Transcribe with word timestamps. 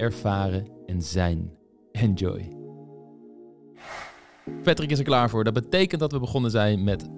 ervaren 0.00 0.66
en 0.86 1.02
zijn. 1.02 1.52
Enjoy. 1.92 2.56
Patrick 4.62 4.90
is 4.90 4.98
er 4.98 5.04
klaar 5.04 5.30
voor. 5.30 5.44
Dat 5.44 5.54
betekent 5.54 6.00
dat 6.00 6.12
we 6.12 6.18
begonnen 6.18 6.50
zijn 6.50 6.84
met 6.84 7.08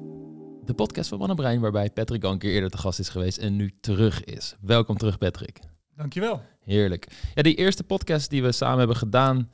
de 0.64 0.74
podcast 0.74 1.08
van 1.08 1.18
Mannenbrein, 1.18 1.60
waarbij 1.60 1.90
Patrick 1.90 2.24
al 2.24 2.32
een 2.32 2.38
keer 2.38 2.52
eerder 2.52 2.70
te 2.70 2.78
gast 2.78 2.98
is 2.98 3.08
geweest 3.08 3.38
en 3.38 3.56
nu 3.56 3.72
terug 3.80 4.24
is. 4.24 4.56
Welkom 4.60 4.96
terug, 4.96 5.18
Patrick. 5.18 5.58
Dankjewel. 5.96 6.42
Heerlijk. 6.60 7.06
Ja, 7.34 7.42
die 7.42 7.54
eerste 7.54 7.84
podcast 7.84 8.30
die 8.30 8.42
we 8.42 8.52
samen 8.52 8.78
hebben 8.78 8.96
gedaan, 8.96 9.50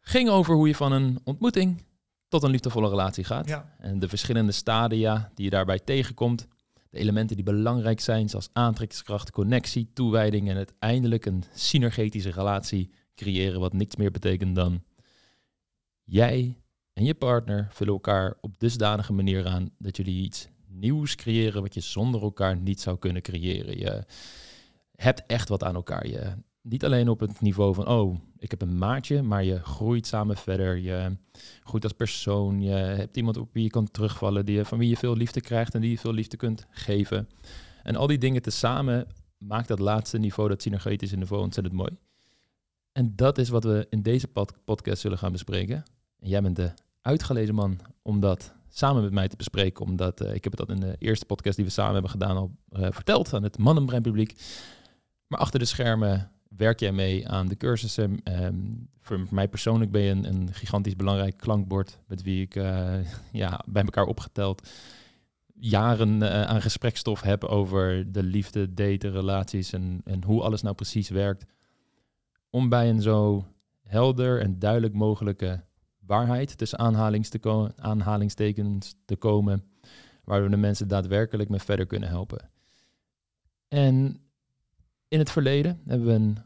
ging 0.00 0.28
over 0.28 0.54
hoe 0.54 0.68
je 0.68 0.74
van 0.74 0.92
een 0.92 1.20
ontmoeting 1.24 1.84
tot 2.28 2.42
een 2.42 2.50
liefdevolle 2.50 2.88
relatie 2.88 3.24
gaat. 3.24 3.48
Ja. 3.48 3.74
En 3.78 3.98
de 3.98 4.08
verschillende 4.08 4.52
stadia 4.52 5.30
die 5.34 5.44
je 5.44 5.50
daarbij 5.50 5.78
tegenkomt. 5.78 6.46
Elementen 6.94 7.36
die 7.36 7.44
belangrijk 7.44 8.00
zijn, 8.00 8.28
zoals 8.28 8.50
aantrekkingskracht, 8.52 9.30
connectie, 9.30 9.90
toewijding 9.92 10.48
en 10.48 10.56
uiteindelijk 10.56 11.26
een 11.26 11.44
synergetische 11.54 12.30
relatie 12.30 12.90
creëren, 13.14 13.60
wat 13.60 13.72
niks 13.72 13.96
meer 13.96 14.10
betekent 14.10 14.54
dan 14.54 14.82
jij 16.04 16.58
en 16.92 17.04
je 17.04 17.14
partner 17.14 17.68
vullen 17.70 17.92
elkaar 17.92 18.34
op 18.40 18.58
dusdanige 18.58 19.12
manier 19.12 19.46
aan 19.46 19.70
dat 19.78 19.96
jullie 19.96 20.24
iets 20.24 20.48
nieuws 20.66 21.14
creëren 21.14 21.62
wat 21.62 21.74
je 21.74 21.80
zonder 21.80 22.22
elkaar 22.22 22.56
niet 22.56 22.80
zou 22.80 22.98
kunnen 22.98 23.22
creëren. 23.22 23.78
Je 23.78 24.04
hebt 24.96 25.26
echt 25.26 25.48
wat 25.48 25.64
aan 25.64 25.74
elkaar. 25.74 26.06
Je, 26.06 26.32
niet 26.68 26.84
alleen 26.84 27.08
op 27.08 27.20
het 27.20 27.40
niveau 27.40 27.74
van, 27.74 27.88
oh, 27.88 28.18
ik 28.38 28.50
heb 28.50 28.62
een 28.62 28.78
maatje, 28.78 29.22
maar 29.22 29.44
je 29.44 29.60
groeit 29.62 30.06
samen 30.06 30.36
verder. 30.36 30.76
Je 30.76 31.16
groeit 31.62 31.84
als 31.84 31.92
persoon. 31.92 32.60
Je 32.60 32.70
hebt 32.70 33.16
iemand 33.16 33.36
op 33.36 33.48
wie 33.52 33.62
je 33.62 33.70
kan 33.70 33.90
terugvallen, 33.90 34.46
die, 34.46 34.64
van 34.64 34.78
wie 34.78 34.88
je 34.88 34.96
veel 34.96 35.16
liefde 35.16 35.40
krijgt 35.40 35.74
en 35.74 35.80
die 35.80 35.90
je 35.90 35.98
veel 35.98 36.12
liefde 36.12 36.36
kunt 36.36 36.66
geven. 36.70 37.28
En 37.82 37.96
al 37.96 38.06
die 38.06 38.18
dingen 38.18 38.42
tezamen 38.42 39.06
maakt 39.38 39.68
dat 39.68 39.78
laatste 39.78 40.18
niveau, 40.18 40.48
dat 40.48 40.62
synergetische 40.62 41.16
niveau, 41.16 41.42
ontzettend 41.42 41.76
mooi. 41.76 41.90
En 42.92 43.12
dat 43.16 43.38
is 43.38 43.48
wat 43.48 43.64
we 43.64 43.86
in 43.90 44.02
deze 44.02 44.28
pod- 44.28 44.64
podcast 44.64 45.00
zullen 45.00 45.18
gaan 45.18 45.32
bespreken. 45.32 45.84
En 46.18 46.28
jij 46.28 46.42
bent 46.42 46.56
de 46.56 46.72
uitgelezen 47.00 47.54
man 47.54 47.80
om 48.02 48.20
dat 48.20 48.54
samen 48.68 49.02
met 49.02 49.12
mij 49.12 49.28
te 49.28 49.36
bespreken, 49.36 49.84
omdat 49.84 50.20
eh, 50.20 50.34
ik 50.34 50.44
heb 50.44 50.58
het 50.58 50.66
dat 50.66 50.76
in 50.76 50.80
de 50.80 50.96
eerste 50.98 51.26
podcast 51.26 51.56
die 51.56 51.64
we 51.64 51.70
samen 51.70 51.92
hebben 51.92 52.10
gedaan 52.10 52.36
al 52.36 52.50
eh, 52.68 52.86
verteld 52.90 53.34
aan 53.34 53.42
het 53.42 53.58
Mannenbrein 53.58 54.02
publiek. 54.02 54.42
Maar 55.26 55.38
achter 55.38 55.58
de 55.58 55.64
schermen 55.64 56.30
werk 56.56 56.80
jij 56.80 56.92
mee 56.92 57.28
aan 57.28 57.48
de 57.48 57.56
cursussen. 57.56 58.20
Ehm, 58.22 58.56
voor 59.00 59.26
mij 59.30 59.48
persoonlijk 59.48 59.90
ben 59.90 60.02
je 60.02 60.10
een, 60.10 60.24
een 60.24 60.52
gigantisch 60.52 60.96
belangrijk 60.96 61.36
klankbord 61.36 61.98
met 62.06 62.22
wie 62.22 62.42
ik 62.42 62.56
eh, 62.56 62.94
ja, 63.42 63.64
bij 63.66 63.82
elkaar 63.82 64.06
opgeteld 64.06 64.68
jaren 65.54 66.22
eh, 66.22 66.42
aan 66.42 66.62
gesprekstof 66.62 67.20
heb 67.20 67.44
over 67.44 68.12
de 68.12 68.22
liefde, 68.22 68.74
daten, 68.74 69.12
relaties 69.12 69.72
en, 69.72 70.00
en 70.04 70.24
hoe 70.24 70.42
alles 70.42 70.62
nou 70.62 70.74
precies 70.74 71.08
werkt. 71.08 71.44
Om 72.50 72.68
bij 72.68 72.88
een 72.88 73.02
zo 73.02 73.46
helder 73.82 74.40
en 74.40 74.58
duidelijk 74.58 74.94
mogelijke 74.94 75.64
waarheid 76.00 76.58
tussen 76.58 76.78
te 77.30 77.72
aanhalingstekens 77.76 78.94
te 79.04 79.16
komen, 79.16 79.64
waardoor 80.24 80.50
de 80.50 80.56
mensen 80.56 80.88
daadwerkelijk 80.88 81.48
mee 81.48 81.60
verder 81.60 81.86
kunnen 81.86 82.08
helpen. 82.08 82.50
En 83.68 84.23
in 85.14 85.20
het 85.20 85.30
verleden 85.30 85.80
hebben 85.86 86.06
we 86.06 86.12
een 86.12 86.38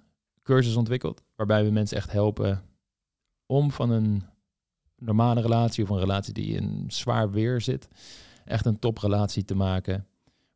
cursus 0.42 0.76
ontwikkeld 0.76 1.22
waarbij 1.36 1.64
we 1.64 1.70
mensen 1.70 1.96
echt 1.96 2.12
helpen 2.12 2.62
om 3.46 3.70
van 3.70 3.90
een 3.90 4.22
normale 4.96 5.40
relatie 5.40 5.84
of 5.84 5.90
een 5.90 5.98
relatie 5.98 6.32
die 6.32 6.54
in 6.54 6.84
zwaar 6.88 7.30
weer 7.30 7.60
zit, 7.60 7.88
echt 8.44 8.66
een 8.66 8.78
toprelatie 8.78 9.44
te 9.44 9.54
maken, 9.54 10.06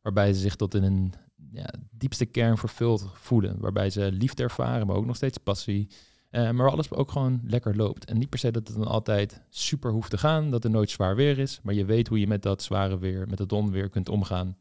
waarbij 0.01 0.33
ze 0.33 0.39
zich 0.39 0.55
tot 0.55 0.73
in 0.73 0.83
een 0.83 1.13
ja, 1.51 1.73
diepste 1.91 2.25
kern 2.25 2.57
vervuld 2.57 3.09
voelen, 3.13 3.59
waarbij 3.59 3.89
ze 3.89 4.11
liefde 4.11 4.43
ervaren, 4.43 4.87
maar 4.87 4.95
ook 4.95 5.05
nog 5.05 5.15
steeds 5.15 5.37
passie, 5.37 5.89
eh, 6.29 6.51
maar 6.51 6.71
alles 6.71 6.91
ook 6.91 7.11
gewoon 7.11 7.41
lekker 7.43 7.75
loopt. 7.75 8.05
En 8.05 8.17
niet 8.17 8.29
per 8.29 8.39
se 8.39 8.51
dat 8.51 8.67
het 8.67 8.77
dan 8.77 8.87
altijd 8.87 9.41
super 9.49 9.91
hoeft 9.91 10.09
te 10.09 10.17
gaan, 10.17 10.51
dat 10.51 10.63
er 10.63 10.69
nooit 10.69 10.89
zwaar 10.89 11.15
weer 11.15 11.39
is, 11.39 11.59
maar 11.63 11.73
je 11.73 11.85
weet 11.85 12.07
hoe 12.07 12.19
je 12.19 12.27
met 12.27 12.41
dat 12.41 12.63
zware 12.63 12.97
weer, 12.97 13.27
met 13.27 13.39
het 13.39 13.51
onweer 13.51 13.89
kunt 13.89 14.09
omgaan. 14.09 14.57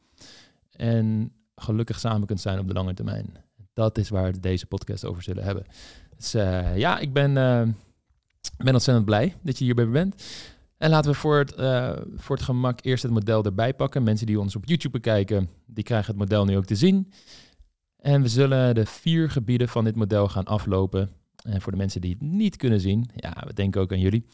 En 0.71 1.33
gelukkig 1.63 1.99
samen 1.99 2.27
kunt 2.27 2.41
zijn 2.41 2.59
op 2.59 2.67
de 2.67 2.73
lange 2.73 2.95
termijn. 2.95 3.37
Dat 3.73 3.99
is 3.99 4.09
waar 4.09 4.33
we 4.33 4.41
deze 4.41 4.67
podcast 4.67 5.05
over 5.05 5.23
zullen 5.23 5.45
hebben. 5.45 5.65
Dus 6.17 6.35
eh, 6.35 6.77
ja, 6.77 6.99
ik 6.99 7.13
ben, 7.13 7.37
eh, 7.37 7.63
ben 8.57 8.73
ontzettend 8.73 9.05
blij 9.05 9.35
dat 9.43 9.59
je 9.59 9.65
hierbij 9.65 9.89
bent. 9.89 10.25
En 10.77 10.91
laten 10.91 11.11
we 11.11 11.17
voor 11.17 11.39
het, 11.39 11.55
eh, 11.55 11.93
voor 12.17 12.37
het 12.37 12.45
gemak 12.45 12.79
eerst 12.83 13.03
het 13.03 13.13
model 13.13 13.45
erbij 13.45 13.75
pakken. 13.75 14.03
Mensen 14.03 14.27
die 14.27 14.41
ons 14.41 14.57
op 14.57 14.67
YouTube 14.67 14.99
bekijken, 14.99 15.49
die 15.67 15.85
krijgen 15.85 16.11
het 16.11 16.21
model 16.21 16.45
nu 16.45 16.57
ook 16.57 16.65
te 16.65 16.77
zien. 16.77 17.13
En 17.97 18.23
we 18.23 18.29
zullen 18.29 18.75
de 18.75 18.87
vier 18.87 19.31
gebieden 19.31 19.69
van 19.69 19.85
dit 19.85 19.97
model 19.97 20.29
gaan 20.29 20.45
aflopen. 20.45 21.11
En 21.43 21.61
voor 21.61 21.73
de 21.73 21.79
mensen 21.79 22.01
die 22.01 22.11
het 22.11 22.21
niet 22.21 22.57
kunnen 22.57 22.81
zien, 22.81 23.11
ja, 23.15 23.43
we 23.47 23.53
denken 23.53 23.81
ook 23.81 23.93
aan 23.93 24.01
jullie. 24.01 24.27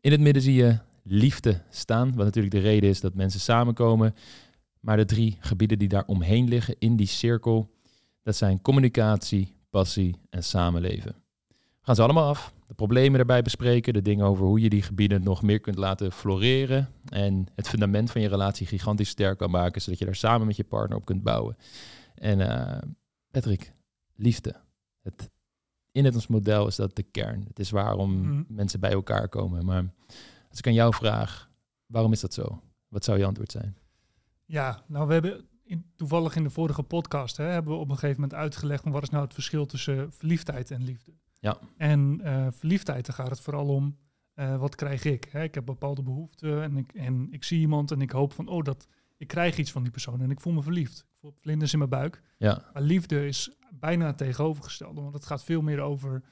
In 0.00 0.10
het 0.10 0.20
midden 0.20 0.42
zie 0.42 0.54
je 0.54 0.78
liefde 1.02 1.60
staan, 1.70 2.14
wat 2.14 2.24
natuurlijk 2.24 2.54
de 2.54 2.60
reden 2.60 2.90
is 2.90 3.00
dat 3.00 3.14
mensen 3.14 3.40
samenkomen. 3.40 4.14
Maar 4.82 4.96
de 4.96 5.04
drie 5.04 5.36
gebieden 5.40 5.78
die 5.78 5.88
daar 5.88 6.04
omheen 6.06 6.48
liggen 6.48 6.76
in 6.78 6.96
die 6.96 7.06
cirkel, 7.06 7.70
dat 8.22 8.36
zijn 8.36 8.60
communicatie, 8.62 9.56
passie 9.70 10.16
en 10.30 10.44
samenleven. 10.44 11.14
We 11.48 11.54
gaan 11.88 11.94
ze 11.94 12.02
allemaal 12.02 12.28
af. 12.28 12.52
De 12.66 12.74
problemen 12.74 13.20
erbij 13.20 13.42
bespreken, 13.42 13.92
de 13.92 14.02
dingen 14.02 14.24
over 14.26 14.44
hoe 14.46 14.60
je 14.60 14.68
die 14.68 14.82
gebieden 14.82 15.22
nog 15.22 15.42
meer 15.42 15.60
kunt 15.60 15.76
laten 15.76 16.12
floreren. 16.12 16.88
En 17.08 17.46
het 17.54 17.68
fundament 17.68 18.10
van 18.10 18.20
je 18.20 18.28
relatie 18.28 18.66
gigantisch 18.66 19.08
sterk 19.08 19.38
kan 19.38 19.50
maken, 19.50 19.82
zodat 19.82 19.98
je 19.98 20.04
daar 20.04 20.14
samen 20.14 20.46
met 20.46 20.56
je 20.56 20.64
partner 20.64 20.98
op 20.98 21.04
kunt 21.04 21.22
bouwen. 21.22 21.56
En 22.14 22.40
eh, 22.40 22.82
Patrick, 23.30 23.72
liefde. 24.16 24.54
Het, 25.02 25.30
in 25.92 26.04
het 26.04 26.14
ons 26.14 26.26
model 26.26 26.66
is 26.66 26.76
dat 26.76 26.96
de 26.96 27.02
kern. 27.02 27.44
Het 27.48 27.58
is 27.58 27.70
waarom 27.70 28.20
Mhm. 28.20 28.42
mensen 28.48 28.80
bij 28.80 28.92
elkaar 28.92 29.28
komen. 29.28 29.64
Maar 29.64 29.84
als 30.50 30.58
ik 30.58 30.66
aan 30.66 30.74
jou 30.74 30.94
vraag, 30.94 31.50
waarom 31.86 32.12
is 32.12 32.20
dat 32.20 32.34
zo? 32.34 32.62
Wat 32.88 33.04
zou 33.04 33.18
je 33.18 33.24
antwoord 33.24 33.52
zijn? 33.52 33.76
Ja, 34.44 34.82
nou 34.86 35.06
we 35.06 35.12
hebben 35.12 35.48
in, 35.62 35.92
toevallig 35.96 36.36
in 36.36 36.42
de 36.42 36.50
vorige 36.50 36.82
podcast 36.82 37.36
hè, 37.36 37.44
hebben 37.44 37.72
we 37.72 37.78
op 37.78 37.88
een 37.88 37.98
gegeven 37.98 38.20
moment 38.20 38.38
uitgelegd 38.40 38.82
van 38.82 38.92
wat 38.92 39.02
is 39.02 39.10
nou 39.10 39.24
het 39.24 39.34
verschil 39.34 39.66
tussen 39.66 40.12
verliefdheid 40.12 40.70
en 40.70 40.84
liefde. 40.84 41.12
Ja. 41.40 41.58
En 41.76 42.20
eh, 42.20 42.46
verliefdheid, 42.50 43.06
daar 43.06 43.14
gaat 43.14 43.30
het 43.30 43.40
vooral 43.40 43.68
om 43.68 43.98
eh, 44.34 44.56
wat 44.56 44.74
krijg 44.74 45.04
ik. 45.04 45.24
Hè? 45.30 45.42
Ik 45.42 45.54
heb 45.54 45.64
bepaalde 45.64 46.02
behoeften 46.02 46.62
en 46.62 46.76
ik, 46.76 46.92
en 46.92 47.28
ik 47.30 47.44
zie 47.44 47.60
iemand 47.60 47.90
en 47.90 48.00
ik 48.00 48.10
hoop 48.10 48.32
van 48.32 48.48
oh 48.48 48.62
dat 48.64 48.86
ik 49.16 49.28
krijg 49.28 49.56
iets 49.58 49.72
van 49.72 49.82
die 49.82 49.92
persoon 49.92 50.20
en 50.20 50.30
ik 50.30 50.40
voel 50.40 50.52
me 50.52 50.62
verliefd. 50.62 50.98
Ik 50.98 51.18
voel 51.20 51.34
vlinders 51.40 51.72
in 51.72 51.78
mijn 51.78 51.90
buik. 51.90 52.22
Ja, 52.36 52.70
Maar 52.72 52.82
liefde 52.82 53.26
is 53.26 53.56
bijna 53.70 54.06
het 54.06 54.18
tegenovergestelde, 54.18 55.00
want 55.00 55.14
het 55.14 55.26
gaat 55.26 55.44
veel 55.44 55.62
meer 55.62 55.80
over. 55.80 56.22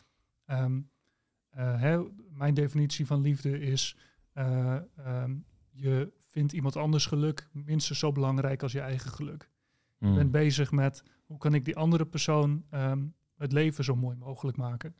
ehm, 0.44 0.81
eh, 1.50 1.81
hè, 1.81 2.03
mijn 2.32 2.54
definitie 2.54 3.06
van 3.06 3.21
liefde 3.21 3.60
is: 3.60 3.97
eh, 4.32 4.77
ehm, 4.97 5.37
je 5.71 6.12
vindt 6.30 6.52
iemand 6.52 6.76
anders 6.76 7.06
geluk 7.06 7.48
minstens 7.52 7.98
zo 7.98 8.12
belangrijk 8.12 8.62
als 8.62 8.72
je 8.72 8.80
eigen 8.80 9.10
geluk. 9.10 9.50
Je 9.98 10.06
Mm. 10.06 10.14
bent 10.14 10.30
bezig 10.30 10.70
met 10.70 11.02
hoe 11.26 11.38
kan 11.38 11.54
ik 11.54 11.64
die 11.64 11.76
andere 11.76 12.06
persoon 12.06 12.64
ehm, 12.70 13.06
het 13.36 13.52
leven 13.52 13.84
zo 13.84 13.96
mooi 13.96 14.16
mogelijk 14.16 14.56
maken. 14.56 14.94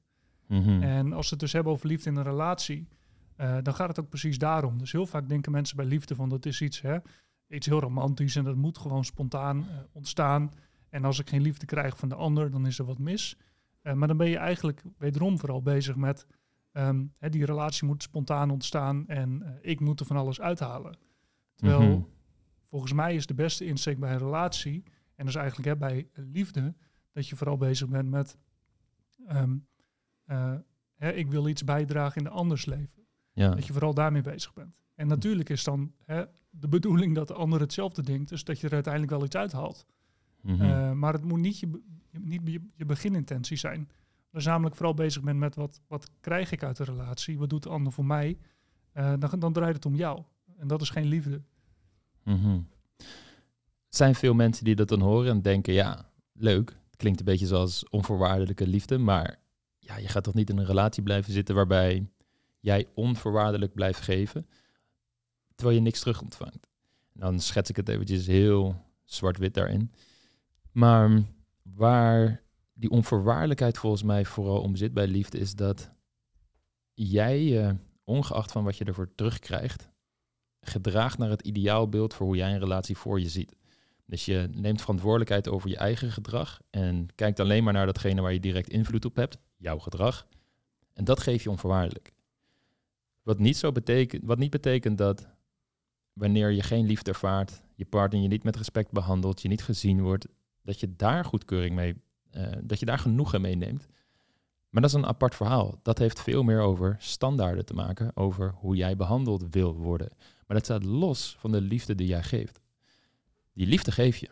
Mhm. 0.47 0.83
En 0.83 1.13
als 1.13 1.25
we 1.25 1.31
het 1.31 1.41
dus 1.41 1.53
hebben 1.53 1.73
over 1.73 1.87
liefde 1.87 2.11
in 2.11 2.17
een 2.17 2.23
relatie, 2.23 2.89
eh, 3.37 3.57
dan 3.63 3.75
gaat 3.75 3.89
het 3.89 4.01
ook 4.01 4.09
precies 4.09 4.39
daarom. 4.39 4.79
Dus 4.79 4.93
heel 4.93 5.07
vaak 5.07 5.29
denken 5.29 5.53
mensen 5.53 5.77
bij 5.77 5.85
liefde 5.85 6.15
van 6.15 6.29
dat 6.29 6.47
is 6.47 6.61
iets, 6.61 6.81
hè, 6.81 6.97
iets 7.49 7.67
heel 7.67 7.81
romantisch 7.81 8.37
en 8.37 8.45
dat 8.45 8.57
moet 8.57 8.79
gewoon 8.79 9.05
spontaan 9.05 9.59
eh, 9.69 9.79
ontstaan. 9.93 10.53
En 10.89 11.05
als 11.05 11.19
ik 11.19 11.29
geen 11.29 11.43
liefde 11.43 11.67
krijg 11.67 11.97
van 11.97 12.09
de 12.09 12.15
ander, 12.15 12.51
dan 12.51 12.67
is 12.67 12.79
er 12.79 12.85
wat 12.85 12.99
mis. 12.99 13.37
Eh, 13.83 13.93
maar 13.93 14.09
dan 14.09 14.17
ben 14.17 14.29
je 14.29 14.37
eigenlijk 14.37 14.83
wederom 14.99 15.39
vooral 15.39 15.63
bezig 15.63 15.97
met 15.97 16.27
ehm, 16.73 17.05
hè, 17.19 17.29
die 17.29 17.45
relatie 17.45 17.87
moet 17.87 18.03
spontaan 18.03 18.51
ontstaan 18.51 19.07
en 19.09 19.59
ik 19.63 19.81
moet 19.81 20.01
er 20.01 20.07
van 20.07 20.17
alles 20.17 20.41
uithalen. 20.41 20.97
Terwijl 21.61 21.91
Mhm. 21.91 22.01
volgens 22.69 22.93
mij 22.93 23.15
is 23.15 23.27
de 23.27 23.35
beste 23.35 23.65
insteek 23.65 23.99
bij 23.99 24.13
een 24.13 24.19
relatie, 24.19 24.83
en 25.15 25.27
dus 25.27 25.35
eigenlijk 25.35 25.69
hè, 25.69 25.77
bij 25.77 26.09
liefde, 26.15 26.75
dat 27.13 27.29
je 27.29 27.37
vooral 27.37 27.57
bezig 27.57 27.89
bent 27.89 28.11
met 28.11 28.37
ehm, 29.27 29.57
eh, 30.25 30.55
hè, 30.95 31.13
ik 31.13 31.31
wil 31.31 31.49
iets 31.49 31.65
bijdragen 31.65 32.17
in 32.17 32.25
de 32.25 32.31
anders 32.31 32.65
leven. 32.67 33.07
Ja. 33.33 33.49
Dat 33.55 33.67
je 33.67 33.73
vooral 33.73 33.95
daarmee 33.95 34.23
bezig 34.23 34.53
bent. 34.53 34.75
En 34.95 35.07
natuurlijk 35.07 35.49
is 35.49 35.65
dan 35.65 35.93
hè, 36.05 36.25
de 36.51 36.69
bedoeling 36.69 37.15
dat 37.15 37.29
de 37.29 37.35
ander 37.35 37.61
hetzelfde 37.61 38.03
denkt, 38.03 38.29
dus 38.29 38.45
dat 38.45 38.61
je 38.61 38.67
er 38.67 38.73
uiteindelijk 38.73 39.13
wel 39.13 39.25
iets 39.25 39.37
uithaalt. 39.37 39.87
Eh, 40.45 40.93
maar 40.93 41.13
het 41.13 41.25
moet 41.25 41.41
niet, 41.41 41.59
je, 41.59 41.81
niet 42.21 42.41
je, 42.45 42.69
je 42.75 42.85
beginintentie 42.85 43.57
zijn. 43.57 43.89
dus 44.31 44.45
namelijk 44.45 44.77
vooral 44.77 44.95
bezig 44.95 45.23
bent 45.23 45.39
met 45.39 45.55
wat, 45.55 45.81
wat 45.87 46.11
krijg 46.21 46.53
ik 46.53 46.63
uit 46.63 46.77
de 46.77 46.85
relatie, 46.85 47.39
wat 47.39 47.51
doet 47.51 47.63
de 47.63 47.69
ander 47.69 47.93
voor 47.93 48.05
mij, 48.07 48.39
uh, 48.95 49.13
dan, 49.19 49.39
dan 49.39 49.53
draait 49.53 49.75
het 49.75 49.87
om 49.87 49.95
jou. 49.95 50.23
En 50.61 50.69
dat 50.69 50.81
is 50.81 50.91
geen 50.91 51.07
liefde. 51.07 51.43
Mm 52.25 52.69
zijn 53.95 54.15
veel 54.15 54.35
mensen 54.35 54.65
die 54.65 54.75
dat 54.75 54.89
dan 54.89 55.01
horen 55.01 55.31
en 55.31 55.43
denken, 55.43 55.73
ja, 55.73 56.11
leuk. 56.33 56.69
Het 56.69 56.97
klinkt 56.97 57.19
een 57.19 57.25
beetje 57.25 57.47
zoals 57.47 57.89
onvoorwaardelijke 57.89 58.67
liefde, 58.67 58.99
maar 58.99 59.39
ja, 59.79 59.97
je 59.97 60.09
gaat 60.09 60.25
toch 60.25 60.35
niet 60.35 60.51
in 60.51 60.59
een 60.59 60.67
relatie 60.67 61.03
blijven 61.03 61.33
zitten 61.33 61.55
waarbij 61.55 62.07
jij 62.61 62.87
onvoorwaardelijk 62.95 63.75
blijft 63.75 64.01
geven, 64.01 64.47
terwijl 65.55 65.79
je 65.79 65.83
niks 65.83 66.01
terug 66.01 66.23
ontvangt. 66.23 66.67
dan 67.13 67.41
schets 67.41 67.71
ik 67.71 67.77
het 67.77 67.89
eventjes 67.89 68.27
heel 68.27 68.77
zwart-wit 69.05 69.55
daarin. 69.55 69.93
Maar 70.73 71.23
waar 71.63 72.43
die 72.73 72.91
onvoorwaardelijkheid 72.91 73.79
volgens 73.79 74.03
mij 74.03 74.25
vooral 74.25 74.61
om 74.61 74.77
zit 74.77 74.93
bij 74.93 75.07
liefde, 75.07 75.39
is 75.39 75.55
dat 75.55 75.91
jij, 76.95 77.65
uh, 77.65 77.73
ongeacht 78.05 78.53
van 78.53 78.65
wat 78.65 78.77
je 78.77 78.85
ervoor 78.85 79.15
terugkrijgt, 79.15 79.90
gedraagt 80.61 81.19
naar 81.19 81.31
het 81.31 81.43
ideaalbeeld 81.43 82.15
voor 82.15 82.27
hoe 82.27 82.37
jij 82.37 82.53
een 82.53 82.59
relatie 82.59 82.97
voor 82.97 83.21
je 83.21 83.29
ziet. 83.29 83.57
Dus 84.07 84.25
je 84.25 84.49
neemt 84.53 84.81
verantwoordelijkheid 84.81 85.49
over 85.49 85.69
je 85.69 85.77
eigen 85.77 86.13
gedrag 86.13 86.61
en 86.71 87.09
kijkt 87.15 87.41
alleen 87.41 87.65
maar 87.65 87.73
naar 87.73 87.87
datgene 87.87 88.21
waar 88.21 88.33
je 88.33 88.41
direct 88.41 88.69
invloed 88.69 89.05
op 89.05 89.17
hebt, 89.17 89.39
jouw 89.57 89.79
gedrag. 89.79 90.27
En 90.93 91.05
dat 91.05 91.21
geef 91.21 91.43
je 91.43 91.51
onvoorwaardelijk. 91.51 92.13
Wat 93.23 93.39
niet, 93.39 93.57
zo 93.57 93.73
betekent, 93.73 94.23
wat 94.25 94.39
niet 94.39 94.51
betekent 94.51 94.99
dat 94.99 95.29
wanneer 96.13 96.51
je 96.51 96.63
geen 96.63 96.87
liefde 96.87 97.11
ervaart, 97.11 97.63
je 97.75 97.85
partner 97.85 98.23
je 98.23 98.29
niet 98.29 98.45
met 98.45 98.57
respect 98.57 98.91
behandelt, 98.91 99.43
je 99.43 99.49
niet 99.49 99.63
gezien 99.63 100.03
wordt, 100.03 100.27
dat 100.63 100.81
je 100.81 100.97
daar 100.97 101.25
goedkeuring 101.25 101.75
mee, 101.75 101.95
uh, 102.33 102.47
dat 102.63 102.79
je 102.79 102.87
daar 102.87 102.99
genoegen 102.99 103.41
mee 103.41 103.55
neemt. 103.55 103.87
Maar 104.71 104.83
dat 104.83 104.91
is 104.91 104.97
een 104.97 105.07
apart 105.07 105.35
verhaal. 105.35 105.79
Dat 105.83 105.99
heeft 105.99 106.21
veel 106.21 106.43
meer 106.43 106.61
over 106.61 106.97
standaarden 106.99 107.65
te 107.65 107.75
maken, 107.75 108.17
over 108.17 108.55
hoe 108.57 108.77
jij 108.77 108.97
behandeld 108.97 109.45
wil 109.51 109.75
worden. 109.75 110.09
Maar 110.51 110.59
dat 110.59 110.69
staat 110.69 110.85
los 110.85 111.37
van 111.39 111.53
de 111.53 111.61
liefde 111.61 111.95
die 111.95 112.07
jij 112.07 112.23
geeft. 112.23 112.61
Die 113.53 113.67
liefde 113.67 113.93
geef 113.93 114.17
je. 114.17 114.29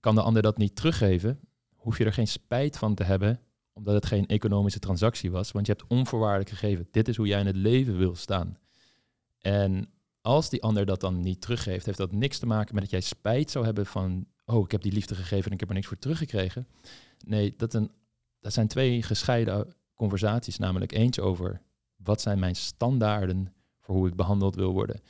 Kan 0.00 0.14
de 0.14 0.22
ander 0.22 0.42
dat 0.42 0.58
niet 0.58 0.76
teruggeven, 0.76 1.40
hoef 1.76 1.98
je 1.98 2.04
er 2.04 2.12
geen 2.12 2.28
spijt 2.28 2.78
van 2.78 2.94
te 2.94 3.04
hebben, 3.04 3.40
omdat 3.72 3.94
het 3.94 4.06
geen 4.06 4.26
economische 4.26 4.78
transactie 4.78 5.30
was, 5.30 5.52
want 5.52 5.66
je 5.66 5.72
hebt 5.72 5.84
onvoorwaardelijk 5.88 6.50
gegeven. 6.50 6.88
Dit 6.90 7.08
is 7.08 7.16
hoe 7.16 7.26
jij 7.26 7.40
in 7.40 7.46
het 7.46 7.56
leven 7.56 7.96
wil 7.96 8.14
staan. 8.14 8.58
En 9.38 9.90
als 10.20 10.50
die 10.50 10.62
ander 10.62 10.86
dat 10.86 11.00
dan 11.00 11.20
niet 11.20 11.40
teruggeeft, 11.40 11.86
heeft 11.86 11.98
dat 11.98 12.12
niks 12.12 12.38
te 12.38 12.46
maken 12.46 12.74
met 12.74 12.82
dat 12.82 12.92
jij 12.92 13.00
spijt 13.00 13.50
zou 13.50 13.64
hebben 13.64 13.86
van, 13.86 14.26
oh, 14.44 14.64
ik 14.64 14.70
heb 14.70 14.82
die 14.82 14.92
liefde 14.92 15.14
gegeven 15.14 15.46
en 15.46 15.52
ik 15.52 15.60
heb 15.60 15.68
er 15.68 15.74
niks 15.74 15.86
voor 15.86 15.98
teruggekregen. 15.98 16.68
Nee, 17.26 17.54
dat, 17.56 17.74
een, 17.74 17.90
dat 18.40 18.52
zijn 18.52 18.68
twee 18.68 19.02
gescheiden 19.02 19.74
conversaties, 19.94 20.58
namelijk 20.58 20.92
eentje 20.92 21.22
over 21.22 21.62
wat 21.96 22.20
zijn 22.20 22.38
mijn 22.38 22.56
standaarden 22.56 23.54
voor 23.84 23.94
hoe 23.94 24.08
ik 24.08 24.16
behandeld 24.16 24.54
wil 24.54 24.72
worden. 24.72 25.00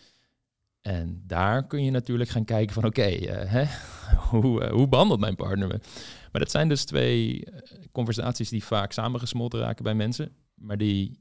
En 0.81 1.23
daar 1.27 1.67
kun 1.67 1.85
je 1.85 1.91
natuurlijk 1.91 2.31
gaan 2.31 2.45
kijken 2.45 2.75
van 2.75 2.85
oké, 2.85 3.03
eh, 3.03 3.71
hoe, 4.31 4.63
uh, 4.63 4.71
hoe 4.71 4.89
behandelt 4.89 5.21
mijn 5.21 5.37
partner 5.37 5.69
me? 5.69 5.81
Maar 6.33 6.41
dat 6.41 6.51
zijn 6.51 6.69
dus 6.69 6.85
twee 6.85 7.45
eh, 7.45 7.85
conversaties 7.93 8.49
die 8.49 8.65
vaak 8.65 8.93
samengesmolten 8.93 9.61
raken 9.61 9.85
bij 9.85 9.95
mensen, 9.95 10.33
maar, 10.55 10.77
die, 10.77 11.21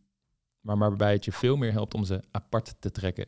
maar 0.60 0.78
waarbij 0.78 1.12
het 1.12 1.26
je 1.26 1.32
veel 1.32 1.56
meer 1.56 1.72
helpt 1.72 1.94
om 1.94 2.04
ze 2.04 2.24
apart 2.32 2.76
te 2.80 2.92
trekken 2.92 3.28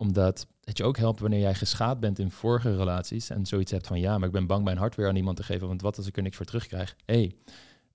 omdat 0.00 0.46
het 0.64 0.76
je 0.76 0.84
ook 0.84 0.96
helpt 0.96 1.20
wanneer 1.20 1.40
jij 1.40 1.54
geschaad 1.54 2.00
bent 2.00 2.18
in 2.18 2.30
vorige 2.30 2.76
relaties 2.76 3.30
en 3.30 3.46
zoiets 3.46 3.70
hebt 3.70 3.86
van 3.86 4.00
ja, 4.00 4.18
maar 4.18 4.26
ik 4.26 4.34
ben 4.34 4.46
bang 4.46 4.64
mijn 4.64 4.76
hart 4.76 4.94
weer 4.94 5.08
aan 5.08 5.16
iemand 5.16 5.36
te 5.36 5.42
geven, 5.42 5.66
want 5.68 5.82
wat 5.82 5.96
als 5.96 6.06
ik 6.06 6.16
er 6.16 6.22
niks 6.22 6.36
voor 6.36 6.46
terugkrijg? 6.46 6.96
hey, 7.04 7.36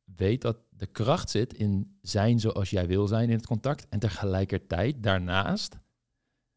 weet 0.05 0.41
dat 0.41 0.57
de 0.69 0.85
kracht 0.85 1.29
zit 1.29 1.53
in 1.53 1.97
zijn 2.01 2.39
zoals 2.39 2.69
jij 2.69 2.87
wil 2.87 3.07
zijn 3.07 3.29
in 3.29 3.35
het 3.35 3.47
contact 3.47 3.87
en 3.89 3.99
tegelijkertijd 3.99 5.03
daarnaast 5.03 5.77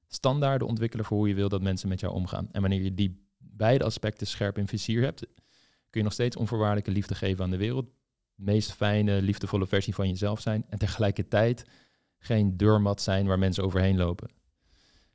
standaarden 0.08 0.68
ontwikkelen 0.68 1.04
voor 1.04 1.16
hoe 1.16 1.28
je 1.28 1.34
wil 1.34 1.48
dat 1.48 1.62
mensen 1.62 1.88
met 1.88 2.00
jou 2.00 2.14
omgaan. 2.14 2.48
En 2.52 2.60
wanneer 2.60 2.82
je 2.82 2.94
die 2.94 3.26
beide 3.38 3.84
aspecten 3.84 4.26
scherp 4.26 4.58
in 4.58 4.68
vizier 4.68 5.02
hebt, 5.02 5.20
kun 5.90 6.00
je 6.00 6.02
nog 6.02 6.12
steeds 6.12 6.36
onvoorwaardelijke 6.36 6.90
liefde 6.90 7.14
geven 7.14 7.44
aan 7.44 7.50
de 7.50 7.56
wereld. 7.56 7.90
meest 8.34 8.72
fijne, 8.72 9.22
liefdevolle 9.22 9.66
versie 9.66 9.94
van 9.94 10.08
jezelf 10.08 10.40
zijn. 10.40 10.64
En 10.68 10.78
tegelijkertijd 10.78 11.64
geen 12.18 12.56
deurmat 12.56 13.02
zijn 13.02 13.26
waar 13.26 13.38
mensen 13.38 13.64
overheen 13.64 13.96
lopen. 13.96 14.30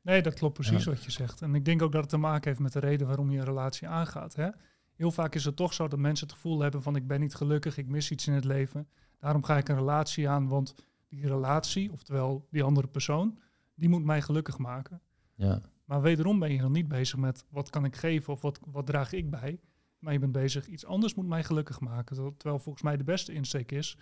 Nee, 0.01 0.21
dat 0.21 0.33
klopt 0.33 0.53
precies 0.53 0.85
wat 0.85 1.03
je 1.03 1.11
zegt. 1.11 1.41
En 1.41 1.55
ik 1.55 1.65
denk 1.65 1.81
ook 1.81 1.91
dat 1.91 2.01
het 2.01 2.09
te 2.09 2.17
maken 2.17 2.47
heeft 2.47 2.59
met 2.61 2.73
de 2.73 2.79
reden 2.79 3.07
waarom 3.07 3.31
je 3.31 3.37
een 3.37 3.45
relatie 3.45 3.87
aangaat. 3.87 4.35
Hè? 4.35 4.49
Heel 4.95 5.11
vaak 5.11 5.35
is 5.35 5.45
het 5.45 5.55
toch 5.55 5.73
zo 5.73 5.87
dat 5.87 5.99
mensen 5.99 6.27
het 6.27 6.35
gevoel 6.35 6.59
hebben 6.59 6.81
van 6.81 6.95
ik 6.95 7.07
ben 7.07 7.19
niet 7.19 7.35
gelukkig, 7.35 7.77
ik 7.77 7.87
mis 7.87 8.11
iets 8.11 8.27
in 8.27 8.33
het 8.33 8.45
leven. 8.45 8.87
Daarom 9.19 9.43
ga 9.43 9.57
ik 9.57 9.69
een 9.69 9.75
relatie 9.75 10.29
aan, 10.29 10.47
want 10.47 10.75
die 11.07 11.27
relatie, 11.27 11.91
oftewel 11.91 12.47
die 12.51 12.63
andere 12.63 12.87
persoon, 12.87 13.39
die 13.75 13.89
moet 13.89 14.03
mij 14.03 14.21
gelukkig 14.21 14.57
maken. 14.57 15.01
Ja. 15.35 15.61
Maar 15.85 16.01
wederom 16.01 16.39
ben 16.39 16.51
je 16.51 16.61
dan 16.61 16.71
niet 16.71 16.87
bezig 16.87 17.19
met 17.19 17.45
wat 17.49 17.69
kan 17.69 17.85
ik 17.85 17.95
geven 17.95 18.33
of 18.33 18.41
wat, 18.41 18.59
wat 18.65 18.85
draag 18.85 19.11
ik 19.11 19.29
bij. 19.29 19.59
Maar 19.99 20.13
je 20.13 20.19
bent 20.19 20.31
bezig, 20.31 20.67
iets 20.67 20.85
anders 20.85 21.15
moet 21.15 21.27
mij 21.27 21.43
gelukkig 21.43 21.79
maken. 21.79 22.15
Terwijl 22.37 22.59
volgens 22.59 22.83
mij 22.83 22.97
de 22.97 23.03
beste 23.03 23.33
insteek 23.33 23.71
is. 23.71 23.97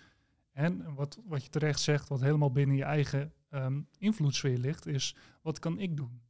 En 0.52 0.94
wat, 0.94 1.18
wat 1.24 1.44
je 1.44 1.50
terecht 1.50 1.80
zegt, 1.80 2.08
wat 2.08 2.20
helemaal 2.20 2.52
binnen 2.52 2.76
je 2.76 2.84
eigen 2.84 3.32
um, 3.50 3.88
invloedssfeer 3.98 4.58
ligt, 4.58 4.86
is 4.86 5.16
wat 5.42 5.58
kan 5.58 5.78
ik 5.78 5.96
doen? 5.96 6.22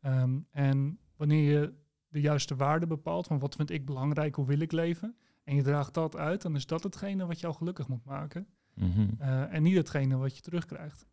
Ehm, 0.00 0.38
en 0.50 0.98
wanneer 1.16 1.50
je 1.50 1.72
de 2.14 2.20
juiste 2.20 2.56
waarde 2.56 2.86
bepaalt 2.86 3.26
van 3.26 3.38
wat 3.38 3.54
vind 3.54 3.70
ik 3.70 3.84
belangrijk, 3.84 4.34
hoe 4.34 4.46
wil 4.46 4.60
ik 4.60 4.72
leven, 4.72 5.16
en 5.44 5.54
je 5.54 5.62
draagt 5.62 5.94
dat 5.94 6.16
uit, 6.16 6.42
dan 6.42 6.54
is 6.54 6.66
dat 6.66 6.82
hetgene 6.82 7.26
wat 7.26 7.40
jou 7.40 7.54
gelukkig 7.54 7.88
moet 7.88 8.04
maken. 8.04 8.46
Mhm. 8.74 9.08
Eh, 9.18 9.54
en 9.54 9.62
niet 9.62 9.76
hetgene 9.76 10.16
wat 10.16 10.36
je 10.36 10.42
terugkrijgt. 10.42 11.06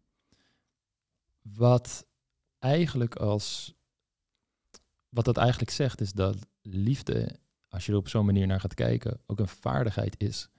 Wat 1.41 2.07
eigenlijk 2.59 3.15
als. 3.15 3.75
Wat 5.09 5.25
dat 5.25 5.37
eigenlijk 5.37 5.71
zegt, 5.71 6.01
is 6.01 6.13
dat 6.13 6.47
liefde, 6.61 7.39
als 7.69 7.85
je 7.85 7.91
er 7.91 7.97
op 7.97 8.07
zo'n 8.07 8.25
manier 8.25 8.47
naar 8.47 8.59
gaat 8.59 8.73
kijken, 8.73 9.19
ook 9.25 9.39
een 9.39 9.47
vaardigheid 9.47 10.19
is. 10.19 10.49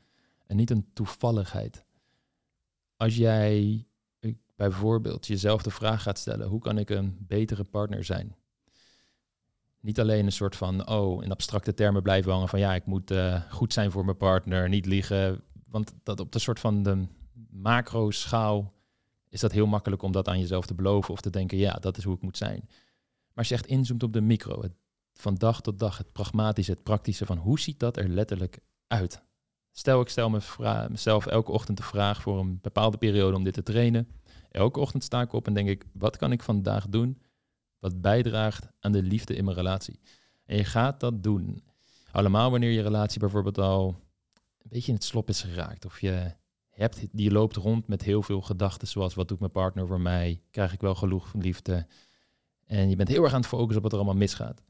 En 0.46 0.56
niet 0.56 0.70
een 0.70 0.90
toevalligheid. 0.92 1.84
Als 2.96 3.16
jij 3.16 3.86
bijvoorbeeld 4.56 5.26
jezelf 5.26 5.62
de 5.62 5.70
vraag 5.70 6.02
gaat 6.02 6.18
stellen: 6.18 6.48
hoe 6.48 6.60
kan 6.60 6.78
ik 6.78 6.90
een 6.90 7.16
betere 7.18 7.64
partner 7.64 8.04
zijn? 8.04 8.36
Niet 9.82 10.00
alleen 10.00 10.26
een 10.26 10.32
soort 10.32 10.56
van, 10.56 10.88
oh, 10.88 11.24
in 11.24 11.30
abstracte 11.30 11.74
termen 11.74 12.02
blijven 12.02 12.32
hangen 12.32 12.48
van 12.48 12.58
ja, 12.58 12.74
ik 12.74 12.86
moet 12.86 13.10
uh, 13.10 13.42
goed 13.50 13.72
zijn 13.72 13.90
voor 13.90 14.04
mijn 14.04 14.16
partner, 14.16 14.68
niet 14.68 14.86
liegen. 14.86 15.42
Want 15.66 15.94
dat 16.02 16.20
op 16.20 16.32
de 16.32 16.38
soort 16.38 16.60
van 16.60 16.82
de 16.82 17.06
macro-schaal 17.50 18.72
is 19.28 19.40
dat 19.40 19.52
heel 19.52 19.66
makkelijk 19.66 20.02
om 20.02 20.12
dat 20.12 20.28
aan 20.28 20.40
jezelf 20.40 20.66
te 20.66 20.74
beloven 20.74 21.12
of 21.12 21.20
te 21.20 21.30
denken, 21.30 21.58
ja, 21.58 21.72
dat 21.72 21.96
is 21.96 22.04
hoe 22.04 22.14
ik 22.14 22.22
moet 22.22 22.36
zijn. 22.36 22.60
Maar 22.66 23.34
als 23.34 23.48
je 23.48 23.54
echt 23.54 23.66
inzoomt 23.66 24.02
op 24.02 24.12
de 24.12 24.20
micro, 24.20 24.62
van 25.12 25.34
dag 25.34 25.60
tot 25.60 25.78
dag, 25.78 25.98
het 25.98 26.12
pragmatische, 26.12 26.72
het 26.72 26.82
praktische 26.82 27.26
van 27.26 27.38
hoe 27.38 27.60
ziet 27.60 27.80
dat 27.80 27.96
er 27.96 28.08
letterlijk 28.08 28.58
uit? 28.86 29.22
Stel, 29.72 30.00
ik 30.00 30.08
stel 30.08 30.40
mezelf 30.88 31.26
elke 31.26 31.52
ochtend 31.52 31.76
de 31.76 31.82
vraag 31.82 32.22
voor 32.22 32.38
een 32.38 32.58
bepaalde 32.60 32.96
periode 32.96 33.36
om 33.36 33.44
dit 33.44 33.54
te 33.54 33.62
trainen. 33.62 34.08
Elke 34.50 34.80
ochtend 34.80 35.04
sta 35.04 35.20
ik 35.20 35.32
op 35.32 35.46
en 35.46 35.54
denk 35.54 35.68
ik, 35.68 35.84
wat 35.92 36.16
kan 36.16 36.32
ik 36.32 36.42
vandaag 36.42 36.88
doen 36.88 37.22
wat 37.82 38.00
bijdraagt 38.00 38.68
aan 38.80 38.92
de 38.92 39.02
liefde 39.02 39.34
in 39.34 39.44
mijn 39.44 39.56
relatie? 39.56 40.00
En 40.44 40.56
je 40.56 40.64
gaat 40.64 41.00
dat 41.00 41.22
doen. 41.22 41.62
Allemaal 42.12 42.50
wanneer 42.50 42.70
je 42.70 42.82
relatie 42.82 43.20
bijvoorbeeld 43.20 43.58
al 43.58 43.88
een 44.58 44.68
beetje 44.68 44.88
in 44.88 44.94
het 44.94 45.04
slop 45.04 45.28
is 45.28 45.42
geraakt. 45.42 45.84
Of 45.84 46.00
je 46.00 46.34
hebt, 46.70 47.06
die 47.12 47.30
loopt 47.30 47.56
rond 47.56 47.88
met 47.88 48.02
heel 48.02 48.22
veel 48.22 48.40
gedachten, 48.40 48.88
zoals 48.88 49.14
wat 49.14 49.28
doet 49.28 49.38
mijn 49.38 49.50
partner 49.50 49.86
voor 49.86 50.00
mij? 50.00 50.42
Krijg 50.50 50.72
ik 50.72 50.80
wel 50.80 50.94
genoeg 50.94 51.34
liefde? 51.34 51.86
En 52.66 52.90
je 52.90 52.96
bent 52.96 53.08
heel 53.08 53.22
erg 53.22 53.32
aan 53.32 53.40
het 53.40 53.48
focussen 53.48 53.76
op 53.76 53.82
wat 53.82 53.92
er 53.92 53.98
allemaal 53.98 54.16
misgaat. 54.16 54.62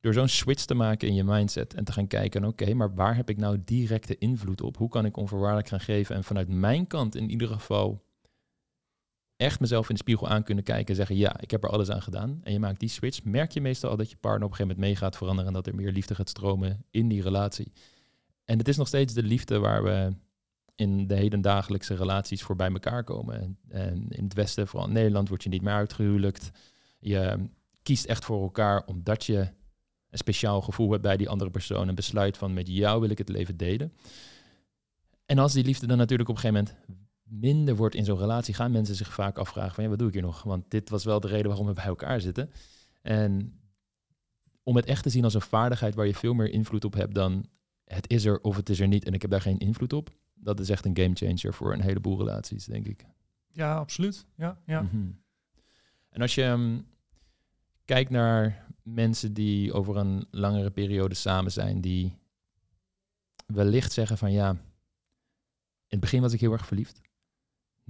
Door 0.00 0.12
zo'n 0.12 0.28
switch 0.28 0.64
te 0.64 0.74
maken 0.74 1.08
in 1.08 1.14
je 1.14 1.24
mindset 1.24 1.74
en 1.74 1.84
te 1.84 1.92
gaan 1.92 2.06
kijken, 2.06 2.44
oké, 2.44 2.74
maar 2.74 2.94
waar 2.94 3.16
heb 3.16 3.28
ik 3.28 3.36
nou 3.36 3.62
directe 3.64 4.18
invloed 4.18 4.60
op? 4.62 4.76
Hoe 4.76 4.88
kan 4.88 5.04
ik 5.04 5.16
onvoorwaardelijk 5.16 5.68
gaan 5.68 5.80
geven 5.80 6.16
en 6.16 6.24
vanuit 6.24 6.48
mijn 6.48 6.86
kant 6.86 7.14
in 7.14 7.30
ieder 7.30 7.48
geval 7.48 8.04
echt 9.40 9.60
mezelf 9.60 9.88
in 9.88 9.94
de 9.94 10.00
spiegel 10.00 10.28
aan 10.28 10.42
kunnen 10.42 10.64
kijken 10.64 10.86
en 10.86 10.94
zeggen, 10.94 11.16
ja, 11.16 11.40
ik 11.40 11.50
heb 11.50 11.64
er 11.64 11.70
alles 11.70 11.90
aan 11.90 12.02
gedaan. 12.02 12.40
En 12.42 12.52
je 12.52 12.58
maakt 12.58 12.80
die 12.80 12.88
switch, 12.88 13.24
merk 13.24 13.52
je 13.52 13.60
meestal 13.60 13.90
al 13.90 13.96
dat 13.96 14.10
je 14.10 14.16
partner 14.16 14.44
op 14.44 14.50
een 14.50 14.56
gegeven 14.56 14.76
moment 14.76 14.92
mee 14.92 14.96
gaat 14.96 15.16
veranderen 15.16 15.48
en 15.48 15.54
dat 15.54 15.66
er 15.66 15.74
meer 15.74 15.92
liefde 15.92 16.14
gaat 16.14 16.28
stromen 16.28 16.84
in 16.90 17.08
die 17.08 17.22
relatie. 17.22 17.72
En 18.44 18.58
het 18.58 18.68
is 18.68 18.76
nog 18.76 18.86
steeds 18.86 19.14
de 19.14 19.22
liefde 19.22 19.58
waar 19.58 19.82
we 19.82 20.14
in 20.74 21.06
de 21.06 21.14
hedendagelijkse 21.14 21.94
relaties 21.94 22.42
voor 22.42 22.56
bij 22.56 22.70
elkaar 22.72 23.04
komen. 23.04 23.58
En 23.68 24.06
in 24.08 24.24
het 24.24 24.34
Westen, 24.34 24.68
vooral 24.68 24.88
in 24.88 24.94
Nederland, 24.94 25.28
word 25.28 25.42
je 25.42 25.48
niet 25.48 25.62
meer 25.62 25.72
uitgehuwelijkt. 25.72 26.50
Je 26.98 27.48
kiest 27.82 28.04
echt 28.04 28.24
voor 28.24 28.42
elkaar 28.42 28.84
omdat 28.86 29.24
je 29.24 29.38
een 30.10 30.18
speciaal 30.18 30.60
gevoel 30.60 30.90
hebt 30.90 31.02
bij 31.02 31.16
die 31.16 31.28
andere 31.28 31.50
persoon 31.50 31.88
en 31.88 31.94
besluit 31.94 32.36
van 32.36 32.52
met 32.52 32.68
jou 32.68 33.00
wil 33.00 33.10
ik 33.10 33.18
het 33.18 33.28
leven 33.28 33.56
delen. 33.56 33.92
En 35.26 35.38
als 35.38 35.52
die 35.52 35.64
liefde 35.64 35.86
dan 35.86 35.98
natuurlijk 35.98 36.28
op 36.28 36.34
een 36.34 36.40
gegeven 36.40 36.64
moment 36.86 36.99
minder 37.30 37.76
wordt 37.76 37.94
in 37.94 38.04
zo'n 38.04 38.18
relatie, 38.18 38.54
gaan 38.54 38.70
mensen 38.70 38.94
zich 38.94 39.14
vaak 39.14 39.38
afvragen 39.38 39.74
van 39.74 39.84
ja, 39.84 39.90
wat 39.90 39.98
doe 39.98 40.08
ik 40.08 40.14
hier 40.14 40.22
nog? 40.22 40.42
Want 40.42 40.70
dit 40.70 40.90
was 40.90 41.04
wel 41.04 41.20
de 41.20 41.28
reden 41.28 41.46
waarom 41.46 41.66
we 41.66 41.72
bij 41.72 41.84
elkaar 41.84 42.20
zitten. 42.20 42.50
En 43.02 43.60
om 44.62 44.76
het 44.76 44.84
echt 44.84 45.02
te 45.02 45.10
zien 45.10 45.24
als 45.24 45.34
een 45.34 45.40
vaardigheid 45.40 45.94
waar 45.94 46.06
je 46.06 46.14
veel 46.14 46.34
meer 46.34 46.50
invloed 46.50 46.84
op 46.84 46.94
hebt 46.94 47.14
dan 47.14 47.46
het 47.84 48.10
is 48.10 48.24
er 48.24 48.40
of 48.40 48.56
het 48.56 48.68
is 48.68 48.80
er 48.80 48.88
niet 48.88 49.04
en 49.04 49.14
ik 49.14 49.22
heb 49.22 49.30
daar 49.30 49.40
geen 49.40 49.58
invloed 49.58 49.92
op. 49.92 50.10
Dat 50.34 50.60
is 50.60 50.68
echt 50.68 50.84
een 50.84 50.96
game 50.96 51.14
changer 51.14 51.54
voor 51.54 51.72
een 51.72 51.80
heleboel 51.80 52.18
relaties, 52.18 52.64
denk 52.64 52.86
ik. 52.86 53.06
Ja, 53.52 53.76
absoluut. 53.76 54.26
Ja, 54.36 54.58
ja. 54.66 54.82
Mhm. 54.82 55.10
En 56.08 56.20
als 56.20 56.34
je 56.34 56.42
ehm, 56.42 56.80
kijkt 57.84 58.10
naar 58.10 58.66
mensen 58.82 59.34
die 59.34 59.72
over 59.72 59.96
een 59.96 60.26
langere 60.30 60.70
periode 60.70 61.14
samen 61.14 61.52
zijn, 61.52 61.80
die 61.80 62.18
wellicht 63.46 63.92
zeggen 63.92 64.18
van 64.18 64.32
ja, 64.32 64.50
in 64.50 64.58
het 65.98 66.00
begin 66.00 66.20
was 66.20 66.32
ik 66.32 66.40
heel 66.40 66.52
erg 66.52 66.66
verliefd. 66.66 67.00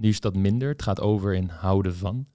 Nu 0.01 0.09
is 0.09 0.19
dat 0.19 0.35
minder. 0.35 0.69
Het 0.69 0.81
gaat 0.81 0.99
over 0.99 1.33
in 1.33 1.47
houden 1.47 1.95
van. 1.95 2.27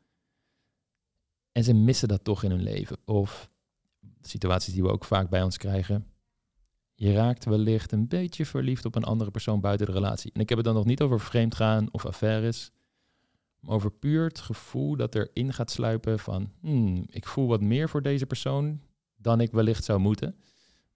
En 1.52 1.64
ze 1.64 1.72
missen 1.72 2.08
dat 2.08 2.24
toch 2.24 2.42
in 2.42 2.50
hun 2.50 2.62
leven. 2.62 2.96
Of 3.04 3.50
situaties 4.20 4.72
die 4.72 4.82
we 4.82 4.90
ook 4.90 5.04
vaak 5.04 5.28
bij 5.28 5.42
ons 5.42 5.56
krijgen. 5.56 6.06
Je 6.94 7.12
raakt 7.12 7.44
wellicht 7.44 7.92
een 7.92 8.08
beetje 8.08 8.46
verliefd 8.46 8.84
op 8.84 8.94
een 8.94 9.04
andere 9.04 9.30
persoon 9.30 9.60
buiten 9.60 9.86
de 9.86 9.92
relatie. 9.92 10.32
En 10.32 10.40
ik 10.40 10.48
heb 10.48 10.58
het 10.58 10.66
dan 10.66 10.76
nog 10.76 10.84
niet 10.84 11.00
over 11.00 11.20
vreemdgaan 11.20 11.88
of 11.90 12.06
affaires. 12.06 12.70
Maar 13.60 13.74
over 13.74 13.90
puur 13.90 14.24
het 14.24 14.40
gevoel 14.40 14.96
dat 14.96 15.14
erin 15.14 15.52
gaat 15.52 15.70
sluipen 15.70 16.18
van... 16.18 16.52
Hmm, 16.60 17.04
ik 17.10 17.26
voel 17.26 17.46
wat 17.46 17.60
meer 17.60 17.88
voor 17.88 18.02
deze 18.02 18.26
persoon 18.26 18.80
dan 19.16 19.40
ik 19.40 19.52
wellicht 19.52 19.84
zou 19.84 19.98
moeten. 19.98 20.36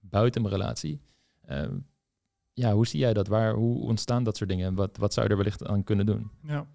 Buiten 0.00 0.43
mijn 0.43 0.55
relatie. 0.55 1.00
Ehm, 1.41 1.79
ja, 2.61 2.73
hoe 2.73 2.87
zie 2.87 3.00
jij 3.00 3.12
dat? 3.12 3.26
Waar, 3.29 3.55
hoe 3.55 3.81
ontstaan 3.81 4.25
dat 4.25 4.37
soort 4.37 4.50
dingen? 4.50 4.67
En 4.67 4.75
wat, 4.75 4.97
wat 4.97 5.12
zou 5.12 5.26
je 5.26 5.33
er 5.33 5.38
wellicht 5.38 5.67
aan 5.67 5.85
kunnen 5.85 6.07
doen? 6.07 6.31
Ja. 6.43 6.67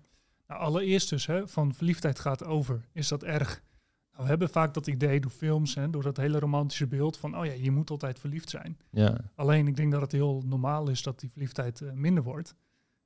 Nou, 0.48 0.62
allereerst 0.62 1.10
dus, 1.10 1.26
hè, 1.26 1.48
van 1.48 1.74
verliefdheid 1.74 2.20
gaat 2.20 2.46
over. 2.46 2.86
Is 2.92 3.08
dat 3.08 3.24
erg? 3.24 3.64
Nou, 4.12 4.24
we 4.24 4.30
hebben 4.30 4.50
vaak 4.50 4.74
dat 4.74 4.88
idee 4.88 5.20
door 5.20 5.32
films, 5.32 5.76
hè, 5.76 5.90
door 5.90 6.04
dat 6.04 6.18
hele 6.18 6.40
romantische 6.40 6.88
beeld 6.88 7.18
van, 7.18 7.38
oh 7.38 7.46
ja, 7.46 7.52
je 7.52 7.72
moet 7.72 7.90
altijd 7.90 8.20
verliefd 8.20 8.50
zijn. 8.50 8.78
Ja, 8.90 9.18
Alleen, 9.36 9.68
ik 9.68 9.76
denk 9.76 9.92
dat 9.92 10.02
het 10.02 10.12
heel 10.12 10.44
normaal 10.46 10.90
is 10.90 11.04
dat 11.04 11.20
die 11.20 11.30
verliefdheid 11.30 11.82
eh, 11.82 11.92
minder 11.92 12.24
wordt. 12.24 12.56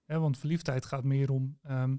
Hè, 0.06 0.20
want 0.20 0.38
verliefdheid 0.38 0.86
gaat 0.86 1.04
meer 1.04 1.32
om, 1.32 1.58
ehm, 1.64 1.96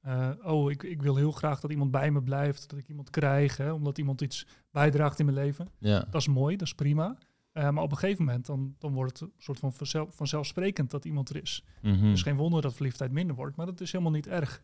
eh, 0.00 0.30
oh, 0.42 0.70
ik, 0.70 0.82
ik 0.82 1.02
wil 1.02 1.16
heel 1.16 1.32
graag 1.32 1.60
dat 1.60 1.70
iemand 1.70 1.90
bij 1.90 2.10
me 2.10 2.22
blijft, 2.22 2.70
dat 2.70 2.78
ik 2.78 2.88
iemand 2.88 3.10
krijg, 3.10 3.56
hè, 3.56 3.72
omdat 3.72 3.98
iemand 3.98 4.20
iets 4.20 4.46
bijdraagt 4.70 5.18
in 5.18 5.24
mijn 5.24 5.36
leven. 5.36 5.68
ja, 5.78 6.06
Dat 6.10 6.20
is 6.20 6.28
mooi, 6.28 6.56
dat 6.56 6.66
is 6.66 6.74
prima. 6.74 7.18
Eh, 7.52 7.70
maar 7.70 7.82
op 7.82 7.90
een 7.90 7.98
gegeven 7.98 8.24
moment 8.24 8.46
dan, 8.46 8.74
dan 8.78 8.92
wordt 8.92 9.20
het 9.20 9.28
een 9.28 9.34
soort 9.38 9.58
van 9.58 9.72
vanzel- 9.72 10.10
vanzelfsprekend 10.10 10.90
dat 10.90 11.04
iemand 11.04 11.28
er 11.28 11.42
is. 11.42 11.64
Mhm. 11.82 12.00
Dus 12.00 12.22
geen 12.22 12.36
wonder 12.36 12.62
dat 12.62 12.74
verliefdheid 12.74 13.12
minder 13.12 13.36
wordt, 13.36 13.56
maar 13.56 13.66
dat 13.66 13.80
is 13.80 13.92
helemaal 13.92 14.12
niet 14.12 14.26
erg. 14.26 14.62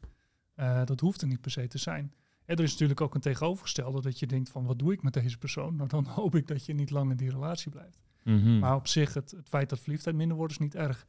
Eh, 0.55 0.85
dat 0.85 1.01
hoeft 1.01 1.21
er 1.21 1.29
niet 1.29 1.41
per 1.41 1.51
se 1.51 1.67
te 1.67 1.79
zijn. 1.79 2.13
En 2.45 2.57
er 2.57 2.63
is 2.63 2.73
natuurlijk 2.73 3.01
ook 3.01 3.15
een 3.15 3.21
tegenovergestelde 3.21 4.01
dat 4.01 4.19
je 4.19 4.27
denkt 4.27 4.51
van 4.51 4.65
wat 4.65 4.79
doe 4.79 4.93
ik 4.93 5.03
met 5.03 5.13
deze 5.13 5.39
persoon? 5.39 5.77
Nou 5.77 5.89
dan 5.89 6.07
hoop 6.19 6.35
ik 6.35 6.47
dat 6.47 6.67
je 6.67 6.75
niet 6.75 6.91
lang 6.91 7.11
in 7.11 7.17
die 7.17 7.31
relatie 7.31 7.71
blijft. 7.71 8.03
Mhm. 8.25 8.59
Maar 8.59 8.75
op 8.75 8.87
zich, 8.87 9.15
het, 9.15 9.31
het 9.31 9.49
feit 9.49 9.69
dat 9.69 9.81
verliefdheid 9.81 10.17
minder 10.17 10.37
wordt 10.37 10.53
is 10.53 10.59
niet 10.59 10.75
erg. 10.75 11.07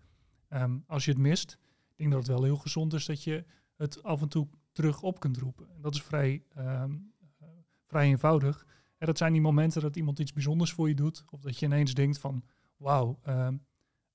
Ehm, 0.48 0.77
als 0.88 1.05
je 1.05 1.12
het 1.12 1.19
mist, 1.19 1.57
ik 1.89 1.98
denk 1.98 2.12
dat 2.12 2.19
het 2.19 2.27
wel 2.31 2.43
heel 2.43 2.57
gezond 2.57 2.93
is 2.93 3.05
dat 3.05 3.24
je 3.24 3.45
het 3.75 4.03
af 4.03 4.21
en 4.21 4.29
toe 4.29 4.48
terug 4.71 5.01
op 5.01 5.19
kunt 5.19 5.38
roepen. 5.38 5.69
En 5.75 5.81
dat 5.81 5.95
is 5.95 6.01
vrij, 6.03 6.43
ehm, 6.55 6.91
eh, 7.39 7.48
vrij 7.88 8.07
eenvoudig. 8.07 8.65
En 9.00 9.06
dat 9.06 9.18
zijn 9.18 9.32
die 9.32 9.41
momenten 9.41 9.82
dat 9.82 9.96
iemand 9.96 10.20
iets 10.20 10.34
bijzonders 10.34 10.72
voor 10.74 10.88
je 10.88 10.96
doet. 10.96 11.24
Of 11.29 11.41
dat 11.41 11.60
je 11.60 11.65
ineens 11.65 11.94
denkt 11.94 12.18
van, 12.20 12.44
wauw, 12.77 13.20
ehm, 13.24 13.56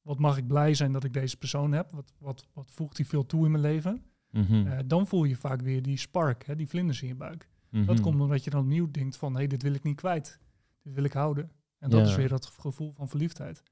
wat 0.02 0.18
mag 0.18 0.36
ik 0.36 0.46
blij 0.46 0.74
zijn 0.74 0.92
dat 0.92 1.04
ik 1.04 1.12
deze 1.12 1.36
persoon 1.36 1.72
heb. 1.72 1.90
Wat, 1.90 2.12
wat, 2.18 2.46
wat 2.52 2.70
voegt 2.70 2.96
die 2.96 3.06
veel 3.06 3.26
toe 3.26 3.44
in 3.44 3.50
mijn 3.50 3.62
leven. 3.62 4.02
Mhm. 4.30 4.66
Eh, 4.66 4.78
dan 4.86 5.06
voel 5.06 5.24
je 5.24 5.36
vaak 5.36 5.60
weer 5.62 5.82
die 5.82 5.96
spark, 5.96 6.46
hè, 6.46 6.56
die 6.56 6.68
vlinders 6.68 7.02
in 7.02 7.08
je 7.08 7.14
buik. 7.14 7.48
Dat 7.70 7.84
Mhm. 7.94 8.00
komt 8.00 8.20
omdat 8.20 8.44
je 8.44 8.50
dan 8.50 8.60
opnieuw 8.60 8.90
denkt 8.90 9.16
van, 9.16 9.32
hé, 9.32 9.38
hey, 9.38 9.46
dit 9.46 9.62
wil 9.62 9.74
ik 9.74 9.82
niet 9.82 9.96
kwijt. 9.96 10.38
Dit 10.82 10.94
wil 10.94 11.04
ik 11.04 11.12
houden. 11.12 11.50
En 11.78 11.90
dat 11.90 12.00
Ja. 12.00 12.06
is 12.06 12.16
weer 12.16 12.28
dat 12.28 12.46
gevoel 12.46 12.92
van 12.92 13.08
verliefdheid. 13.08 13.62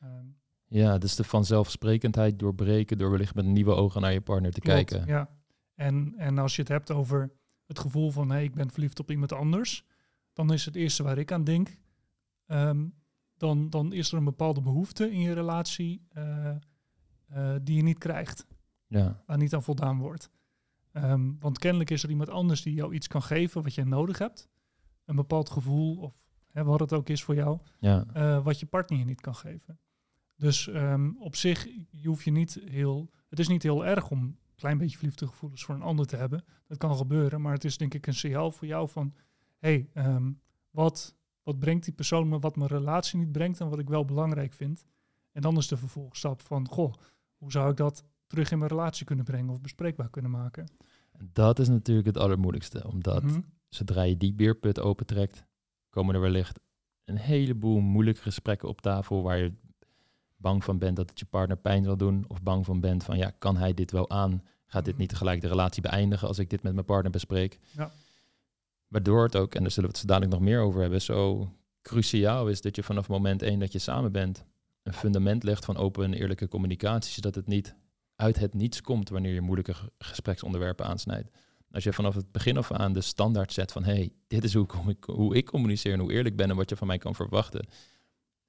Ehm, 0.00 0.26
Ja, 0.66 0.98
dus 0.98 1.14
de 1.14 1.24
vanzelfsprekendheid 1.24 2.38
doorbreken 2.38 2.98
door 2.98 3.10
wellicht 3.10 3.34
met 3.34 3.44
nieuwe 3.44 3.72
ogen 3.74 4.00
naar 4.00 4.12
je 4.12 4.20
partner 4.20 4.50
te 4.52 4.60
Klopt, 4.60 4.76
kijken. 4.90 5.06
Ja. 5.06 5.28
En, 5.74 6.14
en 6.16 6.38
als 6.38 6.54
je 6.56 6.60
het 6.62 6.70
hebt 6.70 6.90
over 6.90 7.32
het 7.66 7.78
gevoel 7.78 8.10
van 8.10 8.30
hé, 8.30 8.40
ik 8.40 8.54
ben 8.54 8.70
verliefd 8.70 9.00
op 9.00 9.10
iemand 9.10 9.32
anders, 9.32 9.84
dan 10.34 10.52
is 10.52 10.64
het 10.64 10.76
eerste 10.76 11.02
waar 11.02 11.18
ik 11.18 11.32
aan 11.32 11.44
denk, 11.44 11.76
ehm, 12.46 12.86
dan, 13.36 13.70
dan 13.70 13.92
is 13.92 14.12
er 14.12 14.18
een 14.18 14.24
bepaalde 14.24 14.60
behoefte 14.60 15.10
in 15.12 15.20
je 15.20 15.32
relatie 15.32 16.06
eh, 16.08 16.48
eh, 17.26 17.54
die 17.62 17.76
je 17.76 17.82
niet 17.82 17.98
krijgt, 17.98 18.46
Ja. 18.86 19.22
waar 19.26 19.36
niet 19.38 19.54
aan 19.54 19.62
voldaan 19.62 19.98
wordt. 19.98 20.30
Ehm, 20.92 21.32
want 21.38 21.58
kennelijk 21.58 21.90
is 21.90 22.02
er 22.02 22.10
iemand 22.10 22.28
anders 22.28 22.62
die 22.62 22.74
jou 22.74 22.94
iets 22.94 23.06
kan 23.06 23.22
geven 23.22 23.62
wat 23.62 23.74
je 23.74 23.84
nodig 23.84 24.18
hebt. 24.18 24.48
Een 25.04 25.16
bepaald 25.16 25.50
gevoel 25.50 25.96
of 25.96 26.20
hè, 26.52 26.64
wat 26.64 26.80
het 26.80 26.92
ook 26.92 27.08
is 27.08 27.22
voor 27.22 27.34
jou. 27.34 27.58
Ja. 27.80 28.04
eh, 28.12 28.44
wat 28.44 28.60
je 28.60 28.66
partner 28.66 28.98
je 28.98 29.04
niet 29.04 29.20
kan 29.20 29.34
geven. 29.34 29.78
Dus 30.36 30.68
ehm, 30.68 31.10
op 31.18 31.36
zich, 31.36 31.68
je 31.90 32.08
hoeft 32.08 32.24
je 32.24 32.30
niet 32.30 32.60
heel. 32.64 33.10
Het 33.28 33.38
is 33.38 33.48
niet 33.48 33.62
heel 33.62 33.86
erg 33.86 34.10
om 34.10 34.22
een 34.22 34.38
klein 34.54 34.78
beetje 34.78 34.96
verliefde 34.96 35.26
gevoelens 35.26 35.64
voor 35.64 35.74
een 35.74 35.82
ander 35.82 36.06
te 36.06 36.16
hebben. 36.16 36.44
Dat 36.66 36.78
kan 36.78 36.96
gebeuren, 36.96 37.40
maar 37.40 37.52
het 37.52 37.64
is 37.64 37.76
denk 37.76 37.94
ik 37.94 38.06
een 38.06 38.14
signaal 38.14 38.50
voor 38.50 38.66
jou 38.66 38.88
van: 38.88 39.14
hey, 39.64 39.88
ehm, 39.94 40.32
wat, 40.70 41.14
wat 41.42 41.58
brengt 41.58 41.84
die 41.84 41.94
persoon 41.94 42.28
me 42.28 42.38
wat 42.38 42.56
mijn 42.56 42.68
relatie 42.70 43.18
niet 43.18 43.32
brengt 43.32 43.60
en 43.60 43.68
wat 43.68 43.78
ik 43.78 43.88
wel 43.88 44.04
belangrijk 44.04 44.52
vind. 44.52 44.84
En 45.32 45.42
dan 45.42 45.56
is 45.56 45.68
de 45.68 45.76
vervolgstap 45.76 46.40
van: 46.42 46.68
goh, 46.68 46.92
hoe 47.36 47.50
zou 47.50 47.70
ik 47.70 47.76
dat 47.76 48.04
terug 48.26 48.50
in 48.50 48.58
mijn 48.58 48.70
relatie 48.70 49.06
kunnen 49.06 49.24
brengen 49.24 49.50
of 49.50 49.60
bespreekbaar 49.60 50.10
kunnen 50.10 50.30
maken? 50.30 50.66
Dat 51.32 51.58
is 51.58 51.68
natuurlijk 51.68 52.06
het 52.06 52.18
allermoeilijkste. 52.18 52.86
Omdat 52.88 53.22
Mhm. 53.22 53.40
zodra 53.68 54.02
je 54.02 54.16
die 54.16 54.32
beerput 54.34 54.80
opentrekt, 54.80 55.44
komen 55.90 56.14
er 56.14 56.20
wellicht 56.20 56.60
een 57.04 57.16
heleboel 57.18 57.80
moeilijke 57.80 58.22
gesprekken 58.22 58.68
op 58.68 58.80
tafel 58.80 59.22
waar 59.22 59.38
je 59.38 59.52
bang 60.36 60.64
van 60.64 60.78
bent 60.78 60.96
dat 60.96 61.08
het 61.10 61.18
je 61.18 61.24
partner 61.24 61.56
pijn 61.56 61.84
zal 61.84 61.96
doen. 61.96 62.24
Of 62.28 62.42
bang 62.42 62.64
van 62.64 62.80
bent 62.80 63.04
van 63.04 63.16
ja, 63.16 63.30
kan 63.38 63.56
hij 63.56 63.74
dit 63.74 63.90
wel 63.90 64.10
aan? 64.10 64.42
Gaat 64.66 64.84
dit 64.84 64.92
Mhm. 64.92 65.00
niet 65.02 65.10
tegelijk 65.10 65.40
de 65.40 65.48
relatie 65.48 65.82
beëindigen 65.82 66.28
als 66.28 66.38
ik 66.38 66.50
dit 66.50 66.62
met 66.62 66.74
mijn 66.74 66.86
partner 66.86 67.10
bespreek? 67.10 67.58
Ja. 67.70 67.90
Waardoor 68.94 69.22
het 69.22 69.36
ook, 69.36 69.54
en 69.54 69.62
daar 69.62 69.70
zullen 69.70 69.90
we 69.90 69.96
het 69.96 70.06
zo 70.06 70.12
dadelijk 70.12 70.32
nog 70.32 70.48
meer 70.48 70.60
over 70.60 70.80
hebben, 70.80 71.02
zo 71.02 71.52
cruciaal 71.82 72.48
is 72.48 72.60
dat 72.60 72.76
je 72.76 72.82
vanaf 72.82 73.08
moment 73.08 73.42
één 73.42 73.58
dat 73.58 73.72
je 73.72 73.78
samen 73.78 74.12
bent, 74.12 74.44
een 74.82 74.92
fundament 74.92 75.42
legt 75.42 75.64
van 75.64 75.76
open 75.76 76.04
en 76.04 76.14
eerlijke 76.14 76.48
communicatie, 76.48 77.12
zodat 77.12 77.34
het 77.34 77.46
niet 77.46 77.74
uit 78.16 78.38
het 78.38 78.54
niets 78.54 78.80
komt 78.80 79.08
wanneer 79.08 79.34
je 79.34 79.40
moeilijke 79.40 79.74
ge- 79.74 79.90
gespreksonderwerpen 79.98 80.86
aansnijdt. 80.86 81.30
Als 81.70 81.84
je 81.84 81.92
vanaf 81.92 82.14
het 82.14 82.32
begin 82.32 82.56
af 82.56 82.72
aan 82.72 82.92
de 82.92 83.00
standaard 83.00 83.52
zet 83.52 83.72
van 83.72 83.84
hey, 83.84 84.12
dit 84.26 84.44
is 84.44 84.54
hoe, 84.54 84.66
ik, 84.86 85.04
hoe 85.04 85.34
ik 85.36 85.46
communiceer 85.46 85.92
en 85.92 86.00
hoe 86.00 86.12
eerlijk 86.12 86.36
ben 86.36 86.50
en 86.50 86.56
wat 86.56 86.68
je 86.68 86.76
van 86.76 86.86
mij 86.86 86.98
kan 86.98 87.14
verwachten. 87.14 87.66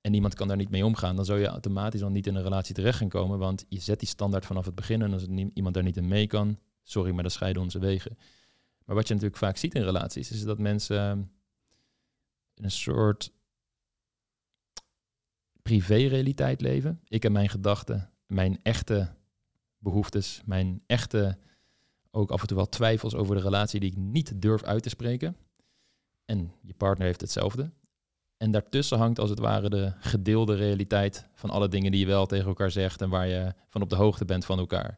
En 0.02 0.12
niemand 0.12 0.34
kan 0.34 0.48
daar 0.48 0.58
niet 0.58 0.70
mee 0.70 0.86
omgaan, 0.86 1.16
dan 1.16 1.26
zou 1.26 1.40
je 1.40 1.48
automatisch 1.48 2.04
al 2.04 2.10
niet 2.10 2.28
in 2.28 2.36
een 2.36 2.44
relatie 2.44 2.76
terecht 2.76 2.98
gaan 2.98 3.10
komen. 3.10 3.40
Want 3.40 3.66
je 3.70 3.80
zet 3.80 4.00
die 4.00 4.08
standaard 4.08 4.46
vanaf 4.46 4.66
het 4.66 4.76
begin 4.76 5.02
en 5.02 5.14
als 5.14 5.26
iemand 5.54 5.74
daar 5.74 5.84
niet 5.84 5.98
in 5.98 6.08
mee 6.08 6.28
kan, 6.28 6.60
sorry, 6.84 7.12
maar 7.12 7.24
dan 7.24 7.32
scheiden 7.32 7.62
onze 7.62 7.80
wegen. 7.80 8.18
Maar 8.86 8.96
wat 8.96 9.08
je 9.08 9.14
natuurlijk 9.14 9.42
vaak 9.42 9.58
ziet 9.58 9.76
in 9.76 9.84
relaties, 9.84 10.32
is 10.32 10.44
dat 10.44 10.60
mensen 10.60 10.98
ehm, 10.98 11.24
een 12.56 12.72
soort 12.72 13.32
privé-realiteit 15.62 16.62
leven. 16.62 17.02
Ik 17.08 17.24
heb 17.24 17.32
mijn 17.32 17.50
gedachten, 17.50 18.12
mijn 18.26 18.60
echte 18.64 19.16
behoeftes, 19.78 20.42
mijn 20.46 20.84
echte, 20.86 21.38
ook 22.12 22.32
af 22.32 22.42
en 22.42 22.48
toe 22.48 22.58
wel 22.58 22.70
twijfels 22.70 23.16
over 23.16 23.36
de 23.36 23.42
relatie 23.42 23.80
die 23.80 23.92
ik 23.92 23.98
niet 23.98 24.42
durf 24.42 24.64
uit 24.64 24.84
te 24.84 24.90
spreken. 24.90 25.38
En 26.26 26.54
je 26.62 26.74
partner 26.74 27.08
heeft 27.08 27.22
hetzelfde. 27.22 27.72
En 28.38 28.52
daartussen 28.52 28.98
hangt 28.98 29.20
als 29.20 29.30
het 29.30 29.40
ware 29.40 29.70
de 29.70 29.94
gedeelde 30.00 30.56
realiteit 30.56 31.28
van 31.34 31.50
alle 31.50 31.68
dingen 31.68 31.92
die 31.92 32.00
je 32.00 32.06
wel 32.06 32.26
tegen 32.26 32.48
elkaar 32.48 32.72
zegt 32.72 33.02
en 33.02 33.10
waar 33.10 33.28
je 33.28 33.54
van 33.68 33.82
op 33.82 33.90
de 33.90 33.96
hoogte 33.96 34.26
bent 34.26 34.46
van 34.46 34.60
elkaar. 34.60 34.98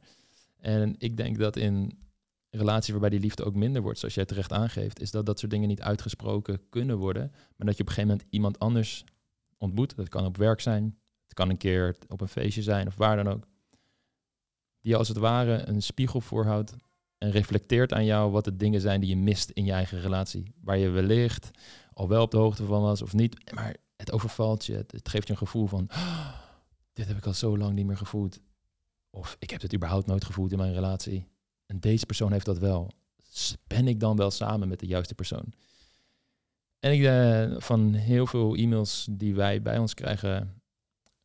En 0.57 0.95
ik 0.97 1.17
denk 1.17 1.37
dat 1.37 1.55
in 1.55 2.06
relaties 2.49 2.91
waarbij 2.91 3.09
die 3.09 3.19
liefde 3.19 3.43
ook 3.43 3.55
minder 3.55 3.81
wordt, 3.81 3.99
zoals 3.99 4.13
jij 4.13 4.25
terecht 4.25 4.53
aangeeft, 4.53 5.01
is 5.01 5.11
dat 5.11 5.25
dat 5.25 5.39
soort 5.39 5.51
dingen 5.51 5.67
niet 5.67 5.81
uitgesproken 5.81 6.69
kunnen 6.69 6.97
worden, 6.97 7.31
maar 7.31 7.67
dat 7.67 7.77
je 7.77 7.81
op 7.81 7.87
een 7.87 7.93
gegeven 7.93 8.09
moment 8.09 8.27
iemand 8.29 8.59
anders 8.59 9.03
ontmoet. 9.57 9.95
Dat 9.95 10.09
kan 10.09 10.25
op 10.25 10.37
werk 10.37 10.61
zijn, 10.61 10.97
het 11.23 11.33
kan 11.33 11.49
een 11.49 11.57
keer 11.57 11.95
op 12.07 12.21
een 12.21 12.27
feestje 12.27 12.61
zijn 12.61 12.87
of 12.87 12.95
waar 12.95 13.15
dan 13.15 13.27
ook. 13.27 13.47
Die 14.81 14.95
als 14.95 15.07
het 15.07 15.17
ware 15.17 15.67
een 15.67 15.81
spiegel 15.81 16.21
voorhoudt 16.21 16.75
en 17.17 17.31
reflecteert 17.31 17.93
aan 17.93 18.05
jou 18.05 18.31
wat 18.31 18.43
de 18.43 18.55
dingen 18.55 18.81
zijn 18.81 18.99
die 18.99 19.09
je 19.09 19.17
mist 19.17 19.49
in 19.49 19.65
je 19.65 19.71
eigen 19.71 19.99
relatie. 19.99 20.53
Waar 20.61 20.77
je 20.77 20.89
wellicht 20.89 21.51
al 21.93 22.07
wel 22.07 22.21
op 22.21 22.31
de 22.31 22.37
hoogte 22.37 22.65
van 22.65 22.81
was 22.81 23.01
of 23.01 23.13
niet, 23.13 23.53
maar 23.53 23.75
het 23.95 24.11
overvalt 24.11 24.65
je. 24.65 24.73
Het, 24.73 24.91
het 24.91 25.09
geeft 25.09 25.27
je 25.27 25.33
een 25.33 25.39
gevoel 25.39 25.67
van, 25.67 25.87
"Ah, 25.87 26.33
dit 26.93 27.07
heb 27.07 27.17
ik 27.17 27.25
al 27.25 27.33
zo 27.33 27.57
lang 27.57 27.73
niet 27.73 27.85
meer 27.85 27.97
gevoeld. 27.97 28.39
Of 29.09 29.35
ik 29.39 29.49
heb 29.49 29.61
dit 29.61 29.73
überhaupt 29.73 30.07
nooit 30.07 30.25
gevoeld 30.25 30.51
in 30.51 30.57
mijn 30.57 30.73
relatie. 30.73 31.27
En 31.67 31.79
deze 31.79 32.05
persoon 32.05 32.31
heeft 32.31 32.45
dat 32.45 32.57
wel. 32.57 32.91
Ben 33.67 33.87
ik 33.87 33.99
dan 33.99 34.15
wel 34.15 34.31
samen 34.31 34.67
met 34.67 34.79
de 34.79 34.85
juiste 34.85 35.15
persoon? 35.15 35.53
En 36.79 36.91
ik, 36.91 37.03
eh, 37.03 37.59
van 37.59 37.93
heel 37.93 38.27
veel 38.27 38.55
e-mails 38.55 39.07
die 39.11 39.35
wij 39.35 39.61
bij 39.61 39.77
ons 39.77 39.93
krijgen 39.93 40.61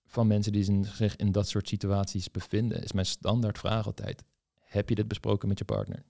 van 0.06 0.26
mensen 0.26 0.52
die 0.52 0.84
zich 0.84 1.16
in 1.16 1.32
dat 1.32 1.49
soort 1.49 1.68
situaties 1.68 2.30
bevinden, 2.30 2.82
is 2.82 2.92
mijn 2.92 3.06
standaard 3.06 3.58
vraag 3.58 3.87
altijd: 3.87 4.25
heb 4.58 4.88
je 4.88 4.94
dit 4.94 5.08
besproken 5.08 5.49
met 5.49 5.58
je 5.58 5.64
partner? 5.64 6.04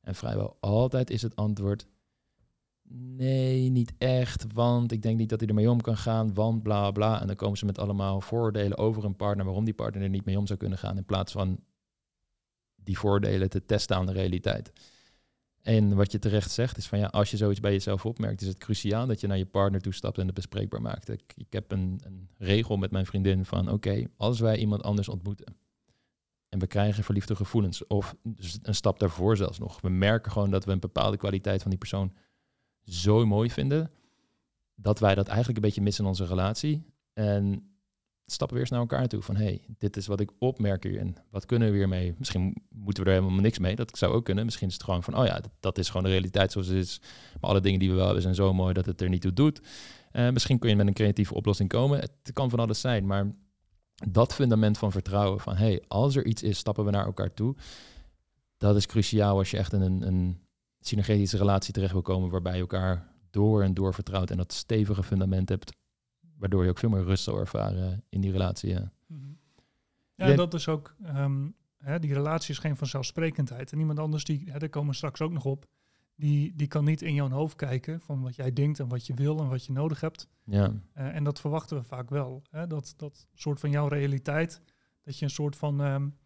En 0.00 0.14
vrijwel 0.14 0.56
altijd 0.60 1.10
is 1.10 1.22
het 1.22 1.36
antwoord: 1.36 1.86
Nee, 2.88 3.68
niet 3.68 3.92
echt, 3.98 4.52
want 4.52 4.92
ik 4.92 5.02
denk 5.02 5.18
niet 5.18 5.28
dat 5.28 5.40
hij 5.40 5.48
ermee 5.48 5.70
om 5.70 5.80
kan 5.80 5.96
gaan, 5.96 6.34
want 6.34 6.62
bla 6.62 6.90
bla. 6.90 7.20
En 7.20 7.26
dan 7.26 7.36
komen 7.36 7.58
ze 7.58 7.64
met 7.64 7.78
allemaal 7.78 8.20
voordelen 8.20 8.78
over 8.78 9.04
een 9.04 9.16
partner, 9.16 9.44
waarom 9.44 9.64
die 9.64 9.74
partner 9.74 10.02
er 10.02 10.08
niet 10.08 10.24
mee 10.24 10.38
om 10.38 10.46
zou 10.46 10.58
kunnen 10.58 10.78
gaan, 10.78 10.96
in 10.96 11.04
plaats 11.04 11.32
van 11.32 11.58
die 12.86 12.98
voordelen 12.98 13.50
te 13.50 13.66
testen 13.66 13.96
aan 13.96 14.06
de 14.06 14.12
realiteit. 14.12 14.72
En 15.62 15.94
wat 15.94 16.12
je 16.12 16.18
terecht 16.18 16.50
zegt 16.50 16.76
is 16.76 16.86
van 16.86 16.98
ja, 16.98 17.06
als 17.06 17.30
je 17.30 17.36
zoiets 17.36 17.60
bij 17.60 17.72
jezelf 17.72 18.06
opmerkt, 18.06 18.40
is 18.40 18.48
het 18.48 18.58
cruciaal 18.58 19.06
dat 19.06 19.20
je 19.20 19.26
naar 19.26 19.38
je 19.38 19.46
partner 19.46 19.80
toe 19.80 19.94
stapt 19.94 20.18
en 20.18 20.26
het 20.26 20.34
bespreekbaar 20.34 20.82
maakt. 20.82 21.08
Ik, 21.08 21.46
heb 21.50 21.72
een, 21.72 22.00
een 22.04 22.28
regel 22.38 22.76
met 22.76 22.90
mijn 22.90 23.06
vriendin 23.06 23.44
van 23.44 23.70
oké, 23.70 24.06
als 24.16 24.40
wij 24.40 24.56
iemand 24.58 24.82
anders 24.82 25.08
ontmoeten 25.08 25.56
en 26.48 26.58
we 26.58 26.66
krijgen 26.66 27.04
verliefde 27.04 27.36
gevoelens, 27.36 27.86
of 27.86 28.14
dus 28.22 28.58
een 28.62 28.74
stap 28.74 28.98
daarvoor 28.98 29.36
zelfs 29.36 29.58
nog, 29.58 29.80
we 29.80 29.88
merken 29.88 30.32
gewoon 30.32 30.50
dat 30.50 30.64
we 30.64 30.72
een 30.72 30.80
bepaalde 30.80 31.16
kwaliteit 31.16 31.62
van 31.62 31.70
die 31.70 31.78
persoon 31.78 32.12
zo 32.84 33.26
mooi 33.26 33.50
vinden, 33.50 33.90
dat 34.74 34.98
wij 34.98 35.14
dat 35.14 35.26
eigenlijk 35.26 35.56
een 35.56 35.64
beetje 35.64 35.82
missen 35.82 36.04
in 36.04 36.10
onze 36.10 36.24
relatie. 36.24 36.84
En 37.12 37.70
stappen 38.26 38.54
we 38.56 38.60
eerst 38.60 38.72
naar 38.72 38.80
elkaar 38.80 39.08
toe 39.08 39.22
van 39.22 39.36
hey, 39.36 39.64
dit 39.78 39.96
is 39.96 40.06
wat 40.06 40.20
ik 40.20 40.30
opmerk 40.38 40.82
hierin. 40.82 41.16
Wat 41.30 41.46
kunnen 41.46 41.70
we 41.70 41.76
hiermee? 41.76 42.14
Misschien 42.18 42.56
moeten 42.68 43.04
we 43.04 43.10
er 43.10 43.16
helemaal 43.16 43.40
niks 43.40 43.58
mee. 43.58 43.76
Dat 43.76 43.98
zou 43.98 44.14
ook 44.14 44.24
kunnen. 44.24 44.44
Misschien 44.44 44.68
is 44.68 44.74
het 44.74 44.82
gewoon 44.82 45.02
van 45.02 45.18
oh 45.18 45.26
ja, 45.26 45.40
dat, 45.60 45.78
is 45.78 45.88
gewoon 45.88 46.02
de 46.02 46.10
realiteit 46.10 46.52
zoals 46.52 46.66
het 46.66 46.76
is. 46.76 47.00
Maar 47.40 47.50
alle 47.50 47.60
dingen 47.60 47.78
die 47.78 47.88
we 47.88 47.94
wel 47.94 48.04
hebben 48.04 48.22
zijn 48.22 48.34
zo 48.34 48.54
mooi 48.54 48.74
dat 48.74 48.86
het 48.86 49.00
er 49.00 49.08
niet 49.08 49.20
toe 49.20 49.32
doet. 49.32 49.60
Uh, 50.12 50.30
misschien 50.30 50.58
kun 50.58 50.70
je 50.70 50.76
met 50.76 50.86
een 50.86 50.92
creatieve 50.92 51.34
oplossing 51.34 51.68
komen. 51.68 52.00
Het 52.00 52.30
kan 52.32 52.50
van 52.50 52.58
alles 52.58 52.80
zijn, 52.80 53.06
maar 53.06 53.34
dat 54.08 54.34
fundament 54.34 54.78
van 54.78 54.92
vertrouwen 54.92 55.40
van 55.40 55.56
hey, 55.56 55.82
als 55.88 56.16
er 56.16 56.26
iets 56.26 56.42
is, 56.42 56.58
stappen 56.58 56.84
we 56.84 56.90
naar 56.90 57.06
elkaar 57.06 57.34
toe. 57.34 57.56
Dat 58.56 58.76
is 58.76 58.86
cruciaal 58.86 59.38
als 59.38 59.50
je 59.50 59.56
echt 59.56 59.72
in 59.72 59.80
een, 59.80 60.06
een 60.06 60.40
synergetische 60.80 61.36
relatie 61.36 61.72
terecht 61.72 61.92
wil 61.92 62.02
komen 62.02 62.30
waarbij 62.30 62.54
je 62.54 62.60
elkaar 62.60 63.14
door 63.30 63.62
en 63.62 63.74
door 63.74 63.94
vertrouwt 63.94 64.30
en 64.30 64.36
dat 64.36 64.52
stevige 64.52 65.02
fundament 65.02 65.48
hebt 65.48 65.72
waardoor 66.38 66.64
je 66.64 66.70
ook 66.70 66.78
veel 66.78 66.88
meer 66.88 67.04
rust 67.04 67.24
zal 67.24 67.38
ervaren 67.38 68.04
in 68.08 68.20
die 68.20 68.32
relatie. 68.32 68.70
Ja, 68.70 68.92
mhm. 69.06 69.22
ja 70.14 70.34
dat 70.34 70.54
is 70.54 70.68
ook, 70.68 70.94
um, 71.16 71.54
hè, 71.78 71.98
die 71.98 72.14
relatie 72.14 72.50
is 72.50 72.58
geen 72.58 72.76
vanzelfsprekendheid. 72.76 73.72
En 73.72 73.78
iemand 73.78 73.98
anders, 73.98 74.24
die, 74.24 74.50
hè, 74.50 74.58
daar 74.58 74.68
komen 74.68 74.90
we 74.90 74.96
straks 74.96 75.20
ook 75.20 75.32
nog 75.32 75.44
op, 75.44 75.66
die, 76.16 76.52
die 76.56 76.66
kan 76.66 76.84
niet 76.84 77.02
in 77.02 77.14
jouw 77.14 77.28
hoofd 77.28 77.56
kijken 77.56 78.00
van 78.00 78.22
wat 78.22 78.36
jij 78.36 78.52
denkt 78.52 78.80
en 78.80 78.88
wat 78.88 79.06
je 79.06 79.14
wil 79.14 79.38
en 79.38 79.48
wat 79.48 79.64
je 79.64 79.72
nodig 79.72 80.00
hebt. 80.00 80.28
Ja. 80.44 80.72
Uh, 80.98 81.14
en 81.14 81.24
dat 81.24 81.40
verwachten 81.40 81.76
we 81.76 81.82
vaak 81.82 82.10
wel. 82.10 82.42
Hè? 82.50 82.66
Dat, 82.66 82.94
dat 82.96 83.26
soort 83.34 83.60
van 83.60 83.70
jouw 83.70 83.88
realiteit, 83.88 84.60
dat 85.02 85.18
je 85.18 85.24
een 85.24 85.30
soort 85.30 85.56
van 85.56 85.80
um, 85.80 86.16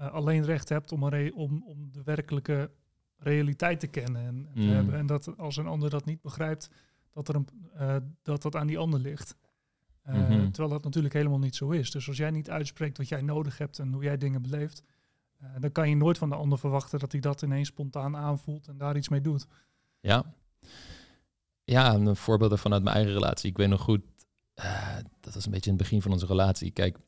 uh, 0.00 0.12
alleen 0.12 0.44
recht 0.44 0.68
hebt 0.68 0.92
om, 0.92 1.02
een 1.02 1.34
om, 1.34 1.62
om 1.66 1.92
de 1.92 2.02
werkelijke 2.02 2.70
realiteit 3.16 3.80
te 3.80 3.86
kennen 3.86 4.22
en, 4.22 4.46
en 4.48 4.54
te 4.54 4.60
mm. 4.60 4.68
hebben. 4.68 4.94
En 4.94 5.06
dat 5.06 5.36
als 5.36 5.56
een 5.56 5.66
ander 5.66 5.90
dat 5.90 6.04
niet 6.04 6.22
begrijpt, 6.22 6.70
dat, 7.12 7.28
er 7.28 7.34
een, 7.34 7.48
uh, 7.80 7.96
dat 8.22 8.42
dat 8.42 8.56
aan 8.56 8.66
die 8.66 8.78
ander 8.78 9.00
ligt. 9.00 9.36
Uh, 10.08 10.28
Terwijl 10.28 10.68
dat 10.68 10.84
natuurlijk 10.84 11.14
helemaal 11.14 11.38
niet 11.38 11.56
zo 11.56 11.70
is. 11.70 11.90
Dus 11.90 12.08
als 12.08 12.16
jij 12.16 12.30
niet 12.30 12.50
uitspreekt 12.50 12.98
wat 12.98 13.08
jij 13.08 13.22
nodig 13.22 13.58
hebt 13.58 13.78
en 13.78 13.92
hoe 13.92 14.02
jij 14.02 14.18
dingen 14.18 14.42
beleeft, 14.42 14.82
uh, 15.42 15.48
dan 15.58 15.72
kan 15.72 15.88
je 15.88 15.96
nooit 15.96 16.18
van 16.18 16.28
de 16.28 16.34
ander 16.34 16.58
verwachten 16.58 16.98
dat 16.98 17.12
hij 17.12 17.20
dat 17.20 17.42
ineens 17.42 17.68
spontaan 17.68 18.16
aanvoelt 18.16 18.68
en 18.68 18.78
daar 18.78 18.96
iets 18.96 19.08
mee 19.08 19.20
doet. 19.20 19.46
Ja. 20.00 20.34
Ja, 21.64 21.94
een 21.94 22.16
voorbeeld 22.16 22.60
vanuit 22.60 22.82
mijn 22.82 22.96
eigen 22.96 23.14
relatie. 23.14 23.50
Ik 23.50 23.56
weet 23.56 23.68
nog 23.68 23.80
goed, 23.80 24.02
uh, 24.54 24.96
dat 25.20 25.34
was 25.34 25.44
een 25.44 25.52
beetje 25.52 25.70
in 25.70 25.76
het 25.76 25.82
begin 25.82 26.02
van 26.02 26.12
onze 26.12 26.26
relatie. 26.26 26.70
Kijk, 26.70 26.98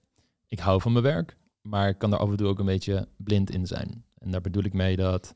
ik 0.46 0.58
hou 0.58 0.80
van 0.80 0.92
mijn 0.92 1.04
werk, 1.04 1.36
maar 1.60 1.88
ik 1.88 1.98
kan 1.98 2.12
er 2.12 2.18
af 2.18 2.30
en 2.30 2.36
toe 2.36 2.46
ook 2.46 2.58
een 2.58 2.66
beetje 2.66 3.08
blind 3.16 3.50
in 3.50 3.66
zijn. 3.66 4.04
En 4.18 4.30
daar 4.30 4.40
bedoel 4.40 4.64
ik 4.64 4.72
mee 4.72 4.96
dat 4.96 5.34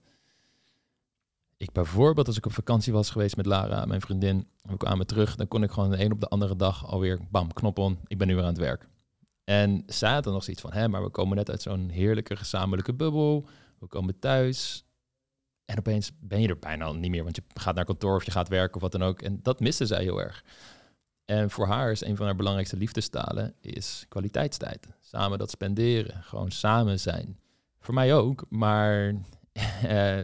ik 1.64 1.72
bijvoorbeeld, 1.72 2.26
als 2.26 2.36
ik 2.36 2.46
op 2.46 2.52
vakantie 2.52 2.92
was 2.92 3.10
geweest 3.10 3.36
met 3.36 3.46
Lara, 3.46 3.84
mijn 3.84 4.00
vriendin, 4.00 4.48
we 4.62 4.76
kwamen 4.76 5.06
terug, 5.06 5.36
dan 5.36 5.48
kon 5.48 5.62
ik 5.62 5.70
gewoon 5.70 5.90
de 5.90 6.04
een 6.04 6.12
op 6.12 6.20
de 6.20 6.28
andere 6.28 6.56
dag 6.56 6.86
alweer, 6.86 7.18
bam, 7.30 7.52
knop 7.52 7.78
on, 7.78 7.98
ik 8.06 8.18
ben 8.18 8.26
nu 8.26 8.34
weer 8.34 8.42
aan 8.42 8.48
het 8.48 8.58
werk. 8.58 8.88
En 9.44 9.84
dan 9.96 10.32
nog 10.32 10.44
zoiets 10.44 10.62
van, 10.62 10.72
hè, 10.72 10.88
maar 10.88 11.02
we 11.02 11.10
komen 11.10 11.36
net 11.36 11.50
uit 11.50 11.62
zo'n 11.62 11.88
heerlijke 11.88 12.36
gezamenlijke 12.36 12.94
bubbel, 12.94 13.46
we 13.78 13.86
komen 13.86 14.18
thuis. 14.18 14.84
En 15.64 15.78
opeens 15.78 16.10
ben 16.20 16.40
je 16.40 16.48
er 16.48 16.58
bijna 16.58 16.92
niet 16.92 17.10
meer, 17.10 17.22
want 17.22 17.36
je 17.36 17.42
gaat 17.54 17.74
naar 17.74 17.84
kantoor 17.84 18.16
of 18.16 18.24
je 18.24 18.30
gaat 18.30 18.48
werken 18.48 18.74
of 18.74 18.80
wat 18.80 18.92
dan 18.92 19.02
ook. 19.02 19.22
En 19.22 19.40
dat 19.42 19.60
miste 19.60 19.86
zij 19.86 20.02
heel 20.02 20.20
erg. 20.20 20.44
En 21.24 21.50
voor 21.50 21.66
haar 21.66 21.90
is 21.90 22.04
een 22.04 22.16
van 22.16 22.26
haar 22.26 22.36
belangrijkste 22.36 22.76
liefdestalen 22.76 23.54
is 23.60 24.04
kwaliteitstijd. 24.08 24.88
Samen 25.00 25.38
dat 25.38 25.50
spenderen, 25.50 26.22
gewoon 26.22 26.50
samen 26.50 27.00
zijn. 27.00 27.38
Voor 27.80 27.94
mij 27.94 28.14
ook, 28.14 28.46
maar 28.48 29.14
eh, 29.82 30.18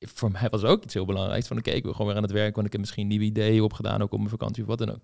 voor 0.00 0.30
mij 0.30 0.48
was 0.48 0.62
ook 0.62 0.84
iets 0.84 0.94
heel 0.94 1.04
belangrijks. 1.04 1.46
Van 1.46 1.58
oké, 1.58 1.70
ik 1.70 1.82
wil 1.82 1.92
gewoon 1.92 2.06
weer 2.06 2.16
aan 2.16 2.22
het 2.22 2.32
werk, 2.32 2.54
want 2.54 2.66
ik 2.66 2.72
heb 2.72 2.80
misschien 2.80 3.06
nieuwe 3.06 3.24
ideeën 3.24 3.62
opgedaan, 3.62 4.02
ook 4.02 4.12
op 4.12 4.18
mijn 4.18 4.30
vakantie 4.30 4.62
of 4.62 4.68
wat 4.68 4.78
dan 4.78 4.90
ook. 4.90 5.02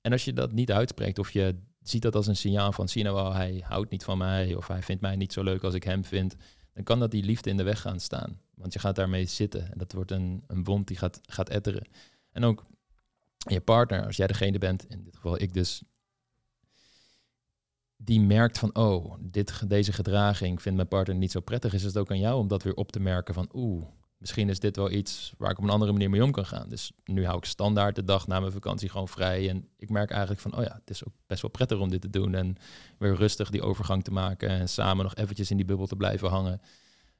En 0.00 0.12
als 0.12 0.24
je 0.24 0.32
dat 0.32 0.52
niet 0.52 0.72
uitspreekt, 0.72 1.18
of 1.18 1.30
je 1.30 1.54
ziet 1.82 2.02
dat 2.02 2.14
als 2.14 2.26
een 2.26 2.36
signaal 2.36 2.72
van, 2.72 2.88
zie 2.88 3.02
nou 3.02 3.14
wel, 3.14 3.34
hij 3.34 3.62
houdt 3.64 3.90
niet 3.90 4.04
van 4.04 4.18
mij, 4.18 4.54
of 4.54 4.68
hij 4.68 4.82
vindt 4.82 5.02
mij 5.02 5.16
niet 5.16 5.32
zo 5.32 5.42
leuk 5.42 5.62
als 5.62 5.74
ik 5.74 5.84
hem 5.84 6.04
vind, 6.04 6.36
dan 6.72 6.84
kan 6.84 6.98
dat 6.98 7.10
die 7.10 7.22
liefde 7.22 7.50
in 7.50 7.56
de 7.56 7.62
weg 7.62 7.80
gaan 7.80 8.00
staan. 8.00 8.40
Want 8.54 8.72
je 8.72 8.78
gaat 8.78 8.96
daarmee 8.96 9.26
zitten 9.26 9.72
en 9.72 9.78
dat 9.78 9.92
wordt 9.92 10.10
een, 10.10 10.44
een 10.46 10.64
wond 10.64 10.86
die 10.86 10.96
gaat, 10.96 11.20
gaat 11.22 11.48
etteren. 11.48 11.88
En 12.32 12.44
ook 12.44 12.64
je 13.36 13.60
partner, 13.60 14.04
als 14.06 14.16
jij 14.16 14.26
degene 14.26 14.58
bent, 14.58 14.86
in 14.88 15.04
dit 15.04 15.16
geval 15.16 15.40
ik 15.40 15.54
dus, 15.54 15.82
die 18.04 18.20
merkt 18.20 18.58
van, 18.58 18.74
oh, 18.74 19.14
dit, 19.20 19.68
deze 19.68 19.92
gedraging 19.92 20.62
vindt 20.62 20.76
mijn 20.76 20.88
partner 20.88 21.16
niet 21.16 21.30
zo 21.30 21.40
prettig, 21.40 21.74
is 21.74 21.82
het 21.82 21.98
ook 21.98 22.10
aan 22.10 22.18
jou 22.18 22.38
om 22.38 22.48
dat 22.48 22.62
weer 22.62 22.74
op 22.74 22.92
te 22.92 23.00
merken 23.00 23.34
van, 23.34 23.48
oeh, 23.52 23.84
misschien 24.22 24.48
is 24.48 24.60
dit 24.60 24.76
wel 24.76 24.90
iets 24.90 25.34
waar 25.38 25.50
ik 25.50 25.58
op 25.58 25.64
een 25.64 25.70
andere 25.70 25.92
manier 25.92 26.10
mee 26.10 26.22
om 26.22 26.30
kan 26.30 26.46
gaan. 26.46 26.68
Dus 26.68 26.92
nu 27.04 27.24
hou 27.24 27.36
ik 27.36 27.44
standaard 27.44 27.94
de 27.94 28.04
dag 28.04 28.26
na 28.26 28.40
mijn 28.40 28.52
vakantie 28.52 28.88
gewoon 28.88 29.08
vrij. 29.08 29.48
En 29.48 29.68
ik 29.76 29.90
merk 29.90 30.10
eigenlijk 30.10 30.40
van, 30.40 30.56
oh 30.56 30.62
ja, 30.62 30.74
het 30.74 30.90
is 30.90 31.06
ook 31.06 31.14
best 31.26 31.42
wel 31.42 31.50
prettig 31.50 31.78
om 31.78 31.90
dit 31.90 32.00
te 32.00 32.10
doen. 32.10 32.34
En 32.34 32.56
weer 32.98 33.14
rustig 33.14 33.50
die 33.50 33.62
overgang 33.62 34.04
te 34.04 34.12
maken 34.12 34.48
en 34.48 34.68
samen 34.68 35.04
nog 35.04 35.14
eventjes 35.14 35.50
in 35.50 35.56
die 35.56 35.66
bubbel 35.66 35.86
te 35.86 35.96
blijven 35.96 36.28
hangen. 36.28 36.60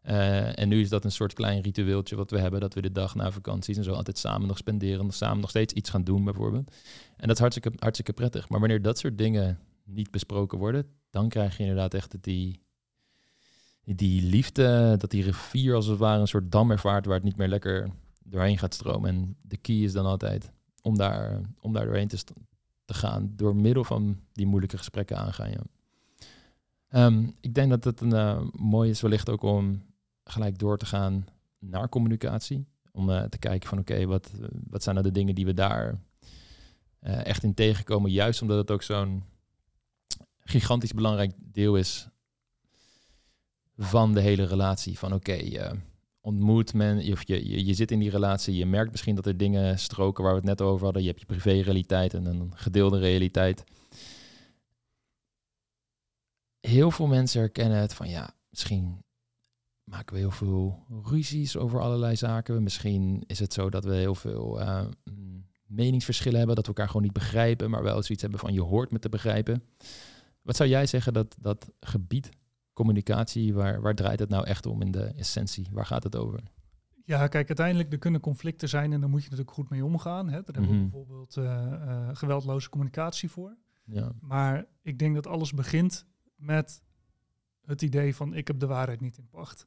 Uh, 0.05 0.59
en 0.59 0.69
nu 0.69 0.81
is 0.81 0.89
dat 0.89 1.05
een 1.05 1.13
soort 1.13 1.33
klein 1.33 1.63
ritueeltje 1.63 2.17
wat 2.17 2.31
we 2.31 2.39
hebben, 2.39 2.61
dat 2.61 2.75
we 2.75 2.83
de 2.83 2.93
dag 2.93 3.15
na 3.15 3.31
vakanties 3.31 3.77
en 3.77 3.85
zo 3.85 3.93
altijd 3.93 4.19
samen 4.19 4.47
nog 4.47 4.59
spenderen, 4.59 5.11
samen 5.11 5.41
nog 5.41 5.51
steeds 5.51 5.73
iets 5.73 5.91
gaan 5.91 6.05
doen 6.05 6.25
bijvoorbeeld. 6.25 6.75
En 7.17 7.27
dat 7.27 7.37
is 7.37 7.39
hartstikke, 7.39 7.73
hartstikke 7.79 8.13
prettig. 8.13 8.49
Maar 8.49 8.61
wanneer 8.61 8.83
dat 8.83 8.99
soort 8.99 9.19
dingen 9.19 9.59
niet 9.85 10.11
besproken 10.11 10.59
worden, 10.59 10.87
dan 11.11 11.29
krijg 11.29 11.57
je 11.57 11.63
inderdaad 11.63 11.95
echt 11.95 12.23
die, 12.23 12.61
die 13.85 14.23
liefde, 14.23 14.95
dat 14.99 15.11
die 15.11 15.23
rivier 15.23 15.75
als 15.75 15.87
het 15.87 15.99
ware 15.99 16.21
een 16.21 16.29
soort 16.29 16.53
dam 16.53 16.71
ervaart 16.71 17.07
waar 17.07 17.15
het 17.15 17.25
niet 17.25 17.37
meer 17.37 17.49
lekker 17.49 17.91
doorheen 18.25 18.59
gaat 18.59 18.75
stromen. 18.75 19.11
En 19.11 19.37
de 19.43 19.57
key 19.57 19.77
is 19.77 19.93
dan 19.93 20.07
altijd 20.07 20.53
om 20.83 20.97
daar, 20.97 21.41
om 21.61 21.73
daar 21.73 21.85
doorheen 21.85 22.09
te, 22.09 22.25
te 22.85 22.95
gaan, 22.95 23.33
door 23.37 23.57
middel 23.57 23.85
van 23.85 24.21
die 24.33 24.47
moeilijke 24.47 24.79
gesprekken 24.79 25.19
aangaan. 25.19 25.51
Ja. 25.51 25.63
Um, 27.07 27.35
ik 27.41 27.55
denk 27.55 27.71
dat 27.71 27.85
het 27.85 28.01
een 28.01 28.15
uh, 28.15 28.41
mooi 28.53 28.91
is 28.91 29.01
wellicht 29.01 29.31
ook 29.31 29.43
om 29.43 29.83
gelijk 30.25 30.59
door 30.59 30.79
te 30.79 30.87
gaan 30.87 31.27
naar 31.59 31.89
communicatie. 31.89 32.67
Om 32.95 33.09
uh, 33.09 33.23
te 33.23 33.39
kijken 33.39 33.69
van 33.69 33.79
oké, 33.79 34.07
wat, 34.07 34.31
wat 34.69 34.83
zijn 34.83 34.95
nou 34.95 35.07
de 35.07 35.13
dingen 35.13 35.35
die 35.35 35.47
we 35.47 35.55
daar 35.55 36.01
uh, 37.03 37.27
echt 37.27 37.43
in 37.43 37.55
tegenkomen. 37.55 38.11
Juist 38.11 38.43
omdat 38.43 38.57
het 38.59 38.71
ook 38.71 38.83
zo'n 38.83 39.23
gigantisch 40.45 40.93
belangrijk 40.93 41.33
deel 41.37 41.77
is 41.77 42.09
van 43.77 44.15
de 44.15 44.21
hele 44.21 44.45
relatie. 44.45 44.99
Van 44.99 45.13
oké, 45.13 45.33
ontmoet 46.21 46.75
men, 46.75 47.13
of 47.13 47.27
je, 47.27 47.65
je, 47.67 47.75
zit 47.75 47.91
in 47.91 47.99
die 47.99 48.11
relatie, 48.11 48.57
je 48.57 48.67
merkt 48.67 48.91
misschien 48.91 49.15
dat 49.15 49.27
er 49.27 49.37
dingen 49.37 49.79
stroken 49.79 50.25
waar 50.25 50.33
we 50.33 50.39
het 50.39 50.49
net 50.49 50.61
over 50.61 50.85
hadden. 50.85 51.03
Je 51.03 51.09
hebt 51.09 51.21
je 51.21 51.27
privé-realiteit 51.27 52.15
en 52.15 52.25
een 52.25 52.53
gedeelde 52.55 52.99
realiteit. 52.99 53.65
Heel 56.61 56.91
veel 56.91 57.07
mensen 57.07 57.41
herkennen 57.41 57.79
het 57.79 57.95
van 57.95 58.09
ja, 58.09 58.35
misschien 58.51 59.05
maken 59.85 60.15
we 60.15 60.21
heel 60.21 60.31
veel 60.31 60.87
ruzies 61.05 61.57
over 61.57 61.81
allerlei 61.81 62.17
zaken. 62.17 62.63
Misschien 62.63 63.23
is 63.27 63.39
het 63.39 63.53
zo 63.53 63.71
dat 63.71 63.85
we 63.85 63.95
heel 63.95 64.15
veel 64.15 64.61
uh, 64.61 64.85
meningsverschillen 65.67 66.39
hebben, 66.39 66.57
dat 66.57 66.67
we 66.67 66.73
elkaar 66.73 66.87
gewoon 66.87 67.03
niet 67.03 67.13
begrijpen, 67.13 67.71
maar 67.71 67.83
wel 67.83 68.03
zoiets 68.03 68.23
hebben 68.23 68.41
van 68.41 68.53
je 68.53 68.61
hoort 68.61 68.91
me 68.91 68.99
te 68.99 69.09
begrijpen. 69.09 69.63
Wat 70.43 70.57
zou 70.57 70.69
jij 70.69 70.87
zeggen 70.87 71.13
dat 71.13 71.37
dat 71.41 71.71
gebied 71.81 72.29
communicatie, 72.73 73.55
waar, 73.55 73.81
waar 73.81 73.95
draait 73.95 74.19
het 74.19 74.29
nou 74.29 74.47
echt 74.47 74.67
om 74.67 74.83
in 74.83 74.91
de 74.91 75.05
essentie? 75.05 75.69
Waar 75.71 75.87
gaat 75.87 76.03
het 76.03 76.17
over? 76.17 76.41
Ja, 77.05 77.27
kijk, 77.27 77.49
uiteindelijk 77.49 77.93
er 77.93 77.99
kunnen 77.99 78.21
conflicten 78.21 78.69
zijn 78.69 78.93
en 78.93 79.01
daar 79.01 79.09
moet 79.09 79.23
je 79.23 79.31
natuurlijk 79.31 79.57
goed 79.57 79.71
mee 79.71 79.85
omgaan. 79.85 80.27
Hè. 80.27 80.43
Daar 80.43 80.55
hebben 80.55 80.67
we 80.67 80.73
mhm. 80.73 80.83
bijvoorbeeld 80.83 81.37
uh, 81.37 82.09
geweldloze 82.13 82.69
communicatie 82.69 83.31
voor. 83.31 83.57
Ja. 83.85 84.13
Maar 84.21 84.67
ik 84.83 84.99
denk 84.99 85.15
dat 85.15 85.27
alles 85.27 85.53
begint 85.53 86.07
met 86.37 86.83
het 87.65 87.83
idee 87.83 88.15
van 88.15 88.35
ik 88.35 88.47
heb 88.47 88.59
de 88.59 88.67
waarheid 88.67 89.01
niet 89.01 89.19
in 89.19 89.29
pacht. 89.29 89.67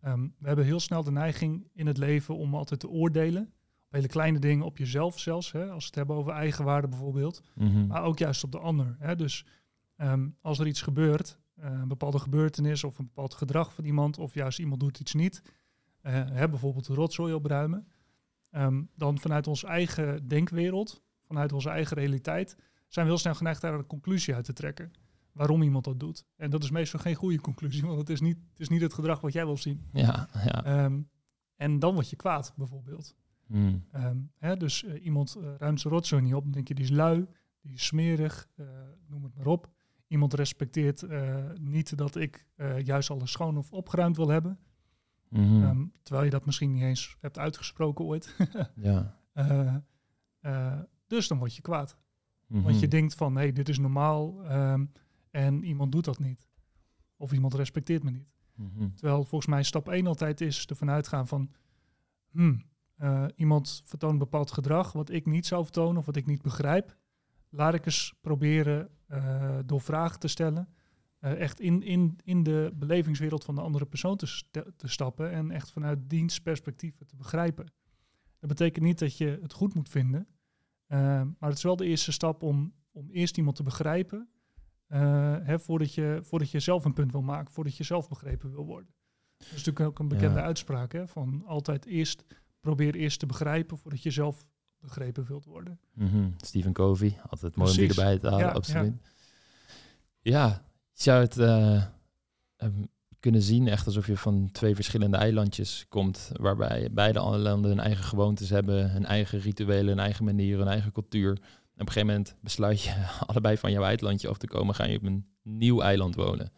Ehm, 0.00 0.28
we 0.38 0.46
hebben 0.46 0.64
heel 0.64 0.80
snel 0.80 1.02
de 1.02 1.10
neiging 1.10 1.68
in 1.72 1.86
het 1.86 1.98
leven 1.98 2.36
om 2.36 2.54
altijd 2.54 2.80
te 2.80 2.88
oordelen. 2.88 3.42
Op 3.86 3.92
hele 3.92 4.06
kleine 4.06 4.38
dingen, 4.38 4.64
op 4.64 4.78
jezelf 4.78 5.18
zelfs. 5.18 5.52
Hè, 5.52 5.70
als 5.70 5.82
we 5.82 5.86
het 5.86 5.94
hebben 5.94 6.16
over 6.16 6.32
eigenwaarde 6.32 6.88
bijvoorbeeld. 6.88 7.42
Mhm. 7.54 7.86
Maar 7.86 8.02
ook 8.02 8.18
juist 8.18 8.44
op 8.44 8.52
de 8.52 8.58
ander. 8.58 8.96
Hè. 8.98 9.16
Dus 9.16 9.46
Ehm, 10.02 10.28
als 10.40 10.58
er 10.58 10.66
iets 10.66 10.82
gebeurt, 10.82 11.38
uh, 11.58 11.64
een 11.64 11.88
bepaalde 11.88 12.18
gebeurtenis 12.18 12.84
of 12.84 12.98
een 12.98 13.04
bepaald 13.04 13.34
gedrag 13.34 13.74
van 13.74 13.84
iemand, 13.84 14.18
of 14.18 14.34
juist 14.34 14.58
iemand 14.58 14.80
doet 14.80 15.00
iets 15.00 15.14
niet, 15.14 15.42
uh, 16.02 16.12
hè, 16.12 16.48
bijvoorbeeld 16.48 16.86
de 16.86 16.94
rotzooi 16.94 17.34
opruimen, 17.34 17.88
ehm, 18.50 18.82
dan 18.96 19.18
vanuit 19.18 19.46
onze 19.46 19.66
eigen 19.66 20.28
denkwereld, 20.28 21.02
vanuit 21.22 21.52
onze 21.52 21.70
eigen 21.70 21.96
realiteit, 21.96 22.56
zijn 22.88 23.04
we 23.04 23.10
heel 23.10 23.20
snel 23.20 23.34
geneigd 23.34 23.60
daar 23.60 23.74
een 23.74 23.86
conclusie 23.86 24.34
uit 24.34 24.44
te 24.44 24.52
trekken. 24.52 24.92
Waarom 25.32 25.62
iemand 25.62 25.84
dat 25.84 26.00
doet. 26.00 26.24
En 26.36 26.50
dat 26.50 26.62
is 26.62 26.70
meestal 26.70 27.00
geen 27.00 27.14
goede 27.14 27.40
conclusie, 27.40 27.86
want 27.86 27.98
het 27.98 28.10
is 28.10 28.20
niet 28.20 28.36
het, 28.50 28.60
is 28.60 28.68
niet 28.68 28.80
het 28.80 28.94
gedrag 28.94 29.20
wat 29.20 29.32
jij 29.32 29.44
wil 29.44 29.56
zien. 29.56 29.88
Ja, 29.92 30.28
ja. 30.44 30.64
Ehm, 30.64 31.00
en 31.56 31.78
dan 31.78 31.94
word 31.94 32.10
je 32.10 32.16
kwaad, 32.16 32.52
bijvoorbeeld. 32.56 33.16
Hmm. 33.46 33.84
Hè, 34.38 34.56
dus 34.56 34.84
eh, 34.84 35.04
iemand 35.04 35.36
eh, 35.36 35.54
ruimt 35.58 35.80
zijn 35.80 35.94
rotzooi 35.94 36.22
niet 36.22 36.34
op, 36.34 36.42
dan 36.42 36.52
denk 36.52 36.68
je 36.68 36.74
die 36.74 36.84
is 36.84 36.90
lui, 36.90 37.26
die 37.60 37.74
is 37.74 37.86
smerig, 37.86 38.48
eh, 38.54 38.66
noem 39.06 39.24
het 39.24 39.34
maar 39.34 39.46
op. 39.46 39.70
Iemand 40.12 40.34
respecteert 40.34 41.02
eh, 41.02 41.36
niet 41.60 41.96
dat 41.96 42.16
ik 42.16 42.46
eh, 42.56 42.80
juist 42.80 43.10
alles 43.10 43.30
schoon 43.32 43.56
of 43.56 43.72
opgeruimd 43.72 44.16
wil 44.16 44.28
hebben. 44.28 44.58
Mhm. 45.28 45.62
Ehm, 45.62 45.84
terwijl 46.02 46.24
je 46.24 46.30
dat 46.30 46.46
misschien 46.46 46.72
niet 46.72 46.82
eens 46.82 47.16
hebt 47.20 47.38
uitgesproken 47.38 48.04
ooit. 48.04 48.36
ja. 48.76 49.16
Eh, 50.40 50.78
dus 51.06 51.28
dan 51.28 51.38
word 51.38 51.54
je 51.56 51.62
kwaad. 51.62 51.96
Want 52.46 52.74
je 52.74 52.86
Mhm. 52.86 52.88
denkt 52.88 53.14
van, 53.14 53.34
hé, 53.34 53.40
hey, 53.40 53.52
dit 53.52 53.68
is 53.68 53.78
normaal 53.78 54.44
ehm, 54.44 54.84
en 55.30 55.64
iemand 55.64 55.92
doet 55.92 56.04
dat 56.04 56.18
niet. 56.18 56.48
Of 57.16 57.32
iemand 57.32 57.54
respecteert 57.54 58.02
me 58.02 58.10
niet. 58.10 58.28
Mhm. 58.54 58.90
Terwijl 58.94 59.24
volgens 59.24 59.50
mij 59.50 59.62
stap 59.62 59.88
1 59.88 60.06
altijd 60.06 60.40
is 60.40 60.66
ervan 60.66 60.90
uitgaan 60.90 61.26
van... 61.26 61.50
Hmm, 62.30 62.64
iemand 63.36 63.82
vertoont 63.84 64.18
bepaald 64.18 64.52
gedrag 64.52 64.92
wat 64.92 65.10
ik 65.10 65.26
niet 65.26 65.46
zou 65.46 65.62
vertonen 65.62 65.96
of 65.96 66.06
wat 66.06 66.16
ik 66.16 66.26
niet 66.26 66.42
begrijp. 66.42 66.96
Laat 67.48 67.74
ik 67.74 67.86
eens 67.86 68.14
proberen 68.20 68.90
eh, 69.12 69.58
door 69.66 69.80
vragen 69.80 70.20
te 70.20 70.28
stellen... 70.28 70.68
eh, 71.18 71.40
echt 71.40 71.60
in, 71.60 71.82
in, 71.82 72.18
in 72.24 72.42
de 72.42 72.72
belevingswereld 72.74 73.44
van 73.44 73.54
de 73.54 73.60
andere 73.60 73.86
persoon 73.86 74.16
te, 74.16 74.72
te 74.76 74.88
stappen... 74.88 75.30
en 75.30 75.50
echt 75.50 75.70
vanuit 75.70 75.98
diens 76.10 76.40
perspectieven 76.40 77.06
te 77.06 77.16
begrijpen. 77.16 77.66
Dat 78.38 78.48
betekent 78.48 78.84
niet 78.84 78.98
dat 78.98 79.16
je 79.16 79.38
het 79.42 79.52
goed 79.52 79.74
moet 79.74 79.88
vinden... 79.88 80.26
eh, 80.86 80.98
maar 81.38 81.48
het 81.48 81.56
is 81.56 81.62
wel 81.62 81.76
de 81.76 81.86
eerste 81.86 82.12
stap 82.12 82.42
om, 82.42 82.74
om 82.92 83.10
eerst 83.10 83.36
iemand 83.36 83.56
te 83.56 83.62
begrijpen... 83.62 84.28
hè, 85.42 85.58
voordat, 85.60 85.94
je, 85.94 86.20
voordat 86.22 86.50
je 86.50 86.60
zelf 86.60 86.84
een 86.84 86.92
punt 86.92 87.12
wil 87.12 87.22
maken, 87.22 87.52
voordat 87.52 87.76
je 87.76 87.84
zelf 87.84 88.08
begrepen 88.08 88.50
wil 88.50 88.66
worden. 88.66 88.94
Dat 89.36 89.46
is 89.46 89.64
natuurlijk 89.64 89.86
ook 89.86 89.98
een 89.98 90.08
bekende 90.08 90.38
Ja. 90.38 90.44
uitspraak, 90.44 90.92
hè, 90.92 91.08
van 91.08 91.42
altijd 91.46 91.86
eerst, 91.86 92.24
probeer 92.60 92.94
eerst 92.94 93.18
te 93.18 93.26
begrijpen 93.26 93.78
voordat 93.78 94.02
je 94.02 94.10
zelf 94.10 94.46
begrepen 94.82 95.24
wilt 95.26 95.44
worden. 95.44 95.78
Mhm. 95.94 96.30
Stephen 96.36 96.72
Covey, 96.72 97.18
altijd 97.28 97.56
mooi 97.56 97.70
om 97.70 97.76
die 97.76 97.86
Precies. 97.86 98.02
erbij 98.02 98.18
te 98.18 98.26
halen, 98.28 98.46
Ja, 98.46 98.52
absoluut. 98.52 98.94
Ja, 100.20 100.64
je 100.92 101.02
zou 101.02 101.20
het 101.22 101.38
eh, 101.38 101.82
ehm, 102.56 102.72
kunnen 103.20 103.42
zien 103.42 103.68
echt 103.68 103.86
alsof 103.86 104.06
je 104.06 104.16
van 104.16 104.48
twee 104.52 104.74
verschillende 104.74 105.16
eilandjes 105.16 105.86
komt, 105.88 106.30
waarbij 106.32 106.88
beide 106.92 107.20
landen 107.20 107.70
hun 107.70 107.80
eigen 107.80 108.04
gewoontes 108.04 108.50
hebben, 108.50 108.90
hun 108.90 109.04
eigen 109.06 109.38
rituelen, 109.38 109.86
hun 109.86 109.98
eigen 109.98 110.24
manieren, 110.24 110.58
hun 110.58 110.68
eigen 110.72 110.92
cultuur. 110.92 111.30
En 111.30 111.80
op 111.80 111.86
een 111.86 111.92
gegeven 111.92 112.06
moment 112.06 112.34
besluit 112.40 112.82
je 112.82 113.06
allebei 113.26 113.56
van 113.56 113.72
jouw 113.72 113.82
eilandje 113.84 114.28
af 114.28 114.38
te 114.38 114.46
komen, 114.46 114.74
ga 114.74 114.84
je 114.84 114.96
op 114.96 115.02
een 115.04 115.26
nieuw 115.42 115.80
eiland 115.80 116.14
wonen. 116.14 116.52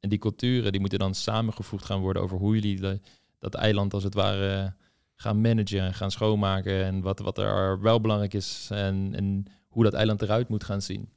En 0.00 0.08
die 0.08 0.18
culturen 0.18 0.72
die 0.72 0.80
moeten 0.80 0.98
dan 0.98 1.14
samengevoegd 1.14 1.84
gaan 1.84 2.00
worden 2.00 2.22
over 2.22 2.38
hoe 2.38 2.54
jullie 2.54 2.80
de- 2.80 3.00
dat 3.38 3.54
eiland 3.54 3.94
als 3.94 4.02
het 4.04 4.14
ware 4.14 4.74
gaan 5.14 5.40
managen 5.40 5.80
en 5.80 5.94
gaan 5.94 6.10
schoonmaken. 6.10 6.84
En 6.84 7.00
wat, 7.00 7.18
wat 7.18 7.38
er 7.38 7.80
wel 7.80 8.00
belangrijk 8.00 8.34
is 8.34 8.68
en, 8.70 9.14
en 9.14 9.46
hoe 9.68 9.84
dat 9.84 9.92
eiland 9.92 10.22
eruit 10.22 10.48
moet 10.48 10.64
gaan 10.64 10.82
zien. 10.82 11.08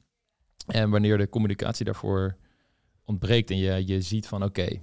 En 0.66 0.90
wanneer 0.90 1.18
de 1.18 1.28
communicatie 1.28 1.84
daarvoor 1.84 2.36
ontbreekt 3.04 3.50
en 3.50 3.58
je, 3.58 3.86
je 3.86 4.00
ziet 4.00 4.26
van 4.26 4.44
oké, 4.44 4.80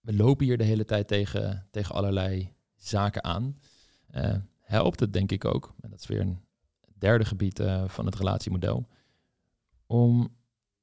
we 0.00 0.12
lopen 0.12 0.46
hier 0.46 0.58
de 0.58 0.64
hele 0.64 0.84
tijd 0.84 1.08
tegen, 1.08 1.66
tegen 1.70 1.94
allerlei 1.94 2.52
zaken 2.76 3.24
aan. 3.24 3.58
eh, 4.10 4.36
helpt 4.60 5.00
het 5.00 5.12
denk 5.12 5.32
ik 5.32 5.44
ook, 5.44 5.74
en 5.80 5.90
dat 5.90 6.00
is 6.00 6.06
weer 6.06 6.20
een 6.20 6.40
derde 6.98 7.24
gebied 7.24 7.60
eh, 7.60 7.88
van 7.88 8.06
het 8.06 8.14
relatiemodel, 8.14 8.86
om 9.86 10.36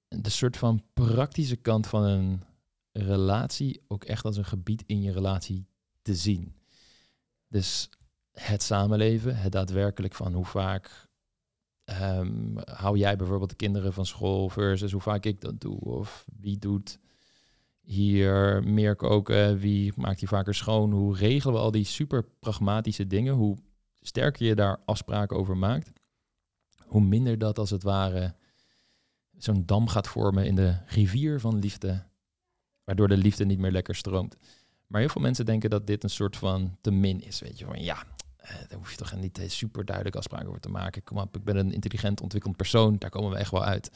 de 0.08 0.30
soort 0.30 0.58
van 0.58 0.84
praktische 0.94 1.56
kant 1.56 1.88
van 1.88 2.04
een 2.04 2.44
relatie 3.00 3.82
ook 3.88 4.04
echt 4.04 4.26
als 4.26 4.38
een 4.38 4.46
gebied 4.46 4.84
in 4.86 5.02
je 5.02 5.12
relatie 5.12 5.68
te 6.02 6.16
zien. 6.16 6.56
Dus 7.48 7.90
het 8.32 8.64
samenleven, 8.64 9.38
het 9.38 9.52
daadwerkelijk 9.52 10.14
van 10.14 10.34
hoe 10.34 10.46
vaak 10.46 11.08
ehm, 11.84 12.58
hou 12.58 12.98
jij 12.98 13.16
bijvoorbeeld 13.16 13.50
de 13.50 13.56
kinderen 13.56 13.94
van 13.94 14.06
school 14.06 14.50
versus 14.50 14.92
hoe 14.92 15.02
vaak 15.02 15.26
ik 15.26 15.42
dat 15.42 15.62
doe. 15.62 15.80
Of 15.80 16.26
wie 16.40 16.58
doet 16.58 17.00
hier 17.82 18.64
meer 18.64 18.96
koken, 18.96 19.58
wie 19.58 19.94
maakt 19.96 20.20
hier 20.20 20.30
vaker 20.30 20.56
schoon. 20.56 20.92
Hoe 20.92 21.16
regelen 21.16 21.56
we 21.56 21.62
al 21.62 21.72
die 21.72 21.84
super 21.84 22.24
pragmatische 22.40 23.08
dingen? 23.08 23.34
Hoe 23.34 23.58
sterker 24.02 24.46
je 24.46 24.56
daar 24.56 24.80
afspraken 24.86 25.38
over 25.38 25.58
maakt, 25.58 25.92
hoe 26.86 27.02
minder 27.02 27.38
dat 27.38 27.60
als 27.60 27.70
het 27.70 27.84
ware 27.84 28.36
zo'n 29.38 29.66
dam 29.66 29.88
gaat 29.88 30.08
vormen 30.08 30.46
in 30.46 30.56
de 30.56 30.78
rivier 30.86 31.40
van 31.40 31.60
liefde, 31.60 32.04
waardoor 32.86 33.08
de 33.08 33.18
liefde 33.18 33.46
niet 33.46 33.60
meer 33.60 33.72
lekker 33.72 33.96
stroomt. 33.96 34.36
Maar 34.88 35.00
heel 35.00 35.10
veel 35.10 35.22
mensen 35.22 35.46
denken 35.46 35.70
dat 35.70 35.88
dit 35.88 36.04
een 36.04 36.10
soort 36.10 36.38
van 36.38 36.78
te 36.82 36.92
min 36.92 37.22
is. 37.22 37.40
Weet 37.40 37.60
je, 37.60 37.66
van 37.66 37.82
ja, 37.82 38.04
eh, 38.38 38.50
daar 38.68 38.78
hoef 38.78 38.92
je 38.92 38.98
toch 38.98 39.16
niet 39.16 39.40
eh, 39.40 39.50
super 39.50 39.86
duidelijk 39.86 40.16
afspraken 40.16 40.48
over 40.48 40.62
te 40.62 40.70
maken. 40.70 41.04
Kom 41.04 41.18
op, 41.18 41.36
ik 41.36 41.44
ben 41.44 41.56
een 41.56 41.74
intelligent 41.74 42.22
ontwikkeld 42.22 42.56
persoon, 42.56 42.96
daar 42.98 43.10
komen 43.10 43.32
we 43.32 43.38
echt 43.38 43.52
wel 43.52 43.64
uit. 43.64 43.92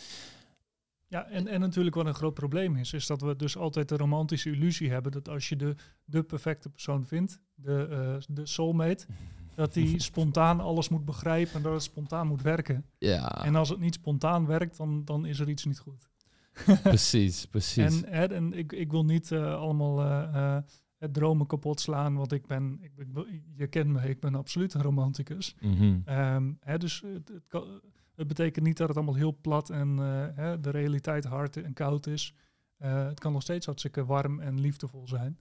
Ja, 1.08 1.30
en, 1.30 1.47
en 1.47 1.60
natuurlijk 1.60 1.95
wat 1.95 2.06
een 2.06 2.13
groot 2.13 2.34
probleem 2.34 2.75
is, 2.75 2.93
is 2.93 3.08
dat 3.08 3.21
we 3.21 3.36
dus 3.36 3.58
altijd 3.58 3.89
de 3.89 3.97
romantische 3.97 4.52
illusie 4.52 4.91
hebben 4.91 5.12
dat 5.12 5.30
als 5.30 5.49
je 5.49 5.56
de, 5.56 5.75
de 6.06 6.23
perfecte 6.23 6.69
persoon 6.69 7.06
vindt, 7.06 7.39
de, 7.56 7.88
eh, 7.91 8.36
de 8.36 8.45
soulmate, 8.45 9.06
dat 9.56 9.73
die 9.73 10.02
spontaan 10.12 10.60
alles 10.60 10.89
moet 10.89 11.06
begrijpen 11.06 11.54
en 11.54 11.62
dat 11.62 11.73
het 11.73 11.84
spontaan 11.84 12.28
moet 12.28 12.41
werken. 12.41 12.86
Ja, 12.97 13.43
En 13.43 13.56
als 13.56 13.69
het 13.69 13.80
niet 13.80 13.93
spontaan 13.93 14.45
werkt, 14.45 14.78
dan, 14.78 15.06
dan 15.06 15.25
is 15.25 15.39
er 15.39 15.49
iets 15.49 15.65
niet 15.65 15.80
goed. 15.80 16.09
precies, 16.84 17.45
precies. 17.45 18.02
En, 18.02 18.32
en 18.32 18.54
ik, 18.54 18.72
ik 18.72 18.91
wil 18.91 19.06
niet 19.06 19.32
eh, 19.32 19.54
allemaal 19.56 20.02
eh, 20.02 20.56
eh, 20.56 20.63
het 20.98 21.13
dromen 21.13 21.48
kapot 21.48 21.80
slaan, 21.80 22.15
want 22.15 22.32
ik 22.32 22.45
ben, 22.48 22.78
ik, 22.82 22.91
ik- 22.98 23.41
je 23.56 23.67
kent 23.67 23.88
me, 23.89 24.10
ik 24.10 24.19
ben 24.19 24.36
absoluut 24.36 24.74
een 24.74 24.82
romanticus. 24.82 25.56
Ehm, 26.06 26.52
hè, 26.60 26.78
dus 26.78 27.02
het, 27.02 27.28
het, 27.28 27.48
kan- 27.48 27.82
het 28.15 28.28
betekent 28.28 28.65
niet 28.65 28.78
dat 28.78 28.88
het 28.88 28.98
allemaal 28.98 29.15
heel 29.15 29.38
plat 29.41 29.69
en 29.69 30.00
eh, 30.00 30.28
hè, 30.36 30.60
de 30.60 30.69
realiteit 30.69 31.26
hard 31.26 31.58
en 31.58 31.74
koud 31.74 32.08
is. 32.08 32.34
Eh, 32.78 33.06
het 33.08 33.19
kan 33.19 33.32
nog 33.32 33.41
steeds 33.41 33.65
hartstikke 33.65 34.06
warm 34.06 34.39
en 34.39 34.60
liefdevol 34.60 35.08
zijn. 35.08 35.39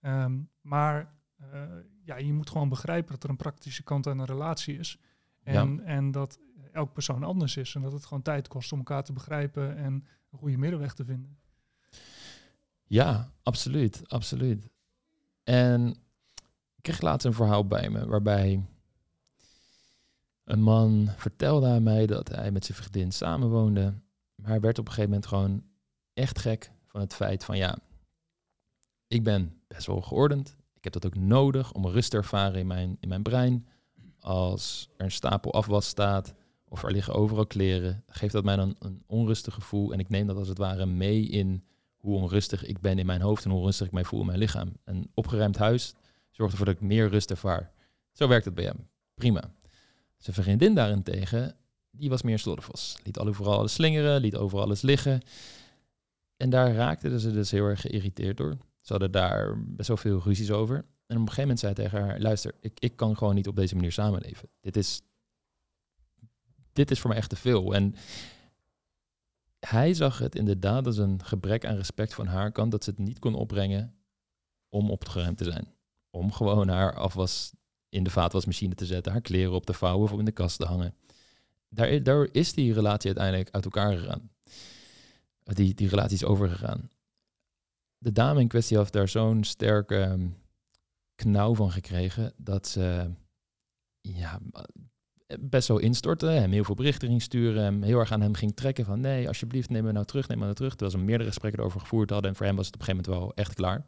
Ehm, 0.00 0.38
maar 0.60 1.12
eh, 1.36 1.60
ja, 2.04 2.16
je 2.16 2.32
moet 2.32 2.50
gewoon 2.50 2.68
begrijpen 2.68 3.12
dat 3.12 3.22
er 3.24 3.30
een 3.30 3.36
praktische 3.36 3.82
kant 3.82 4.06
aan 4.06 4.18
een 4.18 4.24
relatie 4.26 4.78
is. 4.78 4.98
En, 5.60 5.80
en 5.84 6.10
dat 6.10 6.38
elk 6.74 6.92
persoon 6.92 7.22
anders 7.22 7.56
is. 7.56 7.74
En 7.74 7.82
dat 7.82 7.92
het 7.92 8.06
gewoon 8.06 8.22
tijd 8.22 8.48
kost 8.48 8.72
om 8.72 8.78
elkaar 8.78 9.04
te 9.04 9.12
begrijpen 9.12 9.76
en 9.76 9.92
een 10.30 10.38
goede 10.38 10.56
middenweg 10.56 10.94
te 10.94 11.04
vinden. 11.04 11.38
Ja, 12.84 13.32
absoluut, 13.42 14.08
absoluut. 14.08 14.68
En 15.44 15.88
ik 16.76 16.82
kreeg 16.82 17.00
laatst 17.00 17.26
een 17.26 17.32
verhaal 17.32 17.66
bij 17.66 17.90
me 17.90 18.06
waarbij 18.06 18.66
een 20.44 20.62
man 20.62 21.08
vertelde 21.16 21.66
aan 21.66 21.82
mij 21.82 22.06
dat 22.06 22.28
hij 22.28 22.50
met 22.50 22.64
zijn 22.64 22.78
vriendin 22.78 23.12
samenwoonde. 23.12 23.94
Maar 24.34 24.50
hij 24.50 24.60
werd 24.60 24.78
op 24.78 24.86
een 24.86 24.92
gegeven 24.92 25.10
moment 25.10 25.28
gewoon 25.28 25.64
echt 26.14 26.38
gek 26.38 26.70
van 26.86 27.00
het 27.00 27.14
feit 27.14 27.44
van 27.44 27.56
ja, 27.56 27.78
ik 29.06 29.22
ben 29.22 29.60
best 29.66 29.86
wel 29.86 30.00
geordend. 30.00 30.56
Ik 30.74 30.84
heb 30.84 30.92
dat 30.92 31.06
ook 31.06 31.22
nodig 31.22 31.72
om 31.72 31.86
rust 31.86 32.10
te 32.10 32.16
ervaren 32.16 32.60
in 32.60 32.66
mijn, 32.66 32.96
in 33.00 33.08
mijn 33.08 33.22
brein. 33.22 33.68
Als 34.20 34.90
er 34.96 35.04
een 35.04 35.10
stapel 35.10 35.52
afwas 35.52 35.86
staat 35.86 36.34
of 36.74 36.82
er 36.82 36.92
liggen 36.92 37.14
overal 37.14 37.46
kleren, 37.46 38.04
geeft 38.06 38.32
dat 38.32 38.44
mij 38.44 38.56
dan 38.56 38.76
een 38.78 39.02
onrustig 39.06 39.54
gevoel. 39.54 39.92
En 39.92 39.98
ik 39.98 40.08
neem 40.08 40.26
dat 40.26 40.36
als 40.36 40.48
het 40.48 40.58
ware 40.58 40.86
mee 40.86 41.26
in 41.26 41.64
hoe 41.96 42.16
onrustig 42.16 42.64
ik 42.64 42.80
ben 42.80 42.98
in 42.98 43.06
mijn 43.06 43.20
hoofd 43.20 43.44
en 43.44 43.50
hoe 43.50 43.58
onrustig 43.58 43.86
ik 43.86 43.92
mij 43.92 44.04
voel 44.04 44.20
in 44.20 44.26
mijn 44.26 44.38
lichaam. 44.38 44.72
Een 44.84 45.10
opgeruimd 45.14 45.56
huis 45.56 45.94
zorgt 46.30 46.52
ervoor 46.52 46.66
dat 46.66 46.74
ik 46.74 46.80
meer 46.80 47.08
rust 47.08 47.30
ervaar. 47.30 47.72
Zo 48.12 48.28
werkt 48.28 48.44
het 48.44 48.54
bij 48.54 48.64
hem. 48.64 48.88
Prima. 49.14 49.54
Zijn 50.16 50.36
vriendin 50.36 50.74
daarentegen, 50.74 51.56
die 51.90 52.08
was 52.08 52.22
meer 52.22 52.38
sloddervos. 52.38 52.96
Liet 53.04 53.18
overal 53.18 53.58
alles 53.58 53.72
slingeren, 53.72 54.20
liet 54.20 54.36
overal 54.36 54.64
alles 54.64 54.82
liggen. 54.82 55.20
En 56.36 56.50
daar 56.50 56.74
raakten 56.74 57.20
ze 57.20 57.32
dus 57.32 57.50
heel 57.50 57.64
erg 57.64 57.80
geïrriteerd 57.80 58.36
door. 58.36 58.56
Ze 58.80 58.92
hadden 58.92 59.10
daar 59.10 59.64
best 59.66 59.88
wel 59.88 59.96
veel 59.96 60.20
ruzies 60.24 60.50
over. 60.50 60.76
En 60.76 61.16
op 61.16 61.22
een 61.22 61.32
gegeven 61.32 61.40
moment 61.40 61.60
zei 61.60 61.72
hij 61.72 61.84
tegen 61.84 62.00
haar, 62.00 62.20
luister, 62.20 62.54
ik, 62.60 62.80
ik 62.80 62.96
kan 62.96 63.16
gewoon 63.16 63.34
niet 63.34 63.48
op 63.48 63.56
deze 63.56 63.74
manier 63.74 63.92
samenleven. 63.92 64.48
Dit 64.60 64.76
is, 64.76 65.02
dit 66.74 66.90
is 66.90 67.00
voor 67.00 67.10
mij 67.10 67.18
echt 67.18 67.28
te 67.28 67.36
veel. 67.36 67.74
En 67.74 67.94
hij 69.58 69.94
zag 69.94 70.18
het 70.18 70.34
inderdaad 70.34 70.86
als 70.86 70.96
een 70.96 71.24
gebrek 71.24 71.66
aan 71.66 71.76
respect 71.76 72.14
van 72.14 72.26
haar 72.26 72.52
kant 72.52 72.70
dat 72.70 72.84
ze 72.84 72.90
het 72.90 72.98
niet 72.98 73.18
kon 73.18 73.34
opbrengen 73.34 73.94
om 74.68 74.90
opgeruimd 74.90 75.38
te 75.38 75.44
zijn. 75.44 75.74
Om 76.10 76.32
gewoon 76.32 76.68
haar 76.68 76.94
afwas 76.94 77.52
in 77.88 78.04
de 78.04 78.10
vaatwasmachine 78.10 78.74
te 78.74 78.86
zetten, 78.86 79.12
haar 79.12 79.20
kleren 79.20 79.52
op 79.52 79.66
te 79.66 79.72
vouwen 79.72 80.12
of 80.12 80.18
in 80.18 80.24
de 80.24 80.32
kast 80.32 80.58
te 80.58 80.66
hangen. 80.66 80.94
Daar, 81.68 82.02
daar 82.02 82.28
is 82.32 82.52
die 82.52 82.72
relatie 82.72 83.06
uiteindelijk 83.06 83.54
uit 83.54 83.64
elkaar 83.64 83.96
gegaan. 83.96 84.30
Die, 85.42 85.74
die 85.74 85.88
relatie 85.88 86.16
is 86.16 86.24
overgegaan. 86.24 86.90
De 87.98 88.12
dame 88.12 88.40
in 88.40 88.48
kwestie 88.48 88.76
had 88.76 88.92
daar 88.92 89.08
zo'n 89.08 89.44
sterke, 89.44 89.96
ehm, 89.96 90.28
knauw 91.14 91.54
van 91.54 91.70
gekregen 91.70 92.32
dat 92.36 92.68
ze 92.68 93.10
ja, 94.00 94.40
best 95.40 95.68
wel 95.68 95.78
instorten, 95.78 96.40
hem 96.40 96.52
heel 96.52 96.64
veel 96.64 96.74
berichten 96.74 97.08
ging 97.08 97.22
sturen, 97.22 97.82
heel 97.82 97.98
erg 97.98 98.12
aan 98.12 98.20
hem 98.20 98.34
ging 98.34 98.56
trekken 98.56 98.84
van 98.84 99.00
nee, 99.00 99.28
alsjeblieft, 99.28 99.70
neem 99.70 99.84
me 99.84 99.92
nou 99.92 100.06
terug, 100.06 100.28
neem 100.28 100.38
me 100.38 100.44
nou 100.44 100.56
terug. 100.56 100.70
Terwijl 100.70 100.98
ze 100.98 101.04
meerdere 101.04 101.28
gesprekken 101.28 101.60
erover 101.60 101.80
gevoerd 101.80 102.10
hadden 102.10 102.30
en 102.30 102.36
voor 102.36 102.46
hem 102.46 102.56
was 102.56 102.66
het 102.66 102.74
op 102.74 102.80
een 102.80 102.86
gegeven 102.86 103.10
moment 103.10 103.26
wel 103.26 103.44
echt 103.44 103.54
klaar. 103.54 103.86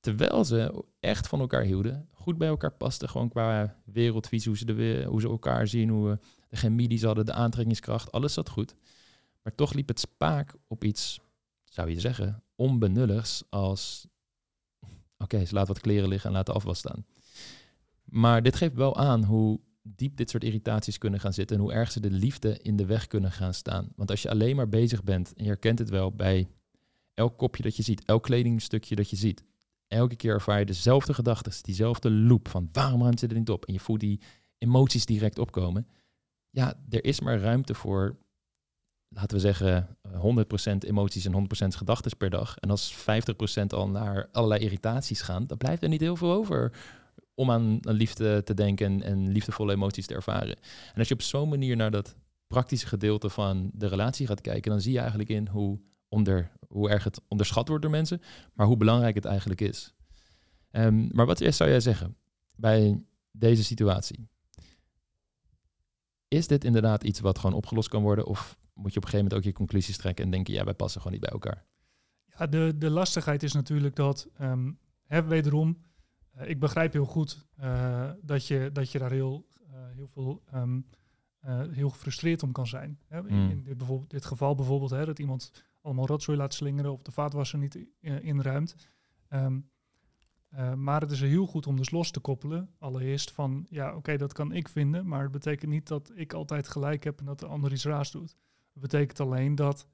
Terwijl 0.00 0.44
ze 0.44 0.84
echt 1.00 1.28
van 1.28 1.40
elkaar 1.40 1.62
hielden, 1.62 2.08
goed 2.12 2.38
bij 2.38 2.48
elkaar 2.48 2.72
pasten, 2.72 3.08
gewoon 3.08 3.28
qua 3.28 3.76
wereldvisie, 3.84 4.48
hoe 4.48 4.58
ze, 4.58 4.64
de, 4.64 5.04
hoe 5.08 5.20
ze 5.20 5.28
elkaar 5.28 5.66
zien, 5.66 5.88
hoe 5.88 6.18
de 6.48 6.56
chemie 6.56 6.88
die 6.88 6.98
ze 6.98 7.06
hadden, 7.06 7.26
de 7.26 7.32
aantrekkingskracht, 7.32 8.12
alles 8.12 8.32
zat 8.32 8.48
goed. 8.48 8.74
Maar 9.42 9.54
toch 9.54 9.72
liep 9.72 9.88
het 9.88 10.00
spaak 10.00 10.54
op 10.66 10.84
iets, 10.84 11.20
zou 11.64 11.90
je 11.90 12.00
zeggen, 12.00 12.42
onbenulligs 12.54 13.42
als 13.50 14.06
oké, 15.18 15.44
ze 15.44 15.54
laten 15.54 15.72
wat 15.72 15.82
kleren 15.82 16.08
liggen 16.08 16.30
en 16.30 16.36
laten 16.36 16.54
afwas 16.54 16.78
staan. 16.78 17.06
Maar 18.04 18.42
dit 18.42 18.56
geeft 18.56 18.74
wel 18.74 18.96
aan 18.96 19.24
hoe 19.24 19.60
diep 19.82 20.16
dit 20.16 20.30
soort 20.30 20.44
irritaties 20.44 20.98
kunnen 20.98 21.20
gaan 21.20 21.32
zitten 21.32 21.56
en 21.56 21.62
hoe 21.62 21.72
erg 21.72 21.92
ze 21.92 22.00
de 22.00 22.10
liefde 22.10 22.58
in 22.58 22.76
de 22.76 22.86
weg 22.86 23.06
kunnen 23.06 23.32
gaan 23.32 23.54
staan. 23.54 23.92
Want 23.96 24.10
als 24.10 24.22
je 24.22 24.30
alleen 24.30 24.56
maar 24.56 24.68
bezig 24.68 25.04
bent, 25.04 25.32
en 25.34 25.44
je 25.44 25.50
herkent 25.50 25.78
het 25.78 25.88
wel 25.88 26.12
bij 26.12 26.48
elk 27.14 27.38
kopje 27.38 27.62
dat 27.62 27.76
je 27.76 27.82
ziet, 27.82 28.04
elk 28.04 28.22
kledingstukje 28.22 28.94
dat 28.94 29.10
je 29.10 29.16
ziet, 29.16 29.44
elke 29.86 30.16
keer 30.16 30.32
ervaar 30.32 30.58
je 30.58 30.64
dezelfde 30.64 31.14
gedachten, 31.14 31.52
diezelfde 31.62 32.10
loop 32.10 32.48
van 32.48 32.68
waarom 32.72 33.00
ruimt 33.02 33.20
ze 33.20 33.26
er 33.26 33.34
niet 33.34 33.50
op? 33.50 33.64
En 33.64 33.72
je 33.72 33.80
voelt 33.80 34.00
die 34.00 34.20
emoties 34.58 35.06
direct 35.06 35.38
opkomen. 35.38 35.86
Ja, 36.50 36.74
er 36.88 37.04
is 37.04 37.20
maar 37.20 37.38
ruimte 37.38 37.74
voor, 37.74 38.16
laten 39.08 39.36
we 39.36 39.42
zeggen, 39.42 39.96
100% 40.08 40.78
emoties 40.78 41.24
en 41.24 41.32
100% 41.32 41.76
gedachten 41.76 42.16
per 42.16 42.30
dag. 42.30 42.58
En 42.58 42.70
als 42.70 42.94
50% 42.94 43.66
al 43.68 43.88
naar 43.88 44.28
allerlei 44.32 44.60
irritaties 44.60 45.20
gaan, 45.20 45.46
dan 45.46 45.58
blijft 45.58 45.82
er 45.82 45.88
niet 45.88 46.00
heel 46.00 46.16
veel 46.16 46.32
over 46.32 46.72
om 47.42 47.50
aan, 47.50 47.78
liefde 47.80 48.42
te 48.42 48.54
denken 48.54 48.86
en, 48.86 49.02
en, 49.02 49.28
liefdevolle 49.28 49.72
emoties 49.72 50.06
te 50.06 50.14
ervaren. 50.14 50.56
En 50.92 50.98
als 50.98 51.08
je 51.08 51.14
op 51.14 51.22
zo'n 51.22 51.48
manier 51.48 51.76
naar 51.76 51.90
dat 51.90 52.16
praktische 52.46 52.86
gedeelte 52.86 53.30
van 53.30 53.70
de 53.74 53.86
relatie 53.86 54.26
gaat 54.26 54.40
kijken, 54.40 54.70
dan 54.70 54.80
zie 54.80 54.92
je 54.92 54.98
eigenlijk 54.98 55.28
in 55.28 55.48
hoe, 55.48 55.80
onder, 56.08 56.52
hoe 56.68 56.90
erg 56.90 57.04
het 57.04 57.20
onderschat 57.28 57.68
wordt 57.68 57.82
door 57.82 57.90
mensen, 57.90 58.20
maar 58.54 58.66
hoe 58.66 58.76
belangrijk 58.76 59.14
het 59.14 59.24
eigenlijk 59.24 59.60
is. 59.60 59.94
Um, 60.70 61.08
maar 61.12 61.26
wat 61.26 61.38
zou 61.38 61.70
jij 61.70 61.80
zeggen 61.80 62.16
bij 62.56 63.02
deze 63.30 63.64
situatie? 63.64 64.28
Is 66.28 66.46
dit 66.46 66.64
inderdaad 66.64 67.04
iets 67.04 67.20
wat 67.20 67.38
gewoon 67.38 67.56
opgelost 67.56 67.88
kan 67.88 68.02
worden? 68.02 68.26
Of 68.26 68.58
moet 68.74 68.92
je 68.92 68.98
op 68.98 69.04
een 69.04 69.10
gegeven 69.10 69.18
moment 69.18 69.34
ook 69.34 69.42
je 69.42 69.52
conclusies 69.52 69.96
trekken 69.96 70.24
en 70.24 70.30
denken, 70.30 70.54
ja, 70.54 70.64
wij 70.64 70.74
passen 70.74 71.00
gewoon 71.00 71.18
niet 71.18 71.28
bij 71.28 71.32
elkaar? 71.32 71.64
Ja, 72.38 72.46
de, 72.46 72.74
de 72.78 72.90
lastigheid 72.90 73.42
is 73.42 73.52
natuurlijk 73.52 73.96
dat, 73.96 74.28
um, 74.40 74.78
hè, 75.06 75.24
wederom, 75.24 75.76
ik 76.40 76.60
begrijp 76.60 76.92
heel 76.92 77.04
goed 77.04 77.46
uh, 77.60 78.10
dat, 78.22 78.46
je, 78.46 78.70
dat 78.72 78.92
je 78.92 78.98
daar 78.98 79.10
heel, 79.10 79.46
uh, 79.70 79.74
heel 79.94 80.06
veel 80.06 80.42
um, 80.54 80.86
heel 81.70 81.90
gefrustreerd 81.90 82.42
om 82.42 82.52
kan 82.52 82.66
zijn. 82.66 82.98
Hè? 83.06 83.28
In 83.28 83.62
dit, 83.62 83.78
bijvoorbeeld, 83.78 84.10
dit 84.10 84.24
geval 84.24 84.54
bijvoorbeeld, 84.54 84.90
hè, 84.90 85.04
dat 85.04 85.18
iemand 85.18 85.64
allemaal 85.80 86.06
rotzooi 86.06 86.38
laat 86.38 86.54
slingeren 86.54 86.92
of 86.92 87.02
de 87.02 87.12
vaatwasser 87.12 87.58
niet 87.58 87.78
inruimt. 88.00 88.76
Um, 89.28 89.70
uh, 90.54 90.74
maar 90.74 91.00
het 91.00 91.10
is 91.10 91.20
heel 91.20 91.46
goed 91.46 91.66
om 91.66 91.76
dus 91.76 91.90
los 91.90 92.10
te 92.10 92.20
koppelen. 92.20 92.70
Allereerst 92.78 93.30
van, 93.30 93.66
ja, 93.68 93.88
oké, 93.88 93.96
okay, 93.96 94.16
dat 94.16 94.32
kan 94.32 94.52
ik 94.52 94.68
vinden, 94.68 95.06
maar 95.06 95.22
het 95.22 95.32
betekent 95.32 95.70
niet 95.70 95.88
dat 95.88 96.12
ik 96.14 96.32
altijd 96.32 96.68
gelijk 96.68 97.04
heb 97.04 97.18
en 97.18 97.24
dat 97.24 97.38
de 97.38 97.46
ander 97.46 97.72
iets 97.72 97.84
raars 97.84 98.10
doet. 98.10 98.36
Het 98.72 98.82
betekent 98.82 99.20
alleen 99.20 99.54
dat 99.54 99.86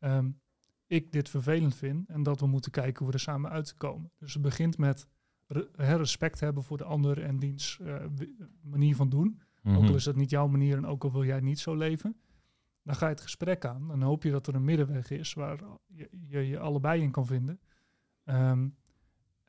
um, 0.00 0.40
ik 0.86 1.12
dit 1.12 1.28
vervelend 1.28 1.74
vind 1.74 2.08
en 2.08 2.22
dat 2.22 2.40
we 2.40 2.46
moeten 2.46 2.70
kijken 2.70 2.98
hoe 2.98 3.06
we 3.06 3.12
er 3.12 3.20
samen 3.20 3.50
uitkomen. 3.50 4.10
Dus 4.18 4.32
het 4.32 4.42
begint 4.42 4.78
met 4.78 5.06
respect 5.76 6.40
hebben 6.40 6.62
voor 6.62 6.78
de 6.78 6.84
ander 6.84 7.22
en 7.22 7.38
diens 7.38 7.78
uh, 7.82 7.96
manier 8.62 8.96
van 8.96 9.08
doen. 9.08 9.26
Mm 9.26 9.38
-hmm. 9.62 9.76
Ook 9.76 9.88
al 9.88 9.94
is 9.94 10.04
dat 10.04 10.16
niet 10.16 10.30
jouw 10.30 10.46
manier 10.46 10.76
en 10.76 10.86
ook 10.86 11.04
al 11.04 11.12
wil 11.12 11.24
jij 11.24 11.40
niet 11.40 11.58
zo 11.58 11.74
leven. 11.74 12.16
Dan 12.82 12.94
ga 12.94 13.06
je 13.06 13.12
het 13.12 13.22
gesprek 13.22 13.64
aan. 13.64 13.88
Dan 13.88 14.02
hoop 14.02 14.22
je 14.22 14.30
dat 14.30 14.46
er 14.46 14.54
een 14.54 14.64
middenweg 14.64 15.10
is 15.10 15.34
waar 15.34 15.60
je 15.86 16.08
je, 16.26 16.48
je 16.48 16.58
allebei 16.58 17.02
in 17.02 17.10
kan 17.10 17.26
vinden. 17.26 17.60
Um, 18.24 18.76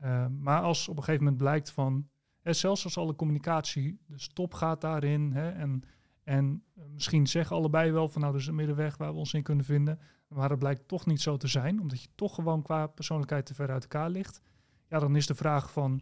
uh, 0.03 0.25
maar 0.27 0.61
als 0.61 0.87
op 0.87 0.97
een 0.97 1.03
gegeven 1.03 1.23
moment 1.23 1.41
blijkt 1.41 1.71
van, 1.71 2.09
hè, 2.41 2.53
zelfs 2.53 2.83
als 2.83 2.97
alle 2.97 3.15
communicatie 3.15 3.99
de 4.05 4.19
stop 4.19 4.53
gaat 4.53 4.81
daarin, 4.81 5.31
hè, 5.31 5.49
en, 5.49 5.83
en 6.23 6.63
misschien 6.93 7.27
zeggen 7.27 7.55
allebei 7.55 7.91
wel 7.91 8.09
van 8.09 8.21
nou, 8.21 8.33
er 8.33 8.39
is 8.39 8.47
een 8.47 8.55
middenweg 8.55 8.97
waar 8.97 9.11
we 9.11 9.19
ons 9.19 9.33
in 9.33 9.43
kunnen 9.43 9.65
vinden, 9.65 9.99
maar 10.27 10.49
het 10.49 10.59
blijkt 10.59 10.87
toch 10.87 11.05
niet 11.05 11.21
zo 11.21 11.37
te 11.37 11.47
zijn, 11.47 11.81
omdat 11.81 12.01
je 12.01 12.09
toch 12.15 12.35
gewoon 12.35 12.61
qua 12.61 12.87
persoonlijkheid 12.87 13.45
te 13.45 13.53
ver 13.53 13.69
uit 13.69 13.81
elkaar 13.81 14.09
ligt, 14.09 14.41
ja, 14.93 14.99
dan 14.99 15.15
is 15.15 15.27
de 15.27 15.35
vraag 15.35 15.71
van, 15.71 16.01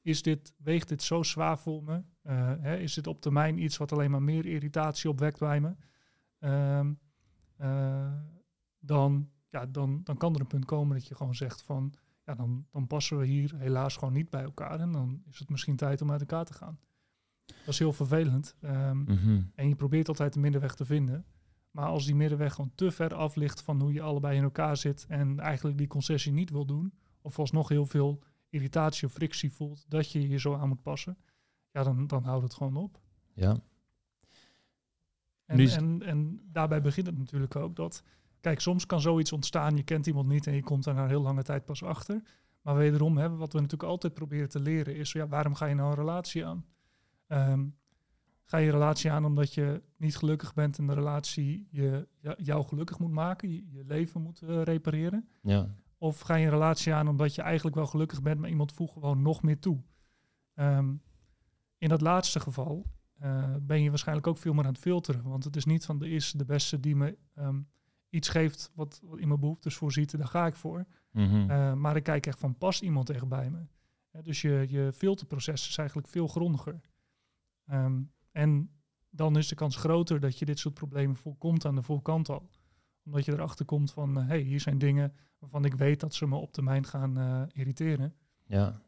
is 0.00 0.22
dit, 0.22 0.54
weegt 0.56 0.88
dit 0.88 1.02
zo 1.02 1.22
zwaar 1.22 1.58
voor 1.58 1.82
me? 1.82 2.02
Uh, 2.22 2.52
hè, 2.60 2.76
is 2.76 2.94
dit 2.94 3.06
op 3.06 3.20
termijn 3.20 3.58
iets 3.58 3.76
wat 3.76 3.92
alleen 3.92 4.10
maar 4.10 4.22
meer 4.22 4.46
irritatie 4.46 5.10
opwekt 5.10 5.38
bij 5.38 5.60
me? 5.60 5.74
Uh, 6.40 6.80
uh, 7.60 8.12
dan, 8.78 9.30
ja, 9.48 9.66
dan, 9.66 10.00
dan 10.04 10.16
kan 10.16 10.34
er 10.34 10.40
een 10.40 10.46
punt 10.46 10.64
komen 10.64 10.96
dat 10.96 11.06
je 11.06 11.14
gewoon 11.14 11.34
zegt 11.34 11.62
van, 11.62 11.94
ja, 12.24 12.34
dan, 12.34 12.66
dan 12.70 12.86
passen 12.86 13.18
we 13.18 13.26
hier 13.26 13.54
helaas 13.56 13.96
gewoon 13.96 14.14
niet 14.14 14.30
bij 14.30 14.42
elkaar. 14.42 14.80
En 14.80 14.92
dan 14.92 15.22
is 15.30 15.38
het 15.38 15.50
misschien 15.50 15.76
tijd 15.76 16.02
om 16.02 16.10
uit 16.10 16.20
elkaar 16.20 16.44
te 16.44 16.54
gaan. 16.54 16.78
Dat 17.46 17.68
is 17.68 17.78
heel 17.78 17.92
vervelend. 17.92 18.56
Um, 18.60 18.98
mm 18.98 19.06
-hmm. 19.06 19.50
En 19.54 19.68
je 19.68 19.74
probeert 19.74 20.08
altijd 20.08 20.32
de 20.32 20.40
middenweg 20.40 20.74
te 20.74 20.84
vinden. 20.84 21.24
Maar 21.70 21.86
als 21.86 22.04
die 22.04 22.14
middenweg 22.14 22.54
gewoon 22.54 22.72
te 22.74 22.90
ver 22.90 23.14
af 23.14 23.34
ligt 23.34 23.62
van 23.62 23.80
hoe 23.80 23.92
je 23.92 24.02
allebei 24.02 24.36
in 24.36 24.42
elkaar 24.42 24.76
zit 24.76 25.06
en 25.08 25.38
eigenlijk 25.38 25.78
die 25.78 25.86
concessie 25.86 26.32
niet 26.32 26.50
wil 26.50 26.66
doen, 26.66 26.92
of 27.22 27.38
alsnog 27.38 27.68
heel 27.68 27.86
veel 27.86 28.22
irritatie 28.48 29.06
of 29.06 29.12
frictie 29.12 29.52
voelt 29.52 29.84
dat 29.88 30.12
je 30.12 30.28
je 30.28 30.38
zo 30.38 30.54
aan 30.54 30.68
moet 30.68 30.82
passen, 30.82 31.18
ja, 31.70 31.82
dan, 31.82 32.06
dan 32.06 32.24
houdt 32.24 32.42
het 32.42 32.54
gewoon 32.54 32.76
op. 32.76 33.00
Ja. 33.34 33.56
En, 35.44 35.58
en, 35.68 36.02
en 36.02 36.40
daarbij 36.52 36.80
begint 36.80 37.06
het 37.06 37.18
natuurlijk 37.18 37.56
ook 37.56 37.76
dat 37.76 38.02
Kijk, 38.40 38.60
soms 38.60 38.86
kan 38.86 39.00
zoiets 39.00 39.32
ontstaan, 39.32 39.76
je 39.76 39.82
kent 39.82 40.06
iemand 40.06 40.28
niet 40.28 40.46
en 40.46 40.54
je 40.54 40.62
komt 40.62 40.84
daar 40.84 40.94
na 40.94 41.02
een 41.02 41.08
heel 41.08 41.22
lange 41.22 41.42
tijd 41.42 41.64
pas 41.64 41.82
achter. 41.82 42.22
Maar 42.62 42.76
wederom, 42.76 43.16
hè, 43.16 43.36
wat 43.36 43.52
we 43.52 43.60
natuurlijk 43.60 43.90
altijd 43.90 44.14
proberen 44.14 44.48
te 44.48 44.60
leren 44.60 44.96
is, 44.96 45.12
ja, 45.12 45.28
waarom 45.28 45.54
ga 45.54 45.66
je 45.66 45.74
nou 45.74 45.90
een 45.90 45.96
relatie 45.96 46.46
aan? 46.46 46.64
Um, 47.28 47.76
ga 48.44 48.56
je 48.56 48.66
een 48.66 48.72
relatie 48.72 49.10
aan 49.10 49.24
omdat 49.24 49.54
je 49.54 49.82
niet 49.96 50.16
gelukkig 50.16 50.54
bent 50.54 50.78
en 50.78 50.86
de 50.86 50.94
relatie 50.94 51.68
je, 51.70 52.08
jou 52.36 52.64
gelukkig 52.64 52.98
moet 52.98 53.10
maken, 53.10 53.50
je, 53.50 53.70
je 53.70 53.84
leven 53.84 54.22
moet 54.22 54.42
uh, 54.42 54.62
repareren? 54.62 55.28
Ja. 55.42 55.74
Of 56.02 56.20
ga 56.20 56.34
je 56.34 56.44
een 56.44 56.50
relatie 56.50 56.94
aan 56.94 57.08
omdat 57.08 57.34
je 57.34 57.42
eigenlijk 57.42 57.76
wel 57.76 57.86
gelukkig 57.86 58.22
bent, 58.22 58.40
maar 58.40 58.50
iemand 58.50 58.72
voegt 58.72 58.92
gewoon 58.92 59.22
nog 59.22 59.42
meer 59.42 59.58
toe? 59.58 59.82
Um, 60.54 61.02
in 61.78 61.88
dat 61.88 62.00
laatste 62.00 62.40
geval 62.40 62.86
uh, 63.22 63.54
ben 63.60 63.82
je 63.82 63.88
waarschijnlijk 63.88 64.26
ook 64.26 64.38
veel 64.38 64.52
meer 64.52 64.64
aan 64.64 64.72
het 64.72 64.80
filteren, 64.80 65.22
want 65.22 65.44
het 65.44 65.56
is 65.56 65.64
niet 65.64 65.84
van 65.84 65.98
de 65.98 66.08
eerste 66.08 66.36
de 66.36 66.44
beste 66.44 66.80
die 66.80 66.96
me... 66.96 67.18
Um, 67.34 67.68
iets 68.10 68.28
geeft 68.28 68.70
wat, 68.74 69.00
wat 69.04 69.18
in 69.18 69.28
mijn 69.28 69.40
behoeftes 69.40 69.74
voorziet, 69.74 70.18
daar 70.18 70.26
ga 70.26 70.46
ik 70.46 70.54
voor. 70.54 70.86
Mm 71.10 71.28
-hmm. 71.28 71.50
uh, 71.50 71.72
maar 71.74 71.96
ik 71.96 72.02
kijk 72.02 72.26
echt 72.26 72.38
van, 72.38 72.58
past 72.58 72.82
iemand 72.82 73.10
echt 73.10 73.28
bij 73.28 73.50
me? 73.50 73.58
Uh, 73.58 74.22
dus 74.22 74.40
je, 74.40 74.66
je 74.68 74.92
filterproces 74.94 75.68
is 75.68 75.76
eigenlijk 75.76 76.08
veel 76.08 76.28
grondiger. 76.28 76.80
Um, 77.66 78.12
en 78.32 78.70
dan 79.10 79.36
is 79.36 79.48
de 79.48 79.54
kans 79.54 79.76
groter 79.76 80.20
dat 80.20 80.38
je 80.38 80.44
dit 80.44 80.58
soort 80.58 80.74
problemen 80.74 81.16
voorkomt 81.16 81.64
aan 81.64 81.74
de 81.74 81.82
voorkant 81.82 82.28
al. 82.28 82.50
Omdat 83.04 83.24
je 83.24 83.32
erachter 83.32 83.64
komt 83.64 83.92
van, 83.92 84.16
hé, 84.16 84.22
uh, 84.22 84.28
hey, 84.28 84.40
hier 84.40 84.60
zijn 84.60 84.78
dingen 84.78 85.14
waarvan 85.38 85.64
ik 85.64 85.74
weet 85.74 86.00
dat 86.00 86.14
ze 86.14 86.26
me 86.26 86.36
op 86.36 86.52
termijn 86.52 86.86
gaan 86.86 87.18
uh, 87.18 87.42
irriteren. 87.52 88.14
Ja. 88.46 88.80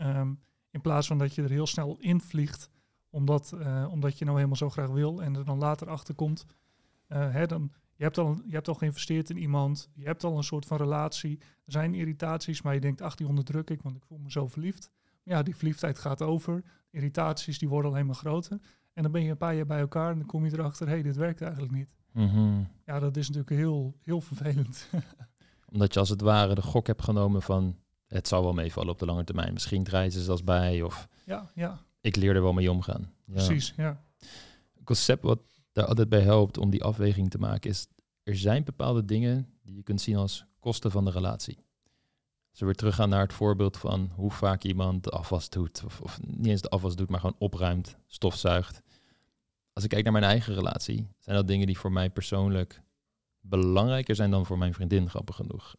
Um, 0.00 0.40
in 0.70 0.80
plaats 0.80 1.06
van 1.06 1.18
dat 1.18 1.34
je 1.34 1.42
er 1.42 1.50
heel 1.50 1.66
snel 1.66 1.96
invliegt, 1.98 2.70
omdat, 3.10 3.52
uh, 3.54 3.88
omdat 3.90 4.18
je 4.18 4.24
nou 4.24 4.36
helemaal 4.36 4.56
zo 4.56 4.70
graag 4.70 4.88
wil 4.90 5.22
en 5.22 5.36
er 5.36 5.44
dan 5.44 5.58
later 5.58 5.88
achter 5.88 6.14
komt. 6.14 6.46
Hè, 7.06 7.46
dan 7.46 7.72
je 7.94 8.04
hebt, 8.04 8.18
al, 8.18 8.40
je 8.46 8.54
hebt 8.54 8.68
al 8.68 8.74
geïnvesteerd 8.74 9.30
in 9.30 9.36
iemand. 9.36 9.90
Je 9.94 10.04
hebt 10.04 10.24
al 10.24 10.36
een 10.36 10.42
soort 10.42 10.66
van 10.66 10.76
relatie. 10.76 11.38
Er 11.40 11.72
zijn 11.72 11.94
irritaties, 11.94 12.62
maar 12.62 12.74
je 12.74 12.80
denkt, 12.80 13.00
ach, 13.00 13.14
die 13.14 13.26
onderdruk 13.26 13.70
ik, 13.70 13.82
want 13.82 13.96
ik 13.96 14.04
voel 14.04 14.18
me 14.18 14.30
zo 14.30 14.46
verliefd. 14.46 14.90
Maar 15.22 15.34
ja, 15.34 15.42
die 15.42 15.56
verliefdheid 15.56 15.98
gaat 15.98 16.22
over. 16.22 16.64
Irritaties, 16.90 17.58
die 17.58 17.68
worden 17.68 17.90
alleen 17.90 18.06
maar 18.06 18.14
groter. 18.14 18.60
En 18.92 19.02
dan 19.02 19.12
ben 19.12 19.22
je 19.22 19.30
een 19.30 19.36
paar 19.36 19.54
jaar 19.54 19.66
bij 19.66 19.80
elkaar 19.80 20.10
en 20.10 20.18
dan 20.18 20.26
kom 20.26 20.44
je 20.44 20.52
erachter, 20.52 20.86
hé, 20.86 20.92
hey, 20.92 21.02
dit 21.02 21.16
werkt 21.16 21.40
eigenlijk 21.40 21.72
niet. 21.72 21.88
Mm 22.18 22.28
-hmm. 22.28 22.68
Ja, 22.86 22.98
dat 22.98 23.16
is 23.16 23.28
natuurlijk 23.28 23.56
heel, 23.56 23.94
heel 24.02 24.20
vervelend. 24.20 24.88
Omdat 25.72 25.94
je 25.94 26.00
als 26.00 26.08
het 26.08 26.20
ware 26.20 26.54
de 26.54 26.62
gok 26.62 26.86
hebt 26.86 27.02
genomen 27.02 27.42
van, 27.42 27.76
het 28.06 28.28
zal 28.28 28.42
wel 28.42 28.52
meevallen 28.52 28.92
op 28.92 28.98
de 28.98 29.06
lange 29.06 29.24
termijn. 29.24 29.52
Misschien 29.52 29.84
draaien 29.84 30.12
ze 30.12 30.22
zelfs 30.22 30.44
bij 30.44 30.82
of 30.82 31.08
ja, 31.24 31.50
ja. 31.54 31.80
ik 32.00 32.16
leer 32.16 32.34
er 32.34 32.42
wel 32.42 32.52
mee 32.52 32.70
omgaan. 32.70 33.12
Ja. 33.24 33.32
Precies, 33.32 33.72
ja. 33.76 34.04
concept 34.84 35.22
wat 35.22 35.40
daar 35.72 35.86
altijd 35.86 36.08
bij 36.08 36.20
helpt 36.20 36.58
om 36.58 36.70
die 36.70 36.84
afweging 36.84 37.30
te 37.30 37.38
maken, 37.38 37.70
is 37.70 37.86
er 38.22 38.36
zijn 38.36 38.64
bepaalde 38.64 39.04
dingen 39.04 39.48
die 39.62 39.76
je 39.76 39.82
kunt 39.82 40.00
zien 40.00 40.16
als 40.16 40.44
kosten 40.58 40.90
van 40.90 41.04
de 41.04 41.10
relatie. 41.10 41.58
Als 42.50 42.60
we 42.60 42.64
weer 42.64 42.74
teruggaan 42.74 43.08
naar 43.08 43.20
het 43.20 43.32
voorbeeld 43.32 43.76
van 43.76 44.10
hoe 44.14 44.30
vaak 44.30 44.62
iemand 44.62 45.04
de 45.04 45.10
afwas 45.10 45.50
doet, 45.50 45.82
of, 45.84 46.00
of 46.00 46.20
niet 46.26 46.46
eens 46.46 46.60
de 46.60 46.68
afwas 46.68 46.96
doet, 46.96 47.08
maar 47.08 47.20
gewoon 47.20 47.36
opruimt, 47.38 47.96
stofzuigt. 48.06 48.82
Als 49.78 49.86
ik 49.86 49.92
kijk 49.92 50.04
naar 50.04 50.20
mijn 50.20 50.32
eigen 50.32 50.54
relatie, 50.54 51.08
zijn 51.18 51.36
dat 51.36 51.48
dingen 51.48 51.66
die 51.66 51.78
voor 51.78 51.92
mij 51.92 52.10
persoonlijk 52.10 52.82
belangrijker 53.40 54.14
zijn 54.14 54.30
dan 54.30 54.46
voor 54.46 54.58
mijn 54.58 54.74
vriendin, 54.74 55.08
grappig 55.08 55.36
genoeg. 55.36 55.76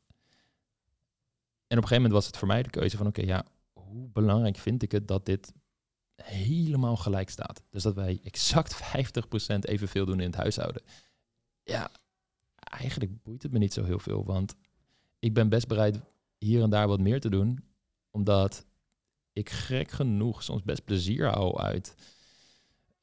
En 1.68 1.78
op 1.78 1.84
een 1.84 1.88
gegeven 1.88 1.96
moment 1.96 2.14
was 2.14 2.26
het 2.26 2.38
voor 2.38 2.48
mij 2.48 2.64
de 2.64 2.70
keuze 2.70 2.98
van, 2.98 3.08
oké, 3.08 3.22
ja, 3.22 3.46
hoe 3.74 4.10
belangrijk 4.10 4.58
vind 4.58 4.84
ik 4.84 4.92
het 4.92 5.08
dat 5.08 5.26
dit 5.26 5.54
helemaal 6.16 6.96
gelijk 6.96 7.30
staat. 7.30 7.64
Dus 7.70 7.84
dat 7.84 7.96
wij 7.96 8.20
exact 8.24 8.82
50% 9.56 9.60
evenveel 9.60 10.06
doen 10.06 10.20
in 10.20 10.28
het 10.28 10.40
huishouden. 10.40 10.82
Ja, 11.64 11.92
eigenlijk 12.56 13.24
boeit 13.24 13.44
het 13.44 13.52
me 13.52 13.58
niet 13.58 13.74
zo 13.74 13.84
heel 13.84 14.00
veel, 14.00 14.26
want 14.26 14.56
ik 15.20 15.34
ben 15.34 15.50
best 15.50 15.68
bereid 15.68 16.00
hier 16.38 16.62
en 16.62 16.70
daar 16.70 16.88
wat 16.88 17.00
meer 17.00 17.20
te 17.20 17.30
doen, 17.30 17.64
omdat 18.12 18.66
ik 19.34 19.50
gek 19.50 19.92
genoeg 19.92 20.44
soms 20.44 20.64
best 20.64 20.86
plezier 20.86 21.28
hou 21.28 21.58
uit 21.58 21.96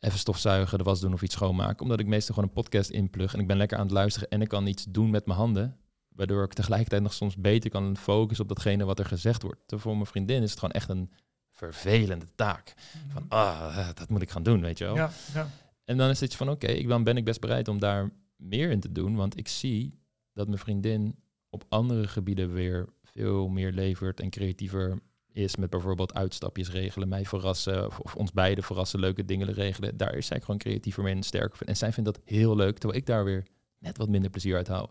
even 0.07 0.19
stofzuigen, 0.19 0.79
de 0.79 0.85
was 0.85 1.01
doen 1.01 1.13
of 1.13 1.23
iets 1.23 1.35
schoonmaken, 1.35 1.83
omdat 1.83 2.01
ik 2.01 2.07
meestal 2.07 2.35
gewoon 2.35 2.49
een 2.51 2.63
podcast 2.63 2.91
inplug 2.91 3.35
en 3.35 3.41
ik 3.41 3.47
ben 3.47 3.57
lekker 3.57 3.77
aan 3.79 3.85
het 3.85 3.93
luisteren 3.93 4.29
en 4.29 4.41
ik 4.43 4.49
kan 4.49 4.67
iets 4.67 4.85
doen 4.89 5.11
met 5.11 5.27
mijn 5.27 5.39
handen, 5.39 5.77
waardoor 6.09 6.45
ik 6.45 6.53
tegelijkertijd 6.53 7.03
nog 7.03 7.13
soms 7.13 7.37
beter 7.37 7.71
kan 7.71 7.97
focussen 7.97 8.45
op 8.49 8.55
datgene 8.55 8.85
wat 8.85 8.99
er 8.99 9.05
gezegd 9.07 9.43
wordt. 9.43 9.59
Terwijl 9.61 9.83
voor 9.83 9.95
mijn 9.95 10.07
vriendin 10.07 10.43
is 10.43 10.51
het 10.51 10.59
gewoon 10.59 10.75
echt 10.75 10.89
een 10.89 11.11
vervelende 11.53 12.27
taak. 12.35 12.75
Van, 13.09 13.23
Mhm. 13.23 13.33
ah, 13.33 13.89
dat 13.95 14.09
moet 14.09 14.23
ik 14.23 14.31
gaan 14.31 14.43
doen, 14.43 14.61
weet 14.61 14.79
je 14.79 14.85
wel. 14.85 14.95
Ja, 14.95 15.11
ja. 15.35 15.49
En 15.85 15.97
dan 15.97 16.09
is 16.11 16.21
het 16.21 16.29
iets 16.29 16.37
van, 16.39 16.51
oké, 16.51 16.67
ik 16.67 16.89
dan 16.89 17.05
ben 17.05 17.17
ik 17.17 17.25
best 17.25 17.41
bereid 17.41 17.69
om 17.69 17.79
daar 17.79 18.11
meer 18.37 18.71
in 18.71 18.81
te 18.81 18.93
doen. 18.93 19.15
Want 19.17 19.37
ik 19.39 19.49
zie 19.49 19.99
dat 20.33 20.47
mijn 20.47 20.59
vriendin 20.59 21.17
op 21.51 21.65
andere 21.69 22.09
gebieden 22.09 22.53
weer 22.53 22.89
veel 23.03 23.49
meer 23.49 23.73
levert 23.73 24.21
en 24.21 24.31
creatiever 24.31 24.99
is 25.37 25.57
met 25.57 25.71
bijvoorbeeld 25.71 26.15
uitstapjes 26.15 26.71
regelen, 26.71 27.09
mij 27.09 27.25
verrassen 27.25 27.87
of, 27.87 27.99
of 27.99 28.15
ons 28.15 28.33
beiden 28.33 28.65
verrassen, 28.65 29.01
leuke 29.01 29.25
dingen 29.25 29.53
regelen. 29.53 29.97
Daar 29.97 30.15
is 30.15 30.27
zij 30.27 30.41
gewoon 30.41 30.59
creatiever 30.59 31.03
mee 31.03 31.15
en 31.15 31.23
sterker 31.23 31.57
van. 31.57 31.67
En 31.67 31.77
zij 31.77 31.93
vindt 31.93 32.15
dat 32.15 32.23
heel 32.25 32.57
leuk, 32.57 32.79
terwijl 32.79 33.01
ik 33.01 33.07
daar 33.07 33.25
weer 33.25 33.47
net 33.79 33.99
wat 33.99 34.09
minder 34.09 34.31
plezier 34.31 34.57
uit 34.57 34.69
haal. 34.69 34.91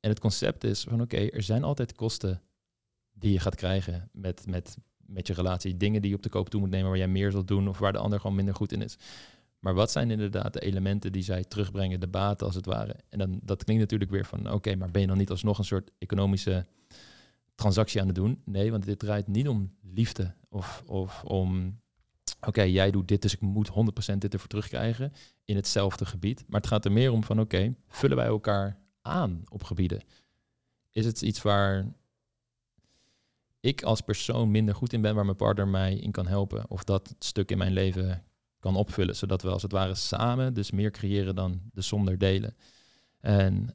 En 0.00 0.10
het 0.10 0.20
concept 0.20 0.64
is 0.64 0.82
van, 0.88 1.00
oké, 1.00 1.16
er 1.16 1.42
zijn 1.42 1.64
altijd 1.64 1.94
kosten 1.94 2.42
die 3.12 3.32
je 3.32 3.38
gaat 3.38 3.54
krijgen 3.54 4.08
met, 4.12 4.46
met, 4.46 4.76
met 4.96 5.26
je 5.26 5.32
relatie. 5.32 5.76
Dingen 5.76 6.00
die 6.00 6.10
je 6.10 6.16
op 6.16 6.22
de 6.22 6.28
koop 6.28 6.48
toe 6.48 6.60
moet 6.60 6.70
nemen 6.70 6.88
waar 6.88 6.98
jij 6.98 7.08
meer 7.08 7.30
zult 7.30 7.48
doen 7.48 7.68
of 7.68 7.78
waar 7.78 7.92
de 7.92 7.98
ander 7.98 8.20
gewoon 8.20 8.36
minder 8.36 8.54
goed 8.54 8.72
in 8.72 8.82
is. 8.82 8.96
Maar 9.58 9.74
wat 9.74 9.90
zijn 9.90 10.10
inderdaad 10.10 10.52
de 10.52 10.60
elementen 10.60 11.12
die 11.12 11.22
zij 11.22 11.44
terugbrengen, 11.44 12.00
de 12.00 12.08
baten 12.08 12.46
als 12.46 12.54
het 12.54 12.66
ware? 12.66 12.96
En 13.08 13.18
dan, 13.18 13.40
dat 13.42 13.64
klinkt 13.64 13.82
natuurlijk 13.82 14.10
weer 14.10 14.24
van, 14.24 14.52
oké, 14.52 14.76
maar 14.76 14.90
ben 14.90 15.00
je 15.00 15.06
dan 15.06 15.18
niet 15.18 15.30
alsnog 15.30 15.58
een 15.58 15.64
soort 15.64 15.90
economische 15.98 16.66
transactie 17.54 18.00
aan 18.00 18.06
het 18.06 18.16
doen? 18.16 18.42
Nee, 18.44 18.70
want 18.70 18.84
dit 18.84 18.98
draait 18.98 19.26
niet 19.26 19.48
om 19.48 19.74
liefde 19.82 20.34
of, 20.48 20.82
of 20.86 21.24
om, 21.24 21.80
oké, 22.40 22.62
jij 22.62 22.90
doet 22.90 23.08
dit, 23.08 23.22
dus 23.22 23.34
ik 23.34 23.40
moet 23.40 23.70
100% 23.70 23.72
dit 24.18 24.32
ervoor 24.32 24.48
terugkrijgen 24.48 25.12
in 25.44 25.56
hetzelfde 25.56 26.06
gebied. 26.06 26.44
Maar 26.48 26.60
het 26.60 26.68
gaat 26.68 26.84
er 26.84 26.92
meer 26.92 27.12
om 27.12 27.24
van, 27.24 27.40
oké, 27.40 27.74
vullen 27.88 28.16
wij 28.16 28.26
elkaar 28.26 28.78
aan 29.02 29.42
op 29.48 29.62
gebieden? 29.62 30.02
Is 30.90 31.04
het 31.04 31.22
iets 31.22 31.42
waar 31.42 31.94
ik 33.60 33.82
als 33.82 34.00
persoon 34.00 34.50
minder 34.50 34.74
goed 34.74 34.92
in 34.92 35.00
ben, 35.00 35.14
waar 35.14 35.24
mijn 35.24 35.36
partner 35.36 35.68
mij 35.68 35.94
in 35.94 36.10
kan 36.10 36.26
helpen? 36.26 36.70
Of 36.70 36.84
dat 36.84 37.14
stuk 37.18 37.50
in 37.50 37.58
mijn 37.58 37.72
leven 37.72 38.24
kan 38.58 38.76
opvullen, 38.76 39.16
zodat 39.16 39.42
we 39.42 39.50
als 39.50 39.62
het 39.62 39.72
ware 39.72 39.94
samen 39.94 40.54
dus 40.54 40.70
meer 40.70 40.90
creëren 40.90 41.34
dan 41.34 41.60
de 41.72 41.80
zonder 41.80 42.18
delen. 42.18 42.56
En 43.20 43.74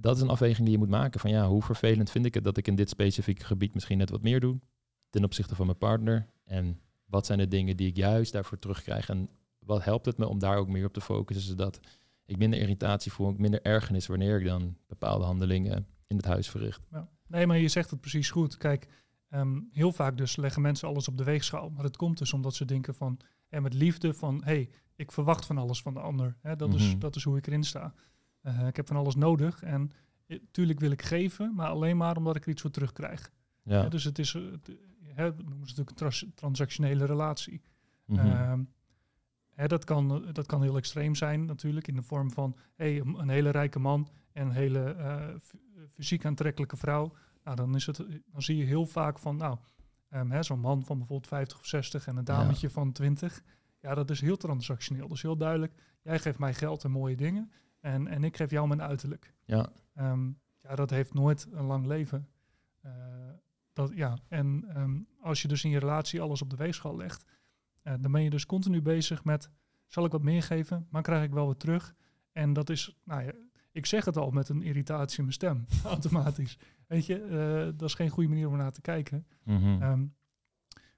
dat 0.00 0.16
is 0.16 0.22
een 0.22 0.28
afweging 0.28 0.62
die 0.62 0.70
je 0.70 0.78
moet 0.78 0.88
maken 0.88 1.20
van 1.20 1.30
ja, 1.30 1.46
hoe 1.48 1.62
vervelend 1.62 2.10
vind 2.10 2.24
ik 2.26 2.34
het 2.34 2.44
dat 2.44 2.56
ik 2.56 2.66
in 2.66 2.74
dit 2.74 2.88
specifieke 2.88 3.44
gebied 3.44 3.74
misschien 3.74 3.98
net 3.98 4.10
wat 4.10 4.22
meer 4.22 4.40
doe 4.40 4.60
ten 5.10 5.24
opzichte 5.24 5.54
van 5.54 5.66
mijn 5.66 5.78
partner 5.78 6.26
en 6.44 6.80
wat 7.04 7.26
zijn 7.26 7.38
de 7.38 7.48
dingen 7.48 7.76
die 7.76 7.86
ik 7.88 7.96
juist 7.96 8.32
daarvoor 8.32 8.58
terugkrijg 8.58 9.08
en 9.08 9.28
wat 9.58 9.84
helpt 9.84 10.06
het 10.06 10.18
me 10.18 10.26
om 10.26 10.38
daar 10.38 10.56
ook 10.56 10.68
meer 10.68 10.84
op 10.86 10.92
te 10.92 11.00
focussen, 11.00 11.46
zodat 11.46 11.80
ik 12.24 12.38
minder 12.38 12.58
irritatie 12.60 13.12
voel, 13.12 13.30
ik 13.30 13.38
minder 13.38 13.62
ergernis 13.62 14.06
wanneer 14.06 14.40
ik 14.40 14.46
dan 14.46 14.76
bepaalde 14.86 15.24
handelingen 15.24 15.86
in 16.06 16.16
het 16.16 16.24
huis 16.26 16.50
verricht. 16.50 16.80
Ja. 16.90 17.08
Nee, 17.26 17.46
maar 17.46 17.58
je 17.58 17.68
zegt 17.68 17.90
het 17.90 18.00
precies 18.00 18.30
goed. 18.30 18.56
Kijk, 18.56 18.86
ehm, 19.28 19.60
heel 19.72 19.92
vaak 19.92 20.16
dus 20.16 20.36
leggen 20.36 20.62
mensen 20.62 20.88
alles 20.88 21.08
op 21.08 21.16
de 21.18 21.24
weegschaal. 21.24 21.70
Maar 21.70 21.84
het 21.84 21.96
komt 21.96 22.18
dus 22.18 22.32
omdat 22.32 22.54
ze 22.54 22.64
denken 22.64 22.94
van, 22.94 23.18
en 23.48 23.62
met 23.62 23.74
liefde 23.74 24.14
van, 24.14 24.36
hé, 24.36 24.52
hey, 24.52 24.70
ik 24.96 25.12
verwacht 25.12 25.46
van 25.46 25.58
alles 25.58 25.82
van 25.82 25.94
de 25.94 26.00
ander. 26.00 26.36
Dat, 26.56 26.74
is, 26.74 26.88
Mhm. 26.90 26.98
dat 26.98 27.16
is 27.16 27.22
hoe 27.24 27.36
ik 27.36 27.46
erin 27.46 27.64
sta. 27.64 27.94
Eh, 28.40 28.66
ik 28.66 28.76
heb 28.76 28.86
van 28.86 28.96
alles 28.96 29.14
nodig 29.14 29.62
en 29.62 29.90
eh, 30.26 30.38
tuurlijk 30.50 30.80
wil 30.80 30.90
ik 30.90 31.02
geven, 31.02 31.54
maar 31.54 31.68
alleen 31.68 31.96
maar 31.96 32.16
omdat 32.16 32.36
ik 32.36 32.44
er 32.44 32.50
iets 32.50 32.62
voor 32.62 32.70
terugkrijg. 32.70 33.30
Ja. 33.62 33.88
Dus 33.88 34.04
het 34.04 34.18
is, 34.18 34.34
eh, 34.34 34.42
het, 35.14 35.36
noemen 35.36 35.68
ze 35.68 35.74
natuurlijk 35.76 35.90
een 35.90 35.96
trans- 35.96 36.26
transactionele 36.34 37.04
relatie. 37.04 37.62
Mhm. 38.04 38.26
Ehm, 38.26 38.62
hè, 39.54 39.66
dat, 39.66 39.84
kan, 39.84 40.26
dat 40.32 40.46
kan 40.46 40.62
heel 40.62 40.76
extreem 40.76 41.14
zijn 41.14 41.44
natuurlijk, 41.44 41.88
in 41.88 41.94
de 41.94 42.02
vorm 42.02 42.30
van 42.30 42.56
hey, 42.76 43.00
een, 43.00 43.28
hele 43.28 43.50
rijke 43.50 43.78
man 43.78 44.08
en 44.32 44.46
een 44.46 44.52
hele 44.52 44.96
fysiek 45.92 46.24
aantrekkelijke 46.24 46.76
vrouw. 46.76 47.12
Nou, 47.44 47.56
dan, 47.56 47.74
is 47.74 47.86
het, 47.86 47.96
dan 48.32 48.42
zie 48.42 48.56
je 48.56 48.64
heel 48.64 48.86
vaak 48.86 49.18
van, 49.18 49.36
nou, 49.36 49.58
ehm, 50.08 50.42
zo'n 50.42 50.60
man 50.60 50.84
van 50.84 50.98
bijvoorbeeld 50.98 51.28
50 51.28 51.58
of 51.58 51.66
60 51.66 52.06
en 52.06 52.16
een 52.16 52.24
dametje 52.24 52.70
van 52.70 52.92
20. 52.92 53.42
Ja, 53.80 53.94
dat 53.94 54.10
is 54.10 54.20
heel 54.20 54.36
transactioneel. 54.36 55.08
Dus 55.08 55.22
heel 55.22 55.36
duidelijk, 55.36 55.72
jij 56.02 56.18
geeft 56.18 56.38
mij 56.38 56.54
geld 56.54 56.84
en 56.84 56.90
mooie 56.90 57.16
dingen 57.16 57.50
en, 57.80 58.06
en 58.06 58.24
ik 58.24 58.36
geef 58.36 58.50
jou 58.50 58.68
mijn 58.68 58.82
uiterlijk. 58.82 59.34
ja. 59.44 59.68
Ehm, 59.94 60.30
ja, 60.62 60.74
dat 60.74 60.90
heeft 60.90 61.14
nooit 61.14 61.46
een 61.50 61.64
lang 61.64 61.86
leven. 61.86 62.28
Eh, 62.80 62.92
dat, 63.72 63.92
ja. 63.94 64.18
En 64.28 64.64
ehm, 64.68 65.00
als 65.20 65.42
je 65.42 65.48
dus 65.48 65.64
in 65.64 65.70
je 65.70 65.78
relatie 65.78 66.20
alles 66.20 66.42
op 66.42 66.50
de 66.50 66.56
weegschaal 66.56 66.96
legt, 66.96 67.24
eh, 67.82 67.94
dan 68.00 68.12
ben 68.12 68.22
je 68.22 68.30
dus 68.30 68.46
continu 68.46 68.82
bezig 68.82 69.24
met, 69.24 69.50
zal 69.86 70.04
ik 70.04 70.12
wat 70.12 70.22
meer 70.22 70.42
geven, 70.42 70.86
maar 70.90 71.02
krijg 71.02 71.24
ik 71.24 71.30
wel 71.32 71.46
wat 71.46 71.60
terug? 71.60 71.94
En 72.32 72.52
dat 72.52 72.70
is, 72.70 72.98
nou 73.04 73.22
ja, 73.22 73.32
ik 73.72 73.86
zeg 73.86 74.04
het 74.04 74.16
al 74.16 74.30
met 74.30 74.48
een 74.48 74.62
irritatie 74.62 75.18
in 75.18 75.22
mijn 75.22 75.34
stem, 75.34 75.66
automatisch. 75.84 76.58
Weet 76.86 77.06
je, 77.06 77.22
eh, 77.22 77.78
dat 77.78 77.88
is 77.88 77.94
geen 77.94 78.10
goede 78.10 78.28
manier 78.28 78.48
om 78.48 78.56
naar 78.56 78.72
te 78.72 78.80
kijken. 78.80 79.26
Mhm. 79.44 79.82
Ehm, 79.82 80.06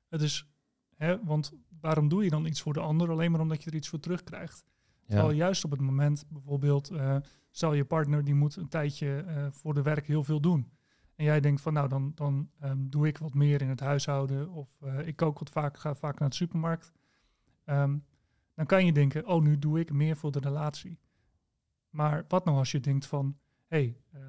het 0.09 0.23
is, 0.23 0.51
hè, 0.97 1.25
want 1.25 1.53
waarom 1.81 2.09
doe 2.09 2.25
je 2.25 2.31
dan 2.31 2.47
iets 2.47 2.63
voor 2.63 2.73
de 2.73 2.81
ander? 2.81 3.11
Alleen 3.11 3.31
maar 3.31 3.41
omdat 3.41 3.63
je 3.63 3.71
er 3.71 3.77
iets 3.77 3.89
voor 3.89 4.01
terugkrijgt. 4.01 4.65
Terwijl 5.11 5.37
juist 5.37 5.65
op 5.65 5.71
het 5.71 5.81
moment, 5.81 6.25
bijvoorbeeld, 6.29 6.91
eh, 6.91 7.17
stel 7.51 7.73
je 7.73 7.85
partner 7.85 8.25
die 8.25 8.35
moet 8.35 8.57
een 8.57 8.69
tijdje 8.69 9.17
eh, 9.17 9.47
voor 9.51 9.75
de 9.75 9.83
werk 9.83 10.07
heel 10.07 10.25
veel 10.25 10.41
doen. 10.41 10.71
En 11.15 11.25
jij 11.25 11.41
denkt 11.41 11.61
van 11.61 11.73
nou, 11.73 11.89
dan, 11.89 12.13
dan 12.15 12.51
ehm, 12.61 12.89
doe 12.89 13.07
ik 13.07 13.19
wat 13.19 13.35
meer 13.35 13.63
in 13.63 13.69
het 13.69 13.81
huishouden. 13.81 14.51
Of 14.51 14.77
eh, 14.81 15.07
ik 15.07 15.17
kook 15.17 15.39
wat 15.39 15.51
vaak, 15.51 15.79
ga 15.79 15.95
vaak 15.95 16.19
naar 16.19 16.29
de 16.29 16.35
supermarkt. 16.35 16.93
Ehm, 17.65 17.99
dan 18.55 18.67
kan 18.67 18.87
je 18.87 18.93
denken, 18.93 19.27
oh, 19.27 19.43
nu 19.43 19.59
doe 19.59 19.81
ik 19.81 19.93
meer 19.93 20.17
voor 20.17 20.33
de 20.33 20.39
relatie. 20.39 20.99
Maar 21.91 22.25
wat 22.29 22.45
nou 22.45 22.57
als 22.57 22.71
je 22.71 22.81
denkt 22.81 23.07
van, 23.07 23.39
hé, 23.67 23.97
hey, 24.13 24.23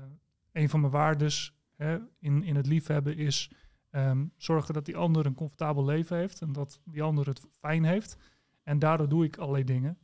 een 0.51 0.69
van 0.69 0.79
mijn 0.79 0.91
waardes 0.91 1.55
hè, 1.75 1.97
in, 2.19 2.43
in 2.43 2.55
het 2.55 2.67
liefhebben 2.67 3.17
is 3.17 3.51
ehm, 3.89 4.25
zorgen 4.37 4.73
dat 4.73 4.85
die 4.85 4.97
ander 4.97 5.25
een 5.25 5.33
comfortabel 5.33 5.85
leven 5.85 6.17
heeft. 6.17 6.41
En 6.41 6.51
dat 6.51 6.81
die 6.85 7.03
ander 7.03 7.27
het 7.27 7.41
fijn 7.51 7.83
heeft. 7.83 8.17
En 8.63 8.79
daardoor 8.79 9.09
doe 9.09 9.23
ik 9.23 9.37
allerlei 9.37 9.63
dingen. 9.63 9.97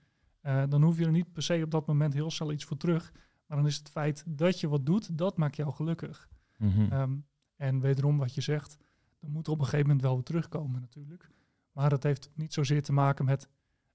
Eh, 0.48 0.64
dan 0.70 0.84
hoef 0.84 0.98
je 0.98 1.06
er 1.06 1.12
niet 1.12 1.34
per 1.34 1.44
se 1.44 1.62
op 1.64 1.72
dat 1.72 1.88
moment 1.88 2.14
heel 2.14 2.32
snel 2.32 2.52
iets 2.52 2.66
voor 2.66 2.78
terug. 2.78 3.12
Maar 3.46 3.58
dan 3.58 3.68
is 3.68 3.78
het 3.78 3.90
feit 3.90 4.24
dat 4.28 4.60
je 4.60 4.68
wat 4.68 4.86
doet, 4.86 5.18
dat 5.18 5.38
maakt 5.38 5.56
jou 5.56 5.74
gelukkig. 5.74 6.30
Mhm. 6.58 6.92
Ehm, 6.92 7.18
en 7.56 7.80
wederom 7.80 8.18
wat 8.18 8.34
je 8.36 8.42
zegt, 8.42 8.78
er 9.20 9.30
moet 9.30 9.48
op 9.48 9.60
een 9.60 9.64
gegeven 9.64 9.86
moment 9.86 10.02
wel 10.02 10.14
weer 10.14 10.24
terugkomen 10.24 10.82
natuurlijk. 10.82 11.30
Maar 11.72 11.90
dat 11.90 12.04
heeft 12.04 12.30
niet 12.34 12.54
zozeer 12.54 12.84
te 12.84 12.92
maken 12.92 13.26
met, 13.26 13.50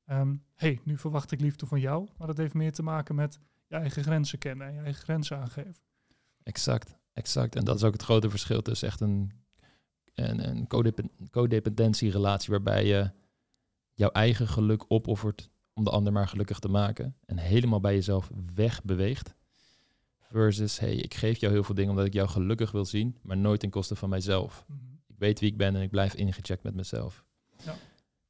hé, 0.05 0.25
hey, 0.55 0.81
nu 0.85 0.99
verwacht 0.99 1.33
ik 1.33 1.41
liefde 1.41 1.67
van 1.67 1.81
jou. 1.81 2.09
Maar 2.17 2.27
dat 2.27 2.37
heeft 2.37 2.55
meer 2.55 2.73
te 2.73 2.83
maken 2.83 3.15
met 3.15 3.39
je 3.67 3.75
eigen 3.75 4.03
grenzen 4.03 4.39
kennen 4.39 4.67
en 4.67 4.75
je 4.75 4.81
eigen 4.81 5.03
grenzen 5.03 5.39
aangeven. 5.39 5.83
Exact, 6.43 6.99
exact. 7.13 7.57
En 7.57 7.65
dat 7.65 7.77
is 7.77 7.85
ook 7.85 7.93
het 7.93 8.03
grote 8.03 8.31
verschil 8.31 8.63
tussen 8.63 8.89
echt 8.89 9.01
een, 9.01 9.33
een, 10.15 10.49
een 10.49 10.67
codep- 10.67 11.09
codependentiërelatie 11.31 12.51
waarbij 12.51 12.87
je 12.87 13.11
jouw 13.93 14.11
eigen 14.11 14.49
geluk 14.49 14.85
opoffert 14.89 15.51
om 15.75 15.85
de 15.85 15.91
ander 15.91 16.13
maar 16.13 16.29
gelukkig 16.29 16.59
te 16.59 16.69
maken 16.69 17.17
en 17.27 17.39
helemaal 17.39 17.81
bij 17.81 17.95
jezelf 17.95 18.31
wegbeweegt. 18.55 19.35
Versus, 20.31 20.79
hey, 20.79 20.95
ik 20.95 21.15
geef 21.15 21.39
jou 21.39 21.53
heel 21.53 21.65
veel 21.65 21.75
dingen 21.75 21.91
omdat 21.91 22.07
ik 22.07 22.13
jou 22.13 22.29
gelukkig 22.29 22.71
wil 22.71 22.85
zien, 22.85 23.17
maar 23.23 23.37
nooit 23.37 23.61
ten 23.61 23.71
koste 23.71 23.95
van 23.97 24.09
mijzelf. 24.09 24.65
Ik 25.09 25.19
weet 25.19 25.41
wie 25.41 25.51
ik 25.51 25.57
ben 25.57 25.77
en 25.77 25.83
ik 25.83 25.91
blijf 25.91 26.15
ingecheckt 26.15 26.63
met 26.63 26.75
mezelf. 26.75 27.25
Ja. 27.65 27.75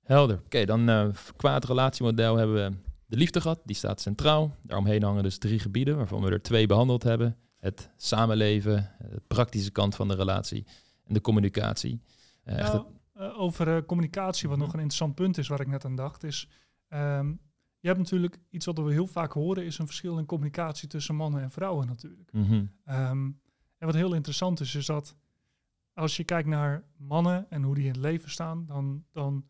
Helder. 0.02 0.40
Oké, 0.44 0.64
dan 0.64 0.88
eh 0.88 1.08
qua 1.36 1.54
het 1.54 1.64
relatiemodel 1.64 2.36
hebben 2.36 2.56
we 2.56 2.76
de 3.06 3.16
liefde 3.16 3.40
gehad. 3.40 3.60
Die 3.64 3.76
staat 3.76 4.00
centraal. 4.00 4.56
Daaromheen 4.62 5.02
hangen 5.02 5.22
dus 5.22 5.38
drie 5.38 5.58
gebieden, 5.58 5.96
waarvan 5.96 6.22
we 6.22 6.30
er 6.30 6.42
twee 6.42 6.66
behandeld 6.66 7.02
hebben. 7.02 7.36
Het 7.58 7.90
samenleven, 7.96 8.90
de 8.98 9.22
praktische 9.26 9.70
kant 9.70 9.94
van 9.94 10.08
de 10.08 10.14
relatie 10.14 10.66
en 11.04 11.14
de 11.14 11.20
communicatie. 11.20 12.00
Eh, 12.44 12.58
echt 12.58 12.72
Nou, 12.72 12.86
eh, 13.14 13.40
over 13.40 13.76
eh, 13.76 13.82
communicatie, 13.86 14.48
wat 14.48 14.56
Mhm. 14.56 14.66
nog 14.66 14.74
een 14.74 14.80
interessant 14.80 15.14
punt 15.14 15.38
is 15.38 15.48
waar 15.48 15.60
ik 15.60 15.66
net 15.66 15.84
aan 15.84 15.96
dacht, 15.96 16.22
is... 16.24 16.48
ehm, 16.92 17.28
je 17.78 17.88
hebt 17.88 17.98
natuurlijk 17.98 18.38
iets 18.50 18.66
wat 18.66 18.78
we 18.78 18.92
heel 18.92 19.06
vaak 19.06 19.32
horen, 19.32 19.64
is 19.64 19.78
een 19.78 19.86
verschil 19.86 20.18
in 20.18 20.26
communicatie 20.26 20.88
tussen 20.88 21.14
mannen 21.14 21.42
en 21.42 21.50
vrouwen 21.50 21.86
natuurlijk. 21.86 22.32
Mhm. 22.32 22.64
Ehm, 22.84 23.30
en 23.78 23.86
wat 23.86 23.94
heel 23.94 24.14
interessant 24.14 24.60
is, 24.60 24.74
is 24.74 24.86
dat 24.86 25.16
als 25.94 26.16
je 26.16 26.24
kijkt 26.24 26.48
naar 26.48 26.84
mannen 26.96 27.50
en 27.50 27.62
hoe 27.62 27.74
die 27.74 27.84
in 27.84 27.90
het 27.90 28.00
leven 28.00 28.30
staan, 28.30 28.66
dan, 28.66 29.04
dan, 29.12 29.44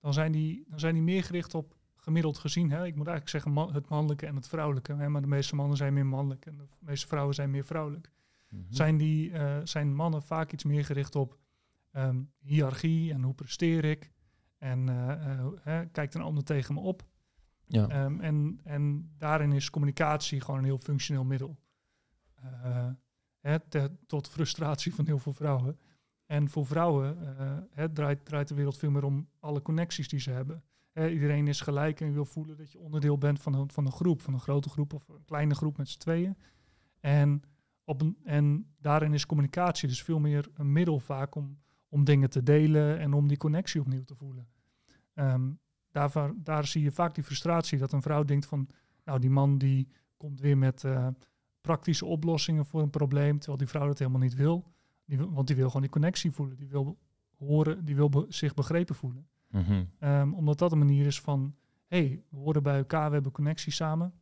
dan, 0.00 0.12
zijn, 0.12 0.32
die, 0.32 0.64
dan 0.68 0.78
zijn 0.78 0.94
die 0.94 1.02
meer 1.02 1.24
gericht 1.24 1.54
op 1.54 1.76
gemiddeld 1.96 2.38
gezien. 2.38 2.70
Hè? 2.70 2.86
Ik 2.86 2.96
moet 2.96 3.06
eigenlijk 3.06 3.28
zeggen 3.28 3.52
man- 3.52 3.74
het 3.74 3.88
mannelijke 3.88 4.26
en 4.26 4.36
het 4.36 4.48
vrouwelijke. 4.48 4.94
Hè? 4.94 5.08
Maar 5.08 5.20
de 5.20 5.26
meeste 5.26 5.54
mannen 5.54 5.76
zijn 5.76 5.92
meer 5.92 6.06
mannelijk 6.06 6.46
en 6.46 6.56
de 6.56 6.66
meeste 6.80 7.06
vrouwen 7.06 7.34
zijn 7.34 7.50
meer 7.50 7.64
vrouwelijk. 7.64 8.10
Mhm. 8.48 8.62
Zijn, 8.68 8.96
die, 8.96 9.32
eh, 9.32 9.56
zijn 9.64 9.94
mannen 9.94 10.22
vaak 10.22 10.52
iets 10.52 10.64
meer 10.64 10.84
gericht 10.84 11.16
op 11.16 11.38
ehm, 11.92 12.22
hiërarchie 12.38 13.12
en 13.12 13.22
hoe 13.22 13.34
presteer 13.34 13.84
ik. 13.84 14.12
En 14.58 14.88
uh, 14.88 15.80
kijkt 15.92 16.14
een 16.14 16.20
ander 16.20 16.44
tegen 16.44 16.74
me 16.74 16.80
op. 16.80 17.06
Ja. 17.66 17.88
Ehm, 17.88 18.20
en, 18.20 18.60
en 18.64 19.14
daarin 19.18 19.52
is 19.52 19.70
communicatie 19.70 20.40
gewoon 20.40 20.58
een 20.58 20.66
heel 20.66 20.78
functioneel 20.78 21.24
middel. 21.24 21.58
Hè, 23.40 23.58
tot 24.06 24.28
frustratie 24.28 24.94
van 24.94 25.06
heel 25.06 25.18
veel 25.18 25.32
vrouwen. 25.32 25.78
En 26.26 26.48
voor 26.48 26.66
vrouwen 26.66 27.18
draait, 27.92 28.24
draait 28.24 28.48
de 28.48 28.54
wereld 28.54 28.78
veel 28.78 28.90
meer 28.90 29.04
om 29.04 29.28
alle 29.38 29.62
connecties 29.62 30.08
die 30.08 30.20
ze 30.20 30.30
hebben. 30.30 30.62
iedereen 30.94 31.48
is 31.48 31.60
gelijk 31.60 32.00
en 32.00 32.12
wil 32.12 32.24
voelen 32.24 32.56
dat 32.56 32.72
je 32.72 32.78
onderdeel 32.78 33.18
bent 33.18 33.40
van 33.40 33.54
een, 33.54 33.70
van 33.70 33.86
een 33.86 33.92
groep, 33.92 34.22
van 34.22 34.34
een 34.34 34.40
grote 34.40 34.68
groep 34.68 34.92
of 34.92 35.08
een 35.08 35.24
kleine 35.24 35.54
groep 35.54 35.76
met 35.76 35.88
z'n 35.88 35.98
tweeën. 35.98 36.36
En, 37.00 37.42
op 37.84 38.00
een, 38.00 38.16
en 38.24 38.74
daarin 38.78 39.14
is 39.14 39.26
communicatie 39.26 39.88
dus 39.88 40.02
veel 40.02 40.18
meer 40.18 40.48
een 40.54 40.72
middel 40.72 40.98
vaak 40.98 41.34
om, 41.34 41.58
om 41.96 42.04
dingen 42.04 42.30
te 42.30 42.42
delen 42.42 42.98
en 42.98 43.12
om 43.12 43.28
die 43.28 43.36
connectie 43.36 43.80
opnieuw 43.80 44.04
te 44.04 44.14
voelen. 44.14 44.46
Um, 45.14 45.58
daar, 45.90 46.32
daar 46.36 46.66
zie 46.66 46.82
je 46.82 46.92
vaak 46.92 47.14
die 47.14 47.24
frustratie 47.24 47.78
dat 47.78 47.92
een 47.92 48.02
vrouw 48.02 48.24
denkt 48.24 48.46
van, 48.46 48.68
nou 49.04 49.18
die 49.18 49.30
man 49.30 49.58
die 49.58 49.88
komt 50.16 50.40
weer 50.40 50.58
met 50.58 50.82
uh, 50.82 51.08
praktische 51.60 52.04
oplossingen 52.04 52.64
voor 52.64 52.82
een 52.82 52.90
probleem, 52.90 53.36
terwijl 53.38 53.58
die 53.58 53.66
vrouw 53.66 53.86
dat 53.86 53.98
helemaal 53.98 54.20
niet 54.20 54.34
wil. 54.34 54.64
Die, 55.04 55.18
want 55.18 55.46
die 55.46 55.56
wil 55.56 55.66
gewoon 55.66 55.82
die 55.82 55.90
connectie 55.90 56.30
voelen, 56.30 56.56
die 56.56 56.68
wil 56.68 56.98
horen, 57.36 57.84
die 57.84 57.96
wil 57.96 58.26
zich 58.28 58.54
begrepen 58.54 58.94
voelen. 58.94 59.26
Mhm. 59.50 59.84
Ehm, 59.98 60.32
omdat 60.32 60.58
dat 60.58 60.72
een 60.72 60.78
manier 60.78 61.06
is 61.06 61.20
van, 61.20 61.54
hé, 61.86 62.06
hey, 62.06 62.22
we 62.28 62.36
horen 62.36 62.62
bij 62.62 62.76
elkaar, 62.76 63.08
we 63.08 63.14
hebben 63.14 63.32
connectie 63.32 63.72
samen. 63.72 64.12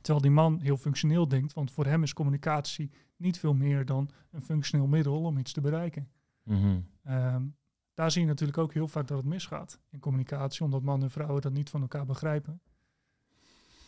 Terwijl 0.00 0.20
die 0.20 0.30
man 0.30 0.60
heel 0.60 0.76
functioneel 0.76 1.28
denkt, 1.28 1.52
want 1.52 1.70
voor 1.70 1.86
hem 1.86 2.02
is 2.02 2.12
communicatie 2.12 2.90
niet 3.16 3.38
veel 3.38 3.54
meer 3.54 3.84
dan 3.84 4.10
een 4.30 4.42
functioneel 4.42 4.86
middel 4.86 5.22
om 5.22 5.38
iets 5.38 5.52
te 5.52 5.60
bereiken. 5.60 6.08
Mhm. 6.48 6.80
Ehm, 7.02 7.42
daar 7.94 8.10
zie 8.10 8.20
je 8.20 8.26
natuurlijk 8.26 8.58
ook 8.58 8.72
heel 8.72 8.88
vaak 8.88 9.06
dat 9.06 9.16
het 9.16 9.26
misgaat 9.26 9.80
in 9.90 10.00
communicatie, 10.00 10.64
omdat 10.64 10.82
mannen 10.82 11.06
en 11.06 11.12
vrouwen 11.12 11.42
dat 11.42 11.52
niet 11.52 11.70
van 11.70 11.80
elkaar 11.80 12.06
begrijpen. 12.06 12.60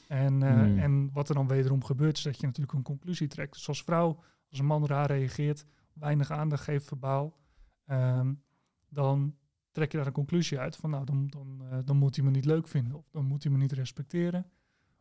En, 0.08 0.40
uh, 0.40 0.82
en 0.82 1.12
wat 1.12 1.28
er 1.28 1.34
dan 1.34 1.48
wederom 1.48 1.84
gebeurt, 1.84 2.16
is 2.16 2.22
dat 2.22 2.40
je 2.40 2.46
natuurlijk 2.46 2.76
een 2.76 2.82
conclusie 2.82 3.28
trekt. 3.28 3.52
Dus 3.52 3.68
als 3.68 3.82
vrouw, 3.82 4.22
als 4.48 4.58
een 4.58 4.66
man 4.66 4.86
raar 4.86 5.06
reageert, 5.06 5.66
weinig 5.92 6.30
aandacht 6.30 6.62
geeft 6.64 6.86
verbaal, 6.86 7.38
um, 7.86 8.42
dan 8.88 9.36
trek 9.72 9.90
je 9.90 9.96
daar 9.96 10.06
een 10.06 10.12
conclusie 10.12 10.58
uit 10.58 10.76
van 10.76 10.90
nou, 10.90 11.04
dan, 11.04 11.26
dan, 11.26 11.58
uh, 11.62 11.78
dan 11.84 11.96
moet 11.96 12.16
hij 12.16 12.24
me 12.24 12.30
niet 12.30 12.44
leuk 12.44 12.68
vinden 12.68 12.96
of 12.96 13.10
dan 13.10 13.24
moet 13.24 13.42
hij 13.42 13.52
me 13.52 13.58
niet 13.58 13.72
respecteren. 13.72 14.50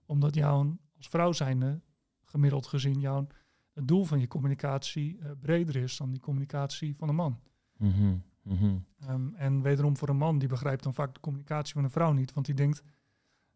Omdat 0.05 0.36
jouw 0.36 0.78
als 0.97 1.10
vrouw 1.10 1.32
zijnde, 1.32 1.82
gemiddeld 2.24 2.68
gezien, 2.68 2.99
jouw, 2.99 3.28
het 3.74 3.88
doel 3.88 4.03
van 4.05 4.20
je 4.20 4.28
communicatie 4.28 5.18
uh, 5.18 5.32
breder 5.39 5.76
is 5.76 5.97
dan 5.97 6.12
die 6.12 6.22
communicatie 6.22 6.95
van 6.95 7.10
een 7.10 7.16
man. 7.16 7.39
Mm 7.80 8.23
-hmm. 8.43 8.86
um, 9.09 9.36
en 9.36 9.61
wederom 9.61 9.97
voor 9.97 10.09
een 10.09 10.17
man, 10.17 10.39
die 10.39 10.47
begrijpt 10.47 10.84
dan 10.84 10.93
vaak 10.93 11.13
de 11.13 11.19
communicatie 11.19 11.73
van 11.73 11.84
een 11.84 11.89
vrouw 11.89 12.11
niet, 12.11 12.34
want 12.34 12.45
die 12.45 12.55
denkt, 12.55 12.84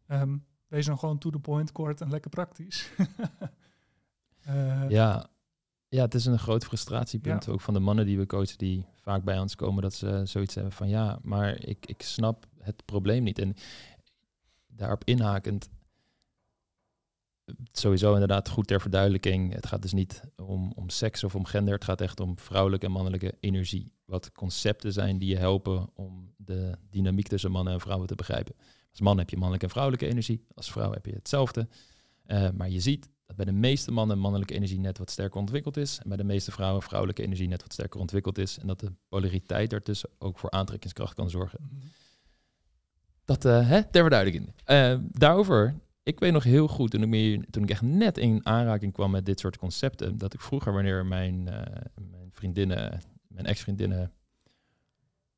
um, 0.08 0.46
wees 0.68 0.86
dan 0.86 1.00
gewoon 1.00 1.18
to 1.18 1.30
the 1.30 1.40
point, 1.40 1.72
kort 1.72 2.02
en 2.02 2.10
lekker 2.10 2.30
praktisch. 2.30 2.92
uh, 4.48 4.90
ja. 4.90 5.28
ja, 5.88 6.02
het 6.02 6.14
is 6.14 6.26
een 6.26 6.40
groot 6.40 6.66
frustratiepunt 6.66 7.48
ook 7.48 7.62
van 7.62 7.74
de 7.74 7.80
mannen 7.80 8.06
die 8.06 8.18
we 8.18 8.26
coachen, 8.26 8.58
die 8.58 8.86
vaak 8.96 9.24
bij 9.24 9.40
ons 9.40 9.56
komen, 9.56 9.82
dat 9.82 9.94
ze 9.94 10.22
zoiets 10.24 10.56
hebben 10.56 10.74
van 10.74 10.90
ja, 10.90 11.20
maar 11.22 11.60
ik, 11.60 11.86
ik 11.86 12.02
snap 12.02 12.46
het 12.60 12.86
probleem 12.86 13.24
niet. 13.24 13.40
En 13.40 13.56
daarop 14.68 15.04
inhakend, 15.04 15.70
sowieso 17.72 18.14
inderdaad 18.14 18.50
goed 18.50 18.68
ter 18.68 18.82
verduidelijking. 18.82 19.54
Het 19.54 19.68
gaat 19.68 19.82
dus 19.82 19.94
niet 19.94 20.24
om, 20.36 20.72
om 20.76 20.90
seks 20.90 21.24
of 21.24 21.36
om 21.36 21.46
gender. 21.46 21.74
Het 21.74 21.84
gaat 21.84 22.02
echt 22.02 22.20
om 22.20 22.38
vrouwelijke 22.38 22.86
en 22.86 22.92
mannelijke 22.92 23.34
energie. 23.40 23.94
Wat 24.06 24.32
concepten 24.32 24.94
zijn 24.94 25.18
die 25.18 25.30
je 25.30 25.38
helpen 25.38 25.90
om 25.94 26.34
de 26.38 26.78
dynamiek 26.90 27.28
tussen 27.28 27.52
mannen 27.52 27.74
en 27.74 27.80
vrouwen 27.80 28.08
te 28.08 28.16
begrijpen. 28.16 28.56
Als 28.90 29.02
man 29.02 29.18
heb 29.18 29.30
je 29.30 29.36
mannelijke 29.36 29.66
en 29.66 29.72
vrouwelijke 29.72 30.08
energie. 30.08 30.46
Als 30.56 30.72
vrouw 30.72 30.92
heb 30.92 31.06
je 31.06 31.14
hetzelfde. 31.14 31.68
Uh, 32.28 32.50
maar 32.50 32.70
je 32.70 32.80
ziet 32.80 33.10
dat 33.26 33.36
bij 33.36 33.46
de 33.46 33.52
meeste 33.52 33.92
mannen 33.92 34.20
mannelijke 34.20 34.54
energie 34.54 34.80
net 34.80 34.98
wat 34.98 35.12
sterker 35.12 35.40
ontwikkeld 35.40 35.78
is. 35.78 36.00
En 36.00 36.08
bij 36.08 36.18
de 36.18 36.24
meeste 36.24 36.52
vrouwen 36.52 36.82
vrouwelijke 36.82 37.24
energie 37.24 37.48
net 37.48 37.62
wat 37.62 37.74
sterker 37.74 38.00
ontwikkeld 38.00 38.38
is. 38.38 38.58
En 38.58 38.68
dat 38.68 38.80
de 38.80 38.92
polariteit 39.10 39.70
daartussen 39.70 40.10
ook 40.18 40.40
voor 40.40 40.52
aantrekkingskracht 40.52 41.14
kan 41.14 41.30
zorgen. 41.30 41.60
Mhm. 41.62 41.86
Dat 43.26 43.46
uh, 43.46 43.70
hè, 43.70 43.84
ter 43.84 44.02
verduidelijking. 44.02 44.54
Uh, 44.68 44.96
daarover 45.12 45.76
ik 46.04 46.20
weet 46.20 46.32
nog 46.32 46.44
heel 46.44 46.68
goed, 46.68 46.92
toen 46.92 47.02
ik, 47.02 47.08
meer, 47.08 47.46
toen 47.50 47.64
ik 47.64 47.70
echt 47.70 47.82
net 47.82 48.18
in 48.18 48.46
aanraking 48.46 48.94
kwam 48.94 49.12
met 49.12 49.26
dit 49.26 49.40
soort 49.40 49.58
concepten, 49.58 50.18
dat 50.18 50.34
ik 50.34 50.42
vroeger, 50.42 50.74
wanneer 50.74 51.06
mijn, 51.06 51.36
uh, 51.48 51.54
mijn 52.12 52.32
vriendinnen, 52.32 53.02
mijn 53.28 53.46
ex-vriendinnen 53.46 54.12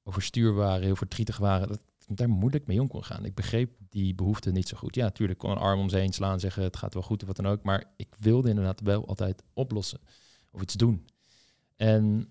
overstuur 0.04 0.54
waren, 0.54 0.84
heel 0.84 0.96
verdrietig 0.96 1.38
waren, 1.38 1.68
dat 1.68 1.80
ik 2.08 2.18
daar 2.18 2.30
moeilijk 2.30 2.68
mee 2.68 2.82
om 2.82 2.88
kon 2.88 3.04
gaan. 3.04 3.26
Ik 3.26 3.36
begreep 3.36 3.72
die 3.90 4.16
behoefte 4.16 4.52
niet 4.52 4.68
zo 4.68 4.78
goed. 4.78 4.96
Ja, 4.96 5.04
natuurlijk 5.04 5.40
kon 5.40 5.52
een 5.52 5.58
arm 5.58 5.80
om 5.80 5.90
ze 5.90 5.98
heen 5.98 6.14
slaan, 6.14 6.40
zeggen 6.40 6.64
het 6.64 6.78
gaat 6.78 6.94
wel 6.94 7.04
goed 7.04 7.22
of 7.22 7.28
wat 7.28 7.36
dan 7.36 7.48
ook, 7.48 7.64
maar 7.64 7.84
ik 7.98 8.16
wilde 8.20 8.50
inderdaad 8.50 8.82
wel 8.82 9.08
altijd 9.08 9.44
oplossen 9.54 10.00
of 10.52 10.62
iets 10.62 10.74
doen. 10.74 11.06
En 11.76 12.30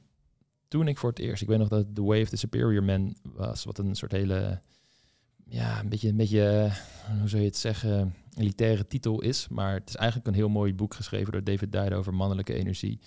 toen 0.68 0.88
ik 0.88 0.98
voor 0.98 1.10
het 1.10 1.18
eerst, 1.18 1.42
ik 1.42 1.48
weet 1.48 1.58
nog 1.58 1.68
dat 1.68 1.94
The 1.94 2.02
Way 2.02 2.22
of 2.22 2.28
the 2.28 2.36
Superior 2.36 2.84
Man 2.84 3.16
was, 3.22 3.64
wat 3.64 3.78
een 3.78 3.94
soort 3.94 4.12
hele 4.12 4.60
ja, 5.46 5.80
een 5.80 5.88
beetje, 5.88 6.08
een 6.08 6.16
beetje, 6.16 6.48
eh, 6.48 7.18
hoe 7.18 7.28
zou 7.28 7.42
je 7.42 7.48
het 7.48 7.56
zeggen, 7.56 8.14
elitaire 8.36 8.86
titel 8.86 9.20
is. 9.20 9.48
Maar 9.48 9.74
het 9.74 9.88
is 9.88 9.96
eigenlijk 9.96 10.28
een 10.28 10.34
heel 10.34 10.48
mooi 10.48 10.74
boek 10.74 10.94
geschreven 10.94 11.32
door 11.32 11.44
David 11.44 11.72
Dyer 11.72 11.94
over 11.94 12.14
mannelijke 12.14 12.54
energie. 12.54 13.00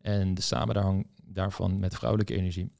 En 0.00 0.34
de 0.34 0.42
samenhang 0.42 1.06
daarvan 1.24 1.78
met 1.78 1.94
vrouwelijke 1.94 2.34
energie. 2.34 2.72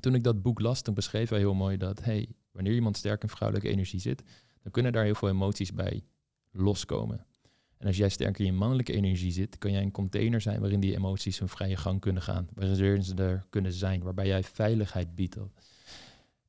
Toen 0.00 0.14
ik 0.14 0.24
dat 0.24 0.42
boek 0.42 0.60
las, 0.60 0.82
toen 0.82 0.94
beschreef 0.94 1.28
hij 1.28 1.38
heel 1.38 1.54
mooi 1.54 1.76
dat, 1.76 2.04
hey, 2.04 2.28
wanneer 2.52 2.74
iemand 2.74 2.96
sterk 2.96 3.22
in 3.22 3.28
vrouwelijke 3.28 3.70
energie 3.70 4.00
zit, 4.00 4.22
dan 4.62 4.72
kunnen 4.72 4.92
daar 4.92 5.04
heel 5.04 5.14
veel 5.14 5.28
emoties 5.28 5.72
bij 5.72 6.04
loskomen. 6.50 7.26
En 7.78 7.86
als 7.86 7.96
jij 7.96 8.08
sterk 8.08 8.38
in 8.38 8.56
mannelijke 8.56 8.92
energie 8.92 9.32
zit, 9.32 9.58
kan 9.58 9.72
jij 9.72 9.82
een 9.82 9.90
container 9.90 10.40
zijn 10.40 10.60
waarin 10.60 10.80
die 10.80 10.94
emoties 10.94 11.38
hun 11.38 11.48
vrije 11.48 11.76
gang 11.76 12.00
kunnen 12.00 12.22
gaan. 12.22 12.48
Waarin 12.54 13.02
ze 13.04 13.14
er 13.14 13.46
kunnen 13.50 13.72
zijn, 13.72 14.02
waarbij 14.02 14.26
jij 14.26 14.42
veiligheid 14.42 15.14
biedt. 15.14 15.36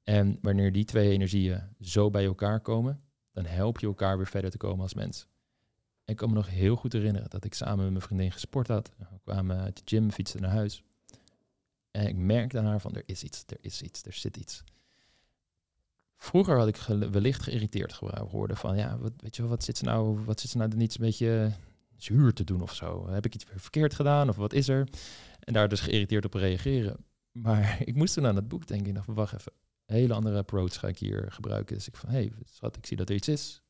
En 0.03 0.38
wanneer 0.41 0.71
die 0.71 0.85
twee 0.85 1.11
energieën 1.11 1.61
zo 1.79 2.09
bij 2.09 2.25
elkaar 2.25 2.59
komen, 2.59 3.01
dan 3.38 3.45
help 3.45 3.79
je 3.79 3.88
elkaar 3.88 4.17
weer 4.17 4.27
verder 4.27 4.51
te 4.51 4.57
komen 4.57 4.81
als 4.81 4.93
mens. 4.93 5.27
ik 6.05 6.15
kan 6.15 6.29
me 6.29 6.35
nog 6.35 6.49
heel 6.49 6.75
goed 6.75 6.93
herinneren 6.93 7.29
dat 7.29 7.43
ik 7.43 7.53
samen 7.53 7.83
met 7.83 7.89
mijn 7.89 8.01
vriendin 8.01 8.31
gesport 8.31 8.67
had. 8.67 8.91
We 8.97 9.19
kwamen 9.23 9.57
uit 9.59 9.75
de 9.77 9.81
gym, 9.85 10.11
fietsten 10.11 10.41
naar 10.41 10.51
huis. 10.51 10.83
En 11.91 12.07
ik 12.07 12.15
merkte 12.15 12.57
aan 12.57 12.65
haar 12.65 12.81
van, 12.81 12.95
er 12.95 13.03
is 13.05 13.23
iets, 13.23 13.43
er 13.47 13.57
is 13.61 13.81
iets, 13.81 14.03
er 14.03 14.13
zit 14.13 14.38
iets. 14.38 14.63
Vroeger 16.15 16.57
had 16.57 16.67
ik 16.67 16.75
wellicht 17.11 17.43
geïrriteerd 17.43 17.93
geworden 17.93 18.57
van, 18.57 18.77
ja, 18.77 18.97
wat, 18.97 19.13
weet 19.17 19.35
je 19.35 19.41
wel, 19.41 19.51
wat 19.51 19.63
zit 19.63 19.77
ze 19.77 19.83
nou, 19.83 20.23
wat 20.23 20.39
zit 20.39 20.49
ze 20.49 20.57
nou 20.57 20.75
niet 20.75 20.95
een 20.95 21.05
beetje 21.05 21.51
zuur 21.95 22.33
te 22.33 22.43
doen 22.43 22.61
of 22.61 22.73
zo? 22.73 23.09
Heb 23.09 23.25
ik 23.25 23.35
iets 23.35 23.45
verkeerd 23.55 23.93
gedaan 23.93 24.29
of 24.29 24.35
wat 24.35 24.53
is 24.53 24.67
er? 24.67 24.88
En 25.39 25.53
daar 25.53 25.69
dus 25.69 25.79
geïrriteerd 25.79 26.25
op 26.25 26.33
reageren. 26.33 27.05
Maar 27.31 27.77
ik 27.89 27.95
moest 27.95 28.13
toen 28.13 28.25
aan 28.25 28.35
het 28.35 28.47
boek 28.47 28.67
denken. 28.67 28.88
Ik 28.88 28.95
dacht, 28.95 29.07
wacht 29.07 29.33
even 29.33 29.51
hele 29.93 30.13
andere 30.13 30.38
approach 30.38 30.79
ga 30.79 30.88
ik 30.88 30.97
hier 30.97 31.31
gebruiken. 31.31 31.75
Dus 31.75 31.88
ik 31.88 31.95
van, 31.95 32.09
hey, 32.09 32.31
schat, 32.45 32.77
ik 32.77 32.85
zie 32.85 32.97
dat 32.97 33.09
er 33.09 33.15
iets 33.15 33.27
is. 33.27 33.61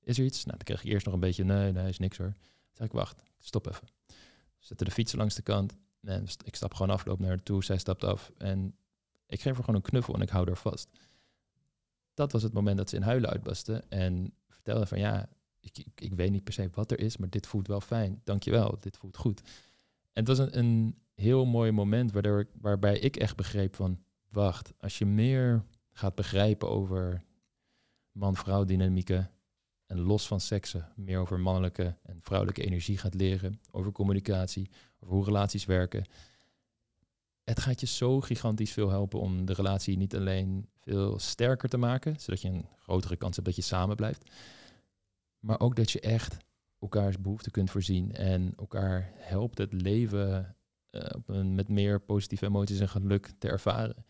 Is 0.00 0.18
er 0.18 0.24
iets? 0.24 0.44
Nou, 0.44 0.56
dan 0.56 0.66
kreeg 0.66 0.84
ik 0.84 0.92
eerst 0.92 1.04
nog 1.04 1.14
een 1.14 1.20
beetje, 1.20 1.44
nee, 1.44 1.72
nee, 1.72 1.88
is 1.88 1.98
niks 1.98 2.18
hoor. 2.18 2.34
Zeg 2.72 2.86
ik, 2.86 2.92
wacht, 2.92 3.22
stop 3.38 3.66
even. 3.66 3.88
Zette 4.58 4.84
de 4.84 4.90
fietsen 4.90 5.18
langs 5.18 5.34
de 5.34 5.42
kant. 5.42 5.76
En 6.00 6.26
ik 6.44 6.54
stap 6.56 6.74
gewoon 6.74 6.92
afloop 6.92 7.18
naar 7.18 7.28
haar 7.28 7.42
toe. 7.42 7.64
Zij 7.64 7.78
stapt 7.78 8.04
af. 8.04 8.32
En 8.38 8.76
ik 9.26 9.40
geef 9.40 9.54
haar 9.54 9.64
gewoon 9.64 9.74
een 9.74 9.88
knuffel 9.88 10.14
en 10.14 10.20
ik 10.20 10.28
hou 10.28 10.46
haar 10.46 10.56
vast. 10.56 10.88
Dat 12.14 12.32
was 12.32 12.42
het 12.42 12.52
moment 12.52 12.76
dat 12.76 12.88
ze 12.88 12.96
in 12.96 13.02
huilen 13.02 13.30
uitbarstte. 13.30 13.84
En 13.88 14.34
vertelde 14.48 14.86
van, 14.86 14.98
ja, 14.98 15.28
ik, 15.60 15.78
ik, 15.78 16.00
ik, 16.00 16.14
weet 16.14 16.30
niet 16.30 16.44
per 16.44 16.52
se 16.52 16.68
wat 16.72 16.90
er 16.90 16.98
is, 16.98 17.16
maar 17.16 17.30
dit 17.30 17.46
voelt 17.46 17.66
wel 17.66 17.80
fijn. 17.80 18.20
Dankjewel, 18.24 18.76
dit 18.80 18.96
voelt 18.96 19.16
goed. 19.16 19.40
En 20.12 20.24
het 20.24 20.28
was 20.28 20.38
een, 20.38 20.58
een 20.58 20.98
heel 21.14 21.44
mooi 21.44 21.70
moment 21.70 22.12
waardoor, 22.12 22.48
waarbij 22.60 22.98
ik 22.98 23.16
echt 23.16 23.36
begreep 23.36 23.74
van 23.74 24.02
wacht, 24.32 24.72
als 24.78 24.98
je 24.98 25.06
meer 25.06 25.64
gaat 25.92 26.14
begrijpen 26.14 26.68
over 26.68 27.22
man-vrouw 28.12 28.64
dynamieken 28.64 29.30
en 29.86 30.00
los 30.00 30.26
van 30.26 30.40
seksen, 30.40 30.92
meer 30.96 31.18
over 31.18 31.40
mannelijke 31.40 31.96
en 32.02 32.22
vrouwelijke 32.22 32.64
energie 32.64 32.98
gaat 32.98 33.14
leren, 33.14 33.60
over 33.70 33.92
communicatie, 33.92 34.70
over 35.00 35.14
hoe 35.14 35.24
relaties 35.24 35.64
werken. 35.64 36.04
Het 37.44 37.60
gaat 37.60 37.80
je 37.80 37.86
zo 37.86 38.20
gigantisch 38.20 38.72
veel 38.72 38.90
helpen 38.90 39.20
om 39.20 39.44
de 39.44 39.52
relatie 39.52 39.96
niet 39.96 40.16
alleen 40.16 40.68
veel 40.80 41.18
sterker 41.18 41.68
te 41.68 41.76
maken, 41.76 42.20
zodat 42.20 42.40
je 42.40 42.48
een 42.48 42.66
grotere 42.78 43.16
kans 43.16 43.34
hebt 43.34 43.46
dat 43.46 43.56
je 43.56 43.62
samen 43.62 43.96
blijft, 43.96 44.30
maar 45.38 45.60
ook 45.60 45.76
dat 45.76 45.90
je 45.90 46.00
echt 46.00 46.36
elkaars 46.78 47.20
behoeften 47.20 47.52
kunt 47.52 47.70
voorzien 47.70 48.12
en 48.12 48.54
elkaar 48.56 49.10
helpt 49.14 49.58
het 49.58 49.72
leven 49.72 50.56
uh, 50.90 51.42
met 51.42 51.68
meer 51.68 52.00
positieve 52.00 52.46
emoties 52.46 52.80
en 52.80 52.88
geluk 52.88 53.32
te 53.38 53.48
ervaren. 53.48 54.04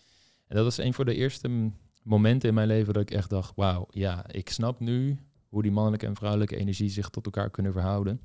En 0.53 0.59
dat 0.59 0.67
was 0.67 0.79
een 0.79 0.95
van 0.95 1.05
de 1.05 1.15
eerste 1.15 1.71
momenten 2.03 2.49
in 2.49 2.55
mijn 2.55 2.67
leven 2.67 2.93
dat 2.93 3.03
ik 3.03 3.11
echt 3.11 3.31
dacht, 3.31 3.53
wauw, 3.57 3.87
ja, 3.91 4.31
ik 4.31 4.51
snap 4.51 4.81
nu 4.81 5.19
hoe 5.49 5.63
die 5.63 5.71
mannelijke 5.71 6.07
en 6.07 6.17
vrouwelijke 6.17 6.57
energie 6.57 6.89
zich 6.89 7.09
tot 7.09 7.25
elkaar 7.25 7.51
kunnen 7.51 7.73
verhouden. 7.73 8.21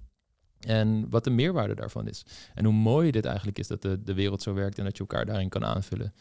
En 0.60 1.10
wat 1.10 1.24
de 1.24 1.30
meerwaarde 1.30 1.76
daarvan 1.76 2.08
is. 2.08 2.26
En 2.54 2.66
hoe 2.66 2.74
mooi 2.74 3.12
dit 3.12 3.26
eigenlijk 3.26 3.60
is 3.60 3.68
dat 3.68 3.82
de, 3.82 4.04
de 4.04 4.14
wereld 4.14 4.42
zo 4.42 4.54
werkt 4.54 4.78
en 4.78 4.84
dat 4.84 4.94
je 4.94 5.00
elkaar 5.00 5.26
daarin 5.26 5.50
kan 5.50 5.66
aanvullen. 5.66 6.14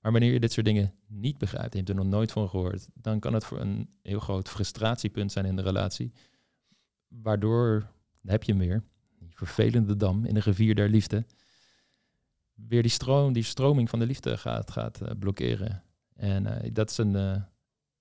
Maar 0.00 0.12
wanneer 0.12 0.32
je 0.32 0.40
dit 0.40 0.52
soort 0.52 0.66
dingen 0.66 0.94
niet 1.06 1.38
begrijpt, 1.38 1.72
je 1.72 1.78
hebt 1.78 1.88
er 1.90 1.96
nog 1.96 2.06
nooit 2.06 2.32
van 2.32 2.48
gehoord, 2.48 2.88
dan 2.94 3.20
kan 3.20 3.34
het 3.34 3.44
voor 3.44 3.60
een 3.60 3.88
heel 4.02 4.20
groot 4.20 4.48
frustratiepunt 4.48 5.32
zijn 5.32 5.44
in 5.44 5.56
de 5.56 5.62
relatie. 5.62 6.12
Waardoor, 7.08 7.90
heb 8.24 8.42
je 8.42 8.52
hem 8.52 8.60
weer, 8.60 8.82
die 9.18 9.32
vervelende 9.34 9.96
dam 9.96 10.24
in 10.24 10.34
de 10.34 10.40
rivier 10.40 10.74
der 10.74 10.88
liefde, 10.88 11.24
weer 12.66 12.82
die, 12.82 12.90
stroom, 12.90 13.32
die 13.32 13.42
stroming 13.42 13.90
van 13.90 13.98
de 13.98 14.06
liefde 14.06 14.36
gaat, 14.36 14.70
gaat 14.70 15.00
uh, 15.02 15.08
blokkeren. 15.18 15.82
En 16.14 16.46
uh, 16.46 16.70
dat 16.72 16.90
is 16.90 16.98
een, 16.98 17.14
uh, 17.14 17.36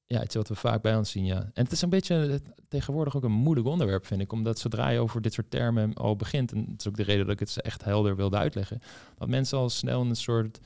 ja, 0.06 0.24
iets 0.24 0.36
wat 0.36 0.48
we 0.48 0.56
vaak 0.56 0.82
bij 0.82 0.96
ons 0.96 1.12
zien, 1.12 1.26
ja. 1.26 1.40
En 1.40 1.64
het 1.64 1.72
is 1.72 1.82
een 1.82 1.90
beetje 1.90 2.42
tegenwoordig 2.68 3.16
ook 3.16 3.24
een 3.24 3.32
moeilijk 3.32 3.68
onderwerp, 3.68 4.06
vind 4.06 4.22
ik. 4.22 4.32
Omdat 4.32 4.60
zodra 4.60 4.90
je 4.90 5.00
over 5.00 5.22
dit 5.22 5.34
soort 5.34 5.52
termen 5.52 5.94
al 5.94 6.16
begint, 6.16 6.52
en 6.52 6.66
dat 6.66 6.80
is 6.80 6.88
ook 6.88 6.98
de 6.98 7.04
reden 7.04 7.26
dat 7.26 7.34
ik 7.34 7.40
het 7.40 7.62
echt 7.62 7.84
helder 7.84 8.16
wilde 8.16 8.38
uitleggen, 8.38 8.82
dat 9.18 9.28
mensen 9.28 9.58
al 9.58 9.70
snel 9.70 10.02
een 10.02 10.16
soort 10.16 10.60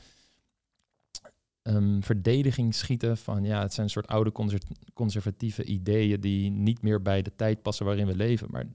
um, 1.63 2.03
verdediging 2.03 2.75
schieten 2.75 3.17
van, 3.17 3.43
ja, 3.43 3.61
het 3.61 3.73
zijn 3.73 3.85
een 3.85 3.91
soort 3.91 4.07
oude 4.07 4.31
conservatieve 4.93 5.63
ideeën 5.63 6.21
die 6.21 6.51
niet 6.51 6.81
meer 6.81 7.01
bij 7.01 7.21
de 7.21 7.35
tijd 7.35 7.61
passen 7.61 7.85
waarin 7.85 8.07
we 8.07 8.15
leven. 8.15 8.47
Maar 8.51 8.65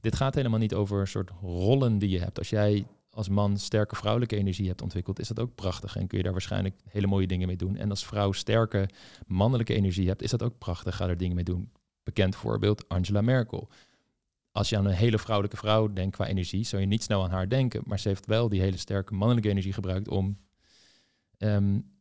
dit 0.00 0.16
gaat 0.16 0.34
helemaal 0.34 0.58
niet 0.58 0.74
over 0.74 1.00
een 1.00 1.06
soort 1.06 1.30
rollen 1.40 1.98
die 1.98 2.08
je 2.08 2.18
hebt. 2.18 2.38
Als 2.38 2.50
jij 2.50 2.86
als 3.14 3.28
man 3.28 3.58
sterke 3.58 3.96
vrouwelijke 3.96 4.36
energie 4.36 4.68
hebt 4.68 4.82
ontwikkeld, 4.82 5.18
is 5.18 5.28
dat 5.28 5.40
ook 5.40 5.54
prachtig. 5.54 5.96
En 5.96 6.06
kun 6.06 6.18
je 6.18 6.24
daar 6.24 6.32
waarschijnlijk 6.32 6.80
hele 6.88 7.06
mooie 7.06 7.26
dingen 7.26 7.46
mee 7.46 7.56
doen. 7.56 7.76
En 7.76 7.90
als 7.90 8.06
vrouw 8.06 8.32
sterke 8.32 8.88
mannelijke 9.26 9.74
energie 9.74 10.08
hebt, 10.08 10.22
is 10.22 10.30
dat 10.30 10.42
ook 10.42 10.58
prachtig. 10.58 10.96
Ga 10.96 11.08
er 11.08 11.16
dingen 11.16 11.34
mee 11.34 11.44
doen. 11.44 11.72
Bekend 12.02 12.36
voorbeeld 12.36 12.88
Angela 12.88 13.20
Merkel. 13.20 13.68
Als 14.52 14.68
je 14.68 14.76
aan 14.76 14.84
een 14.84 14.92
hele 14.92 15.18
vrouwelijke 15.18 15.56
vrouw 15.56 15.92
denkt 15.92 16.16
qua 16.16 16.26
energie, 16.26 16.64
zou 16.64 16.82
je 16.82 16.88
niet 16.88 17.02
snel 17.02 17.24
aan 17.24 17.30
haar 17.30 17.48
denken. 17.48 17.82
Maar 17.86 17.98
ze 17.98 18.08
heeft 18.08 18.26
wel 18.26 18.48
die 18.48 18.60
hele 18.60 18.76
sterke 18.76 19.14
mannelijke 19.14 19.48
energie 19.48 19.72
gebruikt 19.72 20.08
om 20.08 20.38
um, 21.38 21.92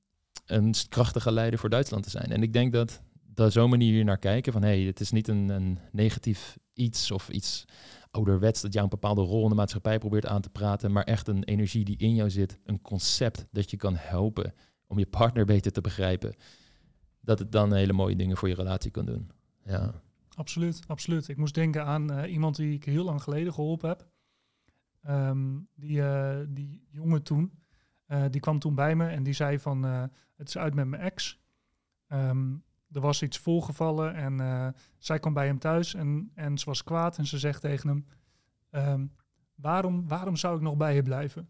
een 0.46 0.74
krachtige 0.90 1.32
leider 1.32 1.60
voor 1.60 1.70
Duitsland 1.70 2.04
te 2.04 2.10
zijn. 2.10 2.32
En 2.32 2.44
ik 2.44 2.54
denk 2.54 2.74
dat 2.74 3.02
dat 3.26 3.52
zo'n 3.52 3.70
manier 3.70 4.04
naar 4.04 4.18
kijken 4.18 4.54
van 4.54 4.62
hé, 4.62 4.68
hey, 4.68 4.82
het 4.82 5.00
is 5.00 5.12
niet 5.12 5.28
een, 5.28 5.50
een 5.50 5.80
negatief 5.92 6.58
iets 6.74 7.12
of 7.12 7.30
iets 7.30 7.66
ouderwets 8.14 8.62
dat 8.62 8.74
jou 8.74 8.84
een 8.84 8.90
bepaalde 8.90 9.22
rol 9.22 9.44
in 9.44 9.50
de 9.50 9.56
maatschappij 9.56 9.98
probeert 9.98 10.26
aan 10.26 10.42
te 10.42 10.50
praten, 10.50 10.92
maar 10.92 11.04
echt 11.04 11.28
een 11.28 11.44
energie 11.44 11.86
die 11.86 11.98
in 11.98 12.16
jou 12.16 12.30
zit, 12.30 12.60
een 12.64 12.82
concept 12.82 13.48
dat 13.52 13.72
je 13.72 13.78
kan 13.78 13.96
helpen 13.96 14.54
om 14.88 15.00
je 15.00 15.06
partner 15.06 15.46
beter 15.46 15.72
te 15.72 15.82
begrijpen, 15.82 16.36
dat 17.20 17.40
het 17.40 17.52
dan 17.52 17.74
hele 17.74 17.94
mooie 17.94 18.16
dingen 18.16 18.38
voor 18.38 18.48
je 18.48 18.56
relatie 18.56 18.92
kan 18.92 19.06
doen. 19.06 19.32
Ja. 19.66 20.02
Absoluut, 20.36 20.82
absoluut. 20.88 21.28
Ik 21.28 21.38
moest 21.38 21.54
denken 21.54 21.86
aan 21.86 22.12
uh, 22.12 22.32
iemand 22.32 22.56
die 22.56 22.74
ik 22.74 22.84
heel 22.84 23.04
lang 23.04 23.22
geleden 23.22 23.54
geholpen 23.54 23.90
heb. 23.90 24.08
Um, 25.10 25.68
die, 25.76 25.98
uh, 25.98 26.40
die 26.48 26.88
jongen 26.90 27.24
toen, 27.24 27.52
uh, 28.08 28.26
die 28.30 28.42
kwam 28.42 28.60
toen 28.60 28.76
bij 28.76 28.96
me 28.96 29.08
en 29.08 29.24
die 29.24 29.34
zei 29.34 29.60
van, 29.60 29.84
het 30.36 30.48
is 30.48 30.58
uit 30.58 30.74
met 30.74 30.88
mijn 30.88 31.02
ex. 31.02 31.42
Um, 32.08 32.64
er 32.94 33.02
was 33.02 33.22
iets 33.22 33.38
voorgevallen 33.38 34.16
en 34.16 34.42
uh, 34.42 34.68
zij 34.98 35.20
kwam 35.20 35.34
bij 35.34 35.46
hem 35.46 35.60
thuis 35.60 35.94
en, 35.94 36.32
en 36.36 36.58
ze 36.58 36.66
was 36.66 36.84
kwaad 36.84 37.18
en 37.18 37.26
ze 37.26 37.40
zegt 37.40 37.62
tegen 37.62 37.90
hem, 37.90 38.06
um, 38.72 39.12
waarom, 39.56 40.08
waarom 40.08 40.36
zou 40.36 40.56
ik 40.56 40.62
nog 40.62 40.78
bij 40.78 40.96
je 40.96 41.02
blijven? 41.02 41.50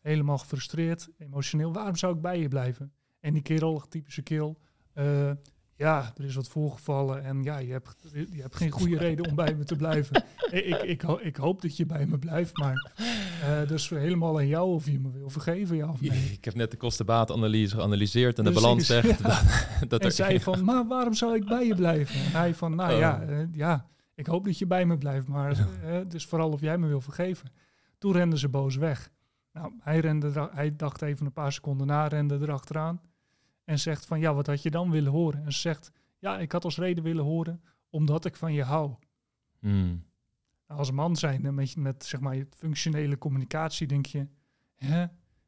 Helemaal 0.00 0.38
gefrustreerd, 0.38 1.08
emotioneel, 1.16 1.72
waarom 1.72 1.96
zou 1.96 2.14
ik 2.14 2.20
bij 2.20 2.40
je 2.40 2.48
blijven? 2.48 2.92
En 3.20 3.32
die 3.32 3.42
kerel, 3.42 3.80
typische 3.88 4.22
keel, 4.22 4.58
uh, 4.94 5.30
ja, 5.78 6.12
er 6.16 6.24
is 6.24 6.34
wat 6.34 6.48
voorgevallen 6.48 7.24
en 7.24 7.42
ja, 7.42 7.58
je 7.58 7.72
hebt, 7.72 7.96
je 8.12 8.40
hebt 8.40 8.56
geen 8.56 8.70
goede 8.70 8.98
reden 8.98 9.28
om 9.28 9.34
bij 9.34 9.54
me 9.54 9.64
te 9.64 9.76
blijven. 9.76 10.24
ik, 10.50 10.64
ik, 10.64 10.82
ik, 10.82 11.02
ik, 11.20 11.36
hoop 11.36 11.62
dat 11.62 11.76
je 11.76 11.86
bij 11.86 12.06
me 12.06 12.18
blijft, 12.18 12.56
maar 12.56 12.92
uh, 13.42 13.68
dus 13.68 13.88
helemaal 13.88 14.38
aan 14.38 14.46
jou 14.46 14.74
of 14.74 14.86
je 14.86 15.00
me 15.00 15.10
wil 15.10 15.30
vergeven, 15.30 15.76
ja 15.76 15.88
of 15.88 16.00
nee. 16.00 16.32
Ik 16.32 16.44
heb 16.44 16.54
net 16.54 16.70
de 16.70 16.76
kostenbaatanalyse 16.76 17.74
geanalyseerd 17.74 18.38
en 18.38 18.44
de 18.44 18.50
balans 18.50 18.86
zegt 18.86 19.18
ja. 19.18 19.42
dat, 19.80 19.90
dat 19.90 20.00
En 20.00 20.06
er, 20.06 20.12
zei 20.12 20.40
van, 20.40 20.64
maar 20.64 20.86
waarom 20.86 21.14
zou 21.14 21.34
ik 21.34 21.44
bij 21.44 21.66
je 21.66 21.74
blijven? 21.74 22.20
En 22.20 22.30
hij 22.30 22.54
van, 22.54 22.74
nou 22.74 22.92
oh. 22.92 22.98
ja, 22.98 23.22
uh, 23.28 23.38
ja, 23.52 23.86
ik 24.14 24.26
hoop 24.26 24.44
dat 24.44 24.58
je 24.58 24.66
bij 24.66 24.86
me 24.86 24.98
blijft, 24.98 25.28
maar 25.28 25.58
uh, 25.84 25.98
dus 26.08 26.26
vooral 26.26 26.50
of 26.50 26.60
jij 26.60 26.78
me 26.78 26.86
wil 26.86 27.00
vergeven. 27.00 27.52
Toen 27.98 28.12
renden 28.12 28.38
ze 28.38 28.48
boos 28.48 28.76
weg. 28.76 29.10
Nou, 29.52 29.72
hij, 29.80 30.00
rende, 30.00 30.48
hij 30.52 30.76
dacht 30.76 31.02
even 31.02 31.26
een 31.26 31.32
paar 31.32 31.52
seconden 31.52 31.86
na, 31.86 32.06
rende 32.06 32.38
erachteraan. 32.40 33.00
En 33.68 33.78
zegt 33.78 34.06
van 34.06 34.20
ja, 34.20 34.34
wat 34.34 34.46
had 34.46 34.62
je 34.62 34.70
dan 34.70 34.90
willen 34.90 35.12
horen? 35.12 35.44
En 35.44 35.52
ze 35.52 35.58
zegt 35.60 35.92
ja, 36.18 36.38
ik 36.38 36.52
had 36.52 36.64
als 36.64 36.76
reden 36.76 37.04
willen 37.04 37.24
horen 37.24 37.62
omdat 37.90 38.24
ik 38.24 38.36
van 38.36 38.52
je 38.52 38.62
hou. 38.62 38.94
Mm. 39.60 40.04
Als 40.66 40.90
man 40.90 41.16
zijn, 41.16 41.54
met, 41.54 41.76
met 41.76 42.04
zeg 42.04 42.20
maar 42.20 42.44
functionele 42.50 43.18
communicatie, 43.18 43.86
denk 43.86 44.06
je, 44.06 44.26
hè, 44.74 45.06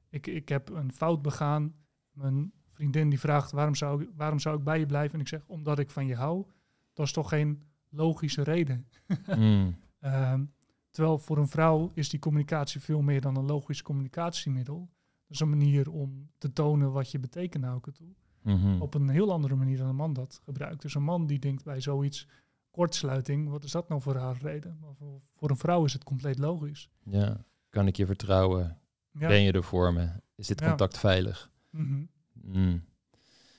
ik, 0.08 0.26
ik 0.26 0.48
heb 0.48 0.68
een 0.68 0.92
fout 0.92 1.22
begaan. 1.22 1.74
Mijn 2.12 2.52
vriendin 2.70 3.08
die 3.08 3.20
vraagt 3.20 3.50
waarom 3.50 3.74
zou, 3.74 4.02
ik, 4.02 4.08
waarom 4.16 4.38
zou 4.38 4.58
ik 4.58 4.64
bij 4.64 4.78
je 4.78 4.86
blijven? 4.86 5.14
En 5.14 5.20
ik 5.20 5.28
zeg 5.28 5.46
omdat 5.46 5.78
ik 5.78 5.90
van 5.90 6.06
je 6.06 6.16
hou. 6.16 6.46
Dat 6.92 7.06
is 7.06 7.12
toch 7.12 7.28
geen 7.28 7.62
logische 7.88 8.42
reden. 8.42 8.88
mm. 9.36 9.76
um, 10.00 10.52
terwijl 10.90 11.18
voor 11.18 11.38
een 11.38 11.48
vrouw 11.48 11.90
is 11.94 12.08
die 12.08 12.20
communicatie 12.20 12.80
veel 12.80 13.02
meer 13.02 13.20
dan 13.20 13.36
een 13.36 13.46
logisch 13.46 13.82
communicatiemiddel. 13.82 14.90
Is 15.30 15.40
een 15.40 15.48
manier 15.48 15.90
om 15.90 16.28
te 16.38 16.52
tonen 16.52 16.92
wat 16.92 17.10
je 17.10 17.18
betekent 17.18 17.62
naar 17.62 17.72
elkaar 17.72 17.94
toe. 17.94 18.08
Mm-hmm. 18.42 18.82
Op 18.82 18.94
een 18.94 19.08
heel 19.08 19.32
andere 19.32 19.54
manier 19.54 19.76
dan 19.78 19.88
een 19.88 19.96
man 19.96 20.12
dat 20.12 20.40
gebruikt. 20.44 20.82
Dus 20.82 20.94
een 20.94 21.02
man 21.02 21.26
die 21.26 21.38
denkt 21.38 21.64
bij 21.64 21.80
zoiets 21.80 22.26
kortsluiting, 22.70 23.48
wat 23.48 23.64
is 23.64 23.70
dat 23.70 23.88
nou 23.88 24.00
voor 24.00 24.16
haar 24.16 24.36
reden? 24.40 24.78
Maar 24.80 24.94
voor, 24.94 25.20
voor 25.36 25.50
een 25.50 25.56
vrouw 25.56 25.84
is 25.84 25.92
het 25.92 26.04
compleet 26.04 26.38
logisch. 26.38 26.90
Ja, 27.04 27.44
kan 27.68 27.86
ik 27.86 27.96
je 27.96 28.06
vertrouwen? 28.06 28.78
Ja. 29.12 29.28
Ben 29.28 29.42
je 29.42 29.52
er 29.52 29.64
voor 29.64 29.92
me? 29.92 30.08
Is 30.34 30.46
dit 30.46 30.60
Ja. 30.60 30.68
contact 30.68 30.98
veilig? 30.98 31.50
Mhm. 31.70 32.04
Mm. 32.32 32.84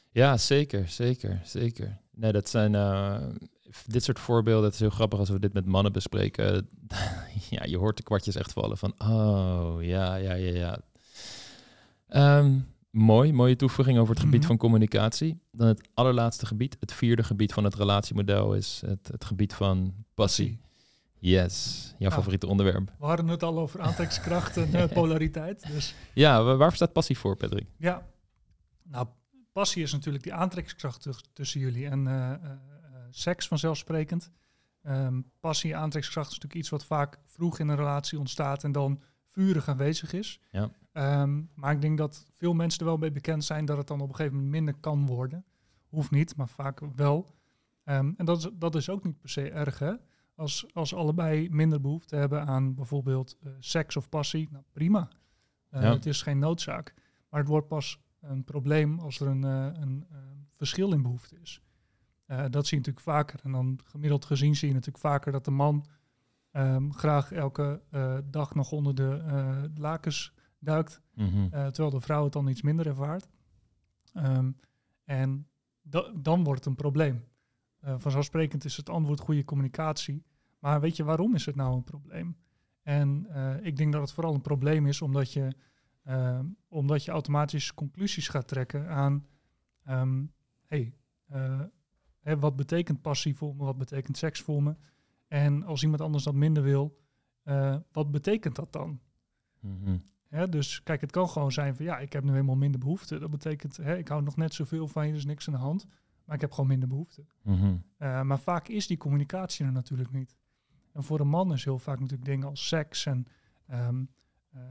Ja, 0.10 0.38
zeker, 0.38 0.88
zeker, 0.88 1.42
zeker. 1.44 2.00
Nee, 2.12 2.32
dat 2.32 2.50
zijn 2.50 2.76
eh, 2.76 3.28
dit 3.86 4.04
soort 4.04 4.20
voorbeelden. 4.20 4.64
Het 4.64 4.74
is 4.74 4.80
heel 4.80 4.90
grappig 4.90 5.20
als 5.20 5.30
we 5.30 5.40
dit 5.40 5.54
met 5.54 5.66
mannen 5.66 5.92
bespreken. 5.92 6.70
ja, 7.50 7.64
je 7.64 7.78
hoort 7.78 7.98
de 7.98 8.04
kwartjes 8.04 8.36
echt 8.36 8.54
vallen 8.54 8.78
van, 8.78 8.94
oh 8.98 9.76
ja, 9.80 10.16
ja, 10.16 10.34
ja, 10.34 10.54
ja. 10.54 10.80
Ehm, 12.12 12.60
mooi, 12.90 13.34
mooie 13.34 13.56
toevoeging 13.56 13.98
over 13.98 14.14
het 14.14 14.24
gebied 14.24 14.40
Mhm. 14.40 14.48
van 14.48 14.58
communicatie. 14.58 15.40
Dan 15.52 15.68
het 15.68 15.90
allerlaatste 15.94 16.46
gebied, 16.46 16.78
het 16.80 16.94
vierde 16.94 17.24
gebied 17.24 17.54
van 17.54 17.64
het 17.64 17.76
relatiemodel 17.76 18.54
is 18.56 18.82
het, 18.86 19.08
het 19.08 19.26
gebied 19.26 19.54
van 19.54 19.94
passie. 20.14 20.60
Yes, 21.20 21.86
jouw 21.98 22.10
Ja. 22.10 22.16
favoriete 22.16 22.48
onderwerp. 22.48 22.92
We 23.00 23.06
hadden 23.06 23.28
het 23.28 23.44
al 23.44 23.60
over 23.60 23.82
aantrekkingskracht 23.82 24.58
en 24.58 24.74
eh, 24.76 24.92
polariteit. 24.94 25.68
Dus 25.68 25.96
Ja, 26.14 26.44
wa- 26.44 26.56
waar 26.56 26.74
staat 26.76 26.94
passie 26.94 27.18
voor, 27.18 27.36
Patrick? 27.38 27.68
ja, 27.78 28.08
nou, 28.84 29.08
passie 29.52 29.84
is 29.84 29.92
natuurlijk 29.92 30.24
die 30.24 30.34
aantrekkingskracht 30.34 31.02
tuss- 31.02 31.24
tussen 31.34 31.60
jullie 31.60 31.88
en 31.88 32.08
eh, 32.08 32.32
eh, 32.32 32.40
seks 33.10 33.48
vanzelfsprekend. 33.48 34.32
Ehm, 34.84 35.22
passie, 35.40 35.76
aantrekkingskracht 35.76 36.28
is 36.32 36.34
natuurlijk 36.34 36.62
iets 36.62 36.70
wat 36.70 36.86
vaak 36.86 37.20
vroeg 37.26 37.60
in 37.60 37.68
een 37.68 37.76
relatie 37.76 38.20
ontstaat 38.20 38.64
en 38.64 38.72
dan 38.72 39.02
vurig 39.28 39.68
aanwezig 39.68 40.14
is. 40.14 40.40
Ja. 40.52 40.70
Ehm, 40.92 41.42
maar 41.54 41.72
ik 41.72 41.82
denk 41.82 41.98
dat 41.98 42.26
veel 42.32 42.54
mensen 42.54 42.80
er 42.80 42.86
wel 42.86 42.98
mee 42.98 43.12
bekend 43.12 43.44
zijn 43.44 43.66
dat 43.66 43.78
het 43.78 43.88
dan 43.88 44.02
op 44.02 44.10
een 44.10 44.16
gegeven 44.16 44.36
moment 44.36 44.54
minder 44.54 44.74
kan 44.80 45.06
worden. 45.06 45.46
Hoeft 45.90 46.12
niet, 46.12 46.36
maar 46.36 46.50
vaak 46.50 46.80
wel. 46.96 47.36
Ehm, 47.84 48.12
en 48.18 48.26
dat 48.26 48.38
is, 48.38 48.50
dat 48.54 48.76
is 48.76 48.90
ook 48.90 49.04
niet 49.04 49.18
per 49.20 49.30
se 49.30 49.50
erg, 49.50 49.80
hè? 49.80 49.94
Als, 50.36 50.66
als 50.74 50.94
allebei 50.96 51.50
minder 51.50 51.82
behoefte 51.82 52.16
hebben 52.16 52.46
aan 52.48 52.74
bijvoorbeeld 52.76 53.38
eh, 53.44 53.52
seks 53.60 53.96
of 53.98 54.10
passie, 54.10 54.48
nou 54.52 54.64
prima. 54.72 55.10
Eh, 55.70 55.82
Ja. 55.82 55.92
Het 55.92 56.06
is 56.06 56.22
geen 56.22 56.40
noodzaak. 56.40 56.94
Maar 57.30 57.40
het 57.40 57.50
wordt 57.50 57.68
pas 57.68 58.00
een 58.22 58.44
probleem 58.44 59.00
als 59.00 59.20
er 59.20 59.28
een, 59.28 59.44
eh, 59.44 59.82
een 59.82 60.06
eh, 60.10 60.18
verschil 60.56 60.94
in 60.94 61.02
behoefte 61.02 61.40
is. 61.40 61.62
Dat 62.26 62.68
zie 62.68 62.78
je 62.78 62.84
natuurlijk 62.86 63.00
vaker. 63.00 63.40
En 63.44 63.52
dan 63.52 63.80
gemiddeld 63.84 64.26
gezien 64.26 64.56
zie 64.56 64.68
je 64.68 64.74
natuurlijk 64.74 65.04
vaker 65.04 65.32
dat 65.32 65.46
de 65.46 65.52
man 65.52 65.86
ehm, 66.52 66.90
graag 66.92 67.32
elke 67.32 67.82
dag 68.30 68.56
nog 68.56 68.72
onder 68.72 68.96
de 68.96 69.72
lakens 69.76 70.34
duikt. 70.64 71.02
Mhm. 71.14 71.38
Eh, 71.44 71.50
terwijl 71.68 71.90
de 71.90 72.02
vrouw 72.02 72.24
het 72.24 72.34
dan 72.34 72.48
iets 72.48 72.62
minder 72.62 72.88
ervaart. 72.88 73.30
Ehm, 74.14 74.52
en 75.04 75.48
da- 75.82 76.12
dan 76.16 76.44
wordt 76.44 76.60
het 76.60 76.70
een 76.70 76.76
probleem. 76.76 77.24
Eh, 77.80 77.96
vanzelfsprekend 77.98 78.66
is 78.66 78.78
het 78.78 78.90
antwoord 78.90 79.20
goede 79.20 79.44
communicatie. 79.44 80.24
Maar 80.60 80.82
weet 80.82 80.96
je, 80.96 81.04
waarom 81.04 81.36
is 81.36 81.46
het 81.46 81.56
nou 81.56 81.76
een 81.76 81.84
probleem? 81.84 82.38
En 82.82 83.26
eh, 83.30 83.66
ik 83.66 83.78
denk 83.78 83.92
dat 83.92 84.02
het 84.02 84.12
vooral 84.12 84.34
een 84.34 84.42
probleem 84.42 84.86
is 84.88 85.02
omdat 85.02 85.34
je, 85.34 85.56
ehm, 86.04 86.46
omdat 86.68 87.06
je 87.06 87.12
automatisch 87.12 87.74
conclusies 87.74 88.28
gaat 88.28 88.48
trekken 88.48 88.90
aan... 88.90 89.26
ehm, 89.84 90.26
hey, 90.68 90.94
hè, 92.20 92.40
wat 92.40 92.56
betekent 92.56 93.02
passie 93.02 93.36
voor 93.36 93.56
me? 93.56 93.64
Wat 93.64 93.78
betekent 93.78 94.18
seks 94.18 94.42
voor 94.42 94.64
me? 94.64 94.76
En 95.28 95.64
als 95.64 95.84
iemand 95.84 96.02
anders 96.02 96.24
dat 96.24 96.34
minder 96.34 96.64
wil, 96.64 97.00
wat 97.92 98.12
betekent 98.12 98.56
dat 98.56 98.74
dan? 98.74 99.00
Mhm. 99.60 99.98
Hè, 100.32 100.50
dus 100.50 100.84
kijk, 100.84 101.02
het 101.02 101.12
kan 101.12 101.30
gewoon 101.30 101.52
zijn 101.52 101.76
van 101.76 101.86
ja, 101.86 102.00
ik 102.00 102.14
heb 102.14 102.24
nu 102.24 102.32
helemaal 102.32 102.56
minder 102.56 102.80
behoefte. 102.80 103.20
Dat 103.20 103.30
betekent, 103.30 103.78
hè, 103.78 103.98
ik 103.98 104.08
hou 104.08 104.24
nog 104.24 104.36
net 104.36 104.54
zoveel 104.54 104.88
van 104.88 105.08
je, 105.08 105.14
dus 105.14 105.26
niks 105.26 105.48
aan 105.48 105.54
de 105.54 105.60
hand. 105.60 105.88
Maar 106.26 106.36
ik 106.36 106.42
heb 106.42 106.52
gewoon 106.52 106.70
minder 106.70 106.90
behoefte. 106.90 107.26
Mhm. 107.42 107.76
Eh, 107.98 108.22
maar 108.22 108.40
vaak 108.40 108.68
is 108.68 108.88
die 108.88 108.98
communicatie 108.98 109.66
er 109.66 109.72
natuurlijk 109.72 110.12
niet. 110.12 110.38
En 110.94 111.04
voor 111.04 111.20
een 111.20 111.28
man 111.28 111.54
is 111.54 111.64
heel 111.64 111.80
vaak 111.80 112.00
natuurlijk 112.00 112.26
dingen 112.26 112.48
als 112.48 112.68
seks 112.68 113.06
en 113.06 113.26
ehm, 113.68 114.04
eh, 114.50 114.62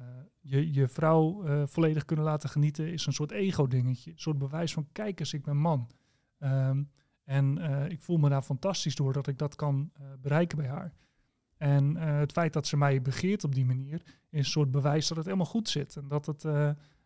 je, 0.40 0.72
je 0.72 0.88
vrouw 0.88 1.44
eh, 1.44 1.62
volledig 1.66 2.04
kunnen 2.04 2.24
laten 2.24 2.48
genieten 2.48 2.92
is 2.92 3.06
een 3.06 3.12
soort 3.12 3.30
ego-dingetje. 3.30 4.10
Een 4.10 4.18
soort 4.18 4.38
bewijs 4.38 4.72
van, 4.72 4.88
kijk 4.92 5.20
eens, 5.20 5.32
ik 5.32 5.42
ben 5.42 5.56
man. 5.56 5.90
Ehm, 6.38 6.82
en 7.24 7.58
ik 7.90 8.00
voel 8.00 8.16
me 8.16 8.28
daar 8.28 8.42
fantastisch 8.42 8.94
door 8.94 9.12
dat 9.12 9.26
ik 9.26 9.38
dat 9.38 9.54
kan 9.54 9.92
bereiken 10.20 10.58
bij 10.58 10.68
haar. 10.68 10.94
En 11.60 11.96
het 11.96 12.32
feit 12.32 12.52
dat 12.52 12.66
ze 12.66 12.76
mij 12.76 13.02
begeert 13.02 13.44
op 13.44 13.54
die 13.54 13.64
manier 13.64 14.02
is 14.28 14.38
een 14.38 14.44
soort 14.44 14.70
bewijs 14.70 15.08
dat 15.08 15.16
het 15.16 15.26
helemaal 15.26 15.46
goed 15.46 15.68
zit. 15.68 15.96
En 15.96 16.08
dat, 16.08 16.26
het, 16.26 16.46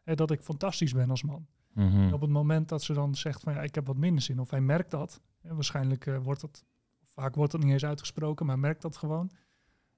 dat 0.04 0.30
ik 0.30 0.40
fantastisch 0.40 0.92
ben 0.92 1.10
als 1.10 1.22
man. 1.22 1.46
Mhm. 1.74 2.12
op 2.12 2.20
het 2.20 2.30
moment 2.30 2.68
dat 2.68 2.82
ze 2.82 2.92
dan 2.92 3.14
zegt 3.14 3.42
van 3.42 3.52
ja, 3.52 3.62
ik 3.62 3.74
heb 3.74 3.86
wat 3.86 3.96
minder 3.96 4.22
zin, 4.22 4.40
of 4.40 4.50
hij 4.50 4.60
merkt 4.60 4.90
dat, 4.90 5.20
en 5.40 5.54
waarschijnlijk 5.54 6.10
wordt 6.22 6.40
dat, 6.40 6.64
vaak 7.04 7.34
wordt 7.34 7.52
dat 7.52 7.62
niet 7.62 7.72
eens 7.72 7.84
uitgesproken, 7.84 8.46
maar 8.46 8.58
merkt 8.58 8.82
dat 8.82 8.96
gewoon, 8.96 9.30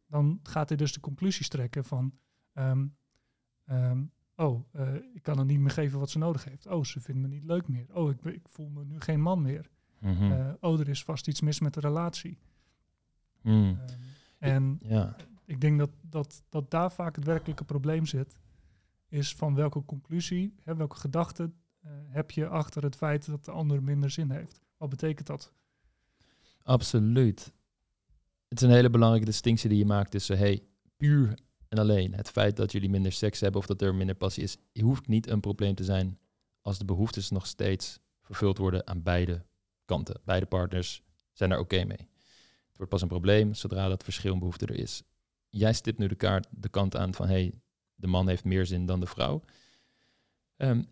dan 0.06 0.40
gaat 0.42 0.68
hij 0.68 0.76
dus 0.78 0.92
de 0.92 1.00
conclusies 1.00 1.48
trekken 1.48 1.84
van 1.84 2.12
ehm, 2.52 2.86
ehm, 3.64 4.02
oh, 4.36 4.64
ik 5.14 5.22
kan 5.22 5.38
er 5.38 5.44
niet 5.44 5.60
meer 5.60 5.70
geven 5.70 5.98
wat 5.98 6.10
ze 6.10 6.18
nodig 6.18 6.44
heeft. 6.44 6.66
Oh, 6.66 6.84
ze 6.84 7.00
vindt 7.00 7.20
me 7.20 7.28
niet 7.28 7.44
leuk 7.44 7.68
meer. 7.68 7.86
Oh, 7.92 8.10
ik, 8.10 8.24
ik 8.24 8.48
voel 8.48 8.68
me 8.68 8.84
nu 8.84 9.00
geen 9.00 9.20
man 9.20 9.42
meer. 9.42 9.70
Mhm. 9.98 10.54
Oh, 10.60 10.80
er 10.80 10.88
is 10.88 11.04
vast 11.04 11.28
iets 11.28 11.40
mis 11.40 11.60
met 11.60 11.74
de 11.74 11.80
relatie. 11.80 12.38
Mm. 13.42 13.54
Um, 13.54 13.78
en 14.52 14.78
ja. 14.82 15.16
ik 15.44 15.60
denk 15.60 15.78
dat, 15.78 15.90
dat, 16.02 16.42
dat 16.48 16.70
daar 16.70 16.92
vaak 16.92 17.16
het 17.16 17.24
werkelijke 17.24 17.64
probleem 17.64 18.06
zit. 18.06 18.36
Is 19.08 19.34
van 19.34 19.54
welke 19.54 19.84
conclusie, 19.84 20.54
hè, 20.62 20.76
welke 20.76 20.96
gedachte 20.96 21.42
uh, 21.84 21.90
heb 22.08 22.30
je 22.30 22.48
achter 22.48 22.82
het 22.82 22.96
feit 22.96 23.26
dat 23.26 23.44
de 23.44 23.50
ander 23.50 23.82
minder 23.82 24.10
zin 24.10 24.30
heeft? 24.30 24.60
Wat 24.76 24.88
betekent 24.88 25.26
dat? 25.26 25.52
Absoluut. 26.62 27.52
Het 28.48 28.60
is 28.60 28.66
een 28.68 28.74
hele 28.74 28.90
belangrijke 28.90 29.26
distinctie 29.26 29.68
die 29.68 29.78
je 29.78 29.86
maakt 29.86 30.10
tussen 30.10 30.38
hey, 30.38 30.62
puur 30.96 31.38
en 31.68 31.78
alleen 31.78 32.14
het 32.14 32.28
feit 32.28 32.56
dat 32.56 32.72
jullie 32.72 32.90
minder 32.90 33.12
seks 33.12 33.40
hebben 33.40 33.60
of 33.60 33.66
dat 33.66 33.82
er 33.82 33.94
minder 33.94 34.14
passie 34.14 34.42
is, 34.42 34.56
hoeft 34.80 35.06
niet 35.06 35.28
een 35.28 35.40
probleem 35.40 35.74
te 35.74 35.84
zijn 35.84 36.18
als 36.60 36.78
de 36.78 36.84
behoeftes 36.84 37.30
nog 37.30 37.46
steeds 37.46 38.00
vervuld 38.20 38.58
worden 38.58 38.86
aan 38.86 39.02
beide 39.02 39.44
kanten. 39.84 40.20
Beide 40.24 40.46
partners 40.46 41.02
zijn 41.32 41.50
daar 41.50 41.58
oké 41.58 41.84
mee. 41.84 42.08
Het 42.76 42.84
wordt 42.84 42.92
pas 42.92 43.02
een 43.02 43.20
probleem 43.20 43.54
zodra 43.54 43.88
dat 43.88 44.04
verschil 44.04 44.32
in 44.32 44.38
behoefte 44.38 44.66
er 44.66 44.78
is. 44.78 45.02
Jij 45.48 45.72
stipt 45.72 45.98
nu 45.98 46.06
de, 46.06 46.14
kaart, 46.14 46.46
de 46.50 46.68
kant 46.68 46.96
aan 46.96 47.14
van 47.14 47.28
hey, 47.28 47.60
de 47.94 48.06
man 48.06 48.28
heeft 48.28 48.44
meer 48.44 48.66
zin 48.66 48.86
dan 48.86 49.00
de 49.00 49.06
vrouw. 49.06 49.42
Um, 50.56 50.86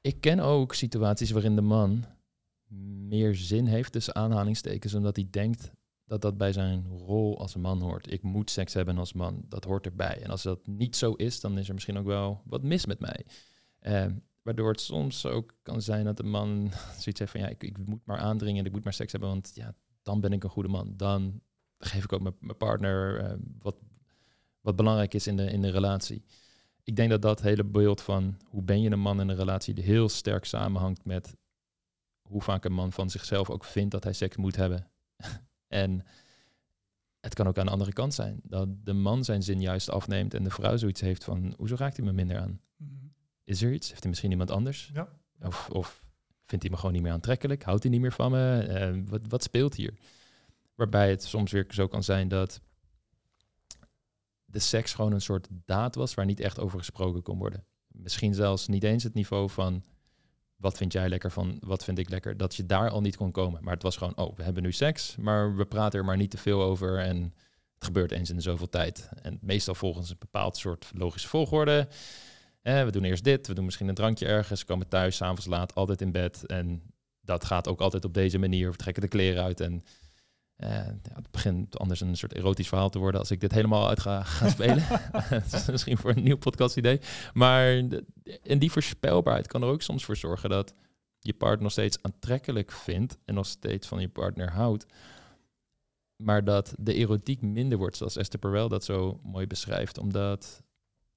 ik 0.00 0.20
ken 0.20 0.40
ook 0.40 0.74
situaties 0.74 1.30
waarin 1.30 1.54
de 1.56 1.60
man 1.60 2.04
meer 3.08 3.34
zin 3.34 3.66
heeft 3.66 3.92
tussen 3.92 4.14
aanhalingstekens, 4.14 4.94
omdat 4.94 5.16
hij 5.16 5.28
denkt 5.30 5.70
dat 6.04 6.22
dat 6.22 6.38
bij 6.38 6.52
zijn 6.52 6.88
rol 6.88 7.38
als 7.38 7.56
man 7.56 7.80
hoort. 7.80 8.12
Ik 8.12 8.22
moet 8.22 8.50
seks 8.50 8.74
hebben 8.74 8.98
als 8.98 9.12
man, 9.12 9.44
dat 9.48 9.64
hoort 9.64 9.86
erbij. 9.86 10.22
En 10.22 10.30
als 10.30 10.42
dat 10.42 10.66
niet 10.66 10.96
zo 10.96 11.12
is, 11.12 11.40
dan 11.40 11.58
is 11.58 11.68
er 11.68 11.74
misschien 11.74 11.98
ook 11.98 12.06
wel 12.06 12.42
wat 12.44 12.62
mis 12.62 12.86
met 12.86 13.00
mij. 13.00 13.26
Eh, 13.78 14.06
waardoor 14.42 14.70
het 14.70 14.80
soms 14.80 15.26
ook 15.26 15.54
kan 15.62 15.82
zijn 15.82 16.04
dat 16.04 16.16
de 16.16 16.22
man 16.22 16.70
zoiets 17.00 17.18
heeft 17.18 17.30
van 17.30 17.40
ja, 17.40 17.48
ik, 17.48 17.62
ik 17.62 17.86
moet 17.86 18.06
maar 18.06 18.18
aandringen 18.18 18.60
en 18.60 18.66
ik 18.66 18.72
moet 18.72 18.84
maar 18.84 18.92
seks 18.92 19.12
hebben, 19.12 19.30
want 19.30 19.50
ja, 19.54 19.74
dan 20.08 20.20
ben 20.20 20.32
ik 20.32 20.44
een 20.44 20.50
goede 20.50 20.68
man. 20.68 20.92
Dan 20.96 21.40
geef 21.78 22.04
ik 22.04 22.12
ook 22.12 22.20
mijn, 22.20 22.34
mijn 22.40 22.56
partner 22.56 23.22
uh, 23.22 23.32
wat, 23.58 23.76
wat 24.60 24.76
belangrijk 24.76 25.14
is 25.14 25.26
in 25.26 25.36
de, 25.36 25.44
in 25.44 25.62
de 25.62 25.70
relatie. 25.70 26.24
Ik 26.82 26.96
denk 26.96 27.10
dat 27.10 27.22
dat 27.22 27.40
hele 27.40 27.64
beeld 27.64 28.00
van 28.00 28.38
hoe 28.44 28.62
ben 28.62 28.80
je 28.80 28.90
een 28.90 29.00
man 29.00 29.20
in 29.20 29.28
een 29.28 29.36
relatie 29.36 29.82
heel 29.82 30.08
sterk 30.08 30.44
samenhangt 30.44 31.04
met 31.04 31.36
hoe 32.22 32.42
vaak 32.42 32.64
een 32.64 32.72
man 32.72 32.92
van 32.92 33.10
zichzelf 33.10 33.50
ook 33.50 33.64
vindt 33.64 33.90
dat 33.90 34.04
hij 34.04 34.12
seks 34.12 34.36
moet 34.36 34.56
hebben. 34.56 34.90
en 35.82 36.04
het 37.20 37.34
kan 37.34 37.46
ook 37.46 37.58
aan 37.58 37.66
de 37.66 37.72
andere 37.72 37.92
kant 37.92 38.14
zijn. 38.14 38.40
Dat 38.42 38.84
de 38.84 38.92
man 38.92 39.24
zijn 39.24 39.42
zin 39.42 39.60
juist 39.60 39.90
afneemt 39.90 40.34
en 40.34 40.44
de 40.44 40.50
vrouw 40.50 40.76
zoiets 40.76 41.00
heeft 41.00 41.24
van, 41.24 41.54
hoezo 41.56 41.74
raakt 41.74 41.96
hij 41.96 42.06
me 42.06 42.12
minder 42.12 42.38
aan? 42.38 42.60
Mhm. 42.76 43.06
Is 43.44 43.62
er 43.62 43.72
iets? 43.72 43.88
Heeft 43.88 44.00
hij 44.00 44.10
misschien 44.10 44.30
iemand 44.30 44.50
anders? 44.50 44.90
Ja. 44.94 45.08
Of, 45.40 45.70
of 45.70 46.07
vindt 46.48 46.64
hij 46.64 46.72
me 46.72 46.76
gewoon 46.76 46.92
niet 46.92 47.02
meer 47.02 47.12
aantrekkelijk? 47.12 47.62
Houdt 47.62 47.82
hij 47.82 47.92
niet 47.92 48.00
meer 48.00 48.12
van 48.12 48.30
me? 48.30 48.66
Uh, 48.68 49.02
wat, 49.06 49.20
wat 49.28 49.42
speelt 49.42 49.74
hier? 49.74 49.94
Waarbij 50.74 51.10
het 51.10 51.22
soms 51.22 51.52
weer 51.52 51.66
zo 51.68 51.86
kan 51.86 52.02
zijn 52.02 52.28
dat 52.28 52.60
de 54.44 54.58
seks 54.58 54.94
gewoon 54.94 55.12
een 55.12 55.20
soort 55.20 55.48
daad 55.50 55.94
was 55.94 56.14
waar 56.14 56.26
niet 56.26 56.40
echt 56.40 56.60
over 56.60 56.78
gesproken 56.78 57.22
kon 57.22 57.38
worden. 57.38 57.64
Misschien 57.88 58.34
zelfs 58.34 58.68
niet 58.68 58.84
eens 58.84 59.02
het 59.02 59.14
niveau 59.14 59.50
van 59.50 59.84
wat 60.56 60.76
vind 60.76 60.92
jij 60.92 61.08
lekker 61.08 61.30
van 61.30 61.56
wat 61.60 61.84
vind 61.84 61.98
ik 61.98 62.08
lekker, 62.08 62.36
dat 62.36 62.54
je 62.54 62.66
daar 62.66 62.90
al 62.90 63.00
niet 63.00 63.16
kon 63.16 63.30
komen. 63.30 63.64
Maar 63.64 63.74
het 63.74 63.82
was 63.82 63.96
gewoon, 63.96 64.16
oh, 64.16 64.36
we 64.36 64.42
hebben 64.42 64.62
nu 64.62 64.72
seks, 64.72 65.16
maar 65.16 65.56
we 65.56 65.64
praten 65.64 65.98
er 65.98 66.04
maar 66.04 66.16
niet 66.16 66.30
te 66.30 66.36
veel 66.36 66.62
over 66.62 66.98
en 66.98 67.22
het 67.74 67.84
gebeurt 67.84 68.12
eens 68.12 68.30
in 68.30 68.42
zoveel 68.42 68.68
tijd. 68.68 69.08
En 69.22 69.38
meestal 69.40 69.74
volgens 69.74 70.10
een 70.10 70.16
bepaald 70.18 70.56
soort 70.56 70.90
logische 70.94 71.28
volgorde. 71.28 71.88
Eh, 72.62 72.84
we 72.84 72.90
doen 72.90 73.04
eerst 73.04 73.24
dit, 73.24 73.46
we 73.46 73.54
doen 73.54 73.64
misschien 73.64 73.88
een 73.88 73.94
drankje 73.94 74.26
ergens, 74.26 74.64
komen 74.64 74.88
thuis, 74.88 75.16
s'avonds 75.16 75.46
laat, 75.46 75.74
altijd 75.74 76.00
in 76.00 76.12
bed. 76.12 76.46
En 76.46 76.82
dat 77.20 77.44
gaat 77.44 77.68
ook 77.68 77.80
altijd 77.80 78.04
op 78.04 78.14
deze 78.14 78.38
manier. 78.38 78.70
We 78.70 78.76
trekken 78.76 79.02
de 79.02 79.08
kleren 79.08 79.42
uit 79.42 79.60
en 79.60 79.84
ja, 80.56 80.96
het 81.14 81.30
begint 81.30 81.78
anders 81.78 82.00
een 82.00 82.16
soort 82.16 82.34
erotisch 82.34 82.68
verhaal 82.68 82.90
te 82.90 82.98
worden 82.98 83.20
als 83.20 83.30
ik 83.30 83.40
dit 83.40 83.52
helemaal 83.52 83.88
uit 83.88 84.00
ga, 84.00 84.24
spelen. 84.48 84.84
dat 85.30 85.52
is 85.52 85.66
misschien 85.66 85.98
voor 85.98 86.10
een 86.10 86.22
nieuw 86.22 86.36
podcast 86.36 86.76
idee. 86.76 87.00
Maar 87.32 87.66
en 88.42 88.58
die 88.58 88.70
voorspelbaarheid 88.70 89.46
kan 89.46 89.62
er 89.62 89.68
ook 89.68 89.82
soms 89.82 90.04
voor 90.04 90.16
zorgen 90.16 90.50
dat 90.50 90.74
je 91.18 91.34
partner 91.34 91.62
nog 91.62 91.72
steeds 91.72 92.02
aantrekkelijk 92.02 92.72
vindt 92.72 93.18
en 93.24 93.34
nog 93.34 93.46
steeds 93.46 93.88
van 93.88 94.00
je 94.00 94.08
partner 94.08 94.50
houdt. 94.50 94.86
Maar 96.16 96.44
dat 96.44 96.74
de 96.78 96.94
erotiek 96.94 97.40
minder 97.40 97.78
wordt, 97.78 97.96
zoals 97.96 98.16
Esther 98.16 98.38
Perel 98.38 98.68
dat 98.68 98.84
zo 98.84 99.20
mooi 99.22 99.46
beschrijft, 99.46 99.98
omdat 99.98 100.62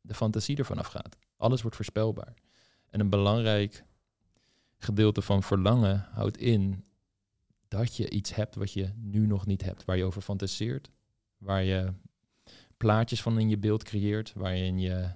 de 0.02 0.14
fantasie 0.14 0.58
ervan 0.58 0.78
afgaat. 0.78 1.18
Alles 1.42 1.62
wordt 1.62 1.76
voorspelbaar. 1.76 2.34
En 2.90 3.00
een 3.00 3.10
belangrijk 3.10 3.84
gedeelte 4.78 5.22
van 5.22 5.44
verlangen 5.44 6.08
houdt 6.12 6.38
in 6.38 6.84
dat 7.68 7.96
je 7.96 8.10
iets 8.10 8.36
hebt 8.36 8.56
wat 8.56 8.74
je 8.74 8.90
nu 8.96 9.28
nog 9.28 9.46
niet 9.46 9.64
hebt, 9.64 9.86
waar 9.86 9.98
je 9.98 10.04
over 10.04 10.22
fantaseert, 10.22 10.90
waar 11.38 11.64
je 11.64 11.94
plaatjes 12.78 13.22
van 13.22 13.40
in 13.40 13.50
je 13.50 13.58
beeld 13.58 13.84
creëert, 13.84 14.34
waarin 14.34 14.80
je 14.80 15.10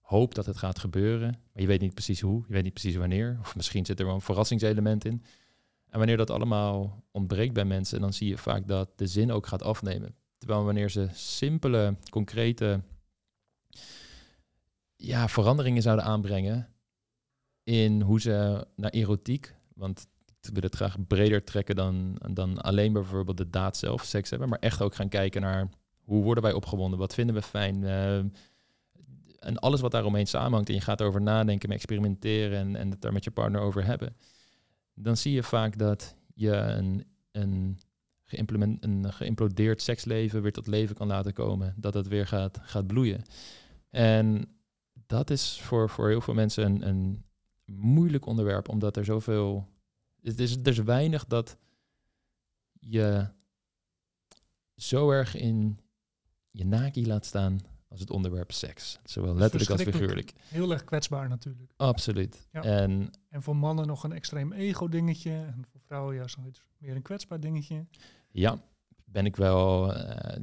hoopt 0.00 0.34
dat 0.34 0.46
het 0.46 0.56
gaat 0.56 0.78
gebeuren, 0.78 1.28
maar 1.52 1.62
je 1.62 1.68
weet 1.68 1.80
niet 1.80 1.94
precies 1.94 2.20
hoe, 2.20 2.44
je 2.46 2.52
weet 2.52 2.62
niet 2.62 2.72
precies 2.72 2.96
wanneer, 2.96 3.36
of 3.40 3.56
misschien 3.56 3.86
zit 3.86 4.00
er 4.00 4.06
wel 4.06 4.14
een 4.14 4.20
verrassingselement 4.20 5.04
in. 5.04 5.24
En 5.88 5.98
wanneer 5.98 6.16
dat 6.16 6.30
allemaal 6.30 7.04
ontbreekt 7.10 7.54
bij 7.54 7.64
mensen, 7.64 8.00
dan 8.00 8.12
zie 8.12 8.28
je 8.28 8.38
vaak 8.38 8.68
dat 8.68 8.98
de 8.98 9.06
zin 9.06 9.32
ook 9.32 9.46
gaat 9.46 9.62
afnemen. 9.62 10.14
Terwijl 10.38 10.64
wanneer 10.64 10.90
ze 10.90 11.08
simpele, 11.12 11.96
concrete 12.10 12.80
ja, 15.00 15.28
veranderingen 15.28 15.82
zouden 15.82 16.04
aanbrengen 16.04 16.68
in 17.64 18.00
hoe 18.00 18.20
ze 18.20 18.66
naar 18.76 18.90
erotiek, 18.90 19.54
want 19.74 20.06
ik 20.40 20.52
wil 20.52 20.62
het 20.62 20.74
graag 20.74 21.06
breder 21.06 21.44
trekken 21.44 21.76
dan, 21.76 22.20
dan 22.32 22.58
alleen 22.58 22.92
bijvoorbeeld 22.92 23.36
de 23.36 23.50
daad 23.50 23.76
zelf, 23.76 24.04
seks 24.04 24.30
hebben, 24.30 24.48
maar 24.48 24.58
echt 24.58 24.82
ook 24.82 24.94
gaan 24.94 25.08
kijken 25.08 25.40
naar 25.40 25.68
hoe 26.04 26.22
worden 26.22 26.42
wij 26.42 26.52
opgewonden, 26.52 26.98
wat 26.98 27.14
vinden 27.14 27.34
we 27.34 27.42
fijn. 27.42 27.82
Uh, 27.82 28.16
en 29.38 29.58
alles 29.58 29.80
wat 29.80 29.90
daaromheen 29.90 30.26
samenhangt 30.26 30.68
en 30.68 30.74
je 30.74 30.80
gaat 30.80 31.00
erover 31.00 31.22
nadenken, 31.22 31.70
experimenteren 31.70 32.58
en, 32.58 32.76
en 32.76 32.90
het 32.90 33.00
daar 33.00 33.12
met 33.12 33.24
je 33.24 33.30
partner 33.30 33.60
over 33.60 33.84
hebben, 33.84 34.16
dan 34.94 35.16
zie 35.16 35.32
je 35.32 35.42
vaak 35.42 35.78
dat 35.78 36.16
je 36.34 36.52
een, 36.52 37.04
een, 37.32 37.78
een 38.80 39.12
geïmplodeerd 39.12 39.82
seksleven 39.82 40.42
weer 40.42 40.52
tot 40.52 40.66
leven 40.66 40.96
kan 40.96 41.06
laten 41.06 41.32
komen, 41.32 41.74
dat 41.76 41.94
het 41.94 42.08
weer 42.08 42.26
gaat, 42.26 42.58
gaat 42.62 42.86
bloeien. 42.86 43.22
En 43.90 44.48
dat 45.10 45.30
is 45.30 45.60
voor, 45.60 45.90
voor 45.90 46.08
heel 46.08 46.20
veel 46.20 46.34
mensen 46.34 46.64
een, 46.64 46.88
een 46.88 47.24
moeilijk 47.64 48.26
onderwerp, 48.26 48.68
omdat 48.68 48.96
er 48.96 49.04
zoveel 49.04 49.68
het 50.22 50.40
is, 50.40 50.56
er 50.56 50.68
is 50.68 50.78
weinig 50.78 51.26
dat 51.26 51.56
je 52.80 53.28
zo 54.76 55.10
erg 55.10 55.36
in 55.36 55.80
je 56.50 56.64
naki 56.64 57.06
laat 57.06 57.26
staan 57.26 57.60
als 57.88 58.00
het 58.00 58.10
onderwerp 58.10 58.52
seks. 58.52 58.98
Zowel 59.04 59.34
letterlijk 59.34 59.70
als 59.70 59.82
figuurlijk. 59.82 60.32
Heel 60.48 60.72
erg 60.72 60.84
kwetsbaar 60.84 61.28
natuurlijk. 61.28 61.72
Absoluut. 61.76 62.48
En, 62.50 63.10
en 63.28 63.42
voor 63.42 63.56
mannen 63.56 63.86
nog 63.86 64.04
een 64.04 64.12
extreem 64.12 64.52
ego-dingetje. 64.52 65.30
En 65.30 65.64
voor 65.70 65.80
vrouwen 65.80 66.14
juist 66.14 66.36
nog 66.36 66.46
iets 66.46 66.64
meer 66.78 66.96
een 66.96 67.02
kwetsbaar 67.02 67.40
dingetje. 67.40 67.86
Ja, 68.30 68.62
ben 69.04 69.26
ik 69.26 69.36
wel... 69.36 69.96
Uh, 69.96 70.36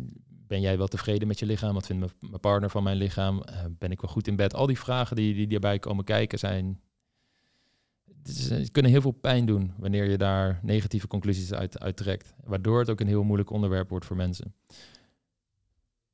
ben 0.47 0.61
jij 0.61 0.77
wel 0.77 0.87
tevreden 0.87 1.27
met 1.27 1.39
je 1.39 1.45
lichaam? 1.45 1.73
Wat 1.73 1.85
vindt 1.85 2.13
mijn 2.19 2.39
partner 2.39 2.69
van 2.69 2.83
mijn 2.83 2.97
lichaam? 2.97 3.43
Uh, 3.49 3.65
ben 3.69 3.91
ik 3.91 4.01
wel 4.01 4.11
goed 4.11 4.27
in 4.27 4.35
bed? 4.35 4.53
Al 4.53 4.65
die 4.65 4.79
vragen 4.79 5.15
die, 5.15 5.33
die, 5.33 5.53
erbij 5.55 5.79
komen 5.79 6.03
kijken 6.03 6.39
zijn 6.39 6.81
het 8.33 8.71
kunnen 8.71 8.91
heel 8.91 9.01
veel 9.01 9.11
pijn 9.11 9.45
doen 9.45 9.73
wanneer 9.77 10.09
je 10.09 10.17
daar 10.17 10.59
negatieve 10.63 11.07
conclusies 11.07 11.53
uit, 11.53 11.97
trekt. 11.97 12.33
Waardoor 12.43 12.79
het 12.79 12.89
ook 12.89 12.99
een 12.99 13.07
heel 13.07 13.23
moeilijk 13.23 13.49
onderwerp 13.49 13.89
wordt 13.89 14.05
voor 14.05 14.15
mensen. 14.15 14.55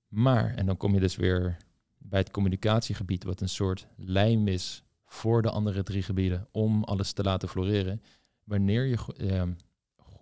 Maar, 0.07 0.53
en 0.55 0.65
dan 0.65 0.77
kom 0.77 0.93
je 0.93 0.99
dus 0.99 1.15
weer 1.15 1.57
bij 1.97 2.19
het 2.19 2.31
communicatiegebied, 2.31 3.23
wat 3.23 3.41
een 3.41 3.49
soort 3.49 3.87
lijm 3.95 4.47
is 4.47 4.83
voor 5.05 5.41
de 5.41 5.49
andere 5.49 5.83
drie 5.83 6.01
gebieden 6.01 6.47
om 6.51 6.83
alles 6.83 7.11
te 7.11 7.23
laten 7.23 7.49
floreren. 7.49 8.01
Wanneer 8.43 8.85
je 8.85 8.97
eh, 9.17 9.43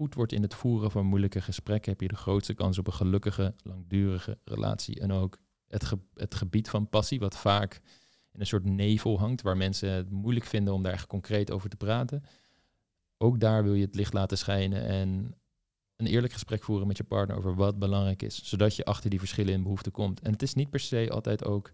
goed 0.01 0.15
wordt 0.15 0.31
in 0.31 0.41
het 0.41 0.53
voeren 0.53 0.91
van 0.91 1.05
moeilijke 1.05 1.41
gesprekken, 1.41 1.91
heb 1.91 2.01
je 2.01 2.07
de 2.07 2.15
grootste 2.15 2.53
kans 2.53 2.77
op 2.77 2.87
een 2.87 2.93
gelukkige, 2.93 3.53
langdurige 3.63 4.37
relatie. 4.43 4.99
En 4.99 5.11
ook 5.11 5.37
het, 5.67 5.91
het 6.13 6.35
gebied 6.35 6.69
van 6.69 6.89
passie, 6.89 7.19
wat 7.19 7.37
vaak 7.37 7.81
in 8.31 8.39
een 8.39 8.45
soort 8.45 8.65
nevel 8.65 9.19
hangt, 9.19 9.41
waar 9.41 9.57
mensen 9.57 9.89
het 9.89 10.09
moeilijk 10.09 10.45
vinden 10.45 10.73
om 10.73 10.83
daar 10.83 10.93
echt 10.93 11.07
concreet 11.07 11.51
over 11.51 11.69
te 11.69 11.75
praten. 11.75 12.23
Ook 13.17 13.39
daar 13.39 13.63
wil 13.63 13.73
je 13.73 13.85
het 13.85 13.95
licht 13.95 14.13
laten 14.13 14.37
schijnen 14.37 14.85
en 14.85 15.35
een 15.95 16.07
eerlijk 16.07 16.33
gesprek 16.33 16.63
voeren 16.63 16.87
met 16.87 16.97
je 16.97 17.03
partner 17.03 17.37
over 17.37 17.55
wat 17.55 17.79
belangrijk 17.79 18.21
is, 18.21 18.43
zodat 18.43 18.75
je 18.75 18.85
achter 18.85 19.09
die 19.09 19.19
verschillen 19.19 19.53
in 19.53 19.63
behoeften 19.63 19.91
komt. 19.91 20.21
En 20.21 20.31
het 20.31 20.41
is 20.41 20.53
niet 20.53 20.69
per 20.69 20.79
se 20.79 21.09
altijd 21.11 21.45
ook 21.45 21.73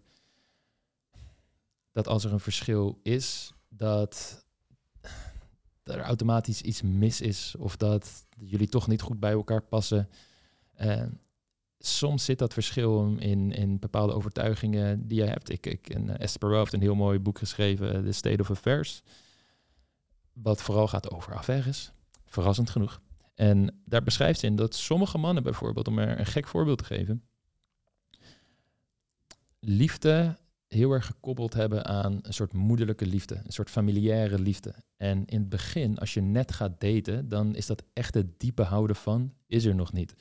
dat 1.92 2.08
als 2.08 2.24
er 2.24 2.32
een 2.32 2.40
verschil 2.40 3.00
is, 3.02 3.52
dat 3.68 4.46
er 5.88 6.00
automatisch 6.00 6.62
iets 6.62 6.82
mis 6.82 7.20
is 7.20 7.54
of 7.58 7.76
dat 7.76 8.26
jullie 8.38 8.68
toch 8.68 8.86
niet 8.86 9.02
goed 9.02 9.20
bij 9.20 9.32
elkaar 9.32 9.62
passen. 9.62 10.08
Uh, 10.80 11.02
soms 11.78 12.24
zit 12.24 12.38
dat 12.38 12.52
verschil 12.52 13.16
in, 13.18 13.52
in 13.52 13.78
bepaalde 13.78 14.12
overtuigingen 14.12 15.08
die 15.08 15.18
je 15.18 15.28
hebt. 15.28 15.50
Ik, 15.50 15.66
ik, 15.66 15.88
en 15.88 16.08
eh, 16.08 16.20
Esther 16.20 16.38
Perel 16.38 16.58
heeft 16.58 16.72
een 16.72 16.80
heel 16.80 16.94
mooi 16.94 17.18
boek 17.18 17.38
geschreven, 17.38 18.04
The 18.04 18.12
State 18.12 18.42
of 18.42 18.50
Affairs, 18.50 19.02
wat 20.32 20.62
vooral 20.62 20.88
gaat 20.88 21.10
over 21.10 21.34
affaires, 21.34 21.92
verrassend 22.26 22.70
genoeg. 22.70 23.00
En 23.34 23.80
daar 23.84 24.02
beschrijft 24.02 24.40
ze 24.40 24.46
in 24.46 24.56
dat 24.56 24.74
sommige 24.74 25.18
mannen 25.18 25.42
bijvoorbeeld, 25.42 25.88
om 25.88 25.98
er 25.98 26.18
een 26.18 26.26
gek 26.26 26.46
voorbeeld 26.46 26.78
te 26.78 26.84
geven, 26.84 27.22
liefde 29.60 30.38
heel 30.68 30.92
erg 30.92 31.06
gekoppeld 31.06 31.54
hebben 31.54 31.84
aan 31.84 32.18
een 32.22 32.34
soort 32.34 32.52
moederlijke 32.52 33.06
liefde, 33.06 33.40
een 33.44 33.52
soort 33.52 33.70
familiaire 33.70 34.38
liefde. 34.38 34.74
En 34.96 35.24
in 35.26 35.38
het 35.38 35.48
begin, 35.48 35.98
als 35.98 36.14
je 36.14 36.20
net 36.20 36.52
gaat 36.52 36.80
daten, 36.80 37.28
dan 37.28 37.54
is 37.54 37.66
dat 37.66 37.82
echte 37.92 38.26
diepe 38.36 38.62
houden 38.62 38.96
van, 38.96 39.32
is 39.46 39.64
er 39.64 39.74
nog 39.74 39.92
niet. 39.92 40.14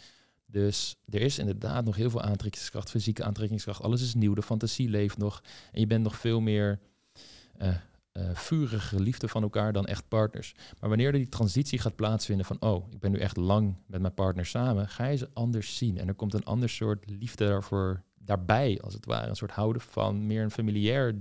Dus 0.45 0.95
er 1.10 1.22
is 1.22 1.39
inderdaad 1.39 1.86
nog 1.86 1.95
heel 1.95 2.10
veel 2.10 2.22
aantrekkingskracht, 2.22 2.89
fysieke 2.89 3.24
aantrekkingskracht. 3.24 3.82
Alles 3.82 4.02
is 4.02 4.14
nieuw, 4.14 4.34
de 4.34 4.41
fantasie 4.41 4.89
leeft 4.89 5.18
nog. 5.18 5.41
En 5.72 5.80
je 5.80 5.88
bent 5.88 6.04
nog 6.04 6.16
veel 6.16 6.39
meer 6.39 6.80
uh, 7.62 7.68
uh, 7.68 8.30
vurige 8.34 9.00
liefde 9.00 9.28
van 9.28 9.43
elkaar 9.43 9.74
dan 9.74 9.86
echt 9.86 10.08
partners. 10.08 10.54
Maar 10.80 10.89
wanneer 10.89 11.08
er 11.08 11.14
die 11.14 11.30
transitie 11.30 11.80
gaat 11.80 11.95
plaatsvinden 11.95 12.45
van, 12.45 12.62
oh, 12.62 12.91
ik 12.91 13.00
ben 13.00 13.12
nu 13.12 13.18
echt 13.18 13.38
lang 13.38 13.76
met 13.86 14.02
mijn 14.02 14.14
partner 14.14 14.45
samen, 14.45 14.89
ga 14.89 15.06
je 15.06 15.18
ze 15.18 15.30
anders 15.34 15.78
zien. 15.78 15.98
En 15.98 16.08
er 16.08 16.14
komt 16.14 16.34
een 16.34 16.45
ander 16.45 16.70
soort 16.70 17.10
liefde 17.10 17.45
daarvoor 17.45 18.04
daarbij, 18.28 18.82
als 18.82 18.93
het 18.93 19.05
ware. 19.05 19.30
Een 19.30 19.36
soort 19.36 19.51
houden 19.51 19.82
van 19.82 20.28
meer 20.28 20.43
een 20.43 20.51
familiair 20.51 21.15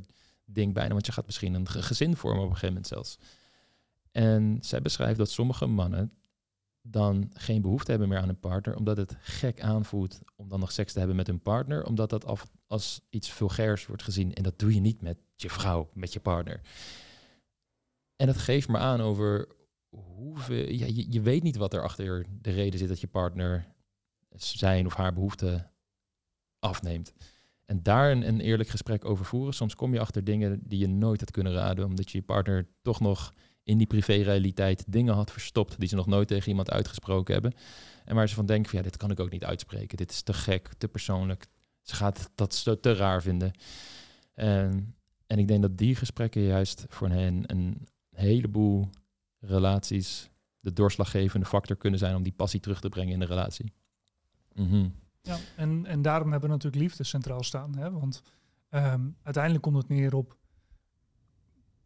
ding 0.44 0.74
bijna. 0.74 0.92
Want 0.92 1.06
je 1.06 1.12
gaat 1.12 1.26
misschien 1.26 1.54
een 1.54 1.68
gezin 1.68 2.16
vormen 2.16 2.42
op 2.42 2.50
een 2.50 2.56
gegeven 2.56 2.74
moment 2.74 2.86
zelfs. 2.86 3.18
En 4.12 4.58
zij 4.60 4.82
beschrijft 4.82 5.18
dat 5.18 5.30
sommige 5.30 5.66
mannen 5.66 6.12
dan 6.82 7.30
geen 7.34 7.62
behoefte 7.62 7.90
hebben 7.90 8.08
meer 8.08 8.18
aan 8.18 8.28
een 8.28 8.40
partner, 8.40 8.76
omdat 8.76 8.96
het 8.96 9.16
gek 9.20 9.60
aanvoelt 9.60 10.20
om 10.36 10.48
dan 10.48 10.60
nog 10.60 10.72
seks 10.72 10.92
te 10.92 10.98
hebben 10.98 11.16
met 11.16 11.26
hun 11.26 11.40
partner, 11.40 11.84
omdat 11.84 12.10
dat 12.10 12.24
af, 12.24 12.46
als 12.66 13.00
iets 13.10 13.30
vulgairs 13.30 13.86
wordt 13.86 14.02
gezien. 14.02 14.34
En 14.34 14.42
dat 14.42 14.58
doe 14.58 14.74
je 14.74 14.80
niet 14.80 15.02
met 15.02 15.18
je 15.36 15.50
vrouw, 15.50 15.90
met 15.92 16.12
je 16.12 16.20
partner. 16.20 16.60
En 18.16 18.26
dat 18.26 18.36
geeft 18.36 18.68
maar 18.68 18.80
aan 18.80 19.00
over 19.00 19.48
hoeveel. 19.88 20.68
Ja, 20.68 20.86
je, 20.86 21.12
je 21.12 21.20
weet 21.20 21.42
niet 21.42 21.56
wat 21.56 21.74
er 21.74 21.82
achter 21.82 22.26
de 22.40 22.50
reden 22.50 22.78
zit 22.78 22.88
dat 22.88 23.00
je 23.00 23.06
partner 23.06 23.74
zijn 24.36 24.86
of 24.86 24.94
haar 24.94 25.12
behoefte 25.12 25.70
afneemt. 26.66 27.12
En 27.64 27.82
daar 27.82 28.10
een, 28.10 28.28
een 28.28 28.40
eerlijk 28.40 28.68
gesprek 28.68 29.04
over 29.04 29.24
voeren. 29.24 29.54
Soms 29.54 29.74
kom 29.74 29.92
je 29.92 30.00
achter 30.00 30.24
dingen 30.24 30.60
die 30.62 30.78
je 30.78 30.88
nooit 30.88 31.20
had 31.20 31.30
kunnen 31.30 31.52
raden, 31.52 31.84
omdat 31.84 32.10
je 32.10 32.18
je 32.18 32.24
partner 32.24 32.66
toch 32.82 33.00
nog 33.00 33.32
in 33.62 33.78
die 33.78 33.86
privé-realiteit 33.86 34.84
dingen 34.86 35.14
had 35.14 35.32
verstopt 35.32 35.80
die 35.80 35.88
ze 35.88 35.94
nog 35.94 36.06
nooit 36.06 36.28
tegen 36.28 36.48
iemand 36.48 36.70
uitgesproken 36.70 37.34
hebben. 37.34 37.54
En 38.04 38.14
waar 38.14 38.28
ze 38.28 38.34
van 38.34 38.46
denken, 38.46 38.70
van, 38.70 38.78
ja, 38.78 38.84
dit 38.84 38.96
kan 38.96 39.10
ik 39.10 39.20
ook 39.20 39.30
niet 39.30 39.44
uitspreken. 39.44 39.96
Dit 39.96 40.10
is 40.10 40.22
te 40.22 40.32
gek, 40.32 40.68
te 40.78 40.88
persoonlijk. 40.88 41.46
Ze 41.82 41.94
gaat 41.94 42.30
dat 42.34 42.76
te 42.80 42.94
raar 42.94 43.22
vinden. 43.22 43.52
En, 44.34 44.94
en 45.26 45.38
ik 45.38 45.48
denk 45.48 45.62
dat 45.62 45.78
die 45.78 45.94
gesprekken 45.94 46.42
juist 46.42 46.84
voor 46.88 47.08
hen 47.08 47.42
een 47.46 47.86
heleboel 48.10 48.90
relaties 49.40 50.30
de 50.60 50.72
doorslaggevende 50.72 51.46
factor 51.46 51.76
kunnen 51.76 51.98
zijn 51.98 52.16
om 52.16 52.22
die 52.22 52.32
passie 52.32 52.60
terug 52.60 52.80
te 52.80 52.88
brengen 52.88 53.12
in 53.12 53.20
de 53.20 53.26
relatie. 53.26 53.72
Mm 54.54 55.04
Ja, 55.26 55.36
en, 55.56 55.86
en 55.86 56.02
daarom 56.02 56.30
hebben 56.30 56.48
we 56.48 56.54
natuurlijk 56.54 56.82
liefde 56.82 57.04
centraal 57.04 57.42
staan. 57.42 57.76
Hè? 57.76 57.90
Want 57.90 58.22
um, 58.70 59.16
uiteindelijk 59.22 59.64
komt 59.64 59.76
het 59.76 59.88
neer 59.88 60.14
op 60.14 60.38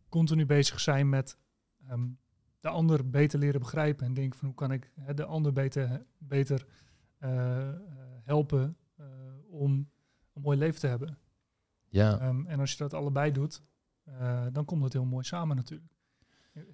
continu 0.09 0.47
bezig 0.47 0.81
zijn 0.81 1.09
met 1.09 1.39
Ehm, 1.91 2.09
de 2.61 2.69
ander 2.69 3.11
beter 3.11 3.39
leren 3.39 3.61
begrijpen 3.61 4.07
en 4.07 4.15
denken 4.15 4.39
van 4.39 4.49
hoe 4.49 4.57
kan 4.57 4.73
ik 4.73 4.93
de 5.15 5.25
ander 5.25 5.53
beter, 5.53 6.07
beter 6.19 6.67
uh, 7.21 7.73
helpen 8.23 8.77
uh, 9.01 9.07
om 9.49 9.91
een 10.33 10.43
mooi 10.43 10.59
leven 10.59 10.81
te 10.81 10.87
hebben. 10.87 11.19
Ja. 11.89 12.29
Um, 12.29 12.47
en 12.47 12.61
als 12.61 12.71
je 12.71 12.77
dat 12.77 12.95
allebei 12.95 13.33
doet, 13.33 13.63
uh, 14.09 14.47
dan 14.53 14.65
komt 14.65 14.85
het 14.85 14.93
heel 14.93 15.05
mooi 15.05 15.25
samen 15.25 15.57
natuurlijk. 15.57 15.93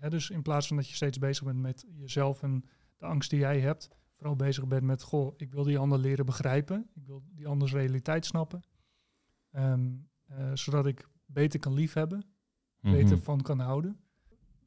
dus 0.08 0.30
in 0.30 0.42
plaats 0.42 0.66
van 0.66 0.76
dat 0.76 0.88
je 0.88 0.94
steeds 0.94 1.18
bezig 1.18 1.44
bent 1.44 1.60
met 1.60 1.86
jezelf 1.94 2.42
en 2.42 2.64
de 2.96 3.06
angst 3.06 3.30
die 3.30 3.38
jij 3.38 3.60
hebt, 3.60 3.88
vooral 4.16 4.36
bezig 4.36 4.66
bent 4.66 4.82
met, 4.82 5.02
goh, 5.02 5.34
ik 5.36 5.52
wil 5.52 5.64
die 5.64 5.78
ander 5.78 5.98
leren 5.98 6.26
begrijpen, 6.26 6.90
ik 6.94 7.06
wil 7.06 7.22
die 7.34 7.46
anders 7.46 7.72
realiteit 7.72 8.26
snappen, 8.26 8.62
um, 9.52 10.08
zodat 10.54 10.86
ik 10.86 11.08
beter 11.24 11.60
kan 11.60 11.72
liefhebben, 11.72 12.24
mm 12.80 12.92
beter 12.92 13.18
van 13.18 13.42
kan 13.42 13.58
houden. 13.58 14.00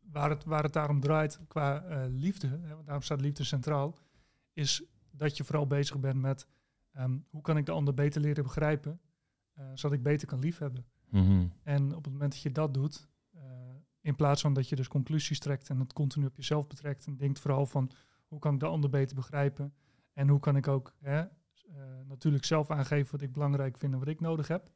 Waar 0.02 0.30
het, 0.30 0.43
waar 0.43 0.64
het 0.64 0.74
daarom 0.74 1.00
draait 1.00 1.39
qua 1.47 1.86
uh, 1.86 2.04
liefde, 2.08 2.47
hè, 2.47 2.74
want 2.74 2.86
daarom 2.86 3.04
staat 3.04 3.22
liefde 3.22 3.43
centraal, 3.43 3.97
is 4.54 4.84
dat 5.12 5.38
je 5.38 5.43
vooral 5.43 5.68
bezig 5.68 6.00
bent 6.00 6.22
met 6.22 6.47
um, 6.97 7.26
hoe 7.30 7.41
kan 7.41 7.58
ik 7.58 7.66
de 7.66 7.72
ander 7.72 7.93
beter 7.93 8.22
leren 8.22 8.43
begrijpen, 8.43 9.00
uh, 9.58 9.66
zodat 9.74 9.97
ik 9.97 10.04
beter 10.04 10.28
kan 10.28 10.39
liefhebben. 10.39 10.86
Mm 11.10 11.52
En 11.64 11.95
op 11.95 12.04
het 12.04 12.14
moment 12.14 12.32
dat 12.32 12.41
je 12.41 12.52
dat 12.52 12.74
doet, 12.74 13.08
in 14.02 14.16
plaats 14.16 14.41
van 14.41 14.54
dat 14.54 14.70
je 14.70 14.76
dus 14.76 14.88
conclusies 14.88 15.39
trekt 15.39 15.70
en 15.70 15.80
het 15.80 15.93
continu 15.93 16.26
op 16.26 16.36
jezelf 16.36 16.68
betrekt 16.68 17.06
en 17.06 17.18
denkt 17.18 17.39
vooral 17.39 17.66
van 17.66 17.91
hoe 18.30 18.39
kan 18.39 18.53
ik 18.53 18.59
de 18.59 18.65
ander 18.65 18.89
beter 18.89 19.15
begrijpen 19.15 19.73
en 20.13 20.27
hoe 20.27 20.39
kan 20.39 20.55
ik 20.55 20.67
ook 20.67 20.93
hè, 20.99 21.23
natuurlijk 22.07 22.45
zelf 22.45 22.69
aangeven 22.69 23.11
wat 23.11 23.21
ik 23.21 23.32
belangrijk 23.32 23.77
vind 23.77 23.93
en 23.93 23.99
wat 23.99 24.07
ik 24.07 24.19
nodig 24.19 24.47
heb, 24.47 24.71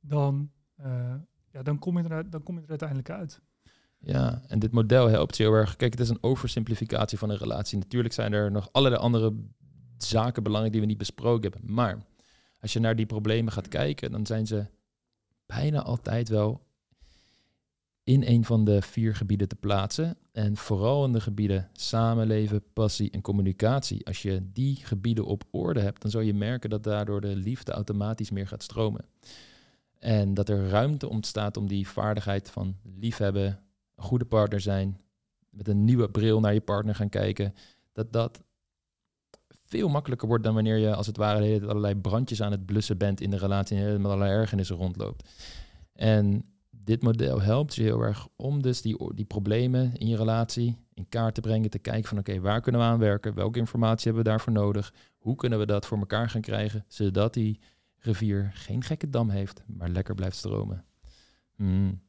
dan 0.00 0.50
ja, 1.50 1.62
dan 1.62 1.78
kom, 1.78 1.98
je 1.98 2.08
er, 2.08 2.30
dan 2.30 2.42
kom 2.42 2.56
je 2.56 2.62
er 2.62 2.68
uiteindelijk 2.68 3.10
uit. 3.10 3.40
Ja, 3.98 4.42
en 4.46 4.58
dit 4.58 4.72
model 4.72 5.08
helpt 5.08 5.36
je 5.36 5.42
heel 5.42 5.52
erg. 5.52 5.76
Kijk, 5.76 5.92
het 5.92 6.00
is 6.00 6.08
een 6.08 6.22
oversimplificatie 6.22 7.18
van 7.18 7.30
een 7.30 7.36
relatie. 7.36 7.78
Natuurlijk 7.78 8.14
zijn 8.14 8.32
er 8.32 8.50
nog 8.50 8.68
allerlei 8.72 9.02
andere 9.02 9.34
zaken 9.98 10.42
belangrijk 10.42 10.72
die 10.72 10.82
we 10.82 10.88
niet 10.88 10.98
besproken 10.98 11.52
hebben. 11.52 11.74
Maar 11.74 12.06
als 12.60 12.72
je 12.72 12.80
naar 12.80 12.96
die 12.96 13.06
problemen 13.06 13.52
gaat 13.52 13.68
kijken, 13.68 14.12
dan 14.12 14.26
zijn 14.26 14.46
ze 14.46 14.66
bijna 15.46 15.82
altijd 15.82 16.28
wel 16.28 16.65
in 18.06 18.22
een 18.26 18.44
van 18.44 18.64
de 18.64 18.82
vier 18.82 19.14
gebieden 19.14 19.48
te 19.48 19.56
plaatsen. 19.56 20.16
En 20.32 20.56
vooral 20.56 21.04
in 21.04 21.12
de 21.12 21.20
gebieden 21.20 21.68
samenleven, 21.72 22.62
passie 22.72 23.10
en 23.10 23.20
communicatie. 23.20 24.06
Als 24.06 24.22
je 24.22 24.50
die 24.52 24.76
gebieden 24.76 25.24
op 25.24 25.44
orde 25.50 25.80
hebt, 25.80 26.02
dan 26.02 26.10
zal 26.10 26.20
je 26.20 26.34
merken 26.34 26.70
dat 26.70 26.82
daardoor 26.82 27.20
de 27.20 27.36
liefde 27.36 27.72
automatisch 27.72 28.30
meer 28.30 28.46
gaat 28.46 28.62
stromen. 28.62 29.04
En 29.98 30.34
dat 30.34 30.48
er 30.48 30.68
ruimte 30.68 31.08
ontstaat 31.08 31.56
om 31.56 31.66
die 31.68 31.88
vaardigheid 31.88 32.50
van 32.50 32.76
liefhebben, 32.98 33.46
een 33.94 34.04
goede 34.04 34.24
partner 34.24 34.60
zijn, 34.60 35.00
met 35.50 35.68
een 35.68 35.84
nieuwe 35.84 36.10
bril 36.10 36.40
naar 36.40 36.54
je 36.54 36.60
partner 36.60 36.94
gaan 36.94 37.08
kijken, 37.08 37.54
dat 37.92 38.12
dat 38.12 38.42
veel 39.64 39.88
makkelijker 39.88 40.28
wordt 40.28 40.44
dan 40.44 40.54
wanneer 40.54 40.76
je 40.76 40.94
als 40.94 41.06
het 41.06 41.16
ware 41.16 41.60
allerlei 41.66 41.94
brandjes 41.94 42.42
aan 42.42 42.52
het 42.52 42.66
blussen 42.66 42.98
bent 42.98 43.20
in 43.20 43.30
de 43.30 43.38
relatie 43.38 43.78
en 43.78 44.00
met 44.00 44.10
allerlei 44.10 44.30
ergernissen 44.30 44.76
rondloopt. 44.76 45.28
En 45.92 46.44
dit 46.86 47.02
model 47.02 47.40
helpt 47.40 47.74
je 47.74 47.82
heel 47.82 48.00
erg 48.00 48.28
om 48.36 48.62
dus 48.62 48.82
die, 48.82 49.14
die 49.14 49.24
problemen 49.24 49.94
in 49.94 50.08
je 50.08 50.16
relatie 50.16 50.76
in 50.94 51.08
kaart 51.08 51.34
te 51.34 51.40
brengen, 51.40 51.70
te 51.70 51.78
kijken 51.78 52.08
van 52.08 52.18
oké, 52.18 52.40
waar 52.40 52.60
kunnen 52.60 52.80
we 52.80 52.86
aan 52.86 52.98
werken, 52.98 53.34
welke 53.34 53.58
informatie 53.58 54.04
hebben 54.04 54.22
we 54.22 54.28
daarvoor 54.28 54.52
nodig, 54.52 54.92
hoe 55.18 55.36
kunnen 55.36 55.58
we 55.58 55.66
dat 55.66 55.86
voor 55.86 55.98
elkaar 55.98 56.30
gaan 56.30 56.40
krijgen, 56.40 56.84
zodat 56.88 57.34
die 57.34 57.60
rivier 57.98 58.50
geen 58.54 58.82
gekke 58.82 59.10
dam 59.10 59.30
heeft, 59.30 59.62
maar 59.66 59.88
lekker 59.88 60.14
blijft 60.14 60.36
stromen. 60.36 60.84
Hmm. 61.56 62.02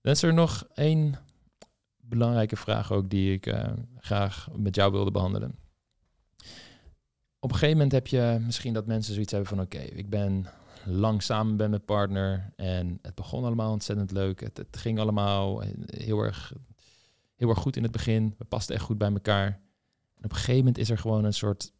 Dan 0.00 0.12
is 0.12 0.22
er 0.22 0.34
nog 0.34 0.66
één 0.74 1.14
belangrijke 2.00 2.56
vraag 2.56 2.92
ook 2.92 3.10
die 3.10 3.32
ik 3.32 3.46
uh, 3.46 3.72
graag 3.98 4.48
met 4.56 4.74
jou 4.74 4.92
wilde 4.92 5.10
behandelen. 5.10 5.58
Op 7.38 7.50
een 7.50 7.58
gegeven 7.58 7.76
moment 7.76 7.92
heb 7.92 8.06
je 8.06 8.38
misschien 8.40 8.72
dat 8.72 8.86
mensen 8.86 9.12
zoiets 9.12 9.32
hebben 9.32 9.50
van 9.50 9.60
oké, 9.60 9.78
ik 9.78 10.10
ben 10.10 10.46
lang 10.86 11.22
samen 11.22 11.56
met 11.56 11.68
mijn 11.68 11.84
partner 11.84 12.52
en 12.56 12.98
het 13.02 13.14
begon 13.14 13.44
allemaal 13.44 13.72
ontzettend 13.72 14.10
leuk. 14.10 14.40
Het, 14.40 14.66
ging 14.70 14.98
allemaal 14.98 15.60
heel 15.86 16.20
erg, 16.20 16.52
heel 17.34 17.48
erg 17.48 17.58
goed 17.58 17.76
in 17.76 17.82
het 17.82 17.92
begin. 17.92 18.34
We 18.38 18.44
pasten 18.44 18.74
echt 18.74 18.84
goed 18.84 18.98
bij 18.98 19.12
elkaar. 19.12 19.46
En 20.16 20.24
op 20.24 20.30
een 20.30 20.36
gegeven 20.36 20.56
moment 20.56 20.78
is 20.78 20.90
er 20.90 20.98
gewoon 20.98 21.24
een 21.24 21.34
soort 21.34 21.72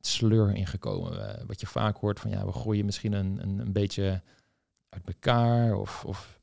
sleur 0.00 0.54
ingekomen. 0.54 1.12
Uh, 1.12 1.46
wat 1.46 1.60
je 1.60 1.66
vaak 1.66 1.96
hoort 1.96 2.20
van 2.20 2.30
ja, 2.30 2.46
we 2.46 2.52
groeien 2.52 2.84
misschien 2.84 3.12
een, 3.12 3.42
een, 3.42 3.58
een 3.58 3.72
beetje 3.72 4.22
uit 4.88 5.06
elkaar 5.06 5.74
of, 5.74 6.04
of 6.04 6.40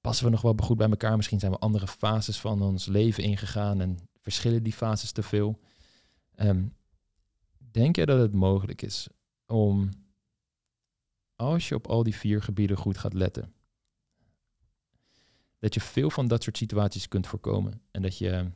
passen 0.00 0.24
we 0.24 0.30
nog 0.30 0.42
wel 0.42 0.54
goed 0.56 0.76
bij 0.76 0.88
elkaar. 0.88 1.16
Misschien 1.16 1.40
zijn 1.40 1.52
we 1.52 1.58
andere 1.58 1.86
fases 1.86 2.40
van 2.40 2.62
ons 2.62 2.86
leven 2.86 3.22
ingegaan 3.22 3.80
en 3.80 3.98
verschillen 4.20 4.62
die 4.62 4.72
fases 4.72 5.12
te 5.12 5.22
veel. 5.22 5.60
Um, 6.36 6.74
denk 7.58 7.96
je 7.96 8.06
dat 8.06 8.18
het 8.18 8.32
mogelijk 8.32 8.82
is 8.82 9.08
om 9.46 9.90
als 11.36 11.68
je 11.68 11.74
op 11.74 11.86
al 11.86 12.02
die 12.02 12.14
vier 12.14 12.42
gebieden 12.42 12.76
goed 12.76 12.98
gaat 12.98 13.12
letten, 13.12 13.54
dat 15.58 15.74
je 15.74 15.80
veel 15.80 16.10
van 16.10 16.28
dat 16.28 16.42
soort 16.42 16.56
situaties 16.56 17.08
kunt 17.08 17.26
voorkomen. 17.26 17.80
En 17.90 18.02
dat 18.02 18.18
je 18.18 18.50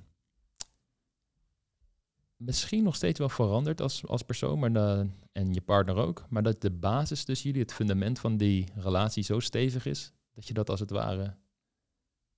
misschien 2.36 2.82
nog 2.84 2.94
steeds 2.94 3.18
wel 3.18 3.28
verandert 3.28 3.80
als, 3.80 4.06
als 4.06 4.22
persoon, 4.22 4.58
maar 4.58 4.72
dan, 4.72 5.14
en 5.32 5.54
je 5.54 5.60
partner 5.60 5.96
ook. 5.96 6.24
Maar 6.28 6.42
dat 6.42 6.60
de 6.60 6.70
basis 6.70 7.24
tussen 7.24 7.46
jullie, 7.46 7.62
het 7.62 7.72
fundament 7.72 8.18
van 8.18 8.36
die 8.36 8.68
relatie 8.74 9.22
zo 9.22 9.40
stevig 9.40 9.86
is, 9.86 10.12
dat 10.34 10.46
je 10.46 10.54
dat 10.54 10.70
als 10.70 10.80
het 10.80 10.90
ware 10.90 11.36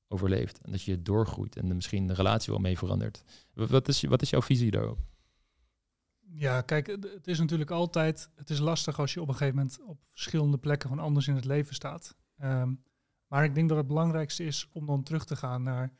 overleeft. 0.09 0.61
En 0.61 0.71
dat 0.71 0.83
je 0.83 1.03
doorgroeit 1.03 1.57
en 1.57 1.77
misschien 1.77 2.07
de 2.07 2.15
relatie 2.15 2.53
wel 2.53 2.63
mee 2.63 2.79
verandert. 2.79 3.23
Wat 3.53 3.89
is, 3.89 4.03
wat 4.03 4.23
is 4.23 4.31
jouw 4.31 4.43
visie 4.43 4.71
daarop? 4.71 4.99
Ja, 6.35 6.61
kijk, 6.61 6.87
het 6.87 7.27
is 7.27 7.39
natuurlijk 7.39 7.71
altijd, 7.71 8.31
het 8.35 8.51
is 8.51 8.59
lastig 8.59 8.99
als 8.99 9.15
je 9.15 9.21
op 9.21 9.29
een 9.29 9.35
gegeven 9.35 9.57
moment 9.57 9.81
op 9.83 9.99
verschillende 10.11 10.59
plekken 10.59 10.89
gewoon 10.89 11.05
anders 11.05 11.29
in 11.29 11.35
het 11.35 11.45
leven 11.45 11.75
staat. 11.75 12.17
Ehm, 12.37 12.75
maar 13.27 13.45
ik 13.45 13.55
denk 13.55 13.69
dat 13.69 13.79
het 13.79 13.87
belangrijkste 13.87 14.45
is 14.45 14.69
om 14.73 14.87
dan 14.87 15.03
terug 15.03 15.25
te 15.25 15.37
gaan 15.37 15.63
naar 15.63 15.93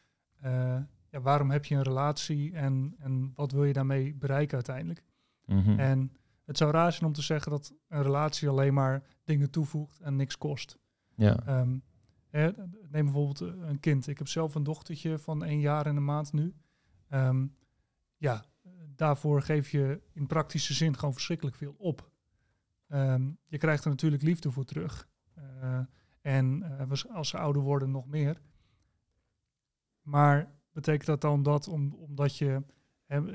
uh, 0.45 0.79
ja, 1.11 1.21
waarom 1.21 1.51
heb 1.51 1.65
je 1.65 1.75
een 1.75 1.83
relatie 1.83 2.53
en, 2.53 2.95
en 2.99 3.33
wat 3.35 3.53
wil 3.53 3.65
je 3.65 3.73
daarmee 3.73 4.15
bereiken 4.15 4.55
uiteindelijk. 4.55 5.05
Mhm. 5.45 5.79
En 5.79 6.13
het 6.45 6.57
zou 6.57 6.71
raar 6.71 6.93
zijn 6.93 7.05
om 7.05 7.13
te 7.13 7.23
zeggen 7.23 7.51
dat 7.51 7.75
een 7.89 8.03
relatie 8.03 8.49
alleen 8.49 8.75
maar 8.75 9.03
dingen 9.25 9.51
toevoegt 9.51 10.01
en 10.01 10.17
niks 10.17 10.39
kost. 10.39 10.79
Ja. 11.15 11.61
Um, 11.61 11.83
hè, 12.29 12.51
neem 12.91 13.05
bijvoorbeeld 13.05 13.41
een 13.41 13.81
kind. 13.81 14.07
Ik 14.07 14.19
heb 14.19 14.29
zelf 14.29 14.55
een 14.55 14.63
dochtertje 14.63 15.19
van 15.19 15.45
één 15.45 15.61
jaar 15.61 15.87
en 15.87 15.97
een 15.97 16.05
maand 16.05 16.33
nu. 16.33 16.55
Ehm, 17.09 17.47
ja, 18.17 18.45
daarvoor 19.03 19.43
geef 19.43 19.71
je 19.71 20.01
in 20.13 20.27
praktische 20.27 20.75
zin 20.75 20.97
gewoon 20.97 21.13
verschrikkelijk 21.13 21.57
veel 21.57 21.75
op. 21.79 22.11
Ehm, 22.89 23.31
je 23.47 23.59
krijgt 23.59 23.85
er 23.85 23.91
natuurlijk 23.91 24.23
liefde 24.23 24.51
voor 24.51 24.65
terug. 24.65 25.09
Uh, 25.39 25.79
en 26.21 26.65
uh, 26.91 27.15
als 27.15 27.29
ze 27.29 27.39
ouder 27.39 27.63
worden 27.63 27.91
nog 27.91 28.07
meer. 28.07 28.41
Maar 30.03 30.55
betekent 30.73 31.07
dat 31.07 31.21
dan 31.21 31.43
dat 31.43 31.69
om, 31.69 31.95
omdat 31.95 32.37
je 32.37 32.63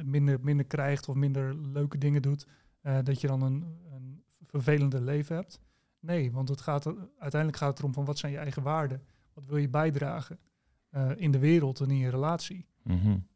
minder, 0.03 0.39
minder 0.41 0.65
krijgt 0.65 1.09
of 1.09 1.15
minder 1.15 1.55
leuke 1.55 1.97
dingen 1.97 2.21
doet, 2.21 2.47
uh, 2.81 2.97
dat 3.03 3.21
je 3.21 3.27
dan 3.27 3.41
een, 3.41 3.79
een 3.91 4.23
vervelender 4.45 5.01
leven 5.01 5.35
hebt? 5.35 5.61
Nee, 5.99 6.31
want 6.31 6.49
het 6.49 6.61
gaat 6.61 6.85
uiteindelijk 7.17 7.61
gaat 7.61 7.69
het 7.69 7.79
erom 7.79 7.93
van 7.93 8.05
wat 8.05 8.17
zijn 8.17 8.31
je 8.31 8.37
eigen 8.37 8.63
waarden? 8.63 9.03
Wat 9.33 9.45
wil 9.45 9.57
je 9.57 9.69
bijdragen 9.69 10.39
in 11.15 11.31
de 11.31 11.39
wereld 11.39 11.79
en 11.79 11.89
in 11.89 11.97
je 11.97 12.09
relatie? 12.09 12.67
Mm 12.83 13.27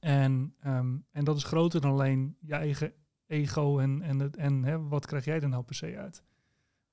en, 0.00 0.54
ehm, 0.60 0.96
en 1.10 1.24
dat 1.24 1.36
is 1.36 1.44
groter 1.44 1.80
dan 1.80 1.90
alleen 1.90 2.36
je 2.40 2.54
eigen 2.54 2.92
ego 3.26 3.78
en, 3.78 4.02
en, 4.02 4.18
het, 4.18 4.36
en 4.36 4.64
hè, 4.64 4.88
wat 4.88 5.06
krijg 5.06 5.24
jij 5.24 5.40
er 5.40 5.48
nou 5.48 5.62
per 5.62 5.74
se 5.74 5.98
uit. 5.98 6.22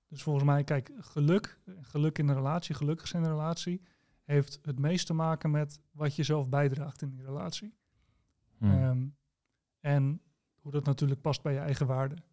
Dus 0.08 0.24
volgens 0.24 0.46
mij, 0.46 0.64
kijk, 0.64 0.92
geluk, 1.00 1.60
geluk 1.82 2.18
in 2.18 2.28
een 2.28 2.36
relatie, 2.36 2.76
gelukkig 2.76 3.08
zijn 3.08 3.24
in 3.24 3.30
een 3.30 3.36
relatie, 3.36 3.82
heeft 4.24 4.60
het 4.62 4.80
meest 4.80 5.06
te 5.06 5.14
maken 5.14 5.52
met 5.52 5.82
wat 5.92 6.16
je 6.16 6.24
zelf 6.24 6.50
bijdraagt 6.50 7.02
in 7.02 7.10
die 7.10 7.24
relatie. 7.24 7.74
Hmm. 8.58 8.72
Ehm, 8.72 9.08
en 9.80 10.22
hoe 10.60 10.72
dat 10.72 10.86
natuurlijk 10.86 11.22
past 11.22 11.42
bij 11.42 11.54
je 11.54 11.60
eigen 11.60 11.88
waarden. 11.88 12.24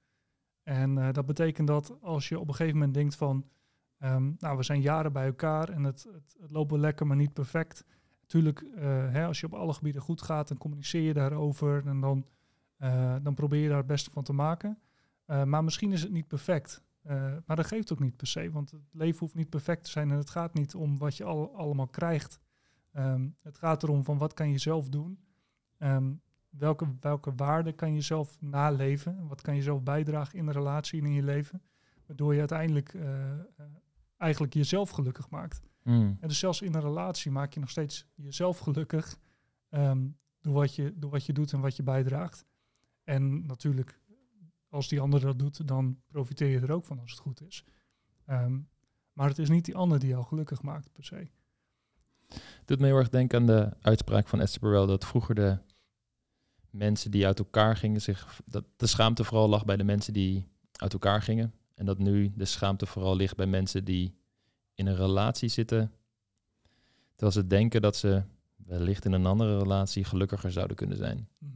En 0.62 0.96
uh, 0.96 1.12
dat 1.12 1.26
betekent 1.26 1.66
dat 1.66 2.00
als 2.00 2.28
je 2.28 2.38
op 2.38 2.48
een 2.48 2.54
gegeven 2.54 2.78
moment 2.78 2.94
denkt 2.94 3.16
van, 3.16 3.48
ehm, 3.98 4.32
nou, 4.38 4.56
we 4.56 4.62
zijn 4.62 4.80
jaren 4.80 5.12
bij 5.12 5.26
elkaar 5.26 5.68
en 5.68 5.84
het, 5.84 6.02
het, 6.02 6.36
het 6.40 6.50
loopt 6.50 6.70
wel 6.70 6.80
lekker, 6.80 7.06
maar 7.06 7.16
niet 7.16 7.32
perfect. 7.32 7.84
Natuurlijk, 8.24 8.60
uh, 8.60 8.82
hè, 9.12 9.24
als 9.26 9.40
je 9.40 9.46
op 9.46 9.54
alle 9.54 9.72
gebieden 9.72 10.02
goed 10.02 10.22
gaat, 10.22 10.48
dan 10.48 10.58
communiceer 10.58 11.02
je 11.02 11.12
daarover 11.12 11.86
en 11.86 12.00
dan, 12.00 12.26
uh, 12.78 13.16
dan 13.22 13.34
probeer 13.34 13.62
je 13.62 13.68
daar 13.68 13.76
het 13.76 13.86
beste 13.86 14.10
van 14.10 14.22
te 14.22 14.32
maken. 14.32 14.78
Uh, 15.26 15.44
maar 15.44 15.64
misschien 15.64 15.92
is 15.92 16.02
het 16.02 16.12
niet 16.12 16.28
perfect. 16.28 16.82
maar 17.46 17.56
dat 17.56 17.66
geeft 17.66 17.92
ook 17.92 17.98
niet 17.98 18.16
per 18.16 18.26
se, 18.26 18.50
want 18.50 18.70
het 18.70 18.80
leven 18.92 19.18
hoeft 19.18 19.34
niet 19.34 19.50
perfect 19.50 19.84
te 19.84 19.90
zijn 19.90 20.10
en 20.10 20.16
het 20.16 20.30
gaat 20.30 20.54
niet 20.54 20.74
om 20.74 20.98
wat 20.98 21.16
je 21.16 21.24
al, 21.24 21.56
allemaal 21.56 21.88
krijgt. 21.88 22.40
Um, 22.96 23.36
het 23.42 23.58
gaat 23.58 23.82
erom 23.82 24.04
van 24.04 24.18
wat 24.18 24.34
kan 24.34 24.50
je 24.50 24.58
zelf 24.58 24.88
doen, 24.88 25.18
um, 25.78 26.20
welke, 26.48 26.86
welke 27.00 27.32
waarden 27.36 27.74
kan 27.74 27.94
je 27.94 28.00
zelf 28.00 28.40
naleven, 28.40 29.26
wat 29.28 29.40
kan 29.40 29.54
je 29.54 29.62
zelf 29.62 29.82
bijdragen 29.82 30.38
in 30.38 30.46
de 30.46 30.52
relatie 30.52 31.00
en 31.00 31.06
in 31.06 31.12
je 31.12 31.22
leven, 31.22 31.62
waardoor 32.06 32.32
je 32.32 32.38
uiteindelijk 32.38 32.96
eigenlijk 34.16 34.54
jezelf 34.54 34.90
gelukkig 34.90 35.30
maakt. 35.30 35.62
Mm. 35.84 36.16
En 36.20 36.28
dus 36.28 36.38
zelfs 36.38 36.62
in 36.62 36.74
een 36.74 36.80
relatie 36.80 37.30
maak 37.30 37.52
je 37.52 37.60
nog 37.60 37.70
steeds 37.70 38.06
jezelf 38.14 38.58
gelukkig 38.58 39.18
um, 39.70 40.16
door, 40.40 40.54
wat 40.54 40.74
je, 40.74 40.92
door 40.96 41.10
wat 41.10 41.26
je 41.26 41.32
doet 41.32 41.52
en 41.52 41.60
wat 41.60 41.76
je 41.76 41.82
bijdraagt. 41.82 42.44
En 43.04 43.46
natuurlijk, 43.46 44.00
als 44.68 44.88
die 44.88 45.00
ander 45.00 45.20
dat 45.20 45.38
doet, 45.38 45.68
dan 45.68 46.00
profiteer 46.06 46.48
je 46.48 46.60
er 46.60 46.72
ook 46.72 46.84
van 46.84 47.00
als 47.00 47.10
het 47.10 47.20
goed 47.20 47.42
is. 47.42 47.64
Um, 48.30 48.68
maar 49.12 49.28
het 49.28 49.38
is 49.38 49.48
niet 49.48 49.64
die 49.64 49.76
ander 49.76 49.98
die 49.98 50.08
jou 50.08 50.24
gelukkig 50.24 50.62
maakt 50.62 50.92
per 50.92 51.04
se. 51.04 51.28
Het 52.28 52.62
doet 52.64 52.78
me 52.78 52.86
heel 52.86 52.96
erg 52.96 53.08
denken 53.08 53.40
aan 53.40 53.46
de 53.46 53.76
uitspraak 53.80 54.28
van 54.28 54.40
Esther 54.40 54.60
Perel 54.60 54.86
dat 54.86 55.04
vroeger 55.04 55.34
de 55.34 55.58
mensen 56.70 57.10
die 57.10 57.26
uit 57.26 57.38
elkaar 57.38 57.76
gingen 57.76 58.02
zich 58.02 58.40
dat 58.44 58.64
de 58.76 58.86
schaamte 58.86 59.24
vooral 59.24 59.48
lag 59.48 59.64
bij 59.64 59.76
de 59.76 59.84
mensen 59.84 60.12
die 60.12 60.48
uit 60.72 60.92
elkaar 60.92 61.22
gingen 61.22 61.54
en 61.74 61.86
dat 61.86 61.98
nu 61.98 62.32
de 62.36 62.44
schaamte 62.44 62.86
vooral 62.86 63.16
ligt 63.16 63.36
bij 63.36 63.46
mensen 63.46 63.84
die 63.84 64.14
in 64.74 64.86
een 64.86 64.96
relatie 64.96 65.48
zitten, 65.48 65.92
terwijl 67.10 67.32
ze 67.32 67.46
denken 67.46 67.82
dat 67.82 67.96
ze 67.96 68.22
wellicht 68.56 69.04
in 69.04 69.12
een 69.12 69.26
andere 69.26 69.58
relatie 69.58 70.04
gelukkiger 70.04 70.52
zouden 70.52 70.76
kunnen 70.76 70.96
zijn. 70.96 71.28
Mhm. 71.38 71.52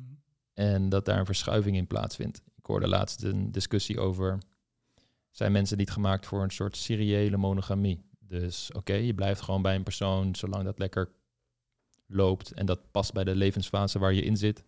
En 0.54 0.88
dat 0.88 1.04
daar 1.04 1.18
een 1.18 1.26
verschuiving 1.26 1.76
in 1.76 1.86
plaatsvindt. 1.86 2.42
Ik 2.56 2.66
hoorde 2.66 2.88
laatst 2.88 3.22
een 3.22 3.52
discussie 3.52 4.00
over, 4.00 4.38
zijn 5.30 5.52
mensen 5.52 5.76
niet 5.76 5.90
gemaakt 5.90 6.26
voor 6.26 6.42
een 6.42 6.50
soort 6.50 6.76
seriële 6.76 7.36
monogamie? 7.36 8.00
Dus 8.18 8.72
oké, 8.72 8.92
je 8.92 9.14
blijft 9.14 9.40
gewoon 9.40 9.62
bij 9.62 9.74
een 9.74 9.82
persoon 9.82 10.34
zolang 10.34 10.64
dat 10.64 10.78
lekker 10.78 11.10
loopt 12.06 12.52
en 12.52 12.66
dat 12.66 12.90
past 12.90 13.12
bij 13.12 13.24
de 13.24 13.34
levensfase 13.34 13.98
waar 13.98 14.12
je 14.12 14.22
in 14.22 14.36
zit. 14.36 14.64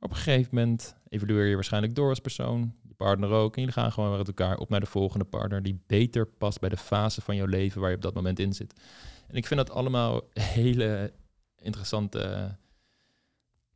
Op 0.00 0.10
een 0.10 0.16
gegeven 0.16 0.54
moment 0.54 0.96
evolueer 1.08 1.46
je 1.46 1.54
waarschijnlijk 1.54 1.94
door 1.94 2.08
als 2.08 2.20
persoon 2.20 2.74
partner 2.96 3.30
ook. 3.30 3.54
En 3.54 3.60
jullie 3.60 3.76
gaan 3.76 3.92
gewoon 3.92 4.16
met 4.16 4.26
elkaar 4.26 4.56
op 4.56 4.68
naar 4.68 4.80
de 4.80 4.86
volgende 4.86 5.24
partner 5.24 5.62
die 5.62 5.80
beter 5.86 6.26
past 6.26 6.60
bij 6.60 6.68
de 6.68 6.76
fase 6.76 7.20
van 7.20 7.36
jouw 7.36 7.46
leven 7.46 7.80
waar 7.80 7.90
je 7.90 7.96
op 7.96 8.02
dat 8.02 8.14
moment 8.14 8.38
in 8.38 8.52
zit. 8.52 8.80
En 9.28 9.36
ik 9.36 9.46
vind 9.46 9.66
dat 9.66 9.70
allemaal 9.70 10.20
hele 10.60 11.12
interessante 11.56 12.18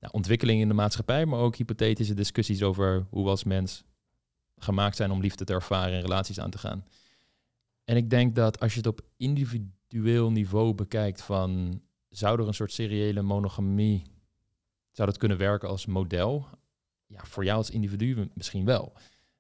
nou, 0.01 0.13
ontwikkelingen 0.13 0.63
in 0.63 0.69
de 0.69 0.75
maatschappij, 0.75 1.27
maar 1.27 1.41
ook 1.41 1.57
hypothetische 1.57 2.15
discussies 2.15 2.63
over 2.63 3.07
hoe 3.11 3.25
we 3.25 3.31
als 3.31 3.45
mens 3.45 3.85
gemaakt 4.57 4.97
zijn 4.97 5.11
om 5.11 5.21
liefde 5.21 5.45
te 5.45 5.53
ervaren 5.53 5.95
en 5.95 6.01
relaties 6.01 6.41
aan 6.41 6.51
te 6.51 6.59
gaan. 6.59 6.85
En 7.85 7.97
ik 7.97 8.11
denk 8.11 8.35
dat 8.35 8.61
als 8.61 8.73
je 8.73 8.79
het 8.79 8.87
op 8.87 9.01
individueel 9.17 10.31
niveau 10.31 10.75
bekijkt 10.75 11.23
van 11.23 11.81
zou 12.09 12.41
er 12.41 12.47
een 12.47 12.55
soort 12.55 12.73
seriële 12.73 13.23
monogamie, 13.23 14.03
zou 14.91 15.09
dat 15.09 15.19
kunnen 15.19 15.39
werken 15.39 15.69
als 15.69 15.87
model? 15.87 16.47
Ja, 17.11 17.25
voor 17.25 17.45
jou 17.45 17.57
als 17.57 17.71
individu 17.71 18.31
misschien 18.35 18.65
wel. 18.65 18.93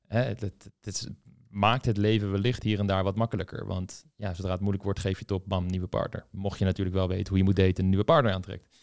Hè, 0.06 0.20
het, 0.20 0.70
het, 0.80 1.10
maakt 1.48 1.84
het 1.84 1.96
leven 1.96 2.30
wellicht 2.30 2.62
hier 2.62 2.78
en 2.78 2.86
daar 2.86 3.04
wat 3.04 3.16
makkelijker. 3.16 3.66
Want 3.66 4.04
ja, 4.16 4.34
zodra 4.34 4.50
het 4.50 4.60
moeilijk 4.60 4.84
wordt, 4.84 5.00
geef 5.00 5.12
je 5.12 5.22
het 5.22 5.30
op, 5.30 5.48
bam, 5.48 5.66
nieuwe 5.66 5.86
partner. 5.86 6.26
Mocht 6.30 6.58
je 6.58 6.64
natuurlijk 6.64 6.96
wel 6.96 7.08
weten 7.08 7.28
hoe 7.28 7.38
je 7.38 7.44
moet 7.44 7.56
daten 7.56 7.74
en 7.74 7.82
een 7.82 7.88
nieuwe 7.88 8.04
partner 8.04 8.32
aantrekt. 8.32 8.76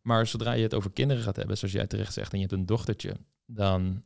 Maar 0.00 0.26
zodra 0.26 0.52
je 0.52 0.62
het 0.62 0.74
over 0.74 0.92
kinderen 0.92 1.22
gaat 1.22 1.36
hebben, 1.36 1.58
zoals 1.58 1.74
jij 1.74 1.86
terecht 1.86 2.12
zegt, 2.12 2.32
en 2.32 2.38
je 2.38 2.46
hebt 2.46 2.58
een 2.58 2.66
dochtertje, 2.66 3.16
dan 3.46 4.04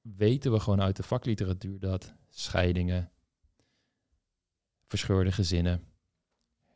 weten 0.00 0.52
we 0.52 0.60
gewoon 0.60 0.80
uit 0.80 0.96
de 0.96 1.02
vakliteratuur 1.02 1.78
dat 1.78 2.14
scheidingen, 2.28 3.10
verscheurde 4.84 5.32
gezinnen, 5.32 5.84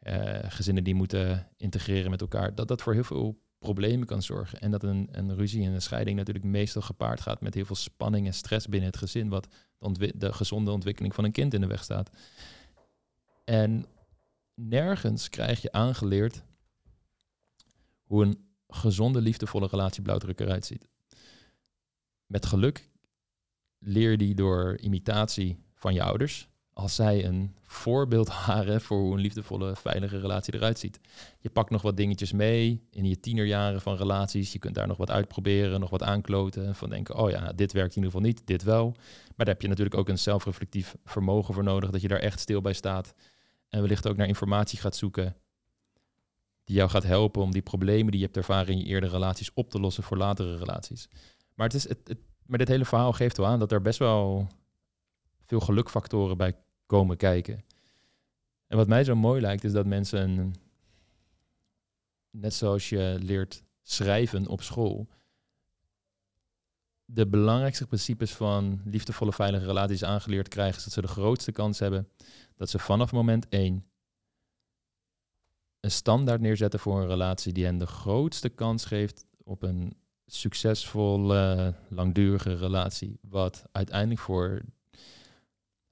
uh, 0.03 0.39
gezinnen 0.43 0.85
die 0.85 0.95
moeten 0.95 1.49
integreren 1.57 2.11
met 2.11 2.21
elkaar, 2.21 2.55
dat 2.55 2.69
dat 2.69 2.83
voor 2.83 2.93
heel 2.93 3.05
veel 3.05 3.45
problemen 3.67 4.07
kan 4.07 4.23
zorgen. 4.23 4.61
En 4.61 4.71
dat 4.71 4.83
een, 4.83 5.09
een 5.11 5.35
ruzie 5.35 5.65
en 5.65 5.73
een 5.73 5.83
scheiding 5.83 6.17
natuurlijk 6.17 6.45
meestal 6.45 6.83
gepaard 6.83 7.21
gaat 7.21 7.41
met 7.41 7.55
heel 7.55 7.65
veel 7.65 7.77
spanning 7.77 8.27
en 8.27 8.35
stress 8.35 8.69
binnen 8.69 8.89
het 8.89 8.99
gezin, 8.99 9.29
wat 9.29 9.49
de, 9.79 10.13
de 10.17 10.33
gezonde 10.33 10.71
ontwikkeling 10.71 11.15
van 11.15 11.25
een 11.25 11.33
kind 11.33 11.55
in 11.55 11.61
de 11.61 11.67
weg 11.67 11.83
staat. 11.83 12.11
En 13.45 13.87
nergens 14.55 15.29
krijg 15.29 15.63
je 15.63 15.73
aangeleerd 15.73 16.43
hoe 18.03 18.25
een 18.25 18.49
gezonde, 18.69 19.21
liefdevolle 19.21 19.67
relatie 19.67 20.03
blauwdruk 20.03 20.41
eruit 20.41 20.67
ziet. 20.67 20.89
Met 22.27 22.47
geluk 22.47 22.91
leer 23.79 24.11
je 24.11 24.17
die 24.17 24.35
door 24.35 24.79
imitatie 24.79 25.59
van 25.75 25.95
je 25.95 26.03
ouders 26.03 26.49
als 26.77 26.95
zij 26.95 27.25
een 27.25 27.55
voorbeeld 27.63 28.29
waren 28.47 28.81
voor 28.81 28.99
hoe 28.99 29.15
een 29.15 29.21
liefdevolle, 29.21 29.77
veilige 29.77 30.19
relatie 30.19 30.55
eruit 30.55 30.79
ziet. 30.79 31.01
Je 31.39 31.51
pakt 31.51 31.71
nog 31.71 31.83
wat 31.83 31.97
dingetjes 31.97 32.33
mee 32.33 32.87
in 32.91 33.05
je 33.05 33.21
tienerjaren 33.21 33.81
van 33.81 33.97
relaties. 33.97 34.53
Je 34.53 34.59
kunt 34.59 34.75
daar 34.75 34.87
nog 34.87 34.97
wat 34.97 35.11
uitproberen, 35.11 35.81
nog 35.81 35.91
wat 35.91 36.03
aankloten. 36.03 36.75
Van 36.75 36.91
denken, 36.91 37.17
oh 37.17 37.31
ja, 37.31 37.53
dit 37.53 37.73
werkt 37.73 37.97
in 37.97 38.03
ieder 38.03 38.11
geval 38.11 38.27
niet, 38.27 38.47
dit 38.47 38.63
wel. 38.63 38.93
Maar 39.37 39.47
daar 39.47 39.55
heb 39.55 39.63
je 39.63 39.69
natuurlijk 39.69 39.97
ook 39.97 40.09
een 40.09 40.19
zelfreflectief 40.19 40.97
vermogen 41.05 41.55
voor 41.55 41.65
nodig, 41.65 41.91
dat 41.91 42.01
je 42.01 42.09
daar 42.09 42.19
echt 42.19 42.41
stil 42.41 42.61
bij 42.61 42.73
staat. 42.73 43.15
En 43.69 43.81
wellicht 43.81 44.09
ook 44.09 44.17
naar 44.17 44.27
informatie 44.27 44.79
gaat 44.79 44.97
zoeken 44.97 45.37
die 46.65 46.77
jou 46.77 46.91
gaat 46.91 47.03
helpen 47.03 47.43
om 47.43 47.53
die 47.53 47.63
problemen 47.63 48.11
die 48.11 48.21
je 48.21 48.25
hebt 48.25 48.37
ervaren 48.37 48.73
in 48.73 48.79
je 48.79 48.85
eerdere 48.85 49.13
relaties 49.13 49.51
op 49.55 49.71
te 49.71 49.81
lossen 49.81 50.03
voor 50.03 50.17
latere 50.17 50.57
relaties. 50.57 51.09
Maar, 51.55 51.67
het 51.67 51.77
is, 51.77 51.89
het, 51.89 52.17
maar 52.47 52.59
dit 52.59 52.69
hele 52.69 52.85
verhaal 52.85 53.13
geeft 53.13 53.37
wel 53.37 53.47
aan 53.47 53.59
dat 53.59 53.73
er 53.73 53.83
best 53.83 53.99
wel 53.99 54.49
veel 55.47 55.61
gelukfactoren 55.61 56.37
bij 56.37 56.55
komen 56.87 57.17
kijken. 57.17 57.65
En 58.67 58.77
wat 58.77 58.89
mij 58.89 59.05
zo 59.05 59.15
mooi 59.15 59.41
lijkt, 59.41 59.65
is 59.65 59.73
dat 59.73 59.87
mensen, 59.87 60.55
net 62.31 62.55
zoals 62.55 62.89
je 62.89 63.17
leert 63.21 63.63
schrijven 63.83 64.47
op 64.47 64.63
school, 64.63 65.09
de 67.05 67.27
belangrijkste 67.27 67.87
principes 67.87 68.33
van 68.33 68.81
liefdevolle, 68.85 69.33
veilige 69.33 69.65
relaties 69.65 70.05
aangeleerd 70.05 70.49
krijgen, 70.49 70.81
zodat 70.81 70.93
ze 70.93 71.01
de 71.01 71.21
grootste 71.21 71.53
kans 71.53 71.79
hebben 71.79 72.09
dat 72.57 72.71
ze 72.71 72.79
vanaf 72.79 73.13
moment 73.13 73.49
één 73.49 73.87
een 75.81 75.91
standaard 75.91 76.41
neerzetten 76.41 76.81
voor 76.81 77.01
een 77.01 77.07
relatie 77.07 77.53
die 77.53 77.65
hen 77.65 77.79
de 77.79 77.87
grootste 77.87 78.49
kans 78.49 78.85
geeft 78.85 79.27
op 79.45 79.63
een 79.63 79.97
succesvolle, 80.27 81.75
langdurige 81.89 82.55
relatie. 82.57 83.19
Wat 83.23 83.65
uiteindelijk 83.73 84.21
voor 84.21 84.63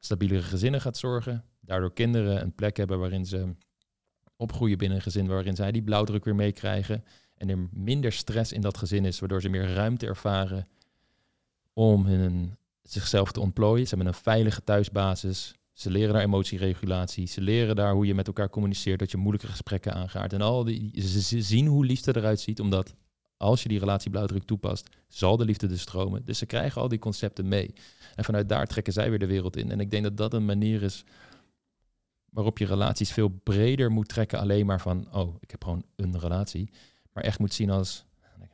stabielere 0.04 0.42
gezinnen 0.42 0.80
gaat 0.80 0.96
zorgen. 0.96 1.44
Daardoor 1.60 1.92
kinderen 1.92 2.40
een 2.40 2.54
plek 2.54 2.76
hebben 2.76 2.98
waarin 2.98 3.26
ze 3.26 3.54
opgroeien 4.36 4.78
binnen 4.78 4.96
een 4.96 5.02
gezin, 5.02 5.26
waarin 5.26 5.56
zij 5.56 5.72
die 5.72 5.82
blauwdruk 5.82 6.24
weer 6.24 6.34
meekrijgen. 6.34 7.04
En 7.36 7.48
er 7.48 7.68
minder 7.70 8.12
stress 8.12 8.52
in 8.52 8.60
dat 8.60 8.78
gezin 8.78 9.04
is, 9.04 9.18
waardoor 9.18 9.40
ze 9.40 9.48
meer 9.48 9.74
ruimte 9.74 10.06
ervaren 10.06 10.68
om 11.72 12.06
hun, 12.06 12.56
zichzelf 12.82 13.32
te 13.32 13.40
ontplooien. 13.40 13.86
Ze 13.86 13.94
hebben 13.94 14.14
een 14.14 14.20
veilige 14.20 14.64
thuisbasis. 14.64 15.54
Ze 15.72 15.90
leren 15.90 16.14
daar 16.14 16.22
emotieregulatie. 16.22 17.26
Ze 17.26 17.40
leren 17.40 17.76
daar 17.76 17.92
hoe 17.92 18.06
je 18.06 18.14
met 18.14 18.26
elkaar 18.26 18.50
communiceert, 18.50 18.98
dat 18.98 19.10
je 19.10 19.16
moeilijke 19.16 19.46
gesprekken 19.46 19.94
aangaat. 19.94 20.32
En 20.32 20.40
al 20.40 20.64
die, 20.64 21.00
ze 21.00 21.42
zien 21.42 21.66
hoe 21.66 21.86
liefde 21.86 22.16
eruit 22.16 22.40
ziet, 22.40 22.60
omdat 22.60 22.94
als 23.44 23.62
je 23.62 23.68
die 23.68 23.78
relatie 23.78 24.10
blauwdruk 24.10 24.44
toepast, 24.44 24.88
zal 25.08 25.36
de 25.36 25.44
liefde 25.44 25.66
dus 25.66 25.80
stromen. 25.80 26.24
Dus 26.24 26.38
ze 26.38 26.46
krijgen 26.46 26.80
al 26.80 26.88
die 26.88 26.98
concepten 26.98 27.48
mee. 27.48 27.74
En 28.14 28.24
vanuit 28.24 28.48
daar 28.48 28.66
trekken 28.66 28.92
zij 28.92 29.10
weer 29.10 29.18
de 29.18 29.26
wereld 29.26 29.56
in. 29.56 29.70
En 29.70 29.80
ik 29.80 29.90
denk 29.90 30.02
dat 30.02 30.16
dat 30.16 30.32
een 30.34 30.44
manier 30.44 30.82
is 30.82 31.04
waarop 32.30 32.58
je 32.58 32.66
relaties 32.66 33.12
veel 33.12 33.28
breder 33.28 33.90
moet 33.90 34.08
trekken. 34.08 34.38
Alleen 34.38 34.66
maar 34.66 34.80
van, 34.80 35.08
oh, 35.12 35.34
ik 35.40 35.50
heb 35.50 35.64
gewoon 35.64 35.84
een 35.96 36.18
relatie. 36.18 36.70
Maar 37.12 37.24
echt 37.24 37.38
moet 37.38 37.54
zien 37.54 37.70
als, 37.70 38.04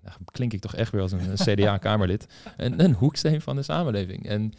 nou, 0.02 0.16
klink 0.24 0.52
ik 0.52 0.60
toch 0.60 0.74
echt 0.74 0.92
weer 0.92 1.02
als 1.02 1.12
een 1.12 1.34
CDA-kamerlid, 1.54 2.26
een, 2.56 2.84
een 2.84 2.94
hoeksteen 2.94 3.40
van 3.40 3.56
de 3.56 3.62
samenleving. 3.62 4.26
En 4.28 4.52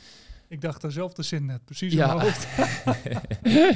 ik 0.51 0.61
dacht 0.61 0.81
dezelfde 0.81 1.23
zin 1.23 1.45
net, 1.45 1.65
precies 1.65 1.93
ja. 1.93 2.09
in 2.09 2.15
mijn 2.15 2.27
hoofd. 2.27 2.47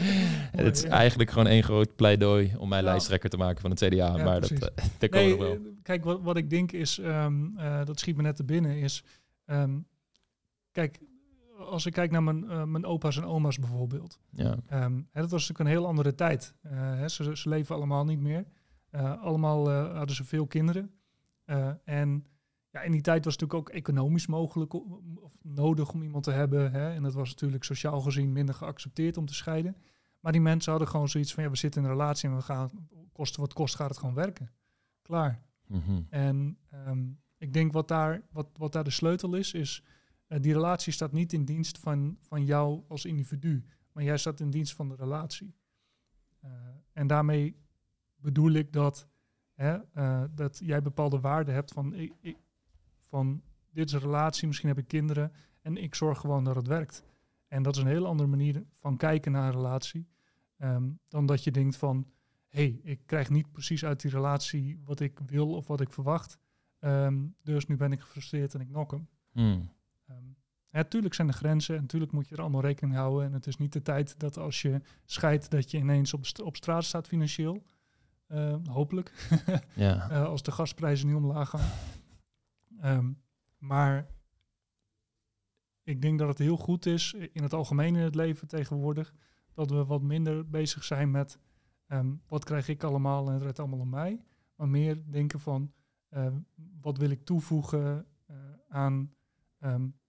het 0.65 0.77
is 0.77 0.83
eigenlijk 0.83 1.29
gewoon 1.29 1.47
één 1.47 1.63
groot 1.63 1.95
pleidooi 1.95 2.53
om 2.57 2.69
mij 2.69 2.81
lijsttrekker 2.81 3.29
te 3.29 3.37
maken 3.37 3.61
van 3.61 3.69
het 3.69 3.79
CDA. 3.79 4.17
maar 4.17 4.41
dat, 4.41 4.51
uh, 4.51 4.59
dat 4.99 5.09
nee, 5.09 5.37
wel. 5.37 5.51
Eh, 5.51 5.59
kijk, 5.83 6.03
wat, 6.03 6.21
wat 6.21 6.37
ik 6.37 6.49
denk 6.49 6.71
is, 6.71 6.97
um, 6.97 7.53
uh, 7.57 7.85
dat 7.85 7.99
schiet 7.99 8.15
me 8.15 8.21
net 8.21 8.35
te 8.35 8.43
binnen, 8.43 8.77
is... 8.77 9.03
Um, 9.45 9.87
kijk, 10.71 10.99
als 11.57 11.85
ik 11.85 11.93
kijk 11.93 12.11
naar 12.11 12.23
mijn, 12.23 12.43
uh, 12.43 12.63
mijn 12.63 12.85
opa's 12.85 13.17
en 13.17 13.25
oma's 13.25 13.59
bijvoorbeeld. 13.59 14.19
Ja. 14.29 14.57
Um, 14.73 15.07
hè, 15.11 15.21
dat 15.21 15.31
was 15.31 15.47
natuurlijk 15.47 15.59
een 15.59 15.75
heel 15.75 15.87
andere 15.87 16.15
tijd. 16.15 16.53
Hè, 16.67 17.07
ze, 17.07 17.37
ze, 17.37 17.49
leven 17.49 17.75
allemaal 17.75 18.05
niet 18.05 18.19
meer. 18.19 18.45
allemaal 19.21 19.71
hadden 19.71 20.15
ze 20.15 20.23
veel 20.23 20.47
kinderen. 20.47 20.91
en 21.83 22.25
ja, 22.75 22.81
in 22.81 22.91
die 22.91 23.01
tijd 23.01 23.25
was 23.25 23.33
het 23.33 23.41
natuurlijk 23.41 23.69
ook 23.69 23.75
economisch 23.75 24.27
mogelijk 24.27 24.73
of 24.73 25.37
nodig 25.41 25.93
om 25.93 26.01
iemand 26.01 26.23
te 26.23 26.31
hebben. 26.31 26.71
Hè? 26.71 26.93
En 26.93 27.03
dat 27.03 27.13
was 27.13 27.29
natuurlijk 27.29 27.63
sociaal 27.63 28.01
gezien 28.01 28.31
minder 28.31 28.55
geaccepteerd 28.55 29.17
om 29.17 29.25
te 29.25 29.33
scheiden. 29.33 29.75
Maar 30.19 30.31
die 30.31 30.41
mensen 30.41 30.71
hadden 30.71 30.89
gewoon 30.89 31.09
zoiets 31.09 31.33
van, 31.33 31.43
ja, 31.43 31.49
we 31.49 31.55
zitten 31.55 31.81
in 31.81 31.87
een 31.87 31.93
relatie 31.93 32.29
en 32.29 32.35
we 32.35 32.41
gaan, 32.41 32.69
kosten 33.11 33.41
wat 33.41 33.53
kost, 33.53 33.75
gaat 33.75 33.89
het 33.89 33.97
gewoon 33.97 34.15
werken. 34.15 34.51
Klaar. 35.01 35.41
Mhm. 35.67 36.01
En 36.09 36.57
ehm, 36.69 37.07
ik 37.37 37.53
denk 37.53 37.73
wat 37.73 37.87
daar, 37.87 38.21
wat, 38.31 38.47
wat 38.57 38.71
daar 38.71 38.83
de 38.83 38.89
sleutel 38.89 39.35
is, 39.35 39.53
is 39.53 39.83
uh, 40.27 40.39
die 40.41 40.53
relatie 40.53 40.93
staat 40.93 41.11
niet 41.11 41.33
in 41.33 41.45
dienst 41.45 41.77
van, 41.77 42.17
van 42.19 42.45
jou 42.45 42.83
als 42.87 43.05
individu, 43.05 43.65
maar 43.91 44.03
jij 44.03 44.17
staat 44.17 44.39
in 44.39 44.49
dienst 44.49 44.73
van 44.73 44.89
de 44.89 44.95
relatie. 44.95 45.55
Uh, 46.45 46.51
en 46.91 47.07
daarmee 47.07 47.55
bedoel 48.15 48.51
ik 48.51 48.73
dat, 48.73 49.07
hè, 49.53 49.77
uh, 49.97 50.23
dat 50.31 50.59
jij 50.63 50.81
bepaalde 50.81 51.19
waarden 51.19 51.53
hebt 51.53 51.71
van 51.71 51.93
ik, 51.93 52.13
ik, 52.19 52.37
van 53.15 53.41
dit 53.71 53.87
is 53.87 53.93
een 53.93 53.99
relatie, 53.99 54.47
misschien 54.47 54.69
heb 54.69 54.77
ik 54.77 54.87
kinderen 54.87 55.31
en 55.61 55.77
ik 55.77 55.95
zorg 55.95 56.19
gewoon 56.19 56.43
dat 56.43 56.55
het 56.55 56.67
werkt. 56.67 57.03
En 57.47 57.63
dat 57.63 57.75
is 57.75 57.81
een 57.81 57.87
heel 57.87 58.05
andere 58.05 58.29
manier 58.29 58.63
van 58.71 58.97
kijken 58.97 59.31
naar 59.31 59.45
een 59.45 59.61
relatie 59.61 60.07
ehm, 60.57 60.89
dan 61.07 61.25
dat 61.25 61.43
je 61.43 61.51
denkt 61.51 61.75
van 61.75 62.07
hé, 62.47 62.61
hey, 62.61 62.79
ik 62.83 62.99
krijg 63.05 63.29
niet 63.29 63.51
precies 63.51 63.85
uit 63.85 64.01
die 64.01 64.11
relatie 64.11 64.79
wat 64.85 64.99
ik 64.99 65.19
wil 65.25 65.53
of 65.53 65.67
wat 65.67 65.81
ik 65.81 65.91
verwacht. 65.91 66.37
Um, 66.79 67.35
dus 67.43 67.67
nu 67.67 67.77
ben 67.77 67.91
ik 67.91 67.99
gefrustreerd 67.99 68.53
en 68.53 68.61
ik 68.61 68.69
nok 68.69 68.91
hem. 68.91 69.07
Hmm. 69.31 69.69
Um, 70.09 70.35
zijn 71.09 71.27
er 71.27 71.33
grenzen 71.33 71.75
en 71.75 71.81
natuurlijk 71.81 72.11
moet 72.11 72.27
je 72.27 72.35
er 72.35 72.41
allemaal 72.41 72.61
rekening 72.61 72.95
houden. 72.95 73.25
En 73.25 73.33
het 73.33 73.47
is 73.47 73.57
niet 73.57 73.73
de 73.73 73.81
tijd 73.81 74.19
dat 74.19 74.37
als 74.37 74.61
je 74.61 74.81
scheidt 75.05 75.51
dat 75.51 75.71
je 75.71 75.77
ineens 75.77 76.13
op, 76.13 76.25
op 76.43 76.55
straat 76.55 76.83
staat 76.83 77.07
financieel. 77.07 77.63
Uh, 78.27 78.55
hopelijk. 78.65 79.11
ja. 79.73 80.11
uh, 80.11 80.25
als 80.33 80.43
de 80.43 80.51
gasprijzen 80.51 81.07
niet 81.07 81.15
omlaag 81.15 81.49
gaan. 81.49 81.69
Um, 82.85 83.23
maar 83.57 84.07
ik 85.83 86.01
denk 86.01 86.19
dat 86.19 86.27
het 86.27 86.37
heel 86.37 86.57
goed 86.57 86.85
is 86.85 87.13
in 87.13 87.43
het 87.43 87.53
algemeen 87.53 87.95
in 87.95 88.03
het 88.03 88.15
leven 88.15 88.47
tegenwoordig 88.47 89.13
dat 89.53 89.69
we 89.69 89.85
wat 89.85 90.01
minder 90.01 90.49
bezig 90.49 90.83
zijn 90.83 91.11
met 91.11 91.39
um, 91.87 92.21
wat 92.27 92.43
krijg 92.43 92.67
ik 92.67 92.83
allemaal 92.83 93.27
en 93.27 93.33
het 93.33 93.43
redt 93.43 93.59
allemaal 93.59 93.79
om 93.79 93.89
mij. 93.89 94.21
Maar 94.55 94.69
meer 94.69 95.11
denken 95.11 95.39
van 95.39 95.73
uh, 96.09 96.27
wat 96.81 96.97
wil 96.97 97.09
ik 97.09 97.25
toevoegen 97.25 98.05
uh, 98.27 98.37
aan 98.67 99.13
um, 99.59 99.99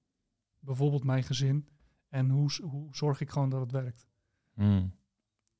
bijvoorbeeld 0.58 1.04
mijn 1.04 1.22
gezin 1.22 1.68
en 2.08 2.30
hoe, 2.30 2.50
hoe 2.62 2.94
zorg 2.94 3.20
ik 3.20 3.30
gewoon 3.30 3.48
dat 3.50 3.60
het 3.60 3.72
werkt. 3.72 4.08
Mm. 4.54 4.94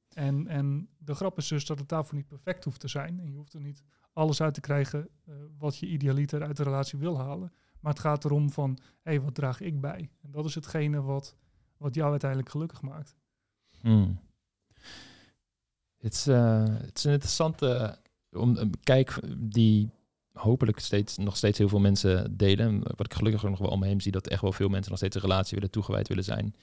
En, 0.08 0.46
en 0.46 0.88
de 0.98 1.14
grap 1.14 1.38
is 1.38 1.48
dus 1.48 1.66
dat 1.66 1.78
het 1.78 1.88
daarvoor 1.88 2.14
niet 2.14 2.28
perfect 2.28 2.64
hoeft 2.64 2.80
te 2.80 2.88
zijn. 2.88 3.20
En 3.20 3.30
je 3.30 3.36
hoeft 3.36 3.54
er 3.54 3.60
niet 3.60 3.82
alles 4.16 4.40
uit 4.40 4.54
te 4.54 4.60
krijgen 4.60 5.08
uh, 5.28 5.34
wat 5.58 5.76
je 5.76 5.86
idealiter 5.86 6.42
uit 6.42 6.56
de 6.56 6.62
relatie 6.62 6.98
wil 6.98 7.18
halen. 7.18 7.52
Maar 7.80 7.92
het 7.92 8.00
gaat 8.00 8.24
erom 8.24 8.50
van, 8.50 8.78
hé, 8.80 9.10
hey, 9.10 9.20
wat 9.20 9.34
draag 9.34 9.60
ik 9.60 9.80
bij? 9.80 10.10
En 10.22 10.30
dat 10.30 10.44
is 10.44 10.54
hetgene 10.54 11.02
wat, 11.02 11.36
wat 11.76 11.94
jou 11.94 12.10
uiteindelijk 12.10 12.50
gelukkig 12.50 12.82
maakt. 12.82 13.16
Hmm. 13.80 14.20
Het, 15.96 16.14
is, 16.14 16.24
het 16.24 16.98
is 16.98 17.04
een 17.04 17.12
interessante 17.12 17.98
om, 18.32 18.56
een 18.56 18.72
kijk 18.82 19.20
die 19.38 19.90
hopelijk 20.32 20.78
steeds, 20.78 21.16
nog 21.16 21.36
steeds 21.36 21.58
heel 21.58 21.68
veel 21.68 21.80
mensen 21.80 22.36
delen. 22.36 22.82
Wat 22.82 23.06
ik 23.06 23.14
gelukkig 23.14 23.42
nog 23.42 23.58
wel 23.58 23.70
om 23.70 23.78
me 23.78 23.86
heen 23.86 24.00
zie, 24.00 24.12
dat 24.12 24.28
echt 24.28 24.40
wel 24.40 24.52
veel 24.52 24.68
mensen 24.68 24.90
nog 24.90 24.98
steeds 24.98 25.16
een 25.16 25.22
relatie 25.22 25.54
willen 25.54 25.70
toegewijd 25.70 26.08
willen 26.08 26.24
zijn. 26.24 26.54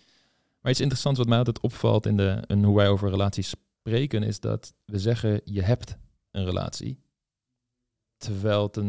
Maar 0.59 0.71
iets 0.71 0.81
interessants 0.81 1.19
wat 1.19 1.27
mij 1.27 1.37
altijd 1.37 1.59
opvalt 1.59 2.05
in, 2.05 2.17
de, 2.17 2.43
in 2.47 2.63
hoe 2.63 2.75
wij 2.75 2.87
over 2.87 3.09
relaties 3.09 3.49
spreken, 3.49 4.23
is 4.23 4.39
dat 4.39 4.73
we 4.85 4.99
zeggen 4.99 5.41
je 5.43 5.61
hebt 5.61 5.97
een 6.31 6.45
relatie. 6.45 7.02
Terwijl 8.23 8.63
het 8.71 8.79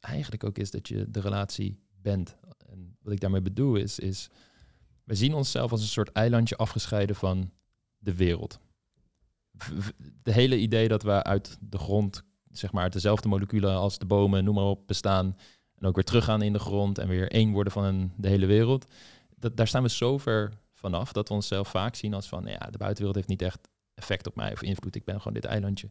eigenlijk 0.00 0.44
ook 0.44 0.58
is 0.58 0.70
dat 0.70 0.88
je 0.88 1.10
de 1.10 1.20
relatie 1.20 1.78
bent. 2.02 2.36
En 2.66 2.96
wat 3.02 3.12
ik 3.12 3.20
daarmee 3.20 3.40
bedoel 3.40 3.76
is, 3.76 3.98
is 3.98 4.28
we 5.04 5.14
zien 5.14 5.34
onszelf 5.34 5.70
als 5.70 5.80
een 5.80 5.86
soort 5.86 6.12
eilandje 6.12 6.56
afgescheiden 6.56 7.16
van 7.16 7.50
de 7.98 8.14
wereld. 8.14 8.58
De 10.22 10.32
hele 10.32 10.58
idee 10.58 10.88
dat 10.88 11.02
we 11.02 11.22
uit 11.22 11.58
de 11.60 11.78
grond, 11.78 12.22
zeg 12.50 12.72
maar, 12.72 12.90
dezelfde 12.90 13.28
moleculen 13.28 13.74
als 13.74 13.98
de 13.98 14.06
bomen, 14.06 14.44
noem 14.44 14.54
maar 14.54 14.64
op, 14.64 14.86
bestaan. 14.86 15.36
En 15.74 15.86
ook 15.86 15.94
weer 15.94 16.04
teruggaan 16.04 16.42
in 16.42 16.52
de 16.52 16.58
grond 16.58 16.98
en 16.98 17.08
weer 17.08 17.30
één 17.30 17.52
worden 17.52 17.72
van 17.72 18.12
de 18.16 18.28
hele 18.28 18.46
wereld. 18.46 18.92
Dat, 19.36 19.56
daar 19.56 19.68
staan 19.68 19.82
we 19.82 19.88
zo 19.88 20.18
ver 20.18 20.52
vanaf 20.72 21.12
dat 21.12 21.28
we 21.28 21.34
onszelf 21.34 21.68
vaak 21.68 21.94
zien 21.94 22.14
als 22.14 22.28
van, 22.28 22.44
ja, 22.44 22.58
de 22.58 22.78
buitenwereld 22.78 23.14
heeft 23.14 23.28
niet 23.28 23.42
echt 23.42 23.68
effect 23.94 24.26
op 24.26 24.36
mij 24.36 24.52
of 24.52 24.62
invloed. 24.62 24.94
Ik 24.94 25.04
ben 25.04 25.18
gewoon 25.18 25.32
dit 25.32 25.44
eilandje. 25.44 25.90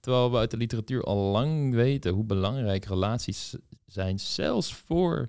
Terwijl 0.00 0.30
we 0.30 0.36
uit 0.36 0.50
de 0.50 0.56
literatuur 0.56 1.02
al 1.02 1.16
lang 1.16 1.74
weten 1.74 2.12
hoe 2.12 2.24
belangrijk 2.24 2.84
relaties 2.84 3.54
zijn, 3.86 4.18
zelfs 4.18 4.74
voor 4.74 5.28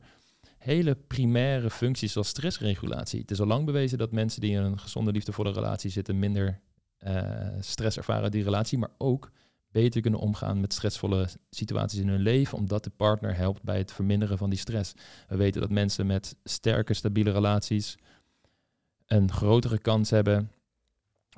hele 0.58 0.96
primaire 0.96 1.70
functies 1.70 2.12
zoals 2.12 2.28
stressregulatie. 2.28 3.20
Het 3.20 3.32
is 3.32 3.40
al 3.40 3.48
lang 3.48 3.66
bewezen 3.66 3.98
dat 3.98 4.12
mensen 4.12 4.42
die 4.42 4.52
in 4.52 4.62
een 4.62 4.80
gezonde, 4.80 5.12
liefdevolle 5.12 5.52
relatie 5.52 5.90
zitten, 5.90 6.20
minder 6.20 6.62
uh, 7.08 7.48
stress 7.60 7.98
ervaren 7.98 8.32
die 8.32 8.44
relatie, 8.44 8.78
maar 8.78 8.92
ook 8.98 9.32
beter 9.72 10.02
kunnen 10.02 10.20
omgaan 10.20 10.60
met 10.60 10.74
stressvolle 10.74 11.28
situaties 11.50 12.00
in 12.00 12.08
hun 12.08 12.22
leven, 12.22 12.58
omdat 12.58 12.84
de 12.84 12.90
partner 12.90 13.36
helpt 13.36 13.64
bij 13.64 13.78
het 13.78 13.92
verminderen 13.92 14.38
van 14.38 14.50
die 14.50 14.60
stress. 14.60 14.94
We 15.28 15.36
weten 15.36 15.62
dat 15.62 15.70
mensen 15.70 16.06
met 16.06 16.36
sterke, 16.44 16.94
stabiele 16.94 17.32
relaties 17.32 17.98
een 19.06 19.32
grotere 19.32 19.80
kans 19.80 20.10
hebben 20.10 20.52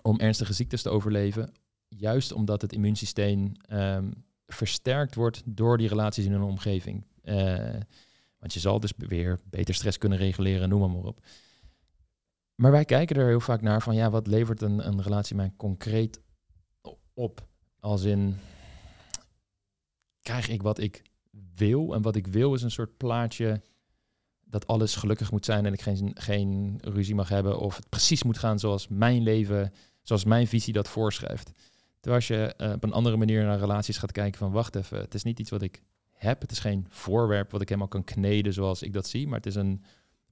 om 0.02 0.20
ernstige 0.20 0.54
ziektes 0.54 0.82
te 0.82 0.90
overleven. 0.90 1.54
Juist 1.88 2.32
omdat 2.32 2.62
het 2.62 2.74
immuunsysteem 2.74 3.52
um, 3.72 4.14
versterkt 4.46 5.16
wordt 5.16 5.42
door 5.46 5.78
die 5.78 5.88
relaties 5.88 6.26
in 6.26 6.32
hun 6.32 6.42
omgeving. 6.42 7.06
Uh, 7.24 7.70
want 8.38 8.54
je 8.54 8.60
zal 8.60 8.80
dus 8.80 8.94
weer 8.98 9.40
beter 9.44 9.74
stress 9.74 9.98
kunnen 9.98 10.18
reguleren, 10.18 10.70
noem 10.70 10.80
maar, 10.80 10.90
maar 10.90 11.04
op. 11.04 11.20
Maar 12.56 12.72
wij 12.72 12.86
kijken 12.86 13.16
er 13.16 13.28
heel 13.28 13.40
vaak 13.40 13.62
naar 13.62 13.82
van 13.82 13.96
ja, 13.96 14.10
wat 14.10 14.28
levert 14.28 14.62
een, 14.62 14.88
een 14.88 15.02
relatie 15.02 15.36
mij 15.36 15.54
concreet 15.58 16.22
op? 17.14 17.48
Als 17.80 18.04
in, 18.04 18.38
krijg 20.22 20.50
ik 20.50 20.62
wat 20.62 20.80
ik 20.80 21.02
wil? 21.56 21.94
En 21.94 22.02
wat 22.02 22.16
ik 22.16 22.28
wil 22.28 22.54
is 22.54 22.62
een 22.62 22.72
soort 22.72 22.98
plaatje 22.98 23.62
dat 24.40 24.68
alles 24.68 24.96
gelukkig 24.96 25.32
moet 25.32 25.46
zijn 25.46 25.66
en 25.66 25.74
ik 25.74 25.82
geen, 25.82 26.12
geen 26.14 26.78
ruzie 26.82 27.16
mag 27.16 27.30
hebben 27.30 27.60
of 27.60 27.76
het 27.76 27.90
precies 27.90 28.24
moet 28.24 28.38
gaan 28.38 28.60
zoals 28.60 28.88
mijn 28.88 29.24
leven, 29.24 29.74
zoals 30.02 30.24
mijn 30.24 30.48
visie 30.48 30.74
dat 30.74 30.88
voorschrijft. 30.88 31.52
Terwijl 32.00 32.16
als 32.16 32.28
je 32.28 32.54
eh, 32.58 32.72
op 32.72 32.84
een 32.84 32.94
andere 32.94 33.18
manier 33.18 33.44
naar 33.44 33.60
relaties 33.60 33.98
gaat 33.98 34.12
kijken 34.12 34.40
van 34.40 34.52
wacht 34.52 34.76
even, 34.76 35.00
het 35.00 35.14
is 35.14 35.24
niet 35.24 35.40
iets 35.40 35.50
wat 35.50 35.62
ik 35.62 35.82
heb, 36.12 36.42
het 36.42 36.52
is 36.52 36.60
geen 36.60 36.86
voorwerp 36.90 37.52
wat 37.52 37.62
ik 37.62 37.68
helemaal 37.68 37.90
kan 37.90 38.04
kneden 38.04 38.54
zoals 38.54 38.82
ik 38.82 38.94
dat 38.94 39.08
zie, 39.08 39.28
maar 39.28 39.38
het 39.38 39.46
is 39.46 39.56
een 39.56 39.84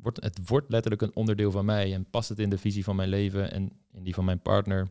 wordt, 0.02 0.24
het 0.24 0.40
wordt 0.48 0.70
letterlijk 0.70 1.02
een 1.02 1.16
onderdeel 1.16 1.52
van 1.52 1.66
mij 1.66 1.94
en 1.94 2.10
past 2.10 2.30
het 2.30 2.40
in 2.40 2.50
de 2.50 2.58
visie 2.58 2.84
van 2.84 2.96
mijn 2.96 3.10
leven 3.10 3.52
en 3.52 3.72
in 3.92 4.04
die 4.04 4.14
van 4.14 4.26
mijn 4.26 4.42
partner. 4.42 4.88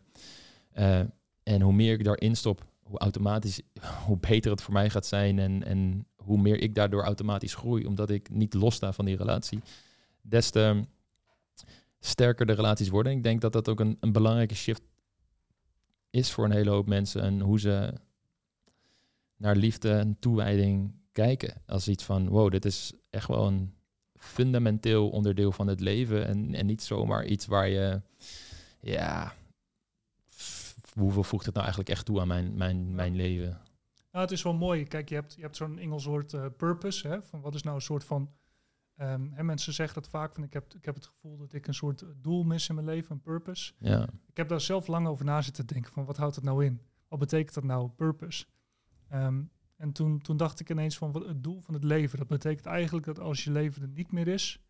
Uh, 0.79 1.01
en 1.43 1.61
hoe 1.61 1.73
meer 1.73 1.93
ik 1.93 2.05
daarin 2.05 2.37
stop, 2.37 2.67
hoe 2.83 2.99
automatisch, 2.99 3.61
hoe 4.07 4.19
beter 4.19 4.51
het 4.51 4.63
voor 4.63 4.73
mij 4.73 4.91
gaat 4.91 5.07
zijn 5.07 5.39
en, 5.39 5.65
en 5.65 6.07
hoe 6.17 6.39
meer 6.39 6.61
ik 6.61 6.75
daardoor 6.75 7.03
automatisch 7.03 7.55
groei, 7.55 7.87
omdat 7.87 8.11
ik 8.11 8.31
niet 8.31 8.55
lossta 8.55 8.93
van 8.93 9.05
die 9.05 9.17
relatie, 9.17 9.61
des 10.21 10.51
te 10.51 10.85
sterker 12.01 12.47
de 12.47 12.53
relaties 12.53 12.89
worden. 12.89 13.13
Ik 13.13 13.23
denk 13.23 13.41
dat 13.41 13.53
dat 13.53 13.69
ook 13.69 13.81
een, 13.81 13.97
een 14.01 14.13
belangrijke 14.13 14.55
shift 14.55 14.83
is 16.11 16.33
voor 16.33 16.45
een 16.45 16.51
hele 16.51 16.71
hoop 16.71 16.87
mensen 16.87 17.23
en 17.23 17.41
hoe 17.41 17.61
ze 17.61 17.93
naar 19.37 19.57
liefde 19.57 19.93
en 19.93 20.17
toewijding 20.19 20.95
kijken. 21.13 21.63
Als 21.67 21.89
iets 21.89 22.05
van, 22.05 22.29
wow, 22.29 22.51
dit 22.51 22.65
is 22.65 22.93
echt 23.11 23.29
wel 23.29 23.47
een 23.47 23.75
fundamenteel 24.15 25.11
onderdeel 25.11 25.53
van 25.53 25.67
het 25.67 25.81
leven 25.81 26.27
en, 26.27 26.55
en 26.55 26.67
niet 26.67 26.83
zomaar 26.83 27.25
iets 27.25 27.47
waar 27.47 27.69
je, 27.69 28.01
ja, 28.81 29.35
hoeveel 30.95 31.25
voegt 31.25 31.45
het 31.45 31.55
nou 31.55 31.67
eigenlijk 31.67 31.97
echt 31.97 32.07
toe 32.07 32.21
aan 32.21 32.29
mijn, 32.29 32.57
mijn, 32.57 32.95
mijn 32.95 33.17
leven? 33.17 33.61
Nou, 34.13 34.25
het 34.25 34.31
is 34.31 34.43
wel 34.43 34.55
mooi. 34.55 34.85
Kijk, 34.85 35.09
je 35.09 35.15
hebt, 35.15 35.35
je 35.35 35.43
hebt 35.43 35.57
zo'n 35.57 35.79
Engels 35.79 36.05
woord 36.05 36.33
uh, 36.33 36.47
purpose. 36.57 37.09
Hè, 37.09 37.23
van 37.23 37.41
wat 37.41 37.55
is 37.55 37.63
nou 37.63 37.77
een 37.77 37.83
soort 37.83 38.05
van. 38.05 38.31
Um, 39.01 39.33
hè, 39.33 39.43
mensen 39.43 39.73
zeggen 39.73 39.95
dat 40.03 40.11
vaak 40.11 40.35
van 40.35 40.43
ik 40.43 40.53
heb, 40.53 40.75
ik 40.75 40.85
heb 40.85 40.95
het 40.95 41.07
gevoel 41.07 41.37
dat 41.37 41.53
ik 41.53 41.67
een 41.67 41.75
soort 41.75 42.05
doel 42.17 42.45
mis 42.45 42.69
in 42.69 42.75
mijn 42.75 42.87
leven, 42.87 43.13
een 43.13 43.21
purpose. 43.21 43.73
Ja. 43.79 44.09
Ik 44.27 44.37
heb 44.37 44.49
daar 44.49 44.61
zelf 44.61 44.87
lang 44.87 45.07
over 45.07 45.25
na 45.25 45.43
zitten 45.43 45.67
denken 45.67 45.93
van 45.93 46.05
wat 46.05 46.17
houdt 46.17 46.35
het 46.35 46.45
nou 46.45 46.65
in? 46.65 46.81
Wat 47.09 47.19
betekent 47.19 47.55
dat 47.55 47.65
nou, 47.65 47.89
purpose? 47.89 48.47
Um, 49.13 49.51
en 49.77 49.93
toen, 49.93 50.21
toen 50.21 50.37
dacht 50.37 50.61
ik 50.61 50.71
ineens 50.71 50.99
van 50.99 51.13
wat, 51.13 51.27
het 51.27 51.43
doel 51.43 51.61
van 51.61 51.75
het 51.75 51.85
leven. 51.85 52.19
Dat 52.19 52.29
betekent 52.29 52.67
eigenlijk 52.67 53.07
dat 53.07 53.19
als 53.19 53.45
je 53.45 53.51
leven 53.51 53.83
er 53.83 53.89
niet 53.89 54.13
meer 54.13 54.29
is, 54.29 54.63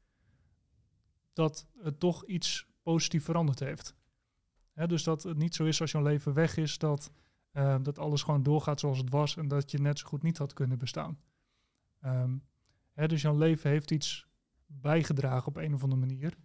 dat 1.32 1.68
het 1.82 2.00
toch 2.00 2.24
iets 2.24 2.66
positief 2.82 3.24
veranderd 3.24 3.58
heeft. 3.58 3.94
dus 4.74 5.02
dat 5.02 5.22
het 5.22 5.36
niet 5.36 5.54
zo 5.54 5.64
is 5.64 5.80
als 5.80 5.90
jouw 5.90 6.02
leven 6.02 6.34
weg 6.34 6.56
is, 6.56 6.78
dat, 6.78 7.10
uh, 7.52 7.76
dat 7.82 7.98
alles 7.98 8.22
gewoon 8.22 8.42
doorgaat 8.42 8.80
zoals 8.80 8.98
het 8.98 9.10
was 9.10 9.36
en 9.36 9.48
dat 9.48 9.70
je 9.70 9.78
net 9.78 9.98
zo 9.98 10.06
goed 10.06 10.22
niet 10.22 10.38
had 10.38 10.52
kunnen 10.52 10.78
bestaan. 10.78 11.18
Um, 12.04 12.42
dus 13.06 13.22
jouw 13.22 13.36
leven 13.36 13.70
heeft 13.70 13.90
iets 13.90 14.26
bijgedragen 14.66 15.48
op 15.48 15.56
een 15.56 15.74
of 15.74 15.82
andere 15.82 16.00
manier. 16.00 16.36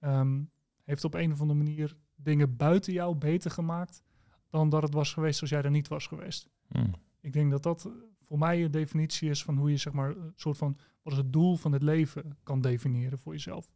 Um, 0.00 0.50
heeft 0.84 1.04
op 1.04 1.14
een 1.14 1.32
of 1.32 1.40
andere 1.40 1.58
manier 1.58 1.96
dingen 2.14 2.56
buiten 2.56 2.92
jou 2.92 3.16
beter 3.16 3.50
gemaakt 3.50 4.02
dan 4.48 4.68
dat 4.68 4.82
het 4.82 4.94
was 4.94 5.12
geweest 5.12 5.40
als 5.40 5.50
jij 5.50 5.62
er 5.62 5.70
niet 5.70 5.88
was 5.88 6.06
geweest. 6.06 6.48
Hmm. 6.68 6.90
Ik 7.20 7.32
denk 7.32 7.50
dat 7.50 7.62
dat 7.62 7.90
voor 8.20 8.38
mij 8.38 8.64
een 8.64 8.70
definitie 8.70 9.30
is 9.30 9.44
van 9.44 9.56
hoe 9.56 9.70
je 9.70 9.76
zeg 9.76 9.92
maar 9.92 10.16
een 10.16 10.32
soort 10.36 10.56
van 10.56 10.76
wat 11.02 11.12
is 11.12 11.18
het 11.18 11.32
doel 11.32 11.56
van 11.56 11.72
het 11.72 11.82
leven 11.82 12.36
kan 12.42 12.60
definiëren 12.60 13.18
voor 13.18 13.32
jezelf. 13.32 13.70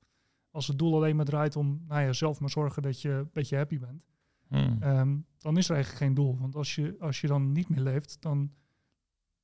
Als 0.51 0.66
het 0.66 0.79
doel 0.79 0.95
alleen 0.95 1.16
maar 1.16 1.25
draait 1.25 1.57
om 1.57 1.85
nou 1.87 2.03
ja, 2.03 2.12
zelf 2.12 2.41
maar 2.41 2.51
zorgen 2.51 2.83
dat 2.83 3.01
je 3.01 3.11
een 3.11 3.31
beetje 3.33 3.57
happy 3.57 3.79
bent, 3.79 4.11
Hmm. 4.51 4.77
ehm, 4.81 5.18
dan 5.39 5.57
is 5.57 5.68
er 5.68 5.75
eigenlijk 5.75 6.05
geen 6.05 6.14
doel. 6.14 6.39
Want 6.39 6.57
als 6.57 6.75
je, 6.75 6.97
als 7.01 7.21
je 7.21 7.27
dan 7.27 7.53
niet 7.53 7.68
meer 7.68 7.81
leeft, 7.81 8.16
dan, 8.21 8.53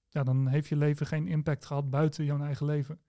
ja, 0.09 0.23
dan 0.23 0.47
heeft 0.47 0.69
je 0.69 0.77
leven 0.77 1.07
geen 1.07 1.29
impact 1.29 1.65
gehad 1.65 1.91
buiten 1.91 2.25
jouw 2.25 2.41
eigen 2.41 2.67
leven. 2.67 3.01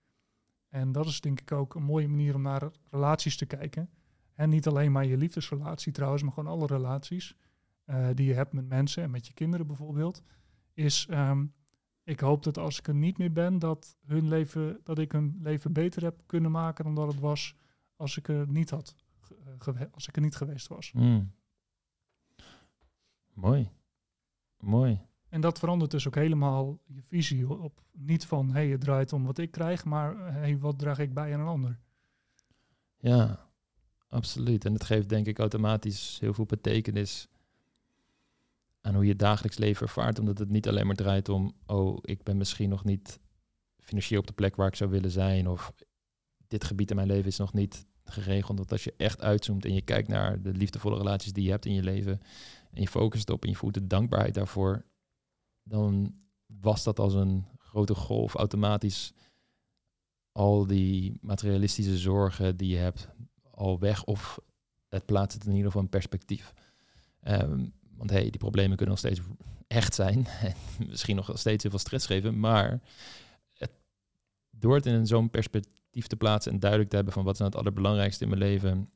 En 0.69 0.91
dat 0.91 1.05
is 1.05 1.21
denk 1.21 1.41
ik 1.41 1.51
ook 1.51 1.75
een 1.75 1.83
mooie 1.83 2.07
manier 2.07 2.35
om 2.35 2.41
naar 2.41 2.71
relaties 2.89 3.37
te 3.37 3.45
kijken. 3.45 3.89
En 4.33 4.49
niet 4.49 4.67
alleen 4.67 4.91
maar 4.91 5.05
je 5.05 5.17
liefdesrelatie 5.17 5.91
trouwens, 5.91 6.23
maar 6.23 6.33
gewoon 6.33 6.53
alle 6.53 6.67
relaties 6.67 7.35
uh, 7.85 8.07
die 8.13 8.27
je 8.27 8.33
hebt 8.33 8.53
met 8.53 8.67
mensen 8.67 9.03
en 9.03 9.11
met 9.11 9.27
je 9.27 9.33
kinderen 9.33 9.67
bijvoorbeeld. 9.67 10.23
Is 10.73 11.07
um, 11.11 11.53
ik 12.03 12.19
hoop 12.19 12.43
dat 12.43 12.57
als 12.57 12.79
ik 12.79 12.87
er 12.87 12.95
niet 12.95 13.17
meer 13.17 13.31
ben, 13.31 13.59
dat, 13.59 13.97
hun 14.05 14.27
leven, 14.27 14.79
dat 14.83 14.99
ik 14.99 15.11
hun 15.11 15.37
leven 15.41 15.73
beter 15.73 16.03
heb 16.03 16.21
kunnen 16.25 16.51
maken 16.51 16.83
dan 16.83 16.95
dat 16.95 17.07
het 17.07 17.19
was 17.19 17.55
als 17.95 18.17
ik 18.17 18.27
er 18.27 18.47
niet 18.47 18.69
had 18.69 18.95
als 19.91 20.07
ik 20.07 20.15
er 20.15 20.21
niet 20.21 20.35
geweest 20.35 20.67
was. 20.67 20.91
Mm. 20.91 21.31
Mooi. 23.33 23.71
Mooi. 24.59 25.01
En 25.29 25.41
dat 25.41 25.59
verandert 25.59 25.91
dus 25.91 26.07
ook 26.07 26.15
helemaal 26.15 26.79
je 26.85 27.01
visie 27.01 27.49
op 27.59 27.81
niet 27.91 28.25
van 28.25 28.51
hey, 28.51 28.67
het 28.67 28.81
draait 28.81 29.13
om 29.13 29.25
wat 29.25 29.37
ik 29.37 29.51
krijg, 29.51 29.85
maar 29.85 30.33
hey, 30.33 30.57
wat 30.57 30.79
draag 30.79 30.99
ik 30.99 31.13
bij 31.13 31.33
aan 31.33 31.39
een 31.39 31.47
ander. 31.47 31.79
Ja, 32.97 33.49
absoluut. 34.07 34.65
En 34.65 34.73
het 34.73 34.83
geeft 34.83 35.09
denk 35.09 35.27
ik 35.27 35.39
automatisch 35.39 36.17
heel 36.19 36.33
veel 36.33 36.45
betekenis 36.45 37.27
aan 38.81 38.95
hoe 38.95 39.05
je 39.05 39.15
dagelijks 39.15 39.57
leven 39.57 39.85
ervaart. 39.85 40.19
Omdat 40.19 40.37
het 40.37 40.49
niet 40.49 40.67
alleen 40.67 40.85
maar 40.85 40.95
draait 40.95 41.29
om, 41.29 41.55
oh, 41.65 41.97
ik 42.01 42.23
ben 42.23 42.37
misschien 42.37 42.69
nog 42.69 42.83
niet 42.83 43.19
financieel 43.79 44.19
op 44.19 44.27
de 44.27 44.33
plek 44.33 44.55
waar 44.55 44.67
ik 44.67 44.75
zou 44.75 44.89
willen 44.89 45.11
zijn. 45.11 45.47
Of 45.47 45.73
dit 46.47 46.63
gebied 46.63 46.89
in 46.89 46.95
mijn 46.95 47.07
leven 47.07 47.27
is 47.27 47.37
nog 47.37 47.53
niet 47.53 47.85
geregeld. 48.03 48.57
Want 48.57 48.71
als 48.71 48.83
je 48.83 48.93
echt 48.97 49.21
uitzoomt 49.21 49.65
en 49.65 49.73
je 49.73 49.81
kijkt 49.81 50.07
naar 50.07 50.41
de 50.41 50.53
liefdevolle 50.53 50.97
relaties 50.97 51.33
die 51.33 51.43
je 51.43 51.51
hebt 51.51 51.65
in 51.65 51.73
je 51.73 51.83
leven. 51.83 52.21
En 52.71 52.81
je 52.81 52.87
focust 52.87 53.29
op 53.29 53.43
en 53.43 53.49
je 53.49 53.55
voelt 53.55 53.73
de 53.73 53.87
dankbaarheid 53.87 54.33
daarvoor. 54.33 54.85
Dan 55.67 56.15
was 56.45 56.83
dat 56.83 56.99
als 56.99 57.13
een 57.13 57.45
grote 57.57 57.95
golf 57.95 58.35
automatisch 58.35 59.13
al 60.31 60.67
die 60.67 61.17
materialistische 61.21 61.97
zorgen 61.97 62.57
die 62.57 62.69
je 62.69 62.77
hebt 62.77 63.07
al 63.51 63.79
weg. 63.79 64.03
Of 64.03 64.39
het 64.89 65.05
plaatst 65.05 65.37
het 65.37 65.45
in 65.45 65.51
ieder 65.51 65.65
geval 65.65 65.81
in 65.81 65.89
perspectief. 65.89 66.53
Um, 67.27 67.73
want 67.97 68.09
hey, 68.09 68.29
die 68.29 68.37
problemen 68.37 68.77
kunnen 68.77 68.95
nog 68.95 69.03
steeds 69.03 69.19
echt 69.67 69.93
zijn. 69.93 70.27
En 70.41 70.55
misschien 70.87 71.15
nog 71.15 71.31
steeds 71.33 71.63
heel 71.63 71.71
veel 71.71 71.79
stress 71.79 72.05
geven. 72.05 72.39
Maar 72.39 72.81
het, 73.53 73.71
door 74.49 74.75
het 74.75 74.85
in 74.85 75.07
zo'n 75.07 75.29
perspectief 75.29 76.07
te 76.07 76.15
plaatsen 76.15 76.51
en 76.51 76.59
duidelijk 76.59 76.89
te 76.89 76.95
hebben 76.95 77.13
van 77.13 77.23
wat 77.23 77.33
is 77.33 77.39
nou 77.39 77.51
het 77.51 77.59
allerbelangrijkste 77.59 78.23
in 78.23 78.29
mijn 78.29 78.41
leven, 78.41 78.89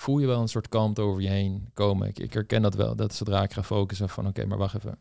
voel 0.00 0.18
je 0.18 0.26
wel 0.26 0.40
een 0.40 0.48
soort 0.48 0.68
kalmte 0.68 1.00
over 1.00 1.22
je 1.22 1.28
heen 1.28 1.70
komen. 1.74 2.08
Ik, 2.08 2.18
ik 2.18 2.32
herken 2.32 2.62
dat 2.62 2.74
wel. 2.74 2.96
Dat 2.96 3.14
zodra 3.14 3.42
ik 3.42 3.52
ga 3.52 3.62
focussen 3.62 4.08
van 4.08 4.26
oké, 4.26 4.46
maar 4.46 4.58
wacht 4.58 4.74
even. 4.74 4.98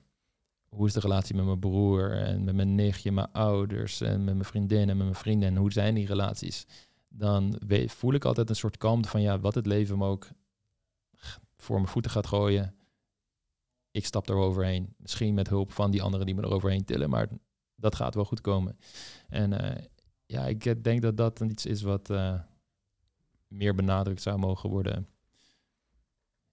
Hoe 0.70 0.88
is 0.88 0.94
de 0.94 1.00
relatie 1.00 1.36
met 1.36 1.46
mijn 1.46 1.60
broer 1.60 2.12
en 2.12 2.44
met 2.44 2.56
mijn 2.56 2.76
nichtje, 2.76 3.12
mijn 3.12 3.32
ouders 3.32 4.02
en 4.02 4.24
met 4.24 4.34
mijn 4.34 4.46
vriendin 4.46 4.90
en 4.90 4.98
met 4.98 5.06
mijn 5.06 5.16
vrienden 5.16 5.50
en 5.50 5.56
hoe 5.56 5.72
zijn 5.72 5.96
die 5.96 6.06
relaties? 6.06 6.66
Dan 7.08 7.62
voel 7.86 8.14
ik 8.14 8.26
altijd 8.26 8.50
een 8.50 8.56
soort 8.56 8.78
kalmte 8.78 9.10
van 9.10 9.22
ja, 9.22 9.40
wat 9.40 9.56
het 9.56 9.66
leven 9.66 9.98
me 9.98 10.06
ook 10.06 10.28
voor 11.58 11.76
mijn 11.76 11.88
voeten 11.88 12.12
gaat 12.12 12.28
gooien. 12.28 12.76
Ik 13.92 14.06
stap 14.06 14.30
er 14.30 14.36
overheen. 14.36 14.94
Misschien 14.98 15.34
met 15.34 15.50
hulp 15.50 15.72
van 15.72 15.92
die 15.92 16.02
anderen 16.02 16.26
die 16.26 16.36
me 16.36 16.42
er 16.42 16.52
overheen 16.52 16.86
tillen, 16.86 17.10
maar 17.10 17.28
dat 17.76 17.96
gaat 17.96 18.16
wel 18.16 18.26
goed 18.26 18.42
komen. 18.42 18.78
En 19.28 19.52
uh, 19.52 19.84
ja, 20.26 20.46
ik 20.46 20.84
denk 20.84 21.02
dat 21.02 21.18
dat 21.18 21.40
iets 21.40 21.66
is 21.66 21.82
wat 21.82 22.10
uh, 22.10 22.40
meer 23.50 23.76
benadrukt 23.76 24.22
zou 24.22 24.38
mogen 24.38 24.70
worden 24.70 25.08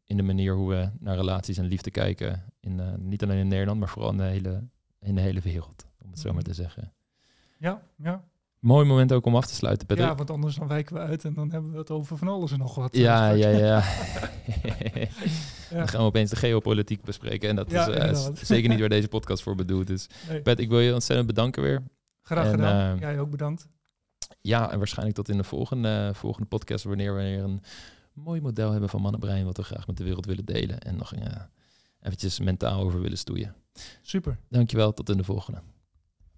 in 0.06 0.16
de 0.16 0.22
manier 0.22 0.54
hoe 0.54 0.68
we 0.68 0.90
naar 0.98 1.16
relaties 1.16 1.58
en 1.58 1.64
liefde 1.64 1.90
kijken. 1.90 2.44
In, 2.60 2.78
uh, 2.78 2.94
niet 2.98 3.22
alleen 3.22 3.38
in 3.38 3.48
Nederland, 3.48 3.78
maar 3.78 3.88
vooral 3.88 4.10
in 4.10 4.16
de 4.16 4.22
hele, 4.22 4.68
in 5.00 5.14
de 5.14 5.20
hele 5.20 5.40
wereld, 5.40 5.86
om 6.02 6.10
het 6.10 6.18
zo 6.18 6.32
maar 6.32 6.42
te 6.42 6.54
zeggen. 6.54 6.92
Ja, 7.58 7.82
ja. 7.96 8.24
Mooi 8.58 8.86
moment 8.86 9.12
ook 9.12 9.26
om 9.26 9.36
af 9.36 9.46
te 9.46 9.54
sluiten, 9.54 9.86
Patrick. 9.86 10.08
Ja, 10.08 10.14
want 10.14 10.30
anders 10.30 10.56
dan 10.56 10.68
wijken 10.68 10.94
we 10.94 11.00
uit 11.00 11.24
en 11.24 11.34
dan 11.34 11.50
hebben 11.50 11.72
we 11.72 11.78
het 11.78 11.90
over 11.90 12.16
van 12.16 12.28
alles 12.28 12.52
en 12.52 12.58
nog 12.58 12.74
wat. 12.74 12.96
Ja, 12.96 13.30
ja, 13.30 13.48
ja, 13.48 13.58
ja. 15.70 15.76
Dan 15.76 15.88
gaan 15.88 16.00
we 16.00 16.06
opeens 16.06 16.30
de 16.30 16.36
geopolitiek 16.36 17.02
bespreken. 17.02 17.48
En 17.48 17.56
dat 17.56 17.70
ja, 17.70 17.86
is 17.86 18.28
uh, 18.28 18.34
zeker 18.34 18.68
niet 18.68 18.80
waar 18.80 18.88
deze 18.88 19.08
podcast 19.08 19.42
voor 19.42 19.54
bedoeld 19.54 19.90
is. 19.90 20.06
Nee. 20.28 20.40
Pet, 20.40 20.58
ik 20.58 20.68
wil 20.68 20.80
je 20.80 20.94
ontzettend 20.94 21.28
bedanken 21.28 21.62
weer. 21.62 21.82
Graag 22.22 22.44
en, 22.44 22.50
gedaan. 22.50 22.94
Uh, 22.94 23.00
Jij 23.00 23.20
ook 23.20 23.30
bedankt. 23.30 23.68
Ja, 24.46 24.70
en 24.70 24.78
waarschijnlijk 24.78 25.16
tot 25.16 25.28
in 25.28 25.36
de 25.36 25.44
volgende, 25.44 26.10
volgende 26.14 26.48
podcast, 26.48 26.84
wanneer 26.84 27.14
we 27.14 27.22
weer 27.22 27.42
een 27.42 27.62
mooi 28.12 28.40
model 28.40 28.70
hebben 28.70 28.88
van 28.88 29.00
mannenbrein, 29.00 29.44
wat 29.44 29.56
we 29.56 29.62
graag 29.62 29.86
met 29.86 29.96
de 29.96 30.04
wereld 30.04 30.26
willen 30.26 30.44
delen. 30.44 30.78
En 30.80 30.96
nog 30.96 31.14
uh, 31.14 31.22
eventjes 32.00 32.40
mentaal 32.40 32.80
over 32.80 33.00
willen 33.00 33.18
stoeien. 33.18 33.54
Super. 34.02 34.38
Dankjewel, 34.48 34.92
tot 34.92 35.08
in 35.08 35.16
de 35.16 35.24
volgende. 35.24 35.62